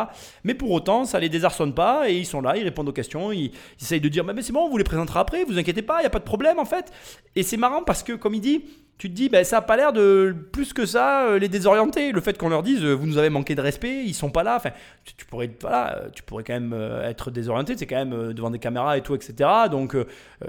Mais 0.44 0.54
pour 0.54 0.70
autant, 0.70 1.04
ça 1.04 1.18
les 1.18 1.28
désarçonne 1.28 1.74
pas 1.74 2.08
et 2.08 2.16
ils 2.16 2.26
sont 2.26 2.40
là, 2.40 2.56
ils 2.56 2.62
répondent 2.62 2.88
aux 2.88 2.92
questions, 2.92 3.32
ils, 3.32 3.50
essayent 3.80 4.00
de 4.00 4.08
dire 4.08 4.24
mais 4.24 4.40
c'est 4.40 4.52
bon, 4.52 4.66
on 4.66 4.70
vous 4.70 4.78
les 4.78 4.84
présentera 4.84 5.18
après, 5.18 5.42
vous 5.42 5.58
inquiétez 5.58 5.82
pas, 5.82 5.98
il 5.98 6.02
n'y 6.02 6.06
a 6.06 6.10
pas 6.10 6.20
de 6.20 6.24
problème 6.24 6.60
en 6.60 6.64
fait. 6.64 6.92
Et 7.34 7.42
c'est 7.42 7.56
marrant 7.56 7.82
parce 7.82 8.04
que, 8.04 8.12
comme 8.12 8.34
il 8.34 8.40
dit, 8.40 8.64
tu 8.98 9.10
te 9.10 9.14
dis, 9.14 9.28
ben, 9.28 9.44
ça 9.44 9.58
a 9.58 9.60
pas 9.62 9.76
l'air 9.76 9.92
de 9.92 10.34
plus 10.52 10.72
que 10.72 10.86
ça 10.86 11.26
euh, 11.26 11.38
les 11.38 11.48
désorienter. 11.48 12.12
Le 12.12 12.20
fait 12.22 12.38
qu'on 12.38 12.48
leur 12.48 12.62
dise, 12.62 12.82
euh, 12.82 12.94
vous 12.94 13.06
nous 13.06 13.18
avez 13.18 13.28
manqué 13.28 13.54
de 13.54 13.60
respect, 13.60 14.04
ils 14.04 14.14
sont 14.14 14.30
pas 14.30 14.42
là. 14.42 14.56
Enfin, 14.56 14.70
tu, 15.04 15.26
pourrais, 15.26 15.50
voilà, 15.60 15.96
euh, 15.96 16.08
tu 16.14 16.22
pourrais 16.22 16.44
quand 16.44 16.54
même 16.54 16.74
être 17.04 17.30
désorienté. 17.30 17.74
C'est 17.76 17.86
quand 17.86 17.96
même 18.04 18.32
devant 18.32 18.50
des 18.50 18.58
caméras 18.58 18.96
et 18.96 19.02
tout, 19.02 19.14
etc. 19.14 19.34
Donc, 19.70 19.94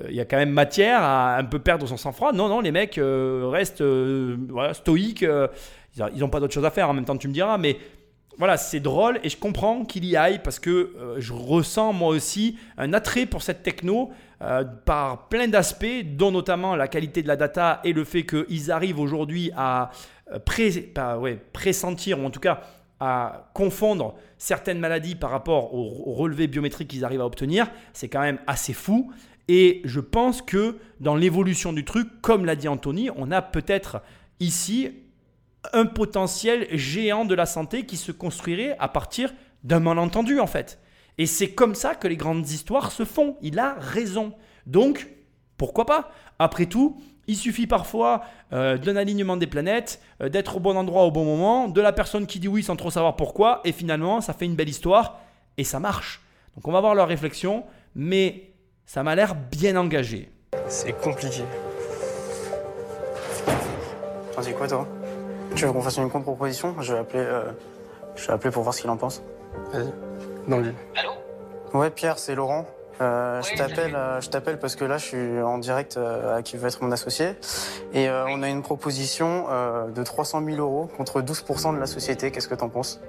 il 0.10 0.16
y 0.16 0.22
a 0.22 0.26
quand 0.26 0.38
même 0.38 0.52
matière 0.52 1.02
à 1.04 1.36
un 1.38 1.44
peu 1.44 1.60
perdre 1.60 1.86
son 1.88 1.98
sang-froid. 1.98 2.32
Non, 2.32 2.48
non, 2.48 2.62
les 2.62 2.72
mecs 2.72 3.00
restent 3.02 3.84
stoïques. 4.74 5.26
ils 5.96 6.02
a- 6.02 6.10
ils 6.16 6.24
ont 6.24 6.30
pas 6.30 6.40
d'autre 6.40 6.54
chose 6.54 6.66
à 6.66 6.72
faire. 6.72 6.90
En 6.90 6.94
même 6.94 7.06
temps, 7.06 7.18
tu 7.18 7.28
me 7.28 7.34
diras, 7.34 7.58
mais 7.58 7.78
voilà, 8.38 8.58
c'est 8.58 8.80
drôle 8.80 9.20
et 9.24 9.30
je 9.30 9.38
comprends 9.38 9.84
qu'il 9.84 10.06
y 10.06 10.16
aille 10.16 10.42
parce 10.44 10.60
que 10.60 10.70
euh, 10.70 11.16
je 11.18 11.34
ressens 11.34 11.92
moi 11.92 12.10
aussi 12.10 12.58
un 12.78 12.94
attrait 12.94 13.26
pour 13.26 13.42
cette 13.42 13.64
techno 13.64 14.12
euh, 14.42 14.64
par 14.64 15.28
plein 15.28 15.48
d'aspects, 15.48 16.04
dont 16.06 16.32
notamment 16.32 16.76
la 16.76 16.88
qualité 16.88 17.24
de 17.24 17.28
la 17.28 17.36
data 17.36 17.82
et 17.84 17.94
le 17.94 18.04
fait 18.04 18.26
qu'ils 18.26 18.72
arrivent 18.72 19.00
aujourd'hui 19.00 19.52
à 19.58 19.90
euh, 20.32 21.36
pressentir, 21.52 22.20
ou 22.20 22.26
en 22.26 22.30
tout 22.30 22.40
cas 22.40 22.62
à 23.00 23.50
confondre 23.54 24.16
certaines 24.38 24.80
maladies 24.80 25.16
par 25.16 25.32
rapport 25.32 25.74
au, 25.74 26.04
au 26.06 26.14
relevé 26.14 26.48
biométrique 26.48 26.90
qu'ils 26.90 27.06
arrivent 27.06 27.22
à 27.22 27.26
obtenir, 27.26 27.68
c'est 27.94 28.08
quand 28.08 28.22
même 28.22 28.40
assez 28.46 28.74
fou. 28.74 29.12
Et 29.48 29.82
je 29.86 30.00
pense 30.00 30.42
que 30.42 30.78
dans 31.00 31.16
l'évolution 31.16 31.74
du 31.74 31.86
truc, 31.86 32.08
comme 32.22 32.46
l'a 32.46 32.56
dit 32.56 32.68
Anthony, 32.68 33.10
on 33.16 33.32
a 33.32 33.42
peut-être 33.42 34.02
ici 34.40 34.92
un 35.74 35.86
potentiel 35.86 36.68
géant 36.72 37.26
de 37.26 37.36
la 37.36 37.46
santé 37.46 37.86
qui 37.86 37.98
se 37.98 38.12
construirait 38.12 38.76
à 38.80 38.88
partir 38.88 39.34
d'un 39.64 39.80
malentendu 39.80 40.40
en 40.40 40.48
fait. 40.48 40.80
Et 41.18 41.26
c'est 41.26 41.52
comme 41.52 41.76
ça 41.76 41.96
que 41.96 42.08
les 42.08 42.18
grandes 42.18 42.50
histoires 42.50 42.92
se 42.92 43.04
font. 43.04 43.38
Il 43.42 43.60
a 43.60 43.76
raison. 43.80 44.34
Donc, 44.66 45.10
pourquoi 45.58 45.86
pas? 45.86 46.12
Après 46.38 46.68
tout, 46.68 47.02
il 47.26 47.36
suffit 47.36 47.68
parfois 47.68 48.24
euh, 48.54 48.78
d'un 48.78 48.96
alignement 48.96 49.36
des 49.36 49.48
planètes, 49.48 50.02
euh, 50.22 50.30
d'être 50.30 50.58
au 50.58 50.60
bon 50.60 50.78
endroit 50.78 51.04
au 51.04 51.12
bon 51.12 51.26
moment, 51.26 51.68
de 51.68 51.82
la 51.82 51.92
personne 51.92 52.28
qui 52.28 52.40
dit 52.40 52.48
oui 52.48 52.64
sans 52.64 52.76
trop 52.76 52.92
savoir 52.92 53.16
pourquoi, 53.16 53.62
et 53.66 53.72
finalement, 53.72 54.22
ça 54.22 54.34
fait 54.34 54.46
une 54.46 54.56
belle 54.56 54.70
histoire 54.70 55.20
et 55.58 55.64
ça 55.64 55.80
marche. 55.80 56.22
Donc, 56.56 56.68
on 56.68 56.72
va 56.72 56.80
voir 56.80 56.96
leur 56.96 57.08
réflexion, 57.08 57.66
mais 57.96 58.54
ça 58.86 59.04
m'a 59.04 59.16
l'air 59.16 59.36
bien 59.36 59.76
engagé. 59.76 60.32
C'est 60.68 60.94
compliqué. 60.94 61.44
T'en 64.34 64.42
dis 64.42 64.54
quoi, 64.54 64.68
toi? 64.68 64.88
Tu 65.56 65.66
veux 65.66 65.72
qu'on 65.72 65.82
fasse 65.82 65.98
une 65.98 66.10
contre-proposition? 66.10 66.76
Je 66.82 66.94
vais 66.94 67.00
appeler, 67.00 67.24
euh, 67.24 67.52
je 68.16 68.28
vais 68.28 68.34
appeler 68.34 68.52
pour 68.52 68.64
voir 68.64 68.74
ce 68.76 68.82
qu'il 68.82 68.90
en 68.90 68.98
pense. 68.98 69.22
Vas-y. 69.72 69.92
Dans 70.48 70.58
le 70.58 70.64
lit. 70.70 70.76
Ouais, 71.74 71.90
Pierre, 71.90 72.18
c'est 72.20 72.36
Laurent. 72.36 72.66
Euh, 73.00 73.42
je 73.44 73.56
t'appelle, 73.56 73.96
euh, 73.96 74.20
je 74.22 74.30
t'appelle 74.30 74.58
parce 74.58 74.76
que 74.76 74.84
là, 74.84 74.98
je 74.98 75.06
suis 75.06 75.42
en 75.42 75.60
direct 75.60 75.98
euh, 75.98 76.38
à 76.38 76.42
qui 76.42 76.58
veut 76.58 76.68
être 76.68 76.82
mon 76.82 76.92
associé, 76.92 77.36
et 77.94 78.10
euh, 78.10 78.26
on 78.28 78.42
a 78.42 78.50
une 78.50 78.64
proposition 78.64 79.46
euh, 79.52 79.88
de 79.90 80.02
300 80.04 80.44
000 80.44 80.58
euros 80.58 80.90
contre 80.98 81.22
12% 81.22 81.76
de 81.76 81.80
la 81.80 81.86
société. 81.86 82.32
Qu'est-ce 82.32 82.48
que 82.48 82.56
t'en 82.56 82.70
penses? 82.70 83.00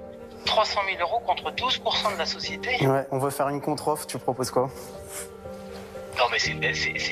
300 0.45 0.81
000 0.95 1.01
euros 1.01 1.19
contre 1.25 1.51
12% 1.51 2.13
de 2.13 2.19
la 2.19 2.27
société? 2.27 2.85
Ouais, 2.85 3.07
on 3.11 3.17
veut 3.17 3.31
faire 3.31 3.49
une 3.49 3.61
contre-offre. 3.61 4.05
Tu 4.05 4.19
proposes 4.19 4.51
quoi? 4.51 4.69
Non, 6.19 6.25
mais 6.29 6.37
c'est 6.37 6.51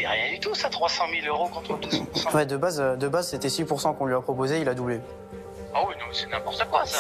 rien 0.05 0.33
du 0.33 0.39
tout, 0.39 0.53
ça, 0.53 0.69
300 0.69 1.05
000 1.23 1.33
euros 1.33 1.47
contre 1.47 1.79
12%. 1.79 2.35
Ouais, 2.35 2.45
de 2.45 2.57
base, 2.57 2.81
euh, 2.81 2.97
de 2.97 3.07
base, 3.07 3.29
c'était 3.29 3.47
6% 3.47 3.95
qu'on 3.95 4.05
lui 4.05 4.13
a 4.13 4.19
proposé. 4.19 4.59
Il 4.59 4.67
a 4.67 4.73
doublé. 4.73 4.99
Ah 5.73 5.79
oui, 5.87 5.93
non, 5.97 6.07
mais 6.09 6.13
c'est 6.13 6.29
n'importe 6.29 6.67
quoi, 6.69 6.83
ça. 6.85 6.99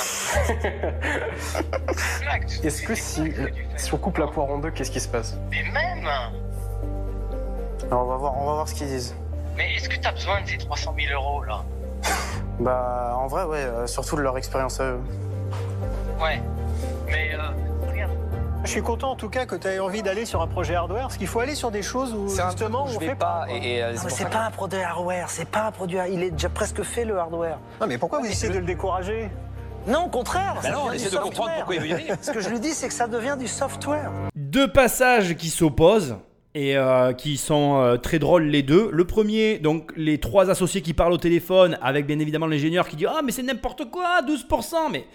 Est-ce 2.63 2.81
que 2.83 2.95
si, 2.95 3.33
si 3.75 3.93
on 3.93 3.97
coupe 3.97 4.19
la 4.19 4.27
poire 4.27 4.49
en 4.49 4.59
deux, 4.59 4.71
qu'est-ce 4.71 4.91
qui 4.91 5.01
se 5.01 5.09
passe? 5.09 5.35
Mais 5.51 5.63
même 5.63 6.07
Alors, 7.91 8.05
on 8.05 8.05
va 8.05 8.15
voir, 8.15 8.37
on 8.37 8.45
va 8.45 8.53
voir 8.53 8.69
ce 8.69 8.75
qu'ils 8.75 8.87
disent. 8.87 9.13
Mais 9.57 9.75
est-ce 9.75 9.89
que 9.89 9.97
t'as 9.97 10.13
besoin 10.13 10.39
de 10.41 10.47
ces 10.47 10.59
300 10.59 10.95
000 10.97 11.13
euros, 11.13 11.43
là? 11.43 11.65
Bah, 12.59 13.15
en 13.17 13.27
vrai, 13.27 13.43
ouais, 13.43 13.57
euh, 13.57 13.85
surtout 13.85 14.15
de 14.15 14.21
leur 14.21 14.37
expérience 14.37 14.79
à 14.79 14.85
eux. 14.85 15.01
Ouais. 16.21 16.41
Mais, 17.07 17.31
euh. 17.33 17.51
Je 18.63 18.71
suis 18.71 18.81
content 18.81 19.11
en 19.11 19.15
tout 19.15 19.29
cas 19.29 19.45
que 19.45 19.55
tu 19.55 19.67
aies 19.67 19.79
envie 19.79 20.01
d'aller 20.03 20.25
sur 20.25 20.41
un 20.41 20.47
projet 20.47 20.75
hardware, 20.75 21.03
parce 21.03 21.17
qu'il 21.17 21.27
faut 21.27 21.39
aller 21.39 21.55
sur 21.55 21.71
des 21.71 21.81
choses 21.81 22.13
où 22.13 22.27
C'est 22.27 22.41
un- 22.41 22.49
justement 22.49 22.85
je 22.85 22.97
on 22.97 22.99
vais 22.99 23.07
fait 23.09 23.15
pas. 23.15 23.45
et, 23.49 23.75
et, 23.77 23.83
euh, 23.83 23.93
Non, 23.93 23.99
c'est 24.09 24.29
pas 24.29 24.45
un 24.45 24.51
produit 24.51 24.79
hardware, 24.79 25.29
c'est 25.29 25.47
pas 25.47 25.67
un 25.67 25.71
produit. 25.71 25.97
Il 26.11 26.21
est 26.21 26.31
déjà 26.31 26.49
presque 26.49 26.83
fait 26.83 27.05
le 27.05 27.17
hardware. 27.17 27.59
Non 27.79 27.87
mais 27.87 27.97
pourquoi 27.97 28.19
vous 28.19 28.25
essayez 28.25 28.51
de 28.53 28.59
le 28.59 28.65
décourager? 28.65 29.29
Non, 29.87 30.05
au 30.05 30.09
contraire. 30.09 30.55
Bah 30.61 30.69
non, 30.71 30.79
on 30.87 30.91
essaie 30.91 31.09
de 31.09 31.15
comprendre 31.15 31.33
software. 31.49 31.55
pourquoi 31.57 31.75
il 31.75 31.81
veut 31.81 31.87
y 31.87 31.93
aller. 31.93 32.07
Ce 32.21 32.31
que 32.31 32.41
je 32.41 32.49
lui 32.49 32.59
dis, 32.59 32.71
c'est 32.73 32.89
que 32.89 32.93
ça 32.93 33.07
devient 33.07 33.37
du 33.39 33.47
software. 33.47 34.11
deux 34.35 34.69
passages 34.69 35.35
qui 35.37 35.47
s'opposent 35.49 36.17
et 36.53 36.75
euh, 36.75 37.13
qui 37.13 37.37
sont 37.37 37.77
euh, 37.79 37.95
très 37.95 38.19
drôles 38.19 38.43
les 38.47 38.63
deux. 38.63 38.89
Le 38.91 39.05
premier, 39.05 39.59
donc 39.59 39.93
les 39.95 40.19
trois 40.19 40.49
associés 40.49 40.81
qui 40.81 40.93
parlent 40.93 41.13
au 41.13 41.17
téléphone 41.17 41.77
avec 41.81 42.05
bien 42.05 42.19
évidemment 42.19 42.47
l'ingénieur 42.47 42.89
qui 42.89 42.97
dit 42.97 43.05
Ah 43.05 43.21
mais 43.23 43.31
c'est 43.31 43.43
n'importe 43.43 43.89
quoi, 43.89 44.21
12%, 44.27 44.89
mais 44.91 45.05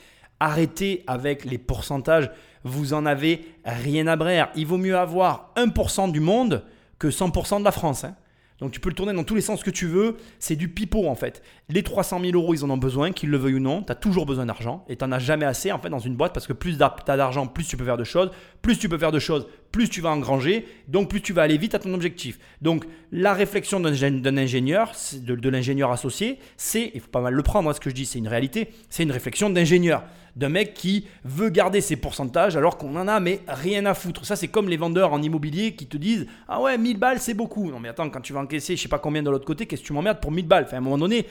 arrêtez 0.40 1.04
avec 1.06 1.44
les 1.44 1.58
pourcentages, 1.58 2.30
vous 2.64 2.94
en 2.94 3.06
avez 3.06 3.44
rien 3.64 4.06
à 4.06 4.16
brère. 4.16 4.50
Il 4.54 4.66
vaut 4.66 4.78
mieux 4.78 4.96
avoir 4.96 5.52
1% 5.56 6.12
du 6.12 6.20
monde 6.20 6.64
que 6.98 7.08
100% 7.08 7.60
de 7.60 7.64
la 7.64 7.72
France. 7.72 8.04
hein. 8.04 8.14
Donc 8.58 8.70
tu 8.70 8.78
peux 8.78 8.90
le 8.90 8.94
tourner 8.94 9.12
dans 9.12 9.24
tous 9.24 9.34
les 9.34 9.40
sens 9.40 9.64
que 9.64 9.70
tu 9.70 9.86
veux, 9.86 10.16
c'est 10.38 10.54
du 10.54 10.68
pipeau 10.68 11.08
en 11.08 11.16
fait. 11.16 11.42
Les 11.68 11.82
300 11.82 12.20
000 12.20 12.32
euros, 12.34 12.54
ils 12.54 12.64
en 12.64 12.70
ont 12.70 12.76
besoin, 12.76 13.12
qu'ils 13.12 13.30
le 13.30 13.38
veuillent 13.38 13.54
ou 13.54 13.60
non, 13.60 13.82
tu 13.82 13.92
as 13.92 13.94
toujours 13.94 14.26
besoin 14.26 14.46
d'argent 14.46 14.84
et 14.88 14.96
tu 14.96 15.04
n'en 15.04 15.12
as 15.12 15.18
jamais 15.20 15.46
assez 15.46 15.72
en 15.72 15.78
fait 15.78 15.88
dans 15.88 16.00
une 16.00 16.16
boîte 16.16 16.34
parce 16.34 16.46
que 16.46 16.52
plus 16.52 16.76
tu 16.76 16.82
as 16.82 17.16
d'argent, 17.16 17.46
plus 17.46 17.66
tu 17.66 17.76
peux 17.76 17.84
faire 17.84 17.96
de 17.96 18.04
choses, 18.04 18.30
plus 18.60 18.78
tu 18.78 18.88
peux 18.88 18.98
faire 18.98 19.12
de 19.12 19.18
choses, 19.20 19.46
plus 19.70 19.88
tu 19.88 20.00
vas 20.00 20.10
engranger, 20.10 20.66
donc 20.88 21.08
plus 21.08 21.22
tu 21.22 21.32
vas 21.32 21.42
aller 21.42 21.56
vite 21.56 21.74
à 21.74 21.78
ton 21.78 21.94
objectif. 21.94 22.38
Donc 22.60 22.84
la 23.10 23.32
réflexion 23.32 23.80
d'un 23.80 23.92
gé- 23.92 24.20
d'un 24.20 24.36
ingénieur, 24.36 24.92
de, 25.22 25.48
l'ingénieur 25.48 25.90
associé, 25.92 26.38
c'est, 26.56 26.90
il 26.94 27.00
faut 27.00 27.08
pas 27.08 27.20
mal 27.20 27.32
le 27.32 27.42
prendre, 27.42 27.70
hein, 27.70 27.72
ce 27.72 27.80
que 27.80 27.90
je 27.90 27.94
dis, 27.94 28.06
c'est 28.06 28.18
une 28.18 28.28
réalité, 28.28 28.68
c'est 28.90 29.04
une 29.04 29.12
réflexion 29.12 29.48
d'ingénieur, 29.48 30.02
d'un 30.36 30.48
mec 30.48 30.72
qui 30.74 31.06
veut 31.24 31.50
garder 31.50 31.82
ses 31.82 31.96
pourcentages 31.96 32.56
alors 32.56 32.78
qu'on 32.78 32.96
en 32.96 33.06
a 33.06 33.20
mais 33.20 33.40
rien 33.46 33.84
à 33.84 33.92
foutre. 33.92 34.24
Ça 34.24 34.34
c'est 34.34 34.48
comme 34.48 34.68
les 34.68 34.78
vendeurs 34.78 35.12
en 35.12 35.20
immobilier 35.20 35.74
qui 35.74 35.86
te 35.86 35.98
disent 35.98 36.26
ah 36.48 36.60
ouais 36.62 36.78
1000 36.78 36.98
balles 36.98 37.18
c'est 37.20 37.34
beaucoup. 37.34 37.70
Non 37.70 37.80
mais 37.80 37.88
attends 37.90 38.08
quand 38.08 38.22
tu 38.22 38.32
vas 38.32 38.40
encaisser 38.40 38.76
je 38.76 38.82
sais 38.82 38.88
pas 38.88 38.98
combien 38.98 39.22
de 39.22 39.28
l'autre 39.28 39.44
côté, 39.44 39.66
qu'est-ce 39.66 39.82
que 39.82 39.86
tu 39.88 39.92
m'emmerdes 39.92 40.20
pour 40.20 40.32
1000 40.32 40.46
balles? 40.46 40.64
Enfin 40.64 40.76
à 40.76 40.80
un 40.80 40.82
moment 40.82 40.96
donné, 40.96 41.26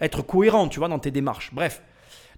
être 0.00 0.22
cohérent, 0.22 0.68
tu 0.68 0.78
vois, 0.78 0.88
dans 0.88 0.98
tes 0.98 1.10
démarches. 1.10 1.50
Bref. 1.52 1.82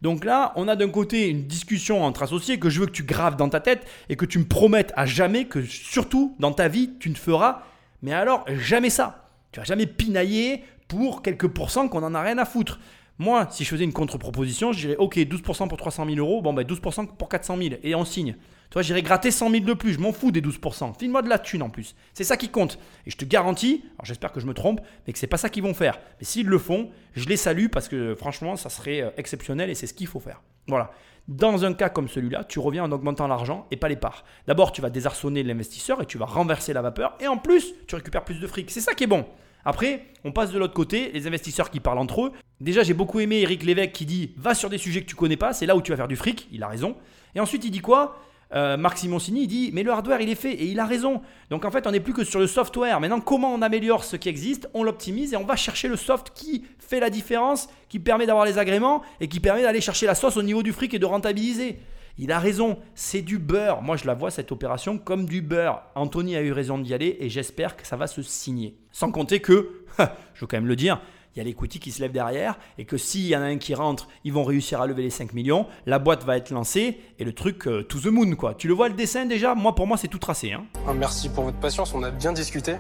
Donc 0.03 0.25
là, 0.25 0.53
on 0.57 0.67
a 0.67 0.75
d'un 0.75 0.89
côté 0.91 1.29
une 1.29 1.45
discussion 1.47 2.05
entre 2.05 2.25
associés 2.25 2.59
que 2.59 2.69
je 2.69 2.81
veux 2.81 2.87
que 2.87 2.93
tu 2.93 3.05
graves 3.05 3.37
dans 3.37 3.49
ta 3.49 3.61
tête 3.61 3.87
et 4.09 4.17
que 4.17 4.25
tu 4.25 4.41
me 4.41 4.45
promettes 4.45 4.93
à 4.97 5.07
jamais 5.07 5.45
que 5.45 5.63
surtout 5.63 6.35
dans 6.41 6.53
ta 6.53 6.67
vie, 6.67 6.91
tu 6.99 7.09
ne 7.09 7.15
feras, 7.15 7.63
mais 8.03 8.13
alors 8.13 8.45
jamais 8.49 8.91
ça. 8.91 9.29
Tu 9.53 9.61
vas 9.61 9.65
jamais 9.65 9.87
pinailler 9.87 10.65
pour 10.89 11.23
quelques 11.23 11.47
pourcents 11.47 11.89
qu'on 11.89 12.03
en 12.03 12.15
a 12.17 12.21
rien 12.21 12.39
à 12.39 12.45
foutre. 12.45 12.81
Moi, 13.19 13.47
si 13.51 13.63
je 13.63 13.69
faisais 13.69 13.85
une 13.85 13.93
contre-proposition, 13.93 14.73
je 14.73 14.81
dirais 14.81 14.97
ok, 14.97 15.17
12% 15.19 15.69
pour 15.69 15.79
300 15.79 16.07
000 16.07 16.17
euros, 16.17 16.43
bon 16.43 16.53
ben 16.53 16.67
12% 16.67 17.07
pour 17.07 17.29
400 17.29 17.57
000 17.59 17.75
et 17.85 17.95
on 17.95 18.05
signe. 18.05 18.35
Tu 18.73 18.77
vois, 18.77 18.83
j'irais 18.83 19.03
gratter 19.03 19.31
100 19.31 19.51
000 19.51 19.65
de 19.67 19.75
plus, 19.75 19.93
je 19.93 20.01
m'en 20.01 20.15
fous 20.15 20.31
des 20.31 20.41
12%. 20.41 20.99
File-moi 20.99 21.21
de 21.21 21.29
la 21.29 21.39
thune 21.39 21.61
en 21.61 21.69
plus. 21.69 21.95
C'est 22.15 22.25
ça 22.25 22.39
qui 22.39 22.49
compte. 22.49 22.79
Et 23.05 23.11
je 23.11 23.19
te 23.19 23.27
garantis, 23.27 23.85
alors 23.97 24.07
j'espère 24.07 24.33
que 24.33 24.41
je 24.41 24.47
me 24.47 24.55
trompe, 24.55 24.81
mais 25.07 25.13
que 25.13 25.19
c'est 25.19 25.27
pas 25.27 25.37
ça 25.37 25.51
qu'ils 25.51 25.63
vont 25.63 25.75
faire. 25.75 26.01
Mais 26.19 26.25
s'ils 26.25 26.47
le 26.47 26.57
font, 26.57 26.89
je 27.13 27.29
les 27.29 27.37
salue 27.37 27.67
parce 27.67 27.87
que 27.87 28.15
franchement, 28.15 28.57
ça 28.57 28.71
serait 28.71 29.03
euh, 29.03 29.11
exceptionnel 29.19 29.69
et 29.69 29.75
c'est 29.75 29.87
ce 29.87 29.93
qu'il 29.93 30.07
faut 30.07 30.21
faire. 30.21 30.41
Voilà. 30.69 30.91
Dans 31.29 31.67
un 31.67 31.75
cas 31.75 31.91
comme 31.91 32.09
celui-là, 32.09 32.45
tu 32.45 32.61
reviens 32.61 32.85
en 32.85 32.93
augmentant 32.93 33.27
l'argent 33.27 33.67
et 33.71 33.77
pas 33.77 33.91
les 33.91 33.97
parts. 33.97 34.25
D'abord, 34.47 34.73
tu 34.73 34.81
vas 34.81 34.89
désarçonner 34.89 35.43
l'investisseur 35.43 36.01
et 36.01 36.07
tu 36.07 36.17
vas 36.17 36.25
renverser 36.25 36.73
la 36.73 36.81
vapeur 36.81 37.15
et 37.21 37.29
en 37.29 37.37
plus, 37.37 37.75
tu 37.87 37.95
récupères 37.95 38.25
plus 38.25 38.41
de 38.41 38.47
fric. 38.47 38.71
C'est 38.71 38.81
ça 38.81 38.95
qui 38.95 39.05
est 39.05 39.07
bon. 39.07 39.27
Après, 39.67 40.07
on 40.25 40.33
passe 40.33 40.51
de 40.51 40.59
l'autre 40.59 40.73
côté, 40.73 41.11
les 41.13 41.27
investisseurs 41.27 41.69
qui 41.71 41.81
parlent 41.81 41.99
entre 41.99 42.23
eux. 42.23 42.33
Déjà, 42.63 42.83
j'ai 42.83 42.95
beaucoup 42.95 43.21
aimé 43.21 43.43
Eric 43.43 43.65
Lévesque 43.65 43.93
qui 43.93 44.07
dit 44.07 44.33
va 44.39 44.55
sur 44.55 44.71
des 44.71 44.79
sujets 44.79 45.03
que 45.03 45.09
tu 45.09 45.15
connais 45.15 45.37
pas, 45.37 45.53
c'est 45.53 45.67
là 45.67 45.77
où 45.77 45.83
tu 45.83 45.91
vas 45.91 45.99
faire 45.99 46.09
du 46.09 46.17
fric. 46.17 46.49
Il 46.51 46.63
a 46.63 46.69
raison. 46.69 46.97
Et 47.35 47.41
ensuite, 47.41 47.67
il 47.67 47.71
dit 47.71 47.81
quoi? 47.81 48.17
Euh, 48.55 48.77
Marc 48.77 48.99
Simoncini 48.99 49.47
dit 49.47 49.71
mais 49.73 49.83
le 49.83 49.91
hardware 49.91 50.21
il 50.21 50.29
est 50.29 50.35
fait 50.35 50.53
et 50.53 50.67
il 50.67 50.79
a 50.81 50.87
raison. 50.87 51.23
Donc 51.51 51.65
en 51.65 51.71
fait 51.71 51.87
on 51.87 51.91
n'est 51.91 52.01
plus 52.01 52.13
que 52.13 52.25
sur 52.25 52.41
le 52.41 52.47
software. 52.47 53.01
Maintenant 53.01 53.21
comment 53.21 53.53
on 53.55 53.63
améliore 53.63 54.05
ce 54.05 54.17
qui 54.17 54.29
existe, 54.29 54.69
on 54.75 54.83
l'optimise 54.83 55.33
et 55.33 55.37
on 55.37 55.45
va 55.45 55.57
chercher 55.57 55.89
le 55.89 55.97
soft 55.97 56.33
qui 56.35 56.65
fait 56.79 57.01
la 57.01 57.11
différence, 57.11 57.69
qui 57.89 57.99
permet 57.99 58.27
d'avoir 58.27 58.45
les 58.45 58.59
agréments 58.59 59.03
et 59.21 59.29
qui 59.29 59.41
permet 59.41 59.63
d'aller 59.63 59.81
chercher 59.81 60.07
la 60.07 60.15
sauce 60.15 60.37
au 60.37 60.43
niveau 60.43 60.63
du 60.63 60.73
fric 60.73 60.93
et 60.95 60.99
de 60.99 61.07
rentabiliser. 61.07 61.79
Il 62.19 62.31
a 62.31 62.39
raison, 62.39 62.79
c'est 62.95 63.23
du 63.23 63.39
beurre. 63.39 63.83
Moi, 63.83 63.97
je 63.97 64.07
la 64.07 64.15
vois, 64.15 64.31
cette 64.31 64.53
opération, 64.53 64.99
comme 64.99 65.25
du 65.25 65.41
beurre. 65.41 65.83
Anthony 65.95 66.37
a 66.37 66.43
eu 66.43 66.53
raison 66.53 66.79
d'y 66.79 66.93
aller 66.93 67.17
et 67.21 67.31
j'espère 67.31 67.77
que 67.77 67.87
ça 67.87 67.97
va 67.97 68.07
se 68.07 68.21
signer. 68.23 68.77
Sans 68.93 69.11
compter 69.11 69.41
que, 69.41 69.85
je 70.35 70.41
veux 70.41 70.47
quand 70.47 70.59
même 70.59 70.67
le 70.67 70.77
dire, 70.77 71.01
il 71.35 71.39
y 71.39 71.41
a 71.41 71.45
l'equity 71.45 71.81
qui 71.81 71.93
se 71.93 72.01
lève 72.01 72.13
derrière 72.13 72.59
et 72.79 72.85
que 72.85 72.97
s'il 72.97 73.27
y 73.27 73.37
en 73.37 73.41
a 73.41 73.47
un 73.47 73.59
qui 73.59 73.75
rentre, 73.75 74.09
ils 74.25 74.33
vont 74.33 74.45
réussir 74.45 74.81
à 74.81 74.87
lever 74.87 75.03
les 75.03 75.11
5 75.11 75.33
millions, 75.33 75.67
la 75.87 75.99
boîte 75.99 76.25
va 76.25 76.37
être 76.37 76.51
lancée 76.51 77.01
et 77.19 77.25
le 77.25 77.33
truc 77.33 77.67
euh, 77.67 77.83
to 77.83 77.99
the 77.99 78.07
moon, 78.07 78.35
quoi. 78.37 78.55
Tu 78.55 78.69
le 78.69 78.75
vois 78.75 78.89
le 78.89 78.95
dessin 78.95 79.25
déjà? 79.25 79.55
Moi, 79.55 79.75
pour 79.75 79.87
moi, 79.87 79.97
c'est 79.97 80.09
tout 80.09 80.19
tracé. 80.19 80.53
Hein. 80.53 80.65
Ah, 80.87 80.93
Merci 80.95 81.29
pour 81.29 81.45
votre 81.45 81.59
patience, 81.59 81.95
on 81.95 82.03
a 82.03 82.11
bien 82.11 82.33
discuté. 82.33 82.77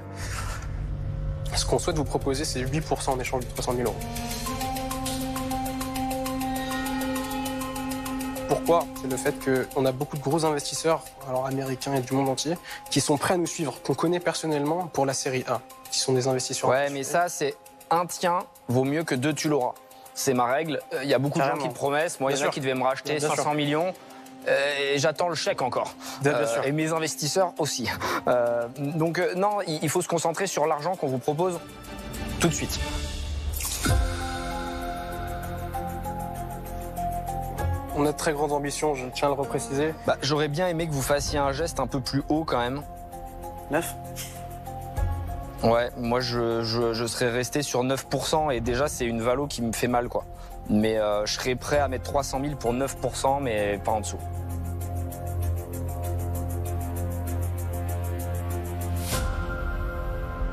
Ce 1.54 1.66
qu'on 1.66 1.78
souhaite 1.78 1.96
vous 1.96 2.04
proposer, 2.04 2.44
c'est 2.44 2.62
8% 2.62 3.10
en 3.10 3.20
échange 3.20 3.44
de 3.44 3.50
300 3.50 3.74
000 3.76 3.88
euros. 3.88 3.96
Pourquoi? 8.48 8.86
C'est 9.00 9.10
le 9.10 9.16
fait 9.16 9.34
qu'on 9.74 9.86
a 9.86 9.92
beaucoup 9.92 10.16
de 10.16 10.22
gros 10.22 10.44
investisseurs, 10.44 11.02
alors 11.26 11.46
américains 11.46 11.94
et 11.94 12.00
du 12.00 12.12
monde 12.12 12.28
entier, 12.28 12.54
qui 12.90 13.00
sont 13.00 13.16
prêts 13.16 13.34
à 13.34 13.36
nous 13.38 13.46
suivre, 13.46 13.80
qu'on 13.82 13.94
connaît 13.94 14.20
personnellement 14.20 14.86
pour 14.88 15.06
la 15.06 15.14
série 15.14 15.42
A, 15.48 15.62
qui 15.90 15.98
sont 15.98 16.12
des 16.12 16.28
investisseurs. 16.28 16.68
Ouais, 16.70 16.90
mais 16.90 17.02
ça, 17.02 17.28
c'est 17.28 17.54
un 17.92 18.06
tien 18.06 18.40
vaut 18.68 18.84
mieux 18.84 19.04
que 19.04 19.14
deux 19.14 19.32
tu 19.34 19.48
l'auras. 19.48 19.74
C'est 20.14 20.34
ma 20.34 20.46
règle. 20.46 20.80
Il 21.02 21.08
y 21.08 21.14
a 21.14 21.18
beaucoup 21.18 21.38
de 21.38 21.44
gens 21.44 21.56
qui 21.56 21.68
promettent. 21.68 22.18
Moi, 22.20 22.32
il 22.32 22.38
y 22.38 22.42
en 22.42 22.46
a 22.46 22.50
qui 22.50 22.60
devaient 22.60 22.74
me 22.74 22.82
racheter 22.82 23.16
Bien 23.16 23.28
sûr. 23.28 23.36
500 23.36 23.54
millions. 23.54 23.94
euh, 24.48 24.92
Et 24.94 24.98
j'attends 24.98 25.28
le 25.28 25.34
chèque 25.34 25.62
encore. 25.62 25.94
Bien 26.22 26.32
Euh, 26.34 26.46
sûr. 26.46 26.64
et 26.64 26.72
mes 26.72 26.92
investisseurs 26.92 27.52
aussi. 27.58 27.88
Euh, 28.26 28.66
donc 28.76 29.18
euh, 29.18 29.34
non, 29.34 29.60
il 29.66 29.78
il 29.82 29.88
faut 29.88 30.02
se 30.02 30.08
concentrer 30.08 30.46
sur 30.46 30.66
l'argent 30.66 30.96
qu'on 30.96 31.06
vous 31.06 31.18
propose 31.18 31.60
tout 32.40 32.48
de 32.48 32.54
suite. 32.54 32.78
On 37.94 38.06
a 38.06 38.12
de 38.12 38.16
très 38.16 38.32
grandes 38.32 38.52
ambitions, 38.52 38.94
je 38.94 39.04
tiens 39.14 39.28
à 39.28 39.30
le 39.34 39.36
repréciser. 39.40 39.94
Bah, 40.06 40.16
J'aurais 40.22 40.48
bien 40.48 40.66
aimé 40.68 40.86
que 40.86 40.92
vous 40.92 41.02
fassiez 41.02 41.38
un 41.38 41.52
geste 41.52 41.78
un 41.78 41.86
peu 41.86 42.00
plus 42.00 42.22
haut 42.30 42.44
quand 42.44 42.58
même. 42.58 42.82
Neuf 43.70 43.94
Ouais, 45.62 45.90
moi 45.96 46.20
je, 46.20 46.62
je, 46.62 46.92
je 46.92 47.06
serais 47.06 47.30
resté 47.30 47.62
sur 47.62 47.84
9% 47.84 48.52
et 48.52 48.60
déjà 48.60 48.88
c'est 48.88 49.04
une 49.04 49.22
valo 49.22 49.46
qui 49.46 49.62
me 49.62 49.72
fait 49.72 49.88
mal 49.88 50.08
quoi. 50.08 50.24
Mais 50.68 50.98
euh, 50.98 51.24
je 51.26 51.34
serais 51.34 51.54
prêt 51.54 51.78
à 51.78 51.88
mettre 51.88 52.04
300 52.04 52.40
000 52.42 52.56
pour 52.56 52.72
9%, 52.72 53.42
mais 53.42 53.80
pas 53.84 53.92
en 53.92 54.00
dessous. 54.00 54.18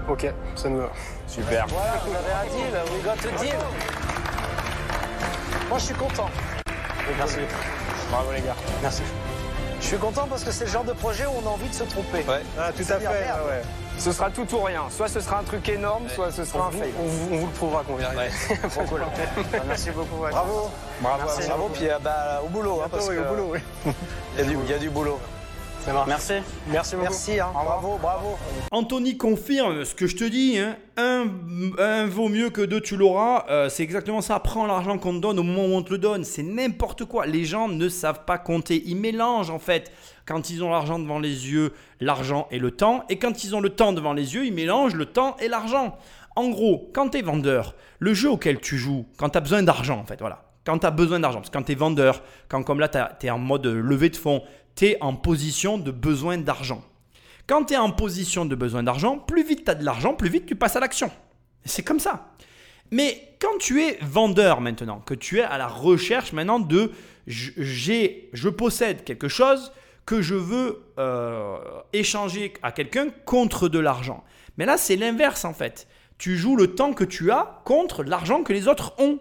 Ok, 0.07 0.27
ça 0.55 0.69
nous 0.69 0.79
va. 0.79 0.89
Super. 1.27 1.67
Voilà, 1.67 1.93
vous 2.03 2.15
avez 2.15 2.31
un 2.31 2.55
deal, 2.55 2.73
we 2.91 3.03
got 3.03 3.11
a 3.11 3.43
deal. 3.43 3.55
Moi, 5.69 5.77
je 5.77 5.83
suis 5.85 5.93
content. 5.93 6.29
Merci. 7.17 7.37
Bravo 8.09 8.31
les 8.31 8.41
gars. 8.41 8.55
Merci. 8.81 9.03
Je 9.81 9.85
suis 9.87 9.97
content 9.97 10.27
parce 10.29 10.43
que 10.43 10.51
c'est 10.51 10.65
le 10.65 10.71
genre 10.71 10.83
de 10.83 10.93
projet 10.93 11.25
où 11.25 11.31
on 11.43 11.47
a 11.47 11.51
envie 11.51 11.69
de 11.69 11.73
se 11.73 11.83
tromper. 11.83 12.19
Ouais. 12.27 12.41
Ah, 12.59 12.71
tout 12.71 12.81
à 12.83 12.99
fait. 12.99 13.07
ouais. 13.07 13.61
Ce 13.97 14.11
sera 14.13 14.29
tout 14.29 14.47
ou 14.55 14.61
rien. 14.61 14.83
Soit 14.89 15.07
ce 15.09 15.19
sera 15.19 15.39
un 15.39 15.43
truc 15.43 15.67
énorme, 15.67 16.07
soit 16.09 16.31
ce 16.31 16.41
On 16.41 16.45
sera 16.45 16.67
un 16.67 16.69
vous, 16.69 16.79
fail. 16.79 16.93
on 16.99 17.03
vous- 17.05 17.33
on 17.33 17.37
vous 17.39 17.45
le 17.47 17.51
prouvera 17.51 17.83
qu'on 17.83 17.95
cool. 18.87 19.01
Bah, 19.51 19.59
Merci 19.67 19.89
beaucoup. 19.91 20.23
ouais. 20.23 20.29
Bravo. 20.31 20.69
Bravo, 21.01 21.23
Merci. 21.25 21.47
bravo. 21.47 21.69
Puis 21.73 21.89
euh, 21.89 21.97
bah, 22.01 22.41
au 22.45 22.47
boulot, 22.49 22.81
hein, 22.83 22.87
parce 22.89 23.07
oui, 23.09 23.15
que 23.15 23.21
au 23.21 23.25
boulot, 23.25 23.49
oui. 23.53 23.59
il 24.37 24.39
y, 24.39 24.41
a 24.41 24.45
du- 24.45 24.57
il 24.63 24.69
y 24.69 24.73
a 24.73 24.77
du 24.77 24.89
boulot. 24.89 25.19
Ça 25.85 25.93
marche. 25.93 26.07
Merci. 26.07 26.33
Merci 26.71 26.95
beaucoup. 26.95 27.03
Merci, 27.09 27.39
hein. 27.39 27.49
bravo, 27.53 27.97
bravo. 28.01 28.37
Anthony 28.71 29.17
confirme 29.17 29.85
ce 29.85 29.95
que 29.95 30.07
je 30.07 30.15
te 30.15 30.23
dis. 30.25 30.57
Hein. 30.57 30.75
Un, 30.97 31.25
un 31.77 32.05
vaut 32.05 32.27
mieux 32.27 32.49
que 32.49 32.61
deux, 32.61 32.81
tu 32.81 32.97
l'auras. 32.97 33.45
Euh, 33.49 33.69
c'est 33.69 33.83
exactement 33.83 34.21
ça. 34.21 34.39
Prends 34.39 34.65
l'argent 34.65 34.97
qu'on 34.97 35.13
te 35.13 35.19
donne 35.19 35.39
au 35.39 35.43
moment 35.43 35.65
où 35.65 35.77
on 35.77 35.81
te 35.81 35.91
le 35.91 35.97
donne. 35.97 36.23
C'est 36.23 36.43
n'importe 36.43 37.05
quoi. 37.05 37.25
Les 37.25 37.45
gens 37.45 37.67
ne 37.67 37.89
savent 37.89 38.25
pas 38.25 38.37
compter. 38.37 38.83
Ils 38.85 38.97
mélangent 38.97 39.51
en 39.51 39.59
fait. 39.59 39.91
Quand 40.25 40.49
ils 40.49 40.63
ont 40.63 40.69
l'argent 40.69 40.99
devant 40.99 41.19
les 41.19 41.49
yeux, 41.49 41.73
l'argent 42.01 42.47
et 42.51 42.59
le 42.59 42.71
temps. 42.71 43.03
Et 43.09 43.17
quand 43.17 43.43
ils 43.43 43.55
ont 43.55 43.61
le 43.61 43.69
temps 43.69 43.93
devant 43.93 44.13
les 44.13 44.35
yeux, 44.35 44.45
ils 44.45 44.53
mélangent 44.53 44.95
le 44.95 45.05
temps 45.05 45.35
et 45.39 45.47
l'argent. 45.47 45.97
En 46.35 46.49
gros, 46.49 46.89
quand 46.93 47.09
tu 47.09 47.17
es 47.17 47.21
vendeur, 47.21 47.73
le 47.97 48.13
jeu 48.13 48.29
auquel 48.29 48.59
tu 48.59 48.77
joues, 48.77 49.05
quand 49.17 49.29
tu 49.29 49.37
as 49.37 49.41
besoin 49.41 49.63
d'argent 49.63 49.99
en 49.99 50.05
fait, 50.05 50.19
voilà. 50.19 50.43
Quand 50.65 50.77
tu 50.77 50.85
as 50.85 50.91
besoin 50.91 51.19
d'argent, 51.19 51.39
parce 51.39 51.49
que 51.49 51.57
quand 51.57 51.63
tu 51.63 51.71
es 51.71 51.75
vendeur, 51.75 52.21
quand 52.47 52.61
comme 52.63 52.79
là 52.79 52.87
tu 52.87 53.25
es 53.25 53.29
en 53.29 53.39
mode 53.39 53.65
levée 53.65 54.09
de 54.09 54.15
fonds, 54.15 54.43
en 55.01 55.15
position 55.15 55.77
de 55.77 55.91
besoin 55.91 56.37
d'argent. 56.37 56.83
Quand 57.47 57.65
tu 57.65 57.73
es 57.73 57.77
en 57.77 57.91
position 57.91 58.45
de 58.45 58.55
besoin 58.55 58.83
d'argent, 58.83 59.17
plus 59.17 59.43
vite 59.43 59.65
tu 59.65 59.71
as 59.71 59.75
de 59.75 59.83
l'argent, 59.83 60.13
plus 60.13 60.29
vite 60.29 60.45
tu 60.45 60.55
passes 60.55 60.75
à 60.75 60.79
l'action. 60.79 61.11
C'est 61.65 61.83
comme 61.83 61.99
ça. 61.99 62.33
Mais 62.91 63.35
quand 63.39 63.57
tu 63.59 63.81
es 63.81 63.97
vendeur 64.01 64.61
maintenant, 64.61 64.99
que 64.99 65.13
tu 65.13 65.39
es 65.39 65.43
à 65.43 65.57
la 65.57 65.67
recherche 65.67 66.33
maintenant 66.33 66.59
de 66.59 66.91
j'ai, 67.27 68.29
je 68.33 68.49
possède 68.49 69.03
quelque 69.03 69.27
chose 69.27 69.71
que 70.05 70.21
je 70.21 70.33
veux 70.33 70.83
euh, 70.97 71.57
échanger 71.93 72.53
à 72.63 72.71
quelqu'un 72.71 73.09
contre 73.25 73.69
de 73.69 73.77
l'argent. 73.77 74.23
Mais 74.57 74.65
là, 74.65 74.77
c'est 74.77 74.95
l'inverse 74.95 75.45
en 75.45 75.53
fait. 75.53 75.87
Tu 76.17 76.35
joues 76.35 76.55
le 76.55 76.73
temps 76.73 76.93
que 76.93 77.03
tu 77.03 77.31
as 77.31 77.61
contre 77.63 78.03
l'argent 78.03 78.43
que 78.43 78.51
les 78.51 78.67
autres 78.67 78.95
ont. 78.99 79.19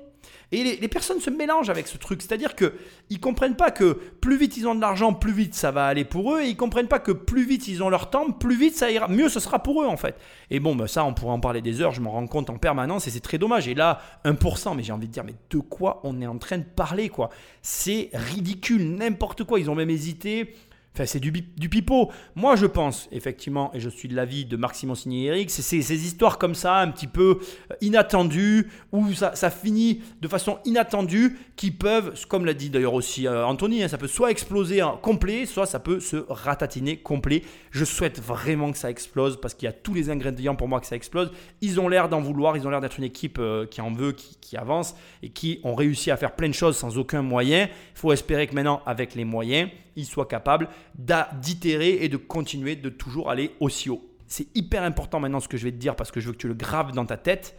Et 0.51 0.64
les, 0.64 0.88
personnes 0.88 1.20
se 1.20 1.28
mélangent 1.28 1.68
avec 1.68 1.86
ce 1.86 1.99
truc. 1.99 2.22
C'est-à-dire 2.22 2.57
qu'ils 2.57 2.72
ne 3.11 3.18
comprennent 3.18 3.57
pas 3.57 3.70
que 3.70 3.92
plus 3.92 4.38
vite 4.38 4.57
ils 4.57 4.66
ont 4.66 4.74
de 4.74 4.80
l'argent, 4.80 5.12
plus 5.12 5.32
vite 5.32 5.55
ça 5.55 5.70
va 5.70 5.86
aller 5.86 6.05
pour 6.05 6.34
eux. 6.34 6.40
Et 6.40 6.46
ils 6.46 6.53
ne 6.53 6.57
comprennent 6.57 6.88
pas 6.88 7.01
que 7.01 7.12
plus 7.12 7.44
vite 7.44 7.68
ils 7.68 7.82
ont 7.82 7.90
leur 7.90 8.09
temps, 8.09 8.30
plus 8.30 8.57
vite 8.57 8.74
ça 8.74 8.90
ira. 8.90 9.09
Mieux 9.09 9.28
ce 9.28 9.40
sera 9.40 9.62
pour 9.62 9.82
eux 9.82 9.86
en 9.86 9.99
fait. 9.99 10.16
Et 10.51 10.59
bon, 10.59 10.74
bah, 10.74 10.88
ça, 10.88 11.05
on 11.05 11.12
pourrait 11.12 11.32
en 11.32 11.40
parler 11.40 11.61
des 11.61 11.82
heures. 11.82 11.92
Je 11.92 12.01
m'en 12.01 12.12
rends 12.12 12.26
compte 12.26 12.49
en 12.49 12.57
permanence 12.57 13.07
et 13.07 13.11
c'est 13.11 13.20
très 13.20 13.36
dommage. 13.36 13.68
Et 13.68 13.74
là, 13.74 14.01
1%, 14.24 14.74
mais 14.74 14.82
j'ai 14.82 14.92
envie 14.92 15.07
de 15.07 15.12
dire, 15.12 15.24
mais 15.24 15.34
de 15.51 15.59
quoi 15.59 16.01
on 16.05 16.20
est 16.22 16.26
en 16.26 16.38
train 16.38 16.59
de 16.59 16.64
parler 16.64 17.11
quoi? 17.11 17.28
C'est 17.61 18.09
ridicule, 18.14 18.94
n'importe 18.94 19.44
quoi. 19.44 19.61
Ils 19.61 19.68
ont 19.68 19.74
même 19.74 19.90
hésité. 19.90 20.55
Enfin, 20.95 21.07
c'est 21.07 21.20
du, 21.20 21.30
pipeau. 21.30 22.11
Moi, 22.34 22.57
je 22.57 22.66
pense, 22.66 23.09
effectivement, 23.12 23.70
et 23.72 23.78
je 23.78 23.89
suis 23.89 24.09
de 24.09 24.16
l'avis 24.16 24.45
de 24.45 24.57
Marc 24.57 24.74
Simoncini 24.74 25.26
et 25.26 25.28
Eric, 25.28 25.51
c'est 25.51 25.62
ces, 25.62 26.05
histoires 26.05 26.39
comme 26.39 26.57
ça, 26.57 26.78
un 26.78 26.91
petit 26.91 27.07
peu 27.07 27.39
euh, 27.70 27.74
inattendues, 27.80 28.68
où 28.91 29.12
ça, 29.12 29.36
ça 29.36 29.51
finit 29.51 30.03
de 30.20 30.26
façon 30.26 30.59
inattendue, 30.64 31.39
qui 31.55 31.70
peuvent, 31.70 32.18
comme 32.26 32.45
l'a 32.45 32.55
dit 32.55 32.68
d'ailleurs 32.68 32.95
aussi 32.95 33.28
euh, 33.28 33.47
Anthony, 33.47 33.84
hein, 33.84 33.89
ça 33.89 33.97
peut 33.97 34.09
soit 34.09 34.32
exploser 34.32 34.82
en 34.82 34.97
complet, 34.97 35.47
soit 35.47 35.66
ça 35.66 35.78
peut 35.78 36.01
se 36.01 36.24
ratatiner 36.28 36.97
complet. 36.97 37.43
Je 37.70 37.84
souhaite 37.84 38.20
vraiment 38.20 38.72
que 38.72 38.78
ça 38.78 38.91
explose, 38.91 39.41
parce 39.41 39.55
qu'il 39.55 39.66
y 39.66 39.68
a 39.68 39.72
tous 39.72 39.95
les 39.95 40.11
ingrédients 40.11 40.57
pour 40.57 40.66
moi 40.66 40.80
que 40.80 40.86
ça 40.86 40.97
explose. 40.97 41.30
Ils 41.61 41.78
ont 41.78 41.89
l'air 41.89 42.09
d'en 42.09 42.20
vouloir, 42.20 42.57
ils 42.57 42.66
ont 42.66 42.70
l'air 42.70 42.80
d'être 42.80 42.99
une 42.99 43.05
équipe 43.05 43.39
euh, 43.39 43.66
qui 43.66 43.80
en 43.80 43.93
veut, 43.93 44.12
qui, 44.12 44.36
qui 44.41 44.57
avance, 44.57 44.97
et 45.22 45.28
qui 45.28 45.61
ont 45.62 45.76
réussi 45.76 46.11
à 46.11 46.16
faire 46.16 46.34
plein 46.34 46.49
de 46.49 46.55
choses 46.55 46.76
sans 46.76 46.99
aucun 46.99 47.22
moyen. 47.22 47.68
Il 47.95 47.99
faut 47.99 48.12
espérer 48.12 48.49
que 48.49 48.55
maintenant, 48.57 48.82
avec 48.84 49.14
les 49.14 49.24
moyens, 49.24 49.70
ils 49.99 50.07
soient 50.07 50.26
capables 50.26 50.68
d'a- 50.96 51.28
d'itérer 51.42 51.99
et 52.03 52.09
de 52.09 52.16
continuer 52.16 52.76
de 52.76 52.88
toujours 52.88 53.30
aller 53.30 53.55
aussi 53.61 53.90
haut. 53.90 54.03
C'est 54.26 54.46
hyper 54.57 54.82
important 54.82 55.20
maintenant 55.20 55.40
ce 55.40 55.49
que 55.49 55.57
je 55.57 55.64
vais 55.64 55.72
te 55.72 55.76
dire 55.76 55.96
parce 55.96 56.11
que 56.11 56.20
je 56.20 56.26
veux 56.28 56.32
que 56.32 56.38
tu 56.38 56.49
le 56.49 56.55
graves 56.55 56.92
dans 56.92 57.05
ta 57.07 57.16
tête. 57.16 57.57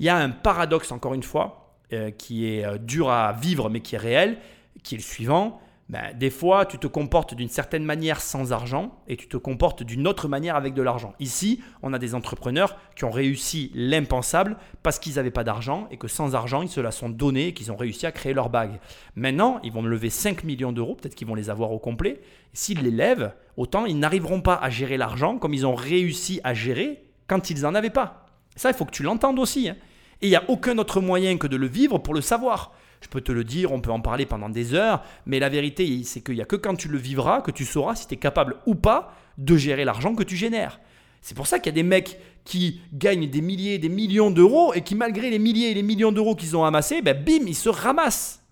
Il 0.00 0.06
y 0.06 0.08
a 0.08 0.16
un 0.16 0.30
paradoxe, 0.30 0.92
encore 0.92 1.14
une 1.14 1.22
fois, 1.22 1.76
euh, 1.92 2.10
qui 2.10 2.46
est 2.46 2.64
euh, 2.64 2.78
dur 2.78 3.10
à 3.10 3.32
vivre 3.32 3.68
mais 3.70 3.80
qui 3.80 3.94
est 3.94 3.98
réel, 3.98 4.38
qui 4.82 4.94
est 4.94 4.98
le 4.98 5.02
suivant. 5.04 5.60
Ben, 5.88 6.14
des 6.14 6.28
fois, 6.28 6.66
tu 6.66 6.78
te 6.78 6.86
comportes 6.86 7.32
d'une 7.34 7.48
certaine 7.48 7.82
manière 7.82 8.20
sans 8.20 8.52
argent 8.52 9.02
et 9.08 9.16
tu 9.16 9.26
te 9.26 9.38
comportes 9.38 9.82
d'une 9.82 10.06
autre 10.06 10.28
manière 10.28 10.54
avec 10.54 10.74
de 10.74 10.82
l'argent. 10.82 11.14
Ici, 11.18 11.62
on 11.82 11.94
a 11.94 11.98
des 11.98 12.14
entrepreneurs 12.14 12.76
qui 12.94 13.06
ont 13.06 13.10
réussi 13.10 13.70
l'impensable 13.74 14.58
parce 14.82 14.98
qu'ils 14.98 15.14
n'avaient 15.14 15.30
pas 15.30 15.44
d'argent 15.44 15.88
et 15.90 15.96
que 15.96 16.06
sans 16.06 16.34
argent, 16.34 16.60
ils 16.60 16.68
se 16.68 16.80
la 16.82 16.90
sont 16.90 17.08
donnés 17.08 17.48
et 17.48 17.54
qu'ils 17.54 17.72
ont 17.72 17.76
réussi 17.76 18.04
à 18.04 18.12
créer 18.12 18.34
leur 18.34 18.50
bague. 18.50 18.80
Maintenant, 19.16 19.60
ils 19.64 19.72
vont 19.72 19.80
lever 19.80 20.10
5 20.10 20.44
millions 20.44 20.72
d'euros, 20.72 20.94
peut-être 20.94 21.14
qu'ils 21.14 21.26
vont 21.26 21.34
les 21.34 21.48
avoir 21.48 21.72
au 21.72 21.78
complet. 21.78 22.20
S'ils 22.52 22.82
les 22.82 22.90
lèvent, 22.90 23.32
autant 23.56 23.86
ils 23.86 23.98
n'arriveront 23.98 24.42
pas 24.42 24.56
à 24.56 24.68
gérer 24.68 24.98
l'argent 24.98 25.38
comme 25.38 25.54
ils 25.54 25.66
ont 25.66 25.74
réussi 25.74 26.38
à 26.44 26.52
gérer 26.52 27.02
quand 27.28 27.48
ils 27.48 27.62
n'en 27.62 27.74
avaient 27.74 27.88
pas. 27.88 28.26
Ça, 28.56 28.68
il 28.68 28.74
faut 28.74 28.84
que 28.84 28.90
tu 28.90 29.04
l'entendes 29.04 29.38
aussi. 29.38 29.70
hein. 29.70 29.76
Et 30.20 30.26
il 30.26 30.30
n'y 30.30 30.36
a 30.36 30.44
aucun 30.48 30.76
autre 30.76 31.00
moyen 31.00 31.38
que 31.38 31.46
de 31.46 31.56
le 31.56 31.66
vivre 31.66 31.98
pour 31.98 32.12
le 32.12 32.20
savoir. 32.20 32.72
Je 33.00 33.08
peux 33.08 33.20
te 33.20 33.32
le 33.32 33.44
dire, 33.44 33.72
on 33.72 33.80
peut 33.80 33.90
en 33.90 34.00
parler 34.00 34.26
pendant 34.26 34.48
des 34.48 34.74
heures, 34.74 35.02
mais 35.26 35.38
la 35.38 35.48
vérité, 35.48 36.02
c'est 36.04 36.20
qu'il 36.20 36.34
n'y 36.34 36.42
a 36.42 36.46
que 36.46 36.56
quand 36.56 36.74
tu 36.74 36.88
le 36.88 36.98
vivras 36.98 37.42
que 37.42 37.50
tu 37.50 37.64
sauras 37.64 37.94
si 37.94 38.06
tu 38.06 38.14
es 38.14 38.16
capable 38.16 38.56
ou 38.66 38.74
pas 38.74 39.14
de 39.38 39.56
gérer 39.56 39.84
l'argent 39.84 40.14
que 40.14 40.24
tu 40.24 40.36
génères. 40.36 40.80
C'est 41.20 41.36
pour 41.36 41.46
ça 41.46 41.58
qu'il 41.58 41.72
y 41.72 41.74
a 41.74 41.80
des 41.80 41.82
mecs 41.82 42.18
qui 42.44 42.80
gagnent 42.92 43.28
des 43.28 43.40
milliers, 43.40 43.78
des 43.78 43.88
millions 43.88 44.30
d'euros 44.30 44.72
et 44.74 44.82
qui, 44.82 44.94
malgré 44.94 45.30
les 45.30 45.38
milliers 45.38 45.70
et 45.70 45.74
les 45.74 45.82
millions 45.82 46.12
d'euros 46.12 46.34
qu'ils 46.34 46.56
ont 46.56 46.64
amassés, 46.64 47.02
ben 47.02 47.16
bim, 47.16 47.46
ils 47.46 47.54
se 47.54 47.68
ramassent. 47.68 48.42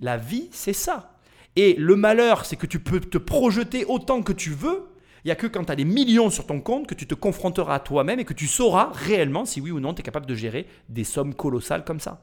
La 0.00 0.16
vie, 0.16 0.48
c'est 0.50 0.72
ça. 0.72 1.18
Et 1.56 1.74
le 1.74 1.96
malheur, 1.96 2.44
c'est 2.44 2.56
que 2.56 2.66
tu 2.66 2.78
peux 2.78 3.00
te 3.00 3.18
projeter 3.18 3.84
autant 3.84 4.22
que 4.22 4.32
tu 4.32 4.50
veux. 4.50 4.88
Il 5.24 5.28
n'y 5.28 5.32
a 5.32 5.36
que 5.36 5.46
quand 5.46 5.64
tu 5.64 5.72
as 5.72 5.76
des 5.76 5.84
millions 5.84 6.30
sur 6.30 6.46
ton 6.46 6.60
compte 6.60 6.86
que 6.86 6.94
tu 6.94 7.06
te 7.06 7.14
confronteras 7.14 7.74
à 7.74 7.80
toi-même 7.80 8.20
et 8.20 8.24
que 8.24 8.34
tu 8.34 8.46
sauras 8.46 8.90
réellement 8.92 9.44
si 9.44 9.60
oui 9.60 9.70
ou 9.70 9.80
non 9.80 9.92
tu 9.92 10.00
es 10.00 10.02
capable 10.02 10.26
de 10.26 10.34
gérer 10.34 10.66
des 10.88 11.04
sommes 11.04 11.34
colossales 11.34 11.84
comme 11.84 12.00
ça. 12.00 12.22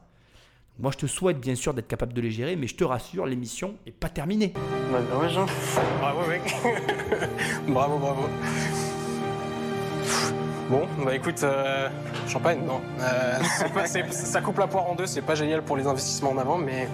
Moi, 0.78 0.92
je 0.92 0.98
te 0.98 1.06
souhaite 1.06 1.40
bien 1.40 1.54
sûr 1.54 1.72
d'être 1.72 1.88
capable 1.88 2.12
de 2.12 2.20
les 2.20 2.30
gérer, 2.30 2.54
mais 2.54 2.66
je 2.66 2.76
te 2.76 2.84
rassure, 2.84 3.24
l'émission 3.26 3.74
n'est 3.86 3.92
pas 3.92 4.10
terminée. 4.10 4.52
Bah, 4.92 4.98
ouais, 5.18 5.28
Jean. 5.30 5.46
Bravo, 6.00 6.26
mec. 6.28 6.54
bravo, 7.68 7.96
bravo. 7.98 8.22
Bon, 10.68 10.82
bah 11.04 11.14
écoute, 11.14 11.42
euh, 11.44 11.88
champagne, 12.28 12.58
non. 12.66 12.80
Euh, 13.00 13.38
pas- 13.72 13.86
ça 13.86 14.40
coupe 14.40 14.58
la 14.58 14.66
poire 14.66 14.90
en 14.90 14.94
deux, 14.96 15.06
c'est 15.06 15.22
pas 15.22 15.36
génial 15.36 15.62
pour 15.62 15.76
les 15.76 15.86
investissements 15.86 16.30
en 16.32 16.38
avant, 16.38 16.58
mais, 16.58 16.88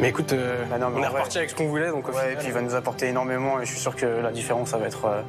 mais 0.00 0.08
écoute, 0.08 0.32
euh, 0.32 0.64
Bah 0.70 0.78
non, 0.78 0.88
mais 0.88 0.94
on 0.96 0.98
est 0.98 1.00
vrai- 1.02 1.08
reparti 1.18 1.36
avec 1.38 1.50
ce 1.50 1.54
qu'on 1.54 1.68
voulait, 1.68 1.90
donc 1.90 2.08
au 2.08 2.12
Ouais, 2.12 2.32
et 2.32 2.36
puis 2.36 2.46
il 2.46 2.52
va 2.52 2.62
nous 2.62 2.74
apporter 2.74 3.06
énormément 3.08 3.60
et 3.60 3.66
je 3.66 3.70
suis 3.72 3.80
sûr 3.80 3.94
que 3.94 4.06
la 4.06 4.32
différence, 4.32 4.70
ça 4.70 4.78
va 4.78 4.86
être. 4.86 5.04
euh, 5.04 5.20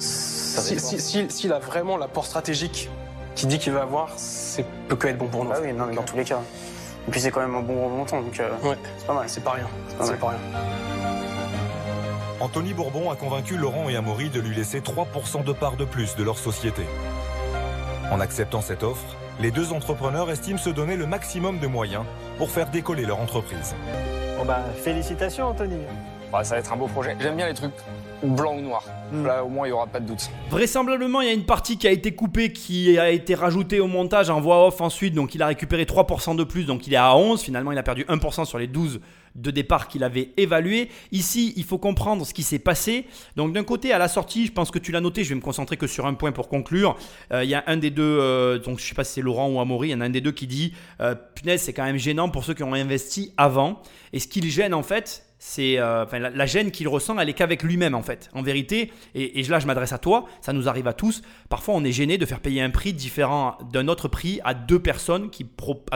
ça 0.00 0.60
va 0.60 0.66
si- 0.66 0.74
être- 0.74 0.80
si- 0.80 1.00
si- 1.00 1.30
S'il 1.30 1.52
a 1.52 1.60
vraiment 1.60 1.96
l'apport 1.96 2.26
stratégique 2.26 2.90
qu'il 3.36 3.48
dit 3.48 3.60
qu'il 3.60 3.72
va 3.72 3.82
avoir, 3.82 4.08
c'est 4.16 4.66
peut 4.88 4.96
que 4.96 5.06
être 5.06 5.18
bon 5.18 5.28
pour 5.28 5.44
nous. 5.44 5.52
Ah 5.54 5.60
oui, 5.62 5.72
non, 5.72 5.86
mais 5.86 5.94
dans 5.94 6.02
tous 6.02 6.16
les 6.16 6.24
cas. 6.24 6.40
Et 7.08 7.10
puis 7.10 7.20
c'est 7.22 7.30
quand 7.30 7.40
même 7.40 7.54
un 7.54 7.62
bon 7.62 7.88
montant, 7.88 8.20
donc 8.20 8.38
euh, 8.38 8.50
Ouais, 8.62 8.76
c'est 8.98 9.06
pas 9.06 9.14
mal. 9.14 9.28
c'est 9.28 9.42
pas 9.42 9.52
rien. 9.52 9.64
pas 9.96 10.04
C'est 10.04 10.10
mal. 10.10 10.18
pas 10.20 10.28
rien. 10.28 10.38
Anthony 12.40 12.74
Bourbon 12.74 13.10
a 13.10 13.16
convaincu 13.16 13.56
Laurent 13.56 13.88
et 13.88 13.96
Amaury 13.96 14.28
de 14.28 14.40
lui 14.40 14.54
laisser 14.54 14.80
3% 14.80 15.42
de 15.42 15.52
part 15.52 15.76
de 15.76 15.86
plus 15.86 16.14
de 16.16 16.22
leur 16.22 16.36
société. 16.38 16.82
En 18.12 18.20
acceptant 18.20 18.60
cette 18.60 18.82
offre, 18.82 19.16
les 19.40 19.50
deux 19.50 19.72
entrepreneurs 19.72 20.30
estiment 20.30 20.58
se 20.58 20.68
donner 20.70 20.96
le 20.96 21.06
maximum 21.06 21.58
de 21.60 21.66
moyens 21.66 22.04
pour 22.36 22.50
faire 22.50 22.68
décoller 22.68 23.06
leur 23.06 23.20
entreprise. 23.20 23.74
Bon 24.38 24.44
bah, 24.44 24.60
félicitations 24.84 25.46
Anthony. 25.48 25.78
Ça 26.42 26.54
va 26.54 26.58
être 26.60 26.72
un 26.72 26.76
beau 26.76 26.88
projet. 26.88 27.16
J'aime 27.20 27.36
bien 27.36 27.48
les 27.48 27.54
trucs 27.54 27.72
blanc 28.22 28.56
ou 28.56 28.60
noir. 28.60 28.84
Hmm. 29.12 29.26
Là, 29.26 29.44
au 29.44 29.48
moins, 29.48 29.66
il 29.66 29.70
n'y 29.70 29.74
aura 29.74 29.86
pas 29.86 30.00
de 30.00 30.06
doute. 30.06 30.30
Vraisemblablement, 30.50 31.20
il 31.20 31.28
y 31.28 31.30
a 31.30 31.34
une 31.34 31.46
partie 31.46 31.78
qui 31.78 31.86
a 31.86 31.90
été 31.90 32.12
coupée, 32.12 32.52
qui 32.52 32.98
a 32.98 33.10
été 33.10 33.34
rajoutée 33.34 33.80
au 33.80 33.86
montage 33.86 34.30
en 34.30 34.40
voix 34.40 34.66
off 34.66 34.80
ensuite. 34.80 35.14
Donc, 35.14 35.34
il 35.34 35.42
a 35.42 35.46
récupéré 35.46 35.84
3% 35.84 36.36
de 36.36 36.44
plus. 36.44 36.64
Donc, 36.64 36.86
il 36.86 36.94
est 36.94 36.96
à 36.96 37.16
11. 37.16 37.42
Finalement, 37.42 37.72
il 37.72 37.78
a 37.78 37.82
perdu 37.82 38.04
1% 38.04 38.44
sur 38.44 38.58
les 38.58 38.66
12 38.66 39.00
de 39.34 39.50
départ 39.50 39.88
qu'il 39.88 40.04
avait 40.04 40.30
évalué. 40.36 40.88
Ici, 41.12 41.52
il 41.56 41.64
faut 41.64 41.78
comprendre 41.78 42.26
ce 42.26 42.34
qui 42.34 42.42
s'est 42.42 42.58
passé. 42.58 43.06
Donc, 43.36 43.52
d'un 43.52 43.64
côté, 43.64 43.92
à 43.92 43.98
la 43.98 44.08
sortie, 44.08 44.46
je 44.46 44.52
pense 44.52 44.70
que 44.70 44.78
tu 44.78 44.92
l'as 44.92 45.00
noté. 45.00 45.24
Je 45.24 45.30
vais 45.30 45.34
me 45.36 45.40
concentrer 45.40 45.76
que 45.76 45.86
sur 45.86 46.06
un 46.06 46.14
point 46.14 46.32
pour 46.32 46.48
conclure. 46.48 46.96
Euh, 47.32 47.44
il 47.44 47.50
y 47.50 47.54
a 47.54 47.64
un 47.66 47.76
des 47.76 47.90
deux, 47.90 48.02
euh, 48.02 48.58
donc 48.58 48.80
je 48.80 48.84
sais 48.84 48.94
pas 48.94 49.04
si 49.04 49.14
c'est 49.14 49.22
Laurent 49.22 49.48
ou 49.48 49.60
Amaury, 49.60 49.88
il 49.88 49.92
y 49.92 49.94
en 49.94 50.00
a 50.00 50.06
un 50.06 50.10
des 50.10 50.20
deux 50.20 50.32
qui 50.32 50.46
dit 50.46 50.72
euh, 51.00 51.14
Punaise, 51.34 51.62
c'est 51.62 51.72
quand 51.72 51.84
même 51.84 51.98
gênant 51.98 52.28
pour 52.28 52.44
ceux 52.44 52.54
qui 52.54 52.62
ont 52.62 52.74
investi 52.74 53.32
avant. 53.36 53.80
Et 54.12 54.18
ce 54.18 54.26
qui 54.26 54.40
le 54.40 54.48
gêne, 54.48 54.74
en 54.74 54.82
fait, 54.82 55.27
c'est 55.38 55.78
euh, 55.78 56.04
la, 56.12 56.46
gêne 56.46 56.72
qu'il 56.72 56.88
ressent, 56.88 57.18
elle 57.18 57.28
est 57.28 57.32
qu'avec 57.32 57.62
lui-même 57.62 57.94
en 57.94 58.02
fait. 58.02 58.28
En 58.34 58.42
vérité, 58.42 58.92
et, 59.14 59.42
là 59.44 59.60
je 59.60 59.66
m'adresse 59.66 59.92
à 59.92 59.98
toi, 59.98 60.26
ça 60.40 60.52
nous 60.52 60.68
arrive 60.68 60.88
à 60.88 60.92
tous. 60.92 61.22
Parfois 61.48 61.74
on 61.74 61.84
est 61.84 61.92
gêné 61.92 62.18
de 62.18 62.26
faire 62.26 62.40
payer 62.40 62.60
un 62.60 62.70
prix 62.70 62.92
différent 62.92 63.56
d'un 63.72 63.86
autre 63.86 64.08
prix 64.08 64.40
à 64.44 64.54
deux 64.54 64.80
personnes 64.80 65.30
qui, 65.30 65.46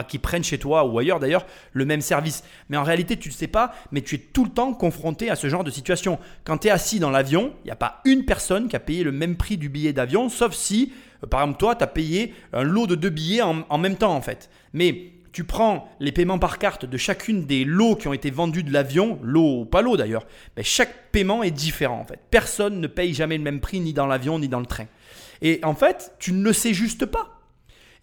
qui 0.07 0.19
prennent 0.19 0.43
chez 0.45 0.57
toi 0.57 0.85
ou 0.85 0.97
ailleurs 0.97 1.19
d'ailleurs 1.19 1.45
le 1.73 1.83
même 1.83 1.99
service. 1.99 2.43
Mais 2.69 2.77
en 2.77 2.83
réalité 2.83 3.17
tu 3.17 3.27
ne 3.29 3.33
le 3.33 3.37
sais 3.37 3.47
pas, 3.47 3.73
mais 3.91 4.01
tu 4.01 4.15
es 4.15 4.17
tout 4.19 4.45
le 4.45 4.51
temps 4.51 4.73
confronté 4.73 5.29
à 5.29 5.35
ce 5.35 5.49
genre 5.49 5.65
de 5.65 5.71
situation. 5.71 6.19
Quand 6.45 6.59
tu 6.59 6.67
es 6.67 6.71
assis 6.71 6.99
dans 6.99 7.09
l'avion, 7.09 7.53
il 7.63 7.67
n'y 7.67 7.71
a 7.71 7.75
pas 7.75 8.01
une 8.05 8.23
personne 8.23 8.69
qui 8.69 8.77
a 8.77 8.79
payé 8.79 9.03
le 9.03 9.11
même 9.11 9.35
prix 9.35 9.57
du 9.57 9.67
billet 9.67 9.91
d'avion, 9.91 10.29
sauf 10.29 10.53
si, 10.53 10.93
euh, 11.23 11.27
par 11.27 11.41
exemple 11.41 11.59
toi, 11.59 11.75
tu 11.75 11.83
as 11.83 11.87
payé 11.87 12.33
un 12.53 12.63
lot 12.63 12.87
de 12.87 12.95
deux 12.95 13.09
billets 13.09 13.41
en, 13.41 13.65
en 13.67 13.77
même 13.77 13.97
temps 13.97 14.15
en 14.15 14.21
fait. 14.21 14.49
Mais 14.71 15.11
tu 15.33 15.43
prends 15.43 15.89
les 15.99 16.11
paiements 16.11 16.39
par 16.39 16.59
carte 16.59 16.85
de 16.85 16.97
chacune 16.97 17.45
des 17.45 17.65
lots 17.65 17.95
qui 17.95 18.07
ont 18.07 18.13
été 18.13 18.29
vendus 18.29 18.63
de 18.63 18.71
l'avion, 18.71 19.19
lot 19.23 19.61
ou 19.61 19.65
pas 19.65 19.81
lot 19.81 19.97
d'ailleurs, 19.97 20.25
ben, 20.55 20.63
chaque 20.63 21.11
paiement 21.11 21.43
est 21.43 21.51
différent 21.51 21.99
en 21.99 22.05
fait. 22.05 22.19
Personne 22.29 22.79
ne 22.79 22.87
paye 22.87 23.13
jamais 23.13 23.37
le 23.37 23.43
même 23.43 23.59
prix 23.59 23.79
ni 23.79 23.93
dans 23.93 24.05
l'avion 24.05 24.37
ni 24.37 24.47
dans 24.47 24.59
le 24.59 24.67
train. 24.67 24.85
Et 25.41 25.59
en 25.63 25.73
fait, 25.73 26.13
tu 26.19 26.31
ne 26.31 26.43
le 26.43 26.53
sais 26.53 26.73
juste 26.73 27.05
pas. 27.05 27.42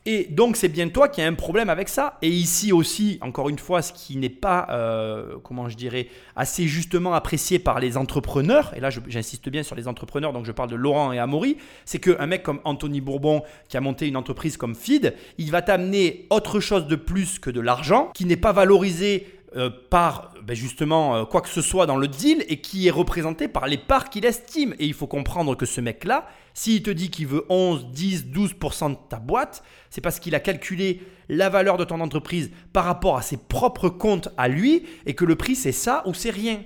Et 0.06 0.28
donc 0.30 0.56
c'est 0.56 0.68
bien 0.68 0.88
toi 0.88 1.08
qui 1.08 1.20
as 1.20 1.26
un 1.26 1.34
problème 1.34 1.68
avec 1.68 1.88
ça. 1.88 2.18
Et 2.22 2.28
ici 2.28 2.72
aussi, 2.72 3.18
encore 3.20 3.48
une 3.48 3.58
fois, 3.58 3.82
ce 3.82 3.92
qui 3.92 4.16
n'est 4.16 4.30
pas, 4.30 4.66
euh, 4.70 5.36
comment 5.42 5.68
je 5.68 5.76
dirais, 5.76 6.08
assez 6.36 6.66
justement 6.66 7.12
apprécié 7.12 7.58
par 7.58 7.80
les 7.80 7.96
entrepreneurs, 7.96 8.72
et 8.74 8.80
là 8.80 8.88
j'insiste 8.90 9.48
bien 9.50 9.62
sur 9.62 9.76
les 9.76 9.88
entrepreneurs, 9.88 10.32
donc 10.32 10.46
je 10.46 10.52
parle 10.52 10.70
de 10.70 10.76
Laurent 10.76 11.12
et 11.12 11.18
Amaury, 11.18 11.58
c'est 11.84 11.98
qu'un 11.98 12.26
mec 12.26 12.42
comme 12.42 12.60
Anthony 12.64 13.00
Bourbon, 13.00 13.42
qui 13.68 13.76
a 13.76 13.80
monté 13.80 14.08
une 14.08 14.16
entreprise 14.16 14.56
comme 14.56 14.74
Feed, 14.74 15.14
il 15.36 15.50
va 15.50 15.60
t'amener 15.60 16.26
autre 16.30 16.60
chose 16.60 16.86
de 16.86 16.96
plus 16.96 17.38
que 17.38 17.50
de 17.50 17.60
l'argent, 17.60 18.10
qui 18.14 18.24
n'est 18.24 18.36
pas 18.36 18.52
valorisé 18.52 19.26
euh, 19.56 19.68
par 19.90 20.29
ben, 20.42 20.54
justement 20.54 21.16
euh, 21.16 21.24
quoi 21.24 21.40
que 21.40 21.48
ce 21.48 21.62
soit 21.62 21.86
dans 21.86 21.96
le 21.96 22.08
deal 22.08 22.44
et 22.48 22.60
qui 22.60 22.88
est 22.88 22.90
représenté 22.90 23.48
par 23.48 23.66
les 23.66 23.78
parts 23.78 24.10
qu'il 24.10 24.24
estime. 24.24 24.74
Et 24.78 24.86
il 24.86 24.94
faut 24.94 25.06
comprendre 25.06 25.54
que 25.54 25.66
ce 25.66 25.80
mec-là, 25.80 26.26
s'il 26.54 26.82
te 26.82 26.90
dit 26.90 27.10
qu'il 27.10 27.26
veut 27.26 27.44
11, 27.48 27.86
10, 27.86 28.26
12% 28.26 28.90
de 28.90 28.96
ta 29.08 29.18
boîte, 29.18 29.62
c'est 29.90 30.00
parce 30.00 30.18
qu'il 30.20 30.34
a 30.34 30.40
calculé 30.40 31.02
la 31.28 31.48
valeur 31.48 31.76
de 31.76 31.84
ton 31.84 32.00
entreprise 32.00 32.50
par 32.72 32.84
rapport 32.84 33.16
à 33.16 33.22
ses 33.22 33.36
propres 33.36 33.88
comptes 33.88 34.28
à 34.36 34.48
lui 34.48 34.86
et 35.06 35.14
que 35.14 35.24
le 35.24 35.36
prix 35.36 35.54
c'est 35.54 35.72
ça 35.72 36.02
ou 36.06 36.14
c'est 36.14 36.30
rien. 36.30 36.62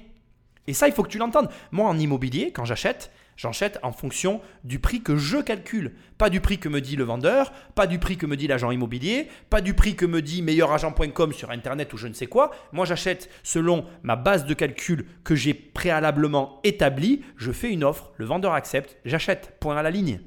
Et 0.66 0.72
ça, 0.72 0.88
il 0.88 0.94
faut 0.94 1.02
que 1.02 1.08
tu 1.08 1.18
l'entendes. 1.18 1.50
Moi, 1.72 1.86
en 1.86 1.98
immobilier, 1.98 2.50
quand 2.50 2.64
j'achète, 2.64 3.10
j'achète 3.36 3.78
en 3.82 3.92
fonction 3.92 4.40
du 4.64 4.78
prix 4.78 5.02
que 5.02 5.16
je 5.16 5.38
calcule. 5.38 5.94
Pas 6.18 6.30
du 6.30 6.40
prix 6.40 6.58
que 6.58 6.68
me 6.68 6.80
dit 6.80 6.96
le 6.96 7.04
vendeur, 7.04 7.52
pas 7.74 7.86
du 7.86 7.98
prix 7.98 8.16
que 8.16 8.26
me 8.26 8.36
dit 8.36 8.46
l'agent 8.46 8.70
immobilier, 8.70 9.28
pas 9.50 9.60
du 9.60 9.74
prix 9.74 9.96
que 9.96 10.06
me 10.06 10.22
dit 10.22 10.42
meilleuragent.com 10.42 11.32
sur 11.32 11.50
Internet 11.50 11.92
ou 11.92 11.96
je 11.96 12.08
ne 12.08 12.14
sais 12.14 12.26
quoi. 12.26 12.50
Moi, 12.72 12.84
j'achète 12.84 13.30
selon 13.42 13.84
ma 14.02 14.16
base 14.16 14.46
de 14.46 14.54
calcul 14.54 15.06
que 15.24 15.34
j'ai 15.34 15.54
préalablement 15.54 16.60
établie. 16.64 17.22
Je 17.36 17.52
fais 17.52 17.70
une 17.70 17.84
offre, 17.84 18.12
le 18.16 18.26
vendeur 18.26 18.54
accepte, 18.54 18.96
j'achète. 19.04 19.56
Point 19.60 19.76
à 19.76 19.82
la 19.82 19.90
ligne. 19.90 20.20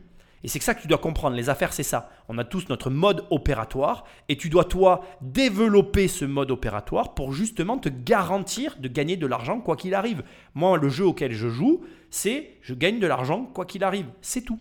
Et 0.44 0.48
c'est 0.48 0.60
que 0.60 0.66
ça 0.66 0.76
que 0.76 0.82
tu 0.82 0.88
dois 0.88 0.98
comprendre. 0.98 1.36
Les 1.36 1.50
affaires, 1.50 1.74
c'est 1.74 1.84
ça. 1.84 2.10
On 2.30 2.38
a 2.38 2.44
tous 2.44 2.70
notre 2.70 2.90
mode 2.90 3.26
opératoire 3.32 4.04
et 4.30 4.38
tu 4.38 4.50
dois, 4.50 4.66
toi, 4.66 5.02
développer 5.22 6.08
ce 6.08 6.26
mode 6.26 6.52
opératoire 6.52 7.14
pour 7.14 7.34
justement 7.34 7.78
te 7.78 7.90
garantir 7.90 8.78
de 8.80 8.88
gagner 8.88 9.18
de 9.18 9.28
l'argent 9.28 9.60
quoi 9.60 9.76
qu'il 9.76 9.94
arrive. 9.94 10.24
Moi, 10.54 10.78
le 10.78 10.90
jeu 10.90 11.06
auquel 11.06 11.34
je 11.34 11.50
joue, 11.50 11.82
c'est 12.10 12.58
je 12.62 12.74
gagne 12.74 13.00
de 13.00 13.08
l'argent 13.08 13.46
quoi 13.46 13.66
qu'il 13.66 13.84
arrive. 13.84 14.08
C'est 14.22 14.42
tout. 14.42 14.60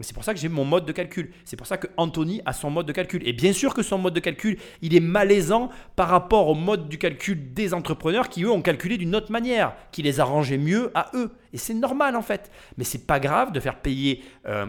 C'est 0.00 0.14
pour 0.14 0.24
ça 0.24 0.32
que 0.32 0.40
j'ai 0.40 0.48
mon 0.48 0.64
mode 0.64 0.86
de 0.86 0.92
calcul. 0.92 1.32
C'est 1.44 1.56
pour 1.56 1.66
ça 1.66 1.76
que 1.76 1.88
Anthony 1.96 2.40
a 2.46 2.52
son 2.52 2.70
mode 2.70 2.86
de 2.86 2.92
calcul. 2.92 3.26
Et 3.26 3.32
bien 3.32 3.52
sûr 3.52 3.74
que 3.74 3.82
son 3.82 3.98
mode 3.98 4.14
de 4.14 4.20
calcul, 4.20 4.58
il 4.80 4.94
est 4.94 5.00
malaisant 5.00 5.70
par 5.96 6.08
rapport 6.08 6.48
au 6.48 6.54
mode 6.54 6.88
du 6.88 6.98
calcul 6.98 7.52
des 7.52 7.74
entrepreneurs 7.74 8.28
qui, 8.28 8.44
eux, 8.44 8.50
ont 8.50 8.62
calculé 8.62 8.96
d'une 8.96 9.16
autre 9.16 9.32
manière, 9.32 9.74
qui 9.90 10.02
les 10.02 10.20
arrangeait 10.20 10.58
mieux 10.58 10.90
à 10.94 11.10
eux. 11.14 11.32
Et 11.52 11.58
c'est 11.58 11.74
normal, 11.74 12.14
en 12.14 12.22
fait. 12.22 12.50
Mais 12.76 12.84
c'est 12.84 13.06
pas 13.06 13.18
grave 13.18 13.52
de 13.52 13.60
faire 13.60 13.80
payer 13.80 14.22
euh, 14.46 14.66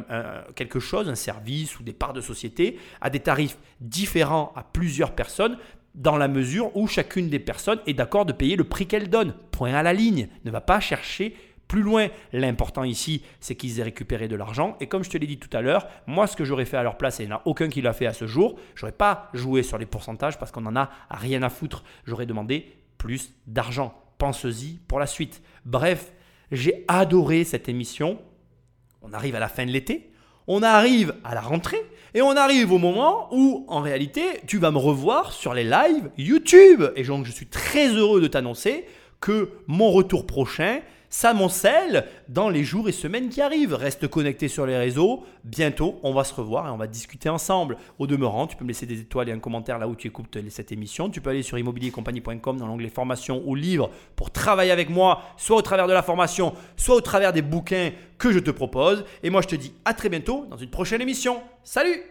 quelque 0.56 0.80
chose, 0.80 1.10
un 1.10 1.16
service 1.16 1.80
ou 1.80 1.84
des 1.84 1.94
parts 1.94 2.14
de 2.14 2.22
société, 2.22 2.80
à 3.02 3.10
des 3.10 3.20
tarifs 3.20 3.58
différents 3.82 4.52
à 4.56 4.64
plusieurs 4.64 5.12
personnes, 5.12 5.58
dans 5.96 6.18
la 6.18 6.28
mesure 6.28 6.76
où 6.78 6.88
chacune 6.88 7.30
des 7.30 7.40
personnes 7.40 7.80
est 7.86 7.94
d'accord 7.94 8.26
de 8.26 8.34
payer 8.34 8.56
le 8.56 8.64
prix 8.64 8.88
qu'elle 8.88 9.10
donne. 9.10 9.34
Point 9.52 9.74
à 9.74 9.84
la 9.84 9.94
ligne. 9.94 10.28
Ne 10.46 10.52
va 10.52 10.62
pas 10.62 10.80
chercher 10.80 11.36
plus 11.70 11.84
loin. 11.84 12.10
L'important 12.34 12.84
ici, 12.84 13.22
c'est 13.40 13.56
qu'ils 13.56 13.80
aient 13.80 13.84
récupéré 13.84 14.28
de 14.28 14.36
l'argent. 14.36 14.76
Et 14.82 14.88
comme 14.88 15.06
je 15.06 15.10
te 15.10 15.18
l'ai 15.18 15.28
dit 15.28 15.38
tout 15.38 15.56
à 15.56 15.62
l'heure, 15.62 15.88
moi, 16.08 16.28
ce 16.28 16.36
que 16.36 16.44
j'aurais 16.44 16.66
fait 16.66 16.76
à 16.76 16.84
leur 16.84 16.98
place, 16.98 17.22
et 17.22 17.24
il 17.24 17.28
n'y 17.28 17.34
en 17.34 17.38
a 17.38 17.42
aucun 17.46 17.70
qui 17.70 17.82
l'a 17.82 17.94
fait 17.94 18.08
à 18.08 18.14
ce 18.14 18.28
jour, 18.28 18.60
j'aurais 18.76 18.92
pas 18.92 19.30
joué 19.34 19.64
sur 19.64 19.78
les 19.78 19.86
pourcentages 19.86 20.38
parce 20.38 20.52
qu'on 20.52 20.66
en 20.66 20.76
a 20.76 20.90
rien 21.10 21.42
à 21.44 21.50
foutre. 21.50 21.86
J'aurais 22.06 22.26
demandé 22.26 22.76
plus 22.98 23.34
d'argent. 23.48 23.94
Pense-y 24.18 24.80
pour 24.88 25.00
la 25.00 25.08
suite. 25.08 25.42
Bref, 25.64 26.12
j'ai 26.52 26.84
adoré 26.90 27.46
cette 27.46 27.70
émission. 27.70 28.20
On 29.02 29.14
arrive 29.14 29.36
à 29.36 29.40
la 29.40 29.48
fin 29.48 29.66
de 29.66 29.72
l'été, 29.72 30.12
on 30.48 30.64
arrive 30.64 31.16
à 31.24 31.36
la 31.36 31.42
rentrée 31.42 31.82
et 32.16 32.22
on 32.22 32.36
arrive 32.36 32.72
au 32.72 32.80
moment 32.80 33.30
où, 33.32 33.66
en 33.68 33.82
réalité, 33.82 34.24
tu 34.48 34.58
vas 34.58 34.72
me 34.72 34.80
revoir 34.80 35.32
sur 35.32 35.54
les 35.54 35.64
lives 35.64 36.10
YouTube. 36.18 36.84
Et 36.96 37.04
donc, 37.04 37.26
je 37.26 37.32
suis 37.32 37.46
très 37.46 37.90
heureux 37.90 38.20
de 38.20 38.28
t'annoncer 38.28 38.86
que 39.22 39.52
mon 39.68 39.92
retour 39.92 40.26
prochain 40.26 40.80
s'amoncelle 41.10 42.06
dans 42.28 42.50
les 42.50 42.64
jours 42.64 42.90
et 42.90 42.92
semaines 42.92 43.30
qui 43.30 43.42
arrivent. 43.42 43.74
Reste 43.74 44.08
connecté 44.08 44.48
sur 44.48 44.66
les 44.66 44.78
réseaux. 44.78 45.24
Bientôt, 45.44 46.00
on 46.04 46.14
va 46.14 46.24
se 46.24 46.34
revoir 46.34 46.68
et 46.68 46.70
on 46.70 46.78
va 46.78 46.88
discuter 46.88 47.30
ensemble. 47.30 47.78
Au 47.98 48.08
demeurant, 48.08 48.48
tu 48.48 48.56
peux 48.56 48.64
me 48.64 48.70
laisser 48.70 48.86
des 48.86 49.00
étoiles 49.00 49.30
et 49.30 49.32
un 49.32 49.40
commentaire 49.40 49.80
là 49.80 49.88
où 49.88 49.96
tu 49.96 50.08
écoutes 50.08 50.38
cette 50.50 50.72
émission. 50.72 51.10
Tu 51.10 51.22
peux 51.22 51.30
aller 51.30 51.44
sur 51.44 51.58
immobiliercompagnie.com 51.58 52.58
dans 52.58 52.68
l'onglet 52.68 52.90
formation 52.90 53.44
ou 53.46 53.56
livres 53.56 53.90
pour 54.16 54.32
travailler 54.32 54.72
avec 54.72 54.90
moi, 54.90 55.22
soit 55.38 55.58
au 55.58 55.62
travers 55.62 55.88
de 55.88 55.94
la 55.94 56.04
formation, 56.04 56.54
soit 56.78 56.96
au 56.96 57.02
travers 57.02 57.34
des 57.34 57.42
bouquins 57.42 57.92
que 58.18 58.32
je 58.32 58.40
te 58.40 58.52
propose. 58.52 59.06
Et 59.24 59.30
moi, 59.30 59.42
je 59.42 59.48
te 59.48 59.56
dis 59.56 59.74
à 59.86 59.94
très 59.94 60.10
bientôt 60.10 60.46
dans 60.50 60.58
une 60.58 60.70
prochaine 60.70 61.02
émission. 61.02 61.42
Salut 61.64 62.02